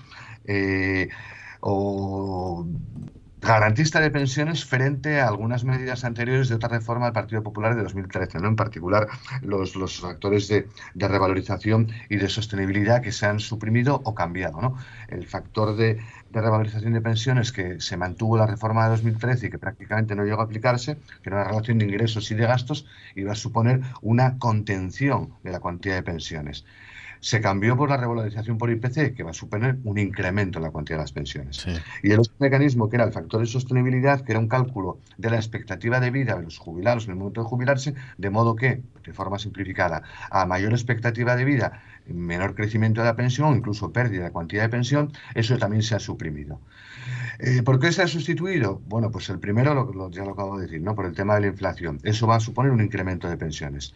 eh, 0.44 1.08
o 1.60 2.66
garantista 3.42 4.00
de 4.00 4.10
pensiones 4.10 4.64
frente 4.64 5.20
a 5.20 5.26
algunas 5.26 5.64
medidas 5.64 6.04
anteriores 6.04 6.48
de 6.48 6.54
otra 6.54 6.68
reforma 6.68 7.06
del 7.06 7.12
Partido 7.12 7.42
Popular 7.42 7.74
de 7.74 7.82
2013, 7.82 8.38
¿no? 8.38 8.46
En 8.46 8.56
particular, 8.56 9.08
los, 9.42 9.74
los 9.74 10.00
factores 10.00 10.46
de, 10.46 10.68
revalorización 10.94 11.88
y 12.08 12.16
de 12.16 12.28
sostenibilidad 12.28 13.02
que 13.02 13.10
se 13.10 13.26
han 13.26 13.40
suprimido 13.40 14.00
o 14.04 14.14
cambiado, 14.14 14.60
¿no? 14.60 14.78
El 15.08 15.26
factor 15.26 15.74
de, 15.74 15.98
de 16.30 16.40
revalorización 16.40 16.92
de 16.92 17.00
pensiones 17.00 17.50
que 17.50 17.80
se 17.80 17.96
mantuvo 17.96 18.36
la 18.36 18.46
reforma 18.46 18.84
de 18.84 18.90
2013 18.90 19.48
y 19.48 19.50
que 19.50 19.58
prácticamente 19.58 20.14
no 20.14 20.24
llegó 20.24 20.40
a 20.40 20.44
aplicarse, 20.44 20.96
que 21.22 21.28
era 21.28 21.38
una 21.38 21.48
relación 21.48 21.78
de 21.78 21.86
ingresos 21.86 22.30
y 22.30 22.36
de 22.36 22.46
gastos, 22.46 22.86
iba 23.16 23.32
a 23.32 23.34
suponer 23.34 23.80
una 24.02 24.38
contención 24.38 25.34
de 25.42 25.50
la 25.50 25.58
cuantía 25.58 25.94
de 25.94 26.04
pensiones. 26.04 26.64
Se 27.22 27.40
cambió 27.40 27.76
por 27.76 27.88
la 27.88 27.96
revalorización 27.96 28.58
por 28.58 28.68
IPC, 28.70 29.14
que 29.14 29.22
va 29.22 29.30
a 29.30 29.34
suponer 29.34 29.78
un 29.84 29.96
incremento 29.96 30.58
en 30.58 30.64
la 30.64 30.70
cuantía 30.70 30.96
de 30.96 31.02
las 31.02 31.12
pensiones. 31.12 31.64
Y 32.02 32.10
el 32.10 32.18
otro 32.18 32.34
mecanismo, 32.40 32.88
que 32.88 32.96
era 32.96 33.04
el 33.04 33.12
factor 33.12 33.40
de 33.40 33.46
sostenibilidad, 33.46 34.22
que 34.22 34.32
era 34.32 34.40
un 34.40 34.48
cálculo 34.48 34.98
de 35.18 35.30
la 35.30 35.36
expectativa 35.36 36.00
de 36.00 36.10
vida 36.10 36.34
de 36.34 36.42
los 36.42 36.58
jubilados 36.58 37.04
en 37.04 37.12
el 37.12 37.16
momento 37.16 37.42
de 37.42 37.46
jubilarse, 37.46 37.94
de 38.18 38.30
modo 38.30 38.56
que, 38.56 38.82
de 39.04 39.12
forma 39.12 39.38
simplificada, 39.38 40.02
a 40.30 40.46
mayor 40.46 40.72
expectativa 40.72 41.36
de 41.36 41.44
vida, 41.44 41.82
menor 42.06 42.54
crecimiento 42.54 43.00
de 43.00 43.06
la 43.06 43.16
pensión, 43.16 43.56
incluso 43.56 43.92
pérdida 43.92 44.24
de 44.24 44.32
cuantía 44.32 44.62
de 44.62 44.68
pensión, 44.68 45.12
eso 45.34 45.58
también 45.58 45.82
se 45.82 45.94
ha 45.94 45.98
suprimido. 46.00 46.60
Eh, 47.38 47.62
¿Por 47.62 47.78
qué 47.78 47.92
se 47.92 48.02
ha 48.02 48.06
sustituido? 48.08 48.80
Bueno, 48.86 49.10
pues 49.10 49.28
el 49.30 49.40
primero, 49.40 49.74
lo- 49.92 50.10
ya 50.10 50.24
lo 50.24 50.32
acabo 50.32 50.58
de 50.58 50.66
decir, 50.66 50.82
¿no? 50.82 50.94
por 50.94 51.06
el 51.06 51.14
tema 51.14 51.34
de 51.36 51.42
la 51.42 51.46
inflación. 51.48 51.98
Eso 52.02 52.26
va 52.26 52.36
a 52.36 52.40
suponer 52.40 52.72
un 52.72 52.80
incremento 52.82 53.28
de 53.28 53.36
pensiones. 53.36 53.94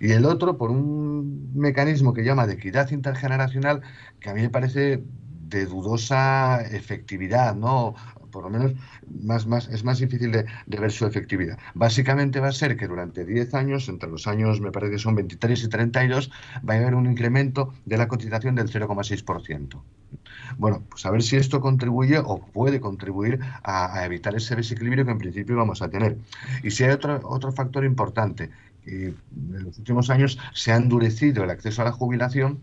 Y 0.00 0.12
el 0.12 0.24
otro, 0.26 0.56
por 0.58 0.70
un 0.70 1.52
mecanismo 1.54 2.12
que 2.14 2.24
llama 2.24 2.46
de 2.46 2.54
equidad 2.54 2.90
intergeneracional, 2.90 3.82
que 4.20 4.30
a 4.30 4.34
mí 4.34 4.42
me 4.42 4.50
parece 4.50 5.04
de 5.48 5.66
dudosa 5.66 6.60
efectividad, 6.62 7.54
¿no? 7.54 7.94
Por 8.36 8.44
lo 8.44 8.50
menos 8.50 8.72
más, 9.22 9.46
más, 9.46 9.66
es 9.68 9.82
más 9.82 9.98
difícil 9.98 10.30
de, 10.30 10.44
ver 10.66 10.92
su 10.92 11.06
efectividad. 11.06 11.58
Básicamente 11.72 12.38
va 12.38 12.48
a 12.48 12.52
ser 12.52 12.76
que 12.76 12.86
durante 12.86 13.24
10 13.24 13.54
años, 13.54 13.88
entre 13.88 14.10
los 14.10 14.26
años, 14.26 14.60
me 14.60 14.70
parece 14.70 14.92
que 14.92 14.98
son 14.98 15.14
23 15.14 15.64
y 15.64 15.68
32, 15.68 16.30
va 16.68 16.74
a 16.74 16.76
haber 16.76 16.94
un 16.94 17.06
incremento 17.06 17.72
de 17.86 17.96
la 17.96 18.08
cotización 18.08 18.54
del 18.54 18.68
0,6%. 18.68 19.80
Bueno, 20.58 20.82
pues 20.86 21.06
a 21.06 21.10
ver 21.10 21.22
si 21.22 21.36
esto 21.36 21.62
contribuye 21.62 22.18
o 22.18 22.40
puede 22.52 22.78
contribuir 22.78 23.40
a, 23.62 24.04
evitar 24.04 24.36
ese 24.36 24.54
desequilibrio 24.54 25.06
que 25.06 25.12
en 25.12 25.18
principio 25.18 25.56
vamos 25.56 25.80
a 25.80 25.88
tener. 25.88 26.18
Y 26.62 26.72
si 26.72 26.84
hay 26.84 26.90
otro, 26.90 27.18
otro 27.24 27.52
factor 27.52 27.86
importante, 27.86 28.50
que 28.84 29.14
en 29.14 29.64
los 29.64 29.78
últimos 29.78 30.10
años 30.10 30.38
se 30.52 30.72
ha 30.72 30.76
endurecido 30.76 31.42
el 31.42 31.48
acceso 31.48 31.80
a 31.80 31.86
la 31.86 31.92
jubilación, 31.92 32.60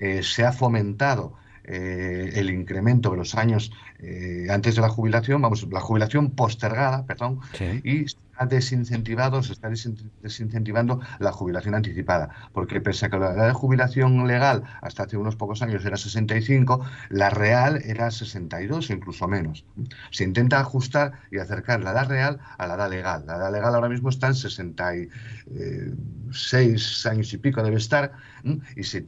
eh, 0.00 0.24
se 0.24 0.44
ha 0.44 0.50
fomentado 0.50 1.40
eh, 1.64 2.30
el 2.34 2.50
incremento 2.50 3.10
de 3.10 3.16
los 3.16 3.34
años 3.34 3.72
eh, 3.98 4.46
antes 4.50 4.74
de 4.76 4.82
la 4.82 4.88
jubilación, 4.88 5.42
vamos, 5.42 5.66
la 5.70 5.80
jubilación 5.80 6.30
postergada, 6.30 7.04
perdón, 7.06 7.40
y 7.84 8.08
se 8.08 8.16
ha 8.36 8.46
desincentivado, 8.46 9.42
se 9.42 9.52
está 9.52 9.68
desin- 9.70 10.10
desincentivando 10.22 11.00
la 11.20 11.30
jubilación 11.32 11.74
anticipada, 11.76 12.30
porque 12.52 12.80
pese 12.80 13.06
a 13.06 13.10
que 13.10 13.18
la 13.18 13.32
edad 13.34 13.46
de 13.46 13.52
jubilación 13.52 14.26
legal 14.26 14.64
hasta 14.80 15.04
hace 15.04 15.16
unos 15.16 15.36
pocos 15.36 15.62
años 15.62 15.84
era 15.84 15.96
65, 15.96 16.84
la 17.10 17.30
real 17.30 17.80
era 17.84 18.10
62 18.10 18.90
o 18.90 18.92
incluso 18.92 19.28
menos. 19.28 19.64
Se 20.10 20.24
intenta 20.24 20.58
ajustar 20.58 21.12
y 21.30 21.38
acercar 21.38 21.84
la 21.84 21.92
edad 21.92 22.08
real 22.08 22.40
a 22.58 22.66
la 22.66 22.74
edad 22.74 22.90
legal. 22.90 23.24
La 23.26 23.36
edad 23.36 23.52
legal 23.52 23.72
ahora 23.74 23.88
mismo 23.88 24.08
está 24.08 24.26
en 24.28 24.34
66 24.34 27.06
años 27.06 27.32
y 27.32 27.38
pico 27.38 27.62
debe 27.62 27.76
estar, 27.76 28.12
y 28.76 28.82
se 28.82 29.02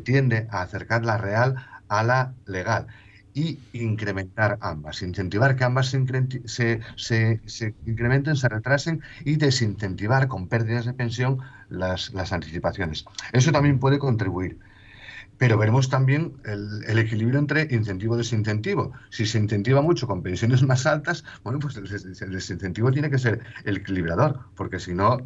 tiende 0.00 0.46
a 0.50 0.62
acercar 0.62 1.04
la 1.04 1.18
real 1.18 1.56
a 1.98 2.02
la 2.04 2.36
legal 2.46 2.86
y 3.34 3.64
incrementar 3.72 4.58
ambas, 4.60 5.00
incentivar 5.02 5.56
que 5.56 5.64
ambas 5.64 5.88
se, 5.88 6.80
se, 6.96 7.40
se- 7.46 7.76
incrementen, 7.86 8.36
se 8.36 8.48
retrasen 8.48 9.02
y 9.24 9.36
desincentivar 9.36 10.28
con 10.28 10.48
pérdidas 10.48 10.84
de 10.86 10.94
pensión 10.94 11.38
las, 11.68 12.12
las 12.12 12.32
anticipaciones. 12.32 13.04
Eso 13.32 13.50
también 13.52 13.78
puede 13.80 13.98
contribuir. 13.98 14.58
Pero 15.36 15.58
veremos 15.58 15.88
también 15.90 16.40
el, 16.44 16.98
equilibrio 16.98 17.38
entre 17.38 17.68
incentivo 17.70 18.14
y 18.14 18.18
desincentivo. 18.18 18.92
Si 19.10 19.26
se 19.26 19.38
incentiva 19.38 19.82
mucho 19.82 20.06
con 20.06 20.22
pensiones 20.22 20.62
más 20.70 20.86
altas, 20.86 21.24
bueno, 21.44 21.58
pues 21.58 21.76
el, 21.76 21.86
el 21.86 22.32
desincentivo 22.32 22.90
tiene 22.92 23.10
que 23.10 23.18
ser 23.18 23.42
el 23.64 23.78
equilibrador, 23.78 24.40
porque 24.54 24.78
si 24.78 24.94
no, 24.94 25.18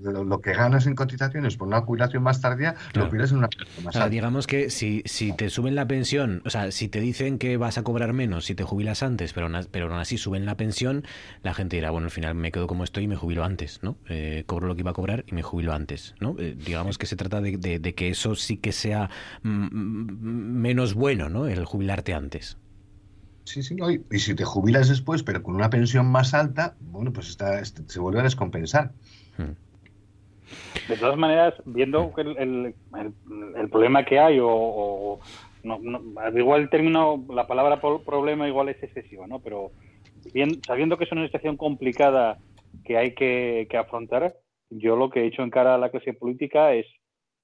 lo, 0.00 0.24
lo 0.24 0.40
que 0.40 0.52
ganas 0.52 0.86
en 0.86 0.94
cotizaciones 0.94 1.56
por 1.56 1.68
una 1.68 1.80
jubilación 1.82 2.22
más 2.22 2.40
tardía, 2.40 2.74
lo 2.94 3.08
pierdes 3.08 3.32
en 3.32 3.38
una 3.38 3.48
más 3.82 3.92
sea, 3.92 4.02
alta. 4.02 4.10
digamos 4.10 4.46
que 4.46 4.70
si, 4.70 5.02
si 5.04 5.32
te 5.32 5.50
suben 5.50 5.74
la 5.74 5.86
pensión, 5.86 6.42
o 6.44 6.50
sea, 6.50 6.70
si 6.70 6.88
te 6.88 7.00
dicen 7.00 7.38
que 7.38 7.56
vas 7.56 7.78
a 7.78 7.82
cobrar 7.82 8.12
menos 8.12 8.44
si 8.44 8.54
te 8.54 8.64
jubilas 8.64 9.02
antes, 9.02 9.32
pero, 9.32 9.46
aún- 9.46 9.66
pero 9.70 9.86
aún 9.86 9.98
así 10.00 10.18
suben 10.18 10.46
la 10.46 10.56
pensión, 10.56 11.04
la 11.42 11.54
gente 11.54 11.76
dirá, 11.76 11.90
bueno, 11.90 12.06
al 12.06 12.10
final 12.10 12.34
me 12.34 12.52
quedo 12.52 12.66
como 12.66 12.84
estoy 12.84 13.04
y 13.04 13.08
me 13.08 13.16
jubilo 13.16 13.44
antes, 13.44 13.80
¿no? 13.82 13.96
Eh, 14.08 14.44
cobro 14.46 14.66
lo 14.66 14.74
que 14.74 14.80
iba 14.80 14.90
a 14.90 14.94
cobrar 14.94 15.24
y 15.26 15.34
me 15.34 15.42
jubilo 15.42 15.72
antes, 15.72 16.14
¿no? 16.20 16.36
Eh, 16.38 16.56
digamos 16.58 16.98
que 16.98 17.06
se 17.06 17.16
trata 17.16 17.40
de, 17.40 17.56
de- 17.56 17.78
de 17.78 17.94
que 17.94 18.08
eso 18.10 18.34
sí 18.34 18.56
que 18.56 18.72
sea 18.72 19.10
mm, 19.42 19.48
mm, 19.50 20.60
menos 20.60 20.94
bueno, 20.94 21.28
¿no? 21.28 21.46
El 21.46 21.64
jubilarte 21.64 22.14
antes. 22.14 22.56
Sí, 23.44 23.62
sí, 23.62 23.74
no, 23.74 23.90
y, 23.90 24.04
y 24.10 24.18
si 24.20 24.34
te 24.34 24.44
jubilas 24.44 24.88
después, 24.88 25.22
pero 25.22 25.42
con 25.42 25.56
una 25.56 25.70
pensión 25.70 26.06
más 26.06 26.34
alta, 26.34 26.76
bueno, 26.80 27.12
pues 27.12 27.28
está, 27.28 27.60
este- 27.60 27.82
se 27.88 27.98
vuelve 27.98 28.20
a 28.20 28.22
descompensar. 28.24 28.92
De 30.88 30.96
todas 30.96 31.16
maneras, 31.16 31.54
viendo 31.66 32.12
el, 32.16 32.36
el- 32.38 32.76
problema 33.70 34.04
que 34.04 34.18
hay, 34.18 34.38
o, 34.40 34.48
o- 34.50 35.20
no, 35.62 35.78
igual 36.36 36.62
el 36.62 36.70
término, 36.70 37.24
la 37.28 37.46
palabra 37.46 37.80
pro- 37.80 38.02
problema 38.02 38.48
igual 38.48 38.70
es 38.70 38.82
excesiva, 38.82 39.26
¿no? 39.26 39.40
Pero 39.40 39.72
bien, 40.32 40.62
sabiendo 40.66 40.96
que 40.98 41.04
es 41.04 41.12
una 41.12 41.26
situación 41.26 41.56
complicada 41.56 42.40
que 42.84 42.96
hay 42.98 43.14
que, 43.14 43.68
que 43.70 43.76
afrontar, 43.76 44.34
yo 44.70 44.96
lo 44.96 45.10
que 45.10 45.20
he 45.20 45.26
hecho 45.26 45.42
en 45.42 45.50
cara 45.50 45.74
a 45.74 45.78
la 45.78 45.90
clase 45.90 46.14
política 46.14 46.72
es, 46.74 46.86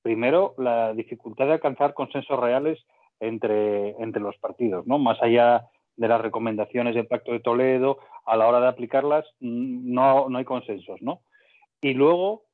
primero, 0.03 0.55
la 0.59 0.95
dificultad 0.95 1.47
de 1.47 1.53
alcanzar 1.55 1.95
consensos 1.95 2.41
reales 2.41 2.85
entre, 3.21 3.91
entre 4.03 4.23
los 4.23 4.37
partidos, 4.39 4.87
¿no? 4.87 4.99
Más 4.99 5.23
allá 5.23 5.67
de 5.97 6.09
las 6.09 6.21
recomendaciones 6.21 6.95
del 6.95 7.07
Pacto 7.07 7.33
de 7.33 7.41
Toledo, 7.41 7.99
a 8.25 8.37
la 8.37 8.49
hora 8.49 8.61
de 8.61 8.69
aplicarlas, 8.69 9.25
no, 9.41 10.29
no 10.29 10.39
hay 10.39 10.45
consensos, 10.45 11.01
¿no? 11.03 11.21
Y 11.83 11.95
luego, 11.95 12.46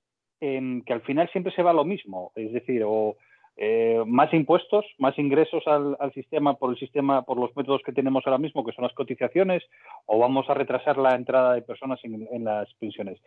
em, 0.43 0.83
que 0.83 0.93
al 0.93 1.03
final 1.03 1.31
siempre 1.31 1.53
se 1.55 1.63
va 1.63 1.73
lo 1.73 1.85
mismo, 1.85 2.33
es 2.35 2.53
decir, 2.53 2.83
o 2.85 3.17
eh, 3.57 4.03
más 4.07 4.35
impuestos, 4.35 4.85
más 4.99 5.17
ingresos 5.17 5.63
al, 5.69 5.97
sistema 6.15 6.55
por 6.55 6.71
el 6.71 6.79
sistema, 6.79 7.23
por 7.23 7.39
los 7.39 7.55
métodos 7.55 7.81
que 7.85 7.93
tenemos 7.93 8.27
ahora 8.27 8.39
mismo, 8.39 8.65
que 8.65 8.73
son 8.73 8.83
las 8.83 8.95
cotizaciones, 8.95 9.63
o 10.07 10.19
vamos 10.19 10.51
a 10.51 10.55
retrasar 10.55 10.99
la 10.99 11.15
entrada 11.15 11.55
de 11.55 11.63
personas 11.63 12.01
en, 12.03 12.27
en 12.33 12.43
las 12.43 12.75
pensiones. 12.75 13.21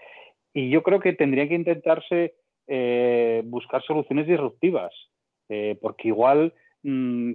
Y 0.53 0.69
yo 0.69 0.83
creo 0.83 0.99
que 0.99 1.13
tendría 1.13 1.47
que 1.47 1.55
intentarse 1.55 2.33
eh, 2.67 3.43
buscar 3.45 3.81
soluciones 3.83 4.27
disruptivas, 4.27 4.91
eh, 5.47 5.77
porque 5.81 6.09
igual 6.09 6.53
mm, 6.83 7.33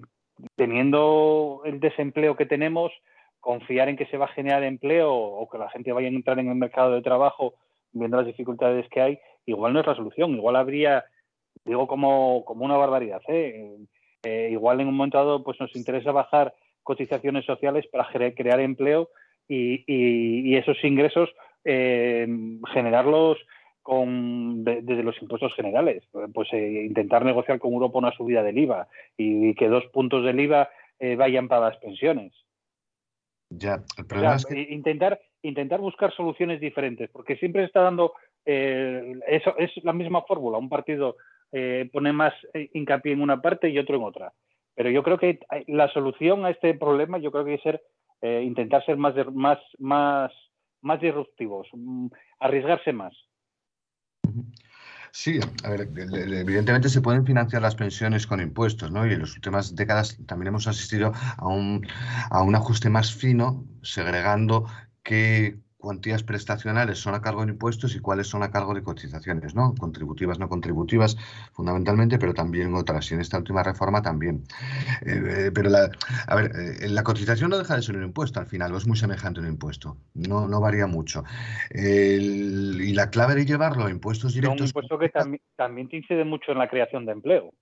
teniendo 0.57 1.62
el 1.65 1.81
desempleo 1.81 2.36
que 2.36 2.44
tenemos, 2.44 2.93
confiar 3.40 3.89
en 3.89 3.97
que 3.97 4.07
se 4.07 4.19
va 4.19 4.27
a 4.27 4.35
generar 4.35 4.62
empleo 4.62 5.15
o 5.15 5.48
que 5.48 5.57
la 5.57 5.70
gente 5.70 5.93
vaya 5.93 6.09
a 6.09 6.11
entrar 6.11 6.39
en 6.39 6.48
el 6.48 6.57
mercado 6.57 6.93
de 6.93 7.01
trabajo 7.01 7.55
viendo 7.93 8.16
las 8.16 8.27
dificultades 8.27 8.89
que 8.89 9.01
hay, 9.01 9.19
igual 9.47 9.73
no 9.73 9.81
es 9.81 9.87
la 9.87 9.95
solución. 9.95 10.35
Igual 10.35 10.57
habría, 10.57 11.05
digo 11.65 11.87
como, 11.87 12.45
como 12.45 12.65
una 12.65 12.77
barbaridad, 12.77 13.23
¿eh? 13.29 13.77
Eh, 14.23 14.49
igual 14.53 14.81
en 14.81 14.89
un 14.89 14.97
momento 14.97 15.17
dado 15.17 15.43
pues 15.43 15.59
nos 15.61 15.75
interesa 15.75 16.12
bajar 16.12 16.53
cotizaciones 16.83 17.45
sociales 17.47 17.87
para 17.91 18.07
cre- 18.11 18.35
crear 18.37 18.61
empleo 18.61 19.09
y, 19.49 19.83
y- 19.87 20.51
y 20.51 20.57
esos 20.57 20.77
ingresos 20.85 21.31
eh, 21.65 22.27
generarlos 22.73 23.39
con, 23.83 24.62
de- 24.65 24.83
desde 24.83 25.03
los 25.03 25.21
impuestos 25.23 25.55
generales. 25.55 26.05
Pues 26.35 26.53
eh, 26.53 26.85
intentar 26.87 27.25
negociar 27.25 27.59
con 27.59 27.73
Europa 27.73 27.99
una 27.99 28.12
subida 28.12 28.43
del 28.43 28.59
IVA 28.59 28.89
y, 29.17 29.55
que 29.55 29.69
dos 29.69 29.85
puntos 29.87 30.25
del 30.25 30.41
IVA 30.41 30.69
vayan 31.17 31.49
para 31.49 31.71
las 31.71 31.79
pensiones. 31.79 32.33
Ya, 33.51 33.83
el 33.97 34.05
O 34.05 34.07
problema 34.07 34.39
sea, 34.39 34.51
es 34.51 34.55
que 34.55 34.61
i- 34.71 34.75
intentar, 34.75 35.19
intentar 35.43 35.81
buscar 35.81 36.12
soluciones 36.12 36.61
diferentes, 36.61 37.09
porque 37.11 37.37
siempre 37.37 37.62
se 37.62 37.67
está 37.67 37.81
dando, 37.81 38.12
eh, 38.45 39.21
eso 39.29 39.55
es 39.59 39.71
la 39.83 39.93
misma 39.93 40.23
fórmula, 40.23 40.59
un 40.59 40.69
partido 40.69 41.17
eh, 41.53 41.89
pone 41.93 42.12
más 42.12 42.33
eh, 42.55 42.71
hincapié 42.73 43.12
en 43.12 43.23
una 43.23 43.41
parte 43.41 43.69
y 43.69 43.79
otro 43.79 43.97
en 43.97 44.03
otra. 44.03 44.33
Pero 44.75 44.91
yo 44.91 45.03
creo 45.03 45.19
que 45.19 45.41
la 45.67 45.93
solución 45.93 46.45
a 46.45 46.51
este 46.51 46.75
problema, 46.75 47.19
yo 47.19 47.31
creo 47.33 47.45
que 47.45 47.55
es 47.55 47.62
ser, 47.62 47.83
intentar 48.23 48.85
ser 48.87 48.97
más, 48.97 49.15
más, 49.33 49.59
más, 49.79 50.33
más 50.81 51.01
disruptivos, 51.01 51.69
mm, 51.73 52.07
arriesgarse 52.39 52.93
más. 52.93 53.12
Sí, 55.12 55.41
a 55.65 55.71
ver, 55.71 55.89
evidentemente 55.93 56.89
se 56.89 57.01
pueden 57.01 57.27
financiar 57.27 57.62
las 57.62 57.75
pensiones 57.75 58.27
con 58.27 58.41
impuestos, 58.41 58.93
¿no? 58.93 59.07
Y 59.07 59.12
en 59.12 59.21
las 59.21 59.35
últimas 59.35 59.75
décadas 59.75 60.17
también 60.27 60.49
hemos 60.49 60.69
asistido 60.69 61.12
a 61.37 61.49
un, 61.49 61.87
a 62.31 62.43
un 62.43 62.55
ajuste 62.55 62.89
más 62.89 63.12
fino, 63.12 63.67
segregando 63.83 64.67
qué 65.03 65.59
cuantías 65.81 66.23
prestacionales 66.23 66.98
son 66.98 67.15
a 67.15 67.23
cargo 67.23 67.44
de 67.44 67.52
impuestos 67.52 67.97
y 67.97 68.01
cuáles 68.01 68.28
son 68.28 68.43
a 68.43 68.51
cargo 68.51 68.74
de 68.74 68.82
cotizaciones, 68.82 69.55
¿no? 69.55 69.74
Contributivas, 69.74 70.39
no 70.39 70.48
contributivas, 70.48 71.16
fundamentalmente, 71.52 72.19
pero 72.19 72.35
también 72.35 72.74
otras. 72.74 73.11
Y 73.11 73.15
en 73.15 73.20
esta 73.20 73.39
última 73.39 73.62
reforma 73.62 74.02
también. 74.02 74.44
Eh, 75.05 75.47
eh, 75.47 75.51
pero 75.52 75.70
la, 75.70 75.90
a 76.27 76.36
ver, 76.36 76.52
eh, 76.55 76.89
la 76.89 77.02
cotización 77.02 77.51
no 77.51 77.59
deja 77.59 77.74
de 77.74 77.82
ser 77.82 77.97
un 77.97 78.05
impuesto 78.05 78.39
al 78.39 78.47
final, 78.47 78.73
o 78.74 78.77
es 78.77 78.86
muy 78.86 78.97
semejante 78.97 79.40
a 79.40 79.43
un 79.43 79.48
impuesto. 79.48 79.97
No, 80.15 80.47
no 80.47 80.61
varía 80.61 80.86
mucho. 80.86 81.24
El- 81.70 82.81
y 82.81 82.93
la 82.93 83.11
clave 83.11 83.35
de 83.35 83.47
llevarlo 83.47 83.86
a 83.86 83.90
impuestos 83.90 84.35
Pero 84.35 84.51
un 84.51 84.57
directos. 84.59 84.69
impuesto 84.70 84.98
que 84.98 85.09
también, 85.09 85.43
también 85.57 85.89
te 85.89 85.97
incide 85.97 86.24
mucho 86.24 86.52
en 86.52 86.59
la 86.59 86.69
creación 86.69 87.07
de 87.07 87.12
empleo. 87.12 87.52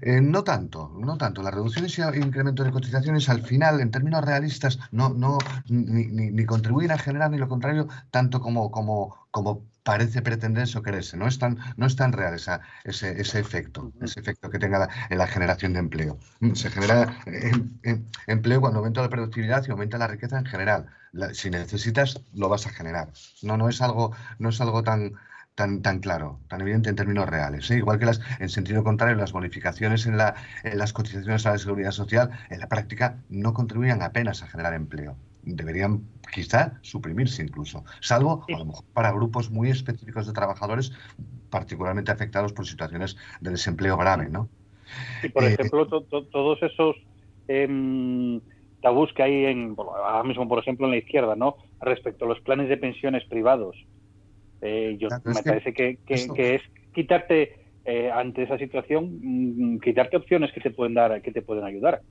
Eh, 0.00 0.20
no 0.20 0.42
tanto, 0.42 0.90
no 0.98 1.16
tanto. 1.18 1.42
Las 1.42 1.54
reducciones 1.54 1.96
y 1.98 2.02
incrementos 2.02 2.64
de 2.66 2.72
cotizaciones 2.72 3.28
al 3.28 3.42
final, 3.42 3.80
en 3.80 3.90
términos 3.90 4.24
realistas, 4.24 4.78
no, 4.90 5.10
no, 5.10 5.38
ni, 5.68 6.06
ni- 6.06 6.30
ni 6.30 6.44
contribuyen 6.46 6.90
a 6.92 6.98
generar 6.98 7.30
ni 7.30 7.38
lo 7.38 7.48
contrario, 7.48 7.86
tanto 8.10 8.40
como, 8.40 8.70
como, 8.70 9.26
como 9.30 9.64
parece 9.82 10.22
pretenderse 10.22 10.78
o 10.78 10.82
quererse. 10.82 11.16
No 11.16 11.26
es 11.28 11.38
tan, 11.38 11.58
no 11.76 11.86
es 11.86 11.94
tan 11.94 12.12
real 12.12 12.34
esa- 12.34 12.60
ese, 12.84 13.20
ese 13.20 13.38
efecto, 13.38 13.92
ese 14.00 14.18
efecto 14.20 14.50
que 14.50 14.58
tenga 14.58 14.78
la, 14.80 14.88
en 15.10 15.18
la 15.18 15.26
generación 15.28 15.72
de 15.74 15.78
empleo. 15.80 16.18
Mm, 16.40 16.54
Se 16.54 16.70
genera 16.70 17.16
eh, 17.26 17.52
em- 17.82 18.06
empleo 18.26 18.60
cuando 18.60 18.78
aumenta 18.80 19.02
la 19.02 19.08
productividad 19.10 19.64
y 19.66 19.70
aumenta 19.70 19.98
la 19.98 20.08
riqueza 20.08 20.38
en 20.38 20.46
general. 20.46 20.86
La- 21.12 21.32
si 21.34 21.50
necesitas, 21.50 22.20
lo 22.34 22.48
vas 22.48 22.66
a 22.66 22.70
generar. 22.70 23.12
No, 23.42 23.56
no 23.56 23.68
es 23.68 23.80
algo, 23.82 24.12
no 24.38 24.48
es 24.48 24.60
algo 24.60 24.82
tan, 24.82 25.12
tan, 25.56 25.82
tan 25.82 26.00
claro, 26.00 26.40
tan 26.48 26.60
evidente 26.62 26.90
en 26.90 26.96
términos 26.96 27.28
reales. 27.28 27.70
¿eh? 27.72 27.78
Igual 27.78 27.98
que 27.98 28.06
las, 28.06 28.20
en 28.40 28.48
sentido 28.50 28.84
contrario, 28.84 29.16
las 29.16 29.32
bonificaciones 29.32 30.06
en, 30.06 30.18
la, 30.18 30.36
en 30.64 30.78
las 30.78 30.92
cotizaciones 30.92 31.46
a 31.46 31.52
la 31.52 31.58
seguridad 31.58 31.92
social, 31.92 32.30
en 32.50 32.60
la 32.60 32.68
práctica 32.68 33.24
no 33.30 33.54
contribuyen 33.54 34.02
apenas 34.02 34.42
a 34.42 34.48
generar 34.48 34.74
empleo. 34.74 35.16
Deberían 35.42 36.02
quizá 36.32 36.78
suprimirse 36.82 37.42
incluso, 37.42 37.84
salvo 38.00 38.48
a 38.52 38.58
lo 38.58 38.66
mejor 38.66 38.84
para 38.92 39.12
grupos 39.12 39.50
muy 39.50 39.70
específicos 39.70 40.26
de 40.26 40.32
trabajadores 40.34 40.92
particularmente 41.50 42.12
afectados 42.12 42.52
por 42.52 42.66
situaciones 42.66 43.16
de 43.40 43.50
desempleo 43.52 43.96
grave, 43.96 44.28
¿no? 44.30 44.48
Y 45.22 45.28
por 45.30 45.44
Eh, 45.44 45.56
ejemplo, 45.56 45.88
to- 45.88 46.04
to- 46.04 46.26
todos 46.28 46.62
esos 46.62 46.96
em, 47.48 48.40
tabús 48.80 49.12
que 49.14 49.22
hay 49.22 49.44
en, 49.46 49.74
ahora 49.78 50.24
mismo, 50.24 50.48
por 50.48 50.58
ejemplo, 50.58 50.86
en 50.86 50.92
la 50.92 50.98
izquierda, 50.98 51.36
¿no? 51.36 51.56
Respecto 51.80 52.24
a 52.24 52.28
los 52.28 52.40
planes 52.40 52.68
de 52.68 52.76
pensiones 52.76 53.24
privados. 53.28 53.76
Eh, 54.66 54.96
yo, 55.00 55.08
Claro, 55.08 55.22
me 55.24 55.42
parece 55.44 55.72
que, 55.74 56.00
que- 56.06 56.14
eso- 56.14 56.34
que 56.34 56.56
es 56.56 56.62
quitarte, 56.92 57.52
eh, 57.84 58.10
ante 58.10 58.42
esa 58.44 58.58
situación, 58.58 59.18
mm, 59.22 59.78
quitarte 59.80 60.16
opciones 60.16 60.52
que 60.52 60.60
te 60.60 60.70
pueden 60.72 60.94
dar, 60.94 61.22
que 61.22 61.32
te 61.32 61.42
pueden 61.42 61.64
ayudar. 61.64 62.02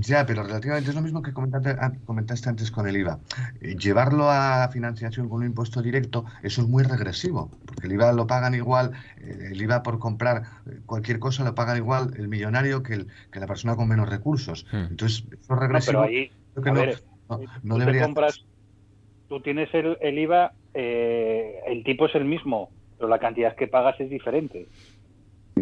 Ya, 0.00 0.24
pero 0.26 0.44
relativamente 0.44 0.90
es 0.90 0.94
lo 0.96 1.02
mismo 1.02 1.22
que 1.22 1.32
comentaste, 1.32 1.70
ah, 1.80 1.92
comentaste 2.04 2.48
antes 2.48 2.70
con 2.70 2.86
el 2.86 2.96
IVA. 2.96 3.20
Eh, 3.60 3.74
Llevarlo 3.76 4.30
a 4.30 4.68
financiación 4.70 5.28
con 5.28 5.40
un 5.40 5.46
impuesto 5.46 5.82
directo, 5.82 6.24
eso 6.42 6.62
es 6.62 6.68
muy 6.68 6.84
regresivo, 6.84 7.50
porque 7.64 7.88
el 7.88 7.94
IVA 7.94 8.12
lo 8.12 8.26
pagan 8.28 8.54
igual, 8.54 8.92
eh, 9.16 9.48
el 9.50 9.60
IVA 9.60 9.82
por 9.82 9.98
comprar 9.98 10.44
cualquier 10.86 11.18
cosa 11.18 11.42
lo 11.42 11.54
pagan 11.56 11.76
igual 11.78 12.12
el 12.16 12.28
millonario 12.28 12.82
que, 12.84 12.94
el, 12.94 13.06
que 13.32 13.40
la 13.40 13.48
persona 13.48 13.74
con 13.74 13.88
menos 13.88 14.08
recursos. 14.08 14.66
Entonces, 14.72 15.24
eso 15.32 15.54
es 15.54 15.58
No, 15.58 15.58
regresivo. 15.60 15.84
pero 15.84 16.02
ahí, 16.04 16.30
creo 16.52 16.64
que 16.64 16.70
a 16.70 16.72
no, 16.72 16.80
ver, 16.80 17.02
no- 17.28 17.40
no 17.62 17.74
tú 17.74 17.82
te 17.84 17.84
debería 17.84 18.02
compras, 18.04 18.46
tú 19.28 19.40
tienes 19.40 19.72
el, 19.74 19.96
el 20.00 20.18
IVA, 20.18 20.52
eh, 20.74 21.60
el 21.66 21.84
tipo 21.84 22.06
es 22.06 22.14
el 22.14 22.24
mismo, 22.24 22.70
pero 22.96 23.08
la 23.08 23.18
cantidad 23.18 23.54
que 23.56 23.68
pagas 23.68 23.98
es 24.00 24.10
diferente. 24.10 24.66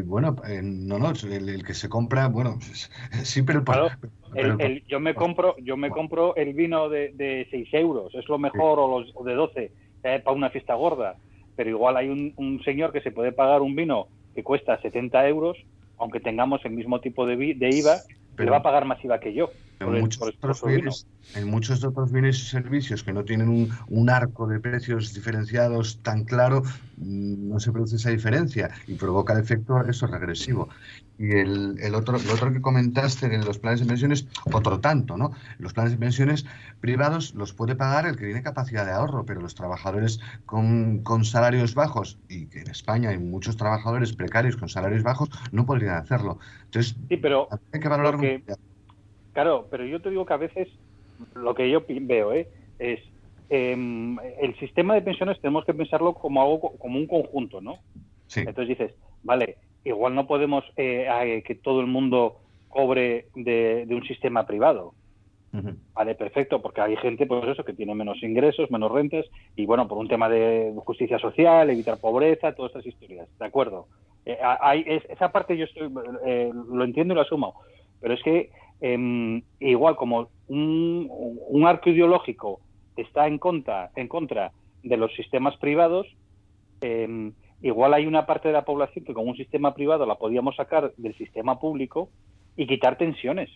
Bueno, 0.05 0.37
eh, 0.47 0.61
no, 0.63 0.99
no, 0.99 1.11
el, 1.11 1.49
el 1.49 1.65
que 1.65 1.73
se 1.75 1.89
compra, 1.89 2.29
bueno, 2.29 2.59
sí, 3.25 3.43
pero, 3.43 3.65
por- 3.65 3.75
Claro, 3.75 3.91
pero- 4.01 4.13
El- 4.35 4.61
el- 4.61 4.85
yo 4.87 5.01
me 5.01 5.15
compro 5.15 5.55
yo 5.63 5.77
me 5.77 5.89
compro 5.91 6.35
el 6.37 6.53
vino 6.53 6.89
de, 6.91 7.13
de 7.15 7.47
6 7.51 7.69
euros, 7.73 8.15
es 8.15 8.29
lo 8.29 8.39
mejor, 8.39 8.79
o, 8.79 9.01
los, 9.01 9.11
o 9.15 9.25
de 9.25 9.35
12, 9.35 9.73
eh, 10.03 10.21
para 10.23 10.37
una 10.37 10.51
fiesta 10.51 10.75
gorda. 10.75 11.17
Pero 11.55 11.71
igual 11.71 11.97
hay 11.97 12.09
un, 12.09 12.35
un 12.37 12.63
señor 12.65 12.93
que 12.93 13.01
se 13.01 13.13
puede 13.13 13.33
pagar 13.33 13.63
un 13.63 13.75
vino 13.75 14.09
que 14.35 14.43
cuesta 14.43 14.79
70 14.83 15.27
euros, 15.27 15.57
aunque 15.97 16.21
tengamos 16.21 16.63
el 16.67 16.73
mismo 16.73 17.01
tipo 17.01 17.25
de, 17.25 17.37
de 17.37 17.71
IVA, 17.71 17.97
Pero- 18.37 18.45
le 18.45 18.51
va 18.51 18.59
a 18.59 18.63
pagar 18.63 18.85
más 18.85 19.03
IVA 19.03 19.19
que 19.21 19.33
yo. 19.33 19.49
En 19.81 19.95
el- 19.95 20.01
muchos, 20.01 20.23
otros 20.23 20.63
bienes, 20.65 21.07
en 21.35 21.47
muchos 21.49 21.85
otros 21.85 22.11
bienes 22.13 22.39
y 22.41 22.47
servicios 22.47 23.03
que 23.05 23.13
no 23.13 23.25
tienen 23.25 23.49
un, 23.49 23.69
un 23.89 24.11
arco 24.11 24.47
de 24.47 24.61
precios 24.61 25.13
diferenciados 25.13 26.01
tan 26.03 26.25
claro, 26.25 26.63
mm, 26.97 27.49
no 27.49 27.61
se 27.61 27.73
produce 27.73 27.97
esa 27.97 28.11
diferencia 28.11 28.71
y 28.87 28.95
provoca 28.95 29.33
el 29.35 29.41
efecto 29.41 29.81
eso 29.85 30.07
regresivo. 30.07 30.69
Y 31.19 31.31
el, 31.33 31.77
el 31.81 31.95
otro, 31.95 32.19
lo 32.19 32.35
otro 32.35 32.53
que 32.53 32.61
comentaste 32.61 33.29
de 33.29 33.39
los 33.39 33.59
planes 33.59 33.81
de 33.81 33.87
pensiones, 33.87 34.27
otro 34.53 34.81
tanto, 34.81 35.17
¿no? 35.17 35.31
Los 35.59 35.73
planes 35.73 35.93
de 35.93 35.99
pensiones 35.99 36.45
privados 36.81 37.35
los 37.35 37.55
puede 37.55 37.75
pagar 37.75 38.07
el 38.07 38.17
que 38.17 38.27
tiene 38.27 38.43
capacidad 38.43 38.85
de 38.85 38.93
ahorro, 38.93 39.25
pero 39.25 39.41
los 39.41 39.55
trabajadores 39.55 40.21
con, 40.45 41.03
con 41.03 41.25
salarios 41.25 41.75
bajos, 41.75 42.19
y 42.29 42.47
que 42.49 42.61
en 42.61 42.69
España 42.71 43.11
hay 43.11 43.19
muchos 43.19 43.57
trabajadores 43.57 44.13
precarios 44.15 44.57
con 44.57 44.69
salarios 44.69 45.03
bajos, 45.03 45.31
no 45.53 45.65
podrían 45.67 45.97
hacerlo. 45.97 46.39
Entonces, 46.65 46.97
Sí, 47.09 47.17
pero 47.17 47.49
hay 47.73 47.81
que 47.81 47.89
valorar 47.89 48.15
lo 48.15 48.21
que- 48.21 48.45
Claro, 49.37 49.69
pero 49.71 49.85
yo 49.85 50.01
te 50.01 50.09
digo 50.09 50.25
que 50.25 50.33
a 50.33 50.39
veces 50.39 50.67
lo 51.35 51.55
que 51.55 51.69
yo 51.71 51.85
veo 51.87 52.33
¿eh? 52.33 52.49
es 52.79 53.01
em, 53.51 54.17
el 54.41 54.59
sistema 54.59 54.95
de 54.95 55.03
pensiones 55.03 55.39
tenemos 55.43 55.67
que 55.67 55.75
pensarlo 55.75 56.15
como 56.15 56.41
algo 56.41 56.59
co- 56.59 56.79
como 56.79 56.99
un 56.99 57.07
conjunto, 57.07 57.61
¿no? 57.61 57.81
Entonces 58.35 58.69
dices, 58.79 58.97
vale, 59.23 59.59
igual 59.85 60.15
no 60.15 60.27
podemos 60.27 60.65
eh, 60.77 61.07
eh, 61.23 61.43
que 61.43 61.57
todo 61.57 61.83
el 61.83 61.87
mundo 61.87 62.39
cobre 62.67 63.29
de, 63.35 63.85
de 63.87 63.95
un 63.95 64.05
sistema 64.05 64.47
privado, 64.47 64.95
Vale, 65.95 66.15
perfecto, 66.15 66.63
porque 66.63 66.81
hay 66.81 66.97
gente, 66.97 67.27
pues 67.27 67.47
eso, 67.47 67.63
que 67.65 67.75
tiene 67.75 67.95
menos 67.95 68.23
ingresos, 68.23 68.71
menos 68.71 68.91
rentas, 68.91 69.27
y 69.55 69.67
bueno, 69.67 69.87
por 69.87 69.99
un 69.99 70.09
tema 70.09 70.31
de 70.31 70.73
justicia 70.85 71.19
social, 71.19 71.69
evitar 71.69 71.99
pobreza, 72.01 72.55
todas 72.55 72.71
estas 72.71 72.87
historias, 72.87 73.29
¿de 73.39 73.47
acuerdo? 73.47 73.89
Eh, 74.25 74.39
hay, 74.43 74.83
es- 74.87 75.05
esa 75.11 75.31
parte 75.31 75.57
yo 75.59 75.67
estoy, 75.67 75.91
eh, 76.25 76.51
lo 76.55 76.85
entiendo 76.85 77.13
y 77.13 77.17
lo 77.17 77.21
asumo, 77.23 77.55
pero 78.01 78.15
es 78.15 78.23
que 78.23 78.51
em, 78.81 79.43
igual 79.61 79.97
como 79.97 80.29
un, 80.49 81.65
arco 81.67 81.91
ideológico 81.91 82.61
está 82.97 83.27
en 83.27 83.39
contra, 83.39 83.91
en 83.97 84.09
contra 84.09 84.53
de 84.83 84.97
los 84.97 85.15
sistemas 85.15 85.57
privados, 85.57 86.07
em, 86.81 87.33
igual 87.63 87.95
hay 87.95 88.07
una 88.07 88.27
parte 88.27 88.49
de 88.49 88.55
la 88.55 88.65
población 88.65 89.05
que 89.05 89.15
con 89.15 89.27
un 89.29 89.37
sistema 89.37 89.75
privado 89.75 90.07
la 90.07 90.17
podíamos 90.17 90.57
sacar 90.57 90.93
del 90.97 91.17
sistema 91.17 91.59
público 91.59 92.11
y 92.57 92.67
quitar 92.67 92.97
tensiones 92.97 93.51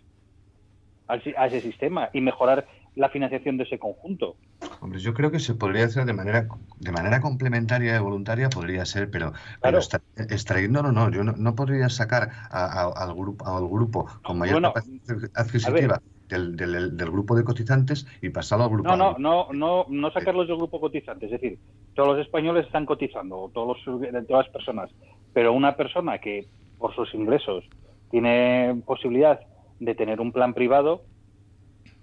a 1.07 1.47
ese 1.47 1.61
sistema 1.61 2.09
y 2.13 2.21
mejorar 2.21 2.67
la 3.01 3.09
financiación 3.09 3.57
de 3.57 3.65
ese 3.65 3.79
conjunto. 3.79 4.37
Hombre, 4.83 5.01
yo 5.01 5.15
creo 5.15 5.31
que 5.31 5.39
se 5.41 5.55
podría 5.55 5.87
hacer 5.87 6.05
de 6.05 6.13
manera 6.13 6.47
de 6.79 6.93
manera 6.93 7.21
complementaria 7.21 7.97
y 7.97 7.99
voluntaria, 7.99 8.49
podría 8.51 8.85
ser, 8.85 9.11
pero, 9.11 9.33
pero 9.63 9.79
extra- 9.79 10.03
extrayendo, 10.17 10.83
no, 10.83 11.11
yo 11.11 11.25
no, 11.25 11.33
no 11.33 11.55
podría 11.55 11.89
sacar 11.89 12.31
a- 12.51 12.83
a- 12.83 12.93
al, 13.05 13.15
grupo, 13.15 13.47
al 13.47 13.67
grupo 13.69 14.07
con 14.23 14.39
mayor 14.39 14.57
bueno, 14.57 14.69
capacidad 14.73 15.31
adquisitiva 15.35 16.01
del, 16.29 16.57
del- 16.57 16.97
del 16.97 17.11
grupo 17.11 17.35
de 17.37 17.45
cotizantes 17.45 18.07
y 18.21 18.29
pasarlo 18.31 18.65
al 18.65 18.71
grupo 18.71 18.89
No, 18.91 18.97
no, 18.97 19.17
no, 19.19 19.49
no, 19.53 19.87
no 19.89 20.11
sacarlos 20.13 20.47
del 20.47 20.57
grupo 20.59 20.79
cotizante. 20.81 21.27
Es 21.27 21.33
decir, 21.33 21.59
todos 21.95 22.11
los 22.17 22.27
españoles 22.27 22.67
están 22.67 22.87
cotizando, 22.87 23.51
todos 23.55 23.79
los, 23.87 24.01
todas 24.27 24.47
las 24.47 24.53
personas, 24.53 24.91
pero 25.33 25.53
una 25.53 25.75
persona 25.77 26.19
que 26.19 26.49
por 26.79 26.95
sus 26.95 27.13
ingresos 27.15 27.65
tiene 28.11 28.83
posibilidad 28.87 29.41
de 29.79 29.95
tener 29.95 30.21
un 30.21 30.33
plan 30.33 30.53
privado, 30.55 31.05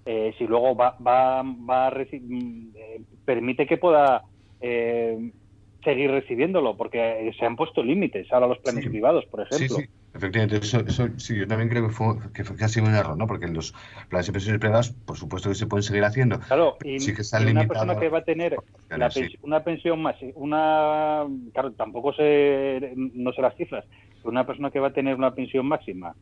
eh, 0.07 0.33
si 0.37 0.47
luego 0.47 0.73
va, 0.73 0.95
va, 0.99 1.43
va 1.43 1.87
a 1.87 1.89
mm, 1.91 2.69
eh, 2.75 3.01
permite 3.25 3.67
que 3.67 3.77
pueda 3.77 4.23
eh, 4.61 5.31
seguir 5.87 6.11
recibiéndolo, 6.11 6.75
porque 6.75 7.31
se 7.39 7.45
han 7.45 7.55
puesto 7.55 7.81
límites 7.81 8.27
ahora 8.33 8.47
los 8.47 8.59
planes 8.59 8.85
privados, 8.87 9.25
por 9.27 9.41
ejemplo. 9.41 9.77
sí, 9.77 9.85
efectivamente, 10.13 10.57
eso, 10.57 10.81
eso 10.85 11.07
sí, 11.15 11.37
yo 11.37 11.47
también 11.47 11.69
creo 11.69 11.87
que 11.87 11.93
fue, 11.93 12.15
que 12.33 12.43
fue 12.43 12.57
casi 12.57 12.81
un 12.81 12.93
error, 12.93 13.17
¿no? 13.17 13.25
Porque 13.25 13.45
en 13.45 13.53
los 13.53 13.73
planes 14.09 14.27
de 14.27 14.33
pensiones 14.33 14.59
privadas, 14.59 14.89
por 14.89 15.15
supuesto 15.15 15.47
que 15.47 15.55
se 15.55 15.65
pueden 15.65 15.83
seguir 15.83 16.03
haciendo. 16.03 16.39
Claro, 16.41 16.75
y, 16.83 16.99
sí 16.99 17.15
que 17.15 17.21
están 17.21 17.47
y 17.47 17.51
una 17.51 17.65
persona 17.65 17.97
que 17.97 18.09
va 18.09 18.17
a 18.17 18.23
tener 18.25 18.57
la 18.89 19.09
sí. 19.09 19.29
una 19.43 19.63
pensión 19.63 20.01
más, 20.01 20.17
una, 20.35 21.25
claro, 21.53 21.71
tampoco 21.71 22.11
sé, 22.11 22.91
no 22.95 23.31
sé 23.31 23.41
las 23.41 23.55
cifras, 23.55 23.85
pero 24.17 24.29
una 24.29 24.45
persona 24.45 24.69
que 24.69 24.81
va 24.81 24.89
a 24.89 24.93
tener 24.93 25.15
una 25.15 25.33
pensión 25.33 25.65
máxima, 25.67 26.13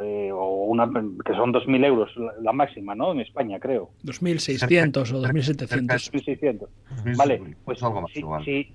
eh, 0.00 0.30
o 0.32 0.64
una 0.64 0.88
que 1.26 1.34
son 1.34 1.52
2.000 1.52 1.84
euros 1.84 2.16
la, 2.16 2.32
la 2.40 2.52
máxima, 2.52 2.94
¿no? 2.94 3.12
En 3.12 3.20
España, 3.20 3.58
creo. 3.58 3.90
2.600 4.04 5.12
o 5.12 5.22
2.700. 5.22 6.10
1.600. 6.10 7.16
Vale, 7.16 7.42
pues 7.64 7.80
si, 8.14 8.22
si, 8.44 8.74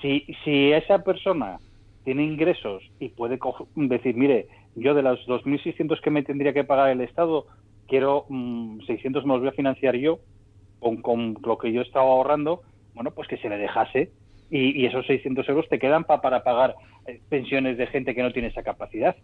si, 0.00 0.26
si 0.44 0.72
esa 0.72 1.02
persona 1.02 1.58
tiene 2.04 2.24
ingresos 2.24 2.82
y 2.98 3.10
puede 3.10 3.38
decir, 3.74 4.16
mire, 4.16 4.46
yo 4.74 4.94
de 4.94 5.02
los 5.02 5.24
2.600 5.26 6.00
que 6.00 6.10
me 6.10 6.22
tendría 6.22 6.52
que 6.52 6.64
pagar 6.64 6.90
el 6.90 7.00
Estado, 7.00 7.46
quiero 7.86 8.26
mm, 8.28 8.80
600 8.86 9.24
me 9.24 9.32
los 9.34 9.40
voy 9.40 9.48
a 9.48 9.52
financiar 9.52 9.96
yo 9.96 10.20
con, 11.02 11.36
lo 11.44 11.58
que 11.58 11.72
yo 11.72 11.82
estaba 11.82 12.06
ahorrando, 12.06 12.62
bueno, 12.94 13.10
pues 13.10 13.28
que 13.28 13.36
se 13.38 13.48
le 13.48 13.58
dejase 13.58 14.12
y, 14.50 14.80
y 14.80 14.86
esos 14.86 15.06
600 15.06 15.48
euros 15.48 15.68
te 15.68 15.78
quedan 15.78 16.04
pa- 16.04 16.20
para 16.20 16.42
pagar 16.42 16.76
eh, 17.06 17.20
pensiones 17.28 17.76
de 17.76 17.86
gente 17.88 18.14
que 18.14 18.22
no 18.22 18.32
tiene 18.32 18.48
esa 18.48 18.62
capacidad. 18.62 19.16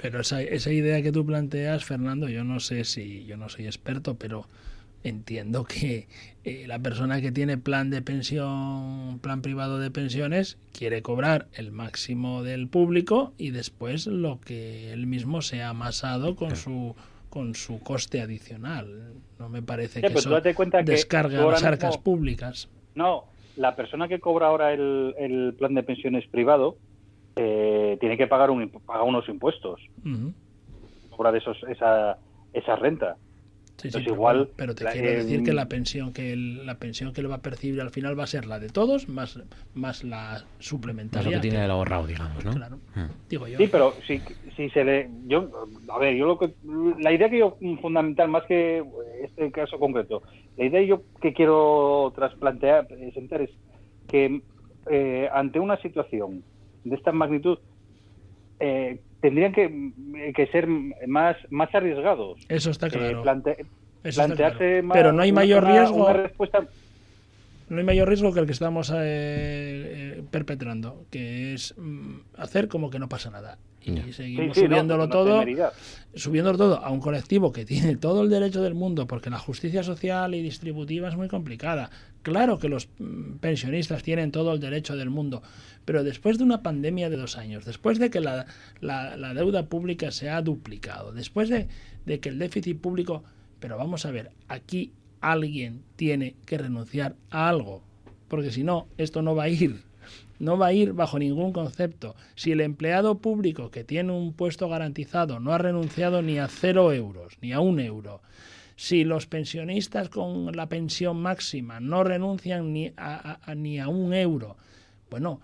Pero 0.00 0.20
esa, 0.20 0.42
esa 0.42 0.72
idea 0.72 1.02
que 1.02 1.10
tú 1.12 1.24
planteas, 1.24 1.84
Fernando, 1.84 2.28
yo 2.28 2.44
no 2.44 2.60
sé 2.60 2.84
si 2.84 3.24
yo 3.24 3.36
no 3.36 3.48
soy 3.48 3.66
experto, 3.66 4.16
pero 4.16 4.46
entiendo 5.08 5.64
que 5.64 6.08
eh, 6.44 6.64
la 6.66 6.78
persona 6.78 7.20
que 7.20 7.32
tiene 7.32 7.58
plan 7.58 7.90
de 7.90 8.02
pensión, 8.02 9.18
plan 9.20 9.42
privado 9.42 9.78
de 9.78 9.90
pensiones, 9.90 10.58
quiere 10.72 11.02
cobrar 11.02 11.46
el 11.54 11.70
máximo 11.72 12.42
del 12.42 12.68
público 12.68 13.32
y 13.38 13.50
después 13.50 14.06
lo 14.06 14.40
que 14.40 14.92
él 14.92 15.06
mismo 15.06 15.42
se 15.42 15.62
ha 15.62 15.70
amasado 15.70 16.36
con 16.36 16.56
su 16.56 16.94
con 17.30 17.54
su 17.54 17.80
coste 17.80 18.22
adicional. 18.22 19.12
No 19.38 19.48
me 19.50 19.60
parece 19.60 20.00
que 20.00 20.06
eso 20.06 20.40
que 20.42 20.82
descarga 20.84 21.44
las 21.44 21.62
arcas 21.64 21.90
mismo- 21.96 22.02
públicas. 22.02 22.68
No, 22.94 23.24
la 23.56 23.76
persona 23.76 24.08
que 24.08 24.20
cobra 24.20 24.46
ahora 24.46 24.72
el, 24.72 25.14
el 25.18 25.54
plan 25.58 25.74
de 25.74 25.82
pensiones 25.82 26.26
privado 26.28 26.78
eh, 27.36 27.98
tiene 28.00 28.16
que 28.16 28.26
pagar, 28.26 28.50
un, 28.50 28.70
pagar 28.86 29.02
unos 29.02 29.28
impuestos, 29.28 29.78
Ujú. 30.00 30.32
cobrar 31.10 31.36
esos, 31.36 31.58
esa, 31.68 32.16
esa 32.54 32.76
renta. 32.76 33.16
Sí, 33.78 33.82
sí, 33.82 33.88
Entonces 33.88 34.04
pero, 34.04 34.14
igual... 34.16 34.50
pero 34.56 34.74
te 34.74 34.84
la- 34.84 34.92
quiero 34.92 35.08
eh, 35.08 35.16
decir 35.16 35.42
que 35.42 35.52
la 35.52 35.68
pensión 35.68 36.12
que 36.12 36.32
él, 36.32 36.64
la 36.64 36.78
pensión 36.78 37.12
que 37.12 37.20
él 37.20 37.30
va 37.30 37.36
a 37.36 37.42
percibir 37.42 37.80
al 37.82 37.90
final 37.90 38.18
va 38.18 38.24
a 38.24 38.26
ser 38.26 38.46
la 38.46 38.58
de 38.58 38.68
todos 38.70 39.08
más 39.08 39.38
más 39.74 40.02
la 40.02 40.16
Más 40.32 40.46
suplementaria. 40.58 41.30
lo 41.30 41.36
que 41.36 41.48
tiene 41.48 41.64
el 41.64 41.70
ahorrado, 41.70 42.06
digamos, 42.06 42.42
¿no? 42.44 42.52
Claro. 42.52 42.76
Mm. 42.94 43.04
Digo 43.28 43.46
yo. 43.48 43.58
Sí, 43.58 43.66
pero 43.68 43.94
si, 44.06 44.22
si 44.56 44.70
se 44.70 44.82
le... 44.84 45.10
Yo, 45.26 45.50
a 45.92 45.98
ver, 45.98 46.14
yo 46.16 46.26
lo 46.26 46.38
que... 46.38 46.54
La 47.00 47.12
idea 47.12 47.28
que 47.28 47.38
yo, 47.38 47.58
fundamental, 47.82 48.28
más 48.28 48.44
que 48.46 48.82
este 49.22 49.50
caso 49.52 49.78
concreto, 49.78 50.22
la 50.56 50.64
idea 50.64 50.82
yo 50.82 51.02
que 51.20 51.34
quiero 51.34 52.12
trasplantear, 52.16 52.86
presentar 52.86 53.42
es 53.42 53.50
que 54.08 54.40
eh, 54.90 55.28
ante 55.32 55.58
una 55.60 55.76
situación 55.82 56.44
de 56.84 56.96
esta 56.96 57.12
magnitud 57.12 57.58
eh, 58.58 59.02
tendrían 59.20 59.52
que, 59.52 59.92
que 60.34 60.46
ser 60.48 60.66
más, 61.06 61.36
más 61.50 61.74
arriesgados. 61.74 62.38
Eso 62.48 62.70
está 62.70 62.86
Eh, 62.88 62.90
claro. 62.90 63.22
plante- 63.22 63.56
Eso 64.04 64.22
está 64.22 64.26
plantearse 64.26 64.58
claro. 64.58 64.82
más- 64.84 64.96
Pero 64.96 65.12
no 65.12 65.22
hay 65.22 65.32
mayor 65.32 65.64
una- 65.64 65.72
riesgo. 65.72 66.04
una 66.04 66.12
respuesta 66.12 66.66
No 67.68 67.78
hay 67.78 67.84
mayor 67.84 68.08
riesgo 68.08 68.32
que 68.32 68.38
el 68.40 68.46
que 68.46 68.52
estamos 68.52 68.90
eh, 68.90 68.94
eh, 68.96 70.22
perpetrando, 70.30 71.04
que 71.10 71.54
es 71.54 71.74
mm, 71.76 72.18
hacer 72.36 72.68
como 72.68 72.90
que 72.90 72.98
no 73.00 73.08
pasa 73.08 73.30
nada. 73.30 73.58
Y 73.82 74.12
seguimos 74.12 74.56
Sí, 74.56 74.62
subiéndolo 74.66 75.08
todo, 75.08 75.38
temeridad. 75.40 75.72
subiéndolo 76.14 76.58
todo 76.58 76.84
a 76.84 76.90
un 76.90 76.98
colectivo 77.00 77.52
que 77.52 77.64
tiene 77.64 77.96
todo 77.96 78.22
el 78.22 78.30
derecho 78.30 78.60
del 78.62 78.74
mundo, 78.74 79.06
porque 79.06 79.30
la 79.30 79.38
justicia 79.38 79.82
social 79.84 80.34
y 80.34 80.42
distributiva 80.42 81.08
es 81.08 81.16
muy 81.16 81.28
complicada. 81.28 81.90
Claro 82.26 82.58
que 82.58 82.68
los 82.68 82.88
mm, 82.98 83.36
pensionistas 83.36 84.02
tienen 84.02 84.32
todo 84.32 84.52
el 84.52 84.58
derecho 84.58 84.96
del 84.96 85.10
mundo, 85.10 85.44
pero 85.84 86.02
después 86.02 86.38
de 86.38 86.42
una 86.42 86.60
pandemia 86.60 87.08
de 87.08 87.16
dos 87.16 87.38
años, 87.38 87.64
después 87.64 88.00
de 88.00 88.10
que 88.10 88.20
la, 88.20 88.46
deuda 89.32 89.66
pública 89.66 90.10
se 90.10 90.28
ha 90.28 90.42
duplicado, 90.42 91.12
después 91.12 91.48
de, 91.48 91.68
de 92.04 92.18
que 92.18 92.30
el 92.30 92.40
déficit 92.40 92.80
público... 92.80 93.22
Pero 93.60 93.78
vamos 93.78 94.06
a 94.06 94.10
ver, 94.10 94.32
aquí 94.48 94.90
alguien 95.20 95.84
tiene 95.94 96.34
que 96.46 96.58
renunciar 96.58 97.14
a 97.30 97.48
algo, 97.48 97.84
porque 98.26 98.50
si 98.50 98.64
no, 98.64 98.88
esto 98.98 99.22
no 99.22 99.36
va 99.36 99.44
a 99.44 99.48
ir. 99.48 99.84
No 100.40 100.58
va 100.58 100.66
a 100.66 100.72
ir 100.72 100.94
bajo 100.94 101.20
ningún 101.20 101.52
concepto. 101.52 102.16
Si 102.34 102.50
el 102.50 102.60
empleado 102.60 103.18
público 103.18 103.70
que 103.70 103.84
tiene 103.84 104.10
un 104.10 104.32
puesto 104.32 104.68
garantizado 104.68 105.38
no 105.38 105.52
ha 105.52 105.58
renunciado 105.58 106.22
ni 106.22 106.40
a 106.40 106.48
cero 106.48 106.92
euros, 106.92 107.38
ni 107.40 107.52
a 107.52 107.60
un 107.60 107.78
euro, 107.78 108.20
si 108.76 109.04
los 109.04 109.26
pensionistas 109.26 110.08
con 110.10 110.54
la 110.54 110.68
pensión 110.68 111.16
máxima 111.20 111.80
no 111.80 112.04
renuncian 112.04 112.72
ni 112.72 112.92
a, 112.96 113.14
a- 113.32 113.40
a- 113.50 113.54
ni 113.54 113.78
a 113.80 113.88
un 113.88 114.12
euro, 114.14 114.56
bueno, 115.10 115.40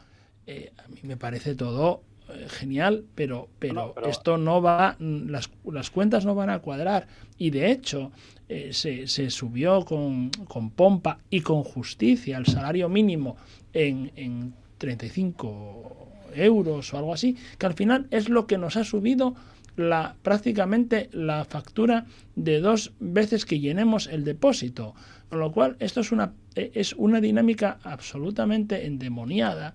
eh, 0.46 0.72
a 0.84 0.88
mí 0.88 0.98
me 1.04 1.16
parece 1.16 1.54
todo 1.54 2.02
eh, 2.28 2.46
genial, 2.48 3.04
pero, 3.14 3.48
pero, 3.59 3.92
pero- 3.94 4.09
esto 4.09 4.36
no 4.38 4.60
va, 4.62 4.96
las, 5.00 5.50
las 5.64 5.90
cuentas 5.90 6.24
no 6.24 6.34
van 6.34 6.50
a 6.50 6.59
cuadrar. 6.60 7.06
Y 7.38 7.50
de 7.50 7.70
hecho, 7.70 8.12
eh, 8.48 8.70
se, 8.72 9.06
se 9.06 9.30
subió 9.30 9.84
con, 9.84 10.30
con 10.30 10.70
pompa 10.70 11.18
y 11.30 11.40
con 11.40 11.62
justicia 11.64 12.36
el 12.38 12.46
salario 12.46 12.88
mínimo 12.88 13.36
en, 13.72 14.12
en 14.16 14.54
35 14.78 16.09
euros 16.34 16.92
o 16.94 16.98
algo 16.98 17.12
así, 17.14 17.36
que 17.59 17.66
al 17.66 17.74
final 17.74 18.06
es 18.10 18.28
lo 18.28 18.46
que 18.46 18.59
nos 18.59 18.76
ha 18.76 18.84
subido 18.84 19.34
la, 19.76 20.16
prácticamente 20.22 21.08
la 21.12 21.44
factura 21.44 22.06
de 22.36 22.60
dos 22.60 22.92
veces 23.00 23.46
que 23.46 23.60
llenemos 23.60 24.06
el 24.06 24.24
depósito. 24.24 24.94
Con 25.28 25.40
lo 25.40 25.52
cual, 25.52 25.76
esto 25.80 26.00
es 26.00 26.12
una, 26.12 26.34
eh, 26.54 26.72
es 26.74 26.94
una 26.94 27.20
dinámica 27.20 27.78
absolutamente 27.84 28.86
endemoniada 28.86 29.74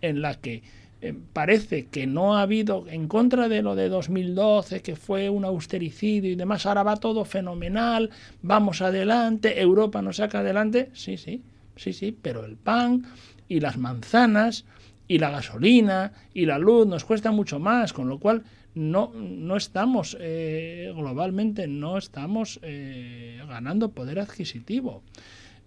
en 0.00 0.22
la 0.22 0.34
que 0.34 0.62
eh, 1.02 1.14
parece 1.32 1.86
que 1.86 2.06
no 2.06 2.36
ha 2.36 2.42
habido, 2.42 2.86
en 2.88 3.06
contra 3.06 3.48
de 3.48 3.60
lo 3.60 3.74
de 3.74 3.90
2012, 3.90 4.80
que 4.80 4.96
fue 4.96 5.28
un 5.28 5.44
austericidio 5.44 6.30
y 6.30 6.36
demás, 6.36 6.64
ahora 6.64 6.82
va 6.82 6.96
todo 6.96 7.26
fenomenal, 7.26 8.10
vamos 8.40 8.80
adelante, 8.80 9.60
Europa 9.60 10.00
nos 10.00 10.16
saca 10.16 10.38
adelante, 10.38 10.90
sí, 10.94 11.18
sí, 11.18 11.42
sí, 11.76 11.92
sí, 11.92 12.16
pero 12.20 12.46
el 12.46 12.56
pan 12.56 13.04
y 13.46 13.60
las 13.60 13.76
manzanas 13.76 14.64
y 15.06 15.18
la 15.18 15.30
gasolina 15.30 16.12
y 16.32 16.46
la 16.46 16.58
luz 16.58 16.86
nos 16.86 17.04
cuesta 17.04 17.30
mucho 17.30 17.58
más, 17.58 17.92
con 17.92 18.08
lo 18.08 18.18
cual 18.18 18.44
no, 18.76 19.10
no 19.14 19.56
estamos 19.56 20.16
eh, 20.20 20.92
globalmente, 20.94 21.66
no 21.66 21.96
estamos 21.98 22.60
eh, 22.62 23.40
ganando 23.48 23.90
poder 23.90 24.20
adquisitivo. 24.20 25.02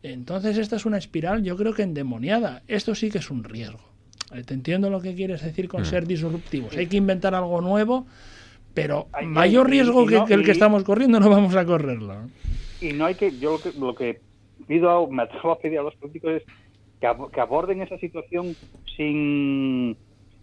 Entonces 0.04 0.58
esta 0.58 0.78
es 0.78 0.86
una 0.86 0.98
espiral 0.98 1.44
yo 1.44 1.58
creo 1.58 1.74
que 1.74 1.82
endemoniada. 1.84 2.62
Esto 2.68 2.96
sí 2.96 3.10
que 3.12 3.18
es 3.18 3.30
un 3.30 3.44
riesgo. 3.44 3.80
Eh, 4.34 4.44
Te 4.44 4.54
entiendo 4.54 4.90
lo 4.90 5.02
que 5.02 5.16
quieres 5.16 5.42
decir 5.42 5.68
con 5.68 5.82
Mm. 5.82 5.86
ser 5.86 6.08
disruptivos. 6.08 6.78
Hay 6.78 6.88
que 6.88 6.98
inventar 6.98 7.36
algo 7.36 7.60
nuevo, 7.62 8.06
Pero 8.72 9.08
Hay- 9.14 9.26
mayor 9.26 9.68
riesgo 9.68 10.04
y 10.04 10.08
que, 10.08 10.16
no- 10.16 10.26
que 10.26 10.34
el 10.36 10.44
que 10.44 10.50
y- 10.50 10.52
estamos 10.52 10.84
corriendo 10.84 11.20
no 11.20 11.28
vamos 11.28 11.56
a 11.56 11.66
correrlo. 11.66 12.30
y 12.80 12.94
no 12.94 13.06
hay 13.08 13.16
que 13.16 13.32
yo 13.40 13.54
lo 13.54 13.60
que, 13.60 13.72
lo 13.78 13.96
que 13.96 14.22
pido 14.68 14.90
a- 14.92 15.10
me 15.10 15.24
atrevo 15.24 15.52
a 15.54 15.60
pedir 15.60 15.80
a 15.80 15.82
los 15.82 15.96
políticos 15.96 16.34
es 16.36 16.44
que, 17.02 17.08
ab- 17.08 17.32
que 17.32 17.42
aborden 17.42 17.82
esa 17.82 17.98
situación 17.98 18.56
sin 18.96 19.98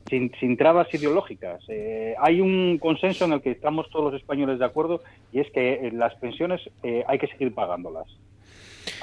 sin, 0.08 0.30
sin 0.40 0.56
trabas 0.56 0.92
ideológicas 0.92 1.62
Eh, 1.68 2.14
hay 2.20 2.40
un 2.40 2.78
consenso 2.78 3.24
en 3.24 3.32
el 3.32 3.40
que 3.42 3.50
estamos 3.50 3.88
todos 3.90 4.12
los 4.12 4.20
españoles 4.20 4.58
de 4.58 4.64
acuerdo 4.64 5.02
y 5.32 5.40
es 5.40 5.50
que 5.52 5.74
eh, 5.74 5.90
las 5.92 6.14
pensiones 6.16 6.60
eh, 6.82 7.04
hay 7.06 7.18
que 7.18 7.26
seguir 7.28 7.52
pagándolas 7.54 8.06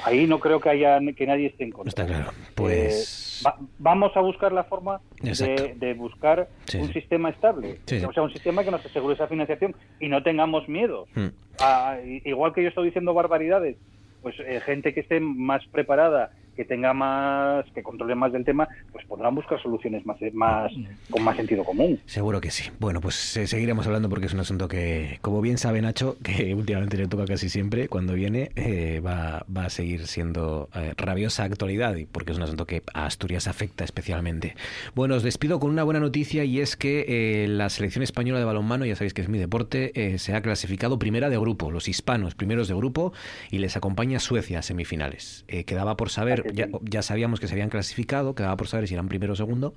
ahí 0.04 0.26
no 0.26 0.38
creo 0.40 0.60
que 0.60 0.70
haya 0.70 0.98
que 1.16 1.26
nadie 1.26 1.46
esté 1.48 1.64
en 1.64 1.70
contra 1.70 1.88
Está 1.90 2.06
claro. 2.06 2.30
Pues. 2.54 3.42
Eh, 3.42 3.44
va- 3.46 3.58
vamos 3.78 4.16
a 4.16 4.20
buscar 4.20 4.52
la 4.52 4.64
forma 4.64 5.00
de, 5.20 5.74
de 5.76 5.94
buscar 5.94 6.48
Sí, 6.66 6.78
un 6.78 6.86
sí. 6.88 6.94
sistema 6.94 7.28
estable 7.30 7.78
Sí, 7.86 7.96
o 8.04 8.12
sea 8.12 8.22
un 8.22 8.32
sistema 8.32 8.64
que 8.64 8.70
nos 8.70 8.84
asegure 8.84 9.14
esa 9.14 9.26
financiación 9.28 9.74
y 10.00 10.08
no 10.08 10.22
tengamos 10.22 10.68
miedo 10.68 11.06
Hmm. 11.14 11.28
Ah, 11.60 11.98
igual 12.24 12.52
que 12.52 12.62
yo 12.64 12.68
estoy 12.68 12.86
diciendo 12.86 13.14
barbaridades, 13.14 13.76
pues 14.22 14.34
eh, 14.40 14.60
gente 14.66 14.92
que 14.92 15.00
esté 15.00 15.20
más 15.20 15.64
preparada, 15.68 16.32
que 16.54 16.64
tenga 16.64 16.92
más, 16.92 17.64
que 17.74 17.82
controle 17.82 18.14
más 18.14 18.32
del 18.32 18.44
tema, 18.44 18.68
pues 18.92 19.04
podrán 19.06 19.34
buscar 19.34 19.60
soluciones 19.62 20.04
más, 20.06 20.16
más 20.32 20.72
con 21.10 21.22
más 21.22 21.36
sentido 21.36 21.64
común. 21.64 22.00
Seguro 22.06 22.40
que 22.40 22.50
sí. 22.50 22.70
Bueno, 22.78 23.00
pues 23.00 23.36
eh, 23.36 23.46
seguiremos 23.46 23.86
hablando 23.86 24.08
porque 24.08 24.26
es 24.26 24.34
un 24.34 24.40
asunto 24.40 24.68
que, 24.68 25.18
como 25.20 25.40
bien 25.40 25.58
sabe 25.58 25.82
Nacho, 25.82 26.16
que 26.22 26.54
últimamente 26.54 26.96
le 26.96 27.08
toca 27.08 27.24
casi 27.24 27.48
siempre, 27.48 27.88
cuando 27.88 28.14
viene 28.14 28.50
eh, 28.56 29.00
va, 29.04 29.44
va 29.54 29.66
a 29.66 29.70
seguir 29.70 30.06
siendo 30.06 30.68
eh, 30.74 30.92
rabiosa 30.96 31.44
actualidad 31.44 31.94
porque 32.10 32.32
es 32.32 32.38
un 32.38 32.44
asunto 32.44 32.66
que 32.66 32.82
a 32.92 33.06
Asturias 33.06 33.46
afecta 33.48 33.84
especialmente. 33.84 34.54
Bueno, 34.94 35.14
os 35.14 35.22
despido 35.22 35.60
con 35.60 35.70
una 35.70 35.82
buena 35.82 36.00
noticia 36.00 36.44
y 36.44 36.60
es 36.60 36.76
que 36.76 37.46
la 37.48 37.68
selección 37.68 38.02
española 38.02 38.38
de 38.38 38.44
balonmano, 38.44 38.84
ya 38.84 38.96
sabéis 38.96 39.14
que 39.14 39.22
es 39.22 39.28
mi 39.28 39.38
deporte, 39.38 40.18
se 40.18 40.34
ha 40.34 40.42
clasificado 40.42 40.98
primera 40.98 41.28
de 41.30 41.38
grupo, 41.38 41.70
los 41.70 41.88
hispanos 41.88 42.34
primeros 42.34 42.68
de 42.68 42.74
grupo 42.74 43.12
y 43.50 43.58
les 43.58 43.76
acompaña 43.76 44.18
Suecia 44.18 44.60
a 44.60 44.62
semifinales. 44.62 45.44
Quedaba 45.66 45.96
por 45.96 46.10
saber, 46.10 46.43
ya, 46.52 46.68
ya 46.82 47.02
sabíamos 47.02 47.40
que 47.40 47.46
se 47.46 47.54
habían 47.54 47.70
clasificado, 47.70 48.34
quedaba 48.34 48.56
por 48.56 48.68
saber 48.68 48.88
si 48.88 48.94
eran 48.94 49.08
primero 49.08 49.32
o 49.32 49.36
segundo. 49.36 49.74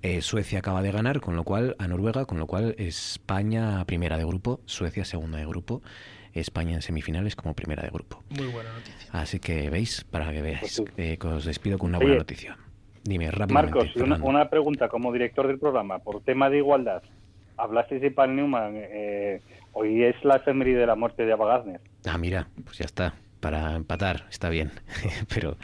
Eh, 0.00 0.22
Suecia 0.22 0.60
acaba 0.60 0.80
de 0.82 0.92
ganar, 0.92 1.20
con 1.20 1.34
lo 1.34 1.42
cual 1.42 1.74
a 1.78 1.88
Noruega, 1.88 2.24
con 2.24 2.38
lo 2.38 2.46
cual 2.46 2.76
España 2.78 3.84
primera 3.84 4.16
de 4.16 4.24
grupo, 4.24 4.60
Suecia 4.64 5.04
segunda 5.04 5.38
de 5.38 5.46
grupo, 5.46 5.82
España 6.32 6.74
en 6.74 6.82
semifinales 6.82 7.34
como 7.34 7.54
primera 7.54 7.82
de 7.82 7.90
grupo. 7.90 8.22
Muy 8.30 8.46
buena 8.46 8.72
noticia. 8.72 9.10
Así 9.10 9.40
que 9.40 9.70
veis, 9.70 10.04
para 10.04 10.30
que 10.30 10.40
veáis, 10.40 10.82
eh, 10.96 11.16
que 11.18 11.26
os 11.26 11.44
despido 11.44 11.78
con 11.78 11.88
una 11.88 11.98
Oye, 11.98 12.06
buena 12.06 12.20
noticia. 12.20 12.56
Dime 13.02 13.30
rápidamente. 13.30 13.76
Marcos, 13.76 14.22
una, 14.22 14.48
pregunta 14.48 14.88
como 14.88 15.12
director 15.12 15.48
del 15.48 15.58
programa, 15.58 15.98
por 15.98 16.22
tema 16.22 16.48
de 16.48 16.58
igualdad. 16.58 17.02
Hablasteis 17.56 18.00
de 18.00 18.12
Paul 18.12 18.36
Newman, 18.36 18.74
eh, 18.76 19.40
hoy 19.72 20.04
es 20.04 20.14
la 20.24 20.36
efeméride 20.36 20.78
de 20.78 20.86
la 20.86 20.94
muerte 20.94 21.26
de 21.26 21.32
Ava 21.32 21.48
Gardner. 21.48 21.80
Ah, 22.06 22.18
mira, 22.18 22.46
pues 22.64 22.78
ya 22.78 22.84
está. 22.84 23.14
Para 23.40 23.76
empatar, 23.76 24.26
está 24.30 24.48
bien. 24.48 24.72
pero, 25.32 25.56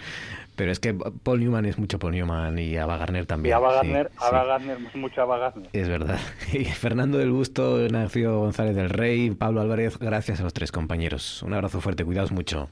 pero 0.56 0.70
es 0.70 0.78
que 0.78 0.94
Paul 0.94 1.40
Newman 1.40 1.66
es 1.66 1.78
mucho 1.78 1.98
Paul 1.98 2.12
Newman 2.12 2.58
y 2.58 2.76
Ava 2.76 2.96
Gardner 2.96 3.24
Y 3.24 3.26
también. 3.26 3.54
Ava 3.54 3.72
Gardner, 3.74 4.10
sí. 4.12 4.18
Ava 4.20 4.44
Gardner, 4.44 4.78
mucho 4.94 5.22
Ava 5.22 5.38
Gardner. 5.38 5.70
Es 5.72 5.88
verdad. 5.88 6.20
Y 6.52 6.64
Fernando 6.66 7.18
del 7.18 7.30
Busto, 7.30 7.78
Nacio 7.90 8.38
González 8.38 8.76
del 8.76 8.90
Rey, 8.90 9.30
Pablo 9.32 9.60
Álvarez, 9.60 9.98
gracias 9.98 10.40
a 10.40 10.44
los 10.44 10.52
tres 10.52 10.70
compañeros. 10.70 11.42
Un 11.42 11.54
abrazo 11.54 11.80
fuerte, 11.80 12.04
cuidaos 12.04 12.30
mucho. 12.32 12.68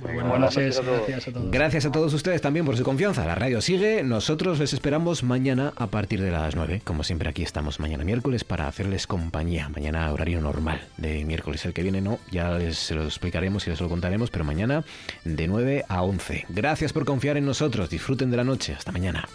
Buenas 0.00 0.40
noches, 0.40 0.82
gracias 0.84 1.28
a 1.28 1.32
todos. 1.32 1.50
Gracias 1.50 1.84
a 1.86 1.92
todos 1.92 2.14
ustedes 2.14 2.42
también 2.42 2.66
por 2.66 2.76
su 2.76 2.82
confianza. 2.82 3.24
La 3.24 3.34
radio 3.34 3.60
sigue. 3.60 4.02
Nosotros 4.02 4.58
les 4.58 4.72
esperamos 4.72 5.22
mañana 5.22 5.72
a 5.76 5.86
partir 5.86 6.20
de 6.20 6.30
las 6.30 6.56
9. 6.56 6.82
Como 6.84 7.04
siempre, 7.04 7.28
aquí 7.28 7.42
estamos 7.42 7.78
mañana 7.78 8.04
miércoles 8.04 8.44
para 8.44 8.66
hacerles 8.66 9.06
compañía. 9.06 9.68
Mañana 9.68 10.12
horario 10.12 10.40
normal 10.40 10.80
de 10.96 11.24
miércoles. 11.24 11.64
El 11.64 11.72
que 11.72 11.82
viene 11.82 12.00
no, 12.00 12.18
ya 12.30 12.50
les 12.50 12.76
se 12.76 12.94
lo 12.94 13.04
explicaremos 13.04 13.66
y 13.66 13.70
les 13.70 13.80
lo 13.80 13.88
contaremos, 13.88 14.30
pero 14.30 14.44
mañana 14.44 14.84
de 15.24 15.46
9 15.46 15.84
a 15.88 16.02
11. 16.02 16.46
Gracias 16.48 16.92
por 16.92 17.04
confiar 17.04 17.36
en 17.36 17.46
nosotros. 17.46 17.88
Disfruten 17.88 18.30
de 18.30 18.36
la 18.36 18.44
noche. 18.44 18.74
Hasta 18.76 18.90
mañana. 18.90 19.28